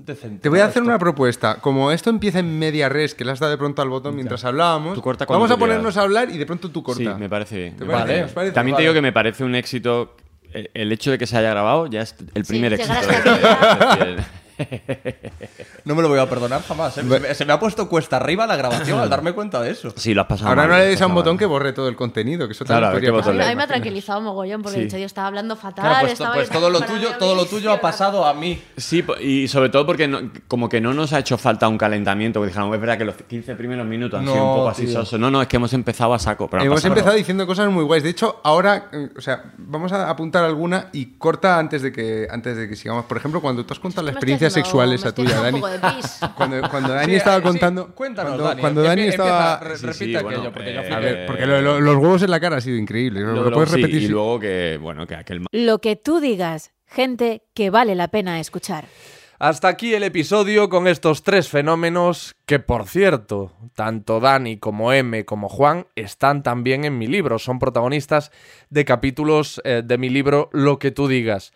decente. 0.04 0.40
Te 0.42 0.48
voy 0.48 0.60
a 0.60 0.64
hacer 0.64 0.82
Esto. 0.82 0.88
una 0.88 0.98
propuesta. 0.98 1.56
Como 1.60 1.90
esto 1.92 2.10
empieza 2.10 2.38
en 2.38 2.58
media 2.58 2.88
res, 2.88 3.14
que 3.14 3.24
le 3.24 3.32
has 3.32 3.40
dado 3.40 3.50
de 3.50 3.58
pronto 3.58 3.82
al 3.82 3.88
botón 3.88 4.14
mientras 4.14 4.44
hablábamos, 4.44 4.94
Tú 4.94 5.02
corta 5.02 5.26
cuando 5.26 5.42
vamos 5.42 5.56
a 5.56 5.58
ponernos 5.58 5.96
a 5.96 6.02
hablar 6.02 6.30
y 6.30 6.38
de 6.38 6.46
pronto 6.46 6.70
tú 6.70 6.82
corta. 6.82 7.14
Sí, 7.14 7.20
me 7.20 7.28
parece 7.28 7.56
bien. 7.56 7.76
¿Te 7.76 7.84
me 7.84 7.92
parece? 7.92 8.06
parece 8.08 8.24
¿Os 8.24 8.32
parece? 8.32 8.52
También 8.54 8.72
Vale. 8.74 8.82
te 8.82 8.88
digo 8.88 8.94
que 8.94 9.02
me 9.02 9.12
parece 9.12 9.44
un 9.44 9.54
éxito. 9.54 10.16
El, 10.52 10.90
hecho 10.92 11.10
de 11.10 11.18
que 11.18 11.26
se 11.26 11.36
haya 11.36 11.50
grabado 11.50 11.86
ya 11.88 12.00
es 12.00 12.14
el 12.34 12.44
primer 12.44 12.72
éxito. 12.72 12.94
de- 12.94 14.06
de- 14.16 14.24
No 15.84 15.94
me 15.94 16.02
lo 16.02 16.08
voy 16.08 16.18
a 16.18 16.28
perdonar 16.28 16.62
jamás. 16.62 16.98
¿eh? 16.98 17.02
Se, 17.02 17.20
me, 17.20 17.34
se 17.34 17.44
me 17.44 17.52
ha 17.52 17.60
puesto 17.60 17.88
cuesta 17.88 18.16
arriba 18.16 18.46
la 18.46 18.56
grabación 18.56 18.98
al 19.00 19.08
darme 19.08 19.32
cuenta 19.32 19.60
de 19.62 19.70
eso. 19.70 19.90
Sí, 19.96 20.12
lo 20.12 20.22
has 20.22 20.26
pasado 20.26 20.50
Ahora 20.50 20.62
mal, 20.62 20.70
no 20.70 20.76
le 20.78 20.84
des 20.86 21.00
a 21.00 21.06
un 21.06 21.14
botón 21.14 21.34
mal. 21.34 21.38
que 21.38 21.46
borre 21.46 21.72
todo 21.72 21.88
el 21.88 21.96
contenido, 21.96 22.46
que 22.46 22.52
eso 22.52 22.64
Claro, 22.64 22.86
también 22.90 22.90
a 22.90 22.92
ver 22.94 23.00
podría 23.00 23.08
qué 23.10 23.16
botón 23.16 23.30
A 23.30 23.32
mí, 23.32 23.38
le- 23.38 23.44
a 23.44 23.48
mí 23.48 23.56
me 23.56 23.62
ha 23.62 23.66
tranquilizado 23.66 24.20
mogollón 24.20 24.62
porque 24.62 24.74
Sí. 24.76 24.80
he 24.82 24.84
dicho, 24.84 24.98
yo 24.98 25.06
estaba 25.06 25.28
hablando 25.28 25.56
fatal. 25.56 25.84
Claro, 25.86 26.00
pues, 26.00 26.12
estaba 26.12 26.34
pues 26.34 26.50
todo 26.50 26.70
lo 26.70 26.80
tuyo, 26.82 27.08
todo 27.18 27.34
lo 27.34 27.46
tuyo 27.46 27.72
ha 27.72 27.80
pasado 27.80 28.26
a 28.26 28.34
mí. 28.34 28.60
Sí, 28.76 29.04
y 29.20 29.48
sobre 29.48 29.70
todo 29.70 29.86
porque 29.86 30.06
no- 30.08 30.30
como 30.46 30.68
que 30.68 30.80
no 30.80 30.92
nos 30.92 31.12
ha 31.12 31.20
hecho 31.20 31.38
falta 31.38 31.68
un 31.68 31.78
calentamiento. 31.78 32.40
Que 32.40 32.48
dijeron, 32.48 32.72
es 32.74 32.80
verdad 32.80 32.98
que 32.98 33.04
los 33.04 33.14
15 33.16 33.54
primeros 33.54 33.86
minutos 33.86 34.18
han 34.20 34.26
sido 34.26 34.34
un 34.44 34.56
poco 34.56 34.68
así 34.68 34.84
tío. 34.84 34.92
sosos. 34.94 35.18
No, 35.18 35.30
no, 35.30 35.40
es 35.40 35.48
que 35.48 35.56
hemos 35.56 35.72
empezado 35.72 36.12
a 36.14 36.18
saco. 36.18 36.48
Pero 36.50 36.62
Hemos 36.64 36.84
empezado 36.84 37.14
diciendo 37.14 37.46
cosas 37.46 37.70
muy 37.70 37.84
guays. 37.84 38.02
De 38.02 38.10
hecho, 38.10 38.40
ahora, 38.44 38.88
eh, 38.92 39.08
o 39.16 39.20
sea, 39.20 39.44
vamos 39.56 39.92
a 39.92 40.10
apuntar 40.10 40.44
alguna 40.44 40.88
y 40.92 41.06
corta 41.16 41.58
antes 41.58 41.80
de 41.82 41.92
que 41.92 42.26
antes 42.30 42.56
de 42.56 42.68
que 42.68 42.76
sigamos. 42.76 43.04
Por 43.06 43.16
ejemplo, 43.16 43.40
cuando 43.40 43.64
tú 43.64 43.72
has 43.72 43.80
contado 43.80 44.04
la 44.04 44.12
experiencia 44.12 44.47
haciendo- 44.48 44.66
sexual 44.66 44.92
esa 44.92 45.14
tuya, 45.14 45.40
Dani. 45.40 45.60
Cuando, 46.36 46.68
cuando 46.68 46.92
Dani 46.94 47.12
Sí, 47.12 47.16
estaba 47.16 47.36
eh, 47.36 47.40
sí, 47.40 47.46
contando. 47.46 47.94
cuéntanos, 47.94 48.30
cuando, 48.32 48.44
Dani. 48.48 48.60
cuando 48.60 48.82
Dani 48.82 49.02
estaba. 49.02 49.60
re- 49.60 49.76
Sí, 49.76 49.80
sí, 49.80 49.86
repite 49.86 50.22
bueno, 50.22 50.38
aquello, 50.38 50.52
porque 50.52 50.74
yo 50.74 50.80
eh. 50.80 50.92
A 50.92 50.98
ver, 50.98 51.26
porque 51.26 51.46
lo- 51.46 51.60
lo- 51.60 51.80
los 51.80 51.96
huevos 51.96 52.22
en 52.22 52.30
la 52.30 52.40
cara 52.40 52.56
ha 52.56 52.60
sido 52.60 52.76
increíble. 52.76 53.20
¿Lo, 53.20 53.28
Lo, 53.28 53.34
lo 53.36 53.44
de 53.44 53.50
puedes 53.52 53.70
repetir? 53.70 54.02
y 54.02 54.08
luego 54.08 54.38
que, 54.40 54.78
bueno, 54.80 55.06
que 55.06 55.14
aquel 55.14 55.44
Lo 55.52 55.78
que 55.80 55.96
tú 55.96 56.20
digas, 56.20 56.72
gente 56.86 57.42
que 57.54 57.70
vale 57.70 57.94
la 57.94 58.08
pena 58.08 58.40
escuchar. 58.40 58.86
Hasta 59.40 59.68
aquí 59.68 59.94
el 59.94 60.02
episodio 60.02 60.68
con 60.68 60.88
estos 60.88 61.22
tres 61.22 61.48
fenómenos 61.48 62.34
que, 62.44 62.58
por 62.58 62.88
cierto, 62.88 63.52
tanto 63.76 64.18
Dani 64.18 64.56
como 64.56 64.92
M 64.92 65.24
como 65.24 65.48
Juan 65.48 65.86
están 65.94 66.42
también 66.42 66.84
en 66.84 66.98
mi 66.98 67.06
libro, 67.06 67.38
son 67.38 67.60
protagonistas 67.60 68.32
de 68.68 68.84
capítulos 68.84 69.60
eh, 69.64 69.82
de 69.84 69.96
mi 69.96 70.08
libro 70.08 70.50
Lo 70.52 70.80
que 70.80 70.90
tú 70.90 71.06
digas. 71.06 71.52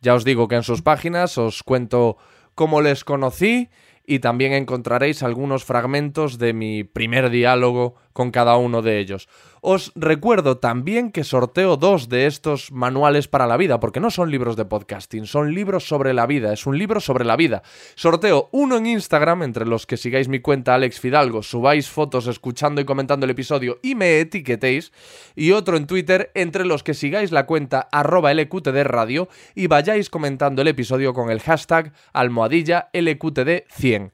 Ya 0.00 0.14
os 0.14 0.24
digo 0.24 0.48
que 0.48 0.56
en 0.56 0.62
sus 0.62 0.82
páginas 0.82 1.36
os 1.38 1.62
cuento 1.62 2.16
cómo 2.54 2.80
les 2.80 3.04
conocí 3.04 3.68
y 4.06 4.18
también 4.18 4.52
encontraréis 4.52 5.22
algunos 5.22 5.64
fragmentos 5.64 6.38
de 6.38 6.52
mi 6.52 6.84
primer 6.84 7.30
diálogo 7.30 7.94
con 8.12 8.30
cada 8.30 8.56
uno 8.56 8.82
de 8.82 8.98
ellos. 8.98 9.28
Os 9.62 9.92
recuerdo 9.94 10.56
también 10.56 11.12
que 11.12 11.22
sorteo 11.22 11.76
dos 11.76 12.08
de 12.08 12.26
estos 12.26 12.72
manuales 12.72 13.28
para 13.28 13.46
la 13.46 13.58
vida, 13.58 13.78
porque 13.78 14.00
no 14.00 14.10
son 14.10 14.30
libros 14.30 14.56
de 14.56 14.64
podcasting, 14.64 15.26
son 15.26 15.54
libros 15.54 15.86
sobre 15.86 16.14
la 16.14 16.26
vida, 16.26 16.52
es 16.52 16.66
un 16.66 16.78
libro 16.78 16.98
sobre 17.00 17.26
la 17.26 17.36
vida. 17.36 17.62
Sorteo 17.94 18.48
uno 18.52 18.78
en 18.78 18.86
Instagram, 18.86 19.42
entre 19.42 19.66
los 19.66 19.86
que 19.86 19.98
sigáis 19.98 20.28
mi 20.28 20.40
cuenta 20.40 20.74
Alex 20.74 20.98
Fidalgo, 20.98 21.42
subáis 21.42 21.90
fotos 21.90 22.26
escuchando 22.26 22.80
y 22.80 22.86
comentando 22.86 23.24
el 23.24 23.30
episodio 23.30 23.78
y 23.82 23.94
me 23.94 24.20
etiquetéis, 24.20 24.92
y 25.36 25.52
otro 25.52 25.76
en 25.76 25.86
Twitter, 25.86 26.30
entre 26.34 26.64
los 26.64 26.82
que 26.82 26.94
sigáis 26.94 27.30
la 27.30 27.44
cuenta 27.44 27.86
arroba 27.92 28.32
LQTD 28.32 28.82
Radio 28.84 29.28
y 29.54 29.66
vayáis 29.66 30.08
comentando 30.08 30.62
el 30.62 30.68
episodio 30.68 31.12
con 31.12 31.30
el 31.30 31.40
hashtag 31.40 31.92
almohadilla 32.14 32.88
LQTD100. 32.94 34.12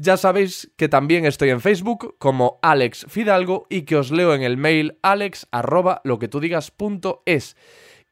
Ya 0.00 0.16
sabéis 0.16 0.70
que 0.76 0.88
también 0.88 1.26
estoy 1.26 1.50
en 1.50 1.60
Facebook 1.60 2.14
como 2.20 2.60
Alex 2.62 3.06
Fidalgo 3.08 3.66
y 3.68 3.82
que 3.82 3.96
os 3.96 4.12
leo 4.12 4.32
en 4.32 4.42
el 4.42 4.56
mail 4.56 4.96
alex 5.02 5.48
lo 6.04 6.20
que 6.20 6.28
tú. 6.28 6.40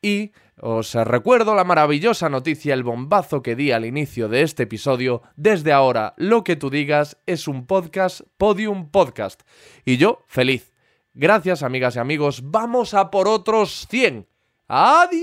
Y 0.03 0.33
os 0.61 0.95
recuerdo 0.95 1.55
la 1.55 1.63
maravillosa 1.63 2.29
noticia, 2.29 2.75
el 2.75 2.83
bombazo 2.83 3.41
que 3.41 3.55
di 3.55 3.71
al 3.71 3.85
inicio 3.85 4.29
de 4.29 4.43
este 4.43 4.65
episodio. 4.65 5.23
Desde 5.37 5.73
ahora, 5.73 6.15
lo 6.17 6.43
que 6.43 6.57
tú 6.57 6.71
digas 6.71 7.19
es 7.25 7.47
un 7.47 7.69
podcast, 7.69 8.23
Podium 8.37 8.91
Podcast. 8.91 9.43
Y 9.85 9.97
yo, 9.97 10.25
feliz. 10.27 10.73
Gracias, 11.15 11.63
amigas 11.63 11.95
y 11.95 12.01
amigos. 12.01 12.51
Vamos 12.51 12.95
a 12.95 13.13
por 13.13 13.29
otros 13.29 13.87
100. 13.89 14.27
¡Adiós! 14.67 15.17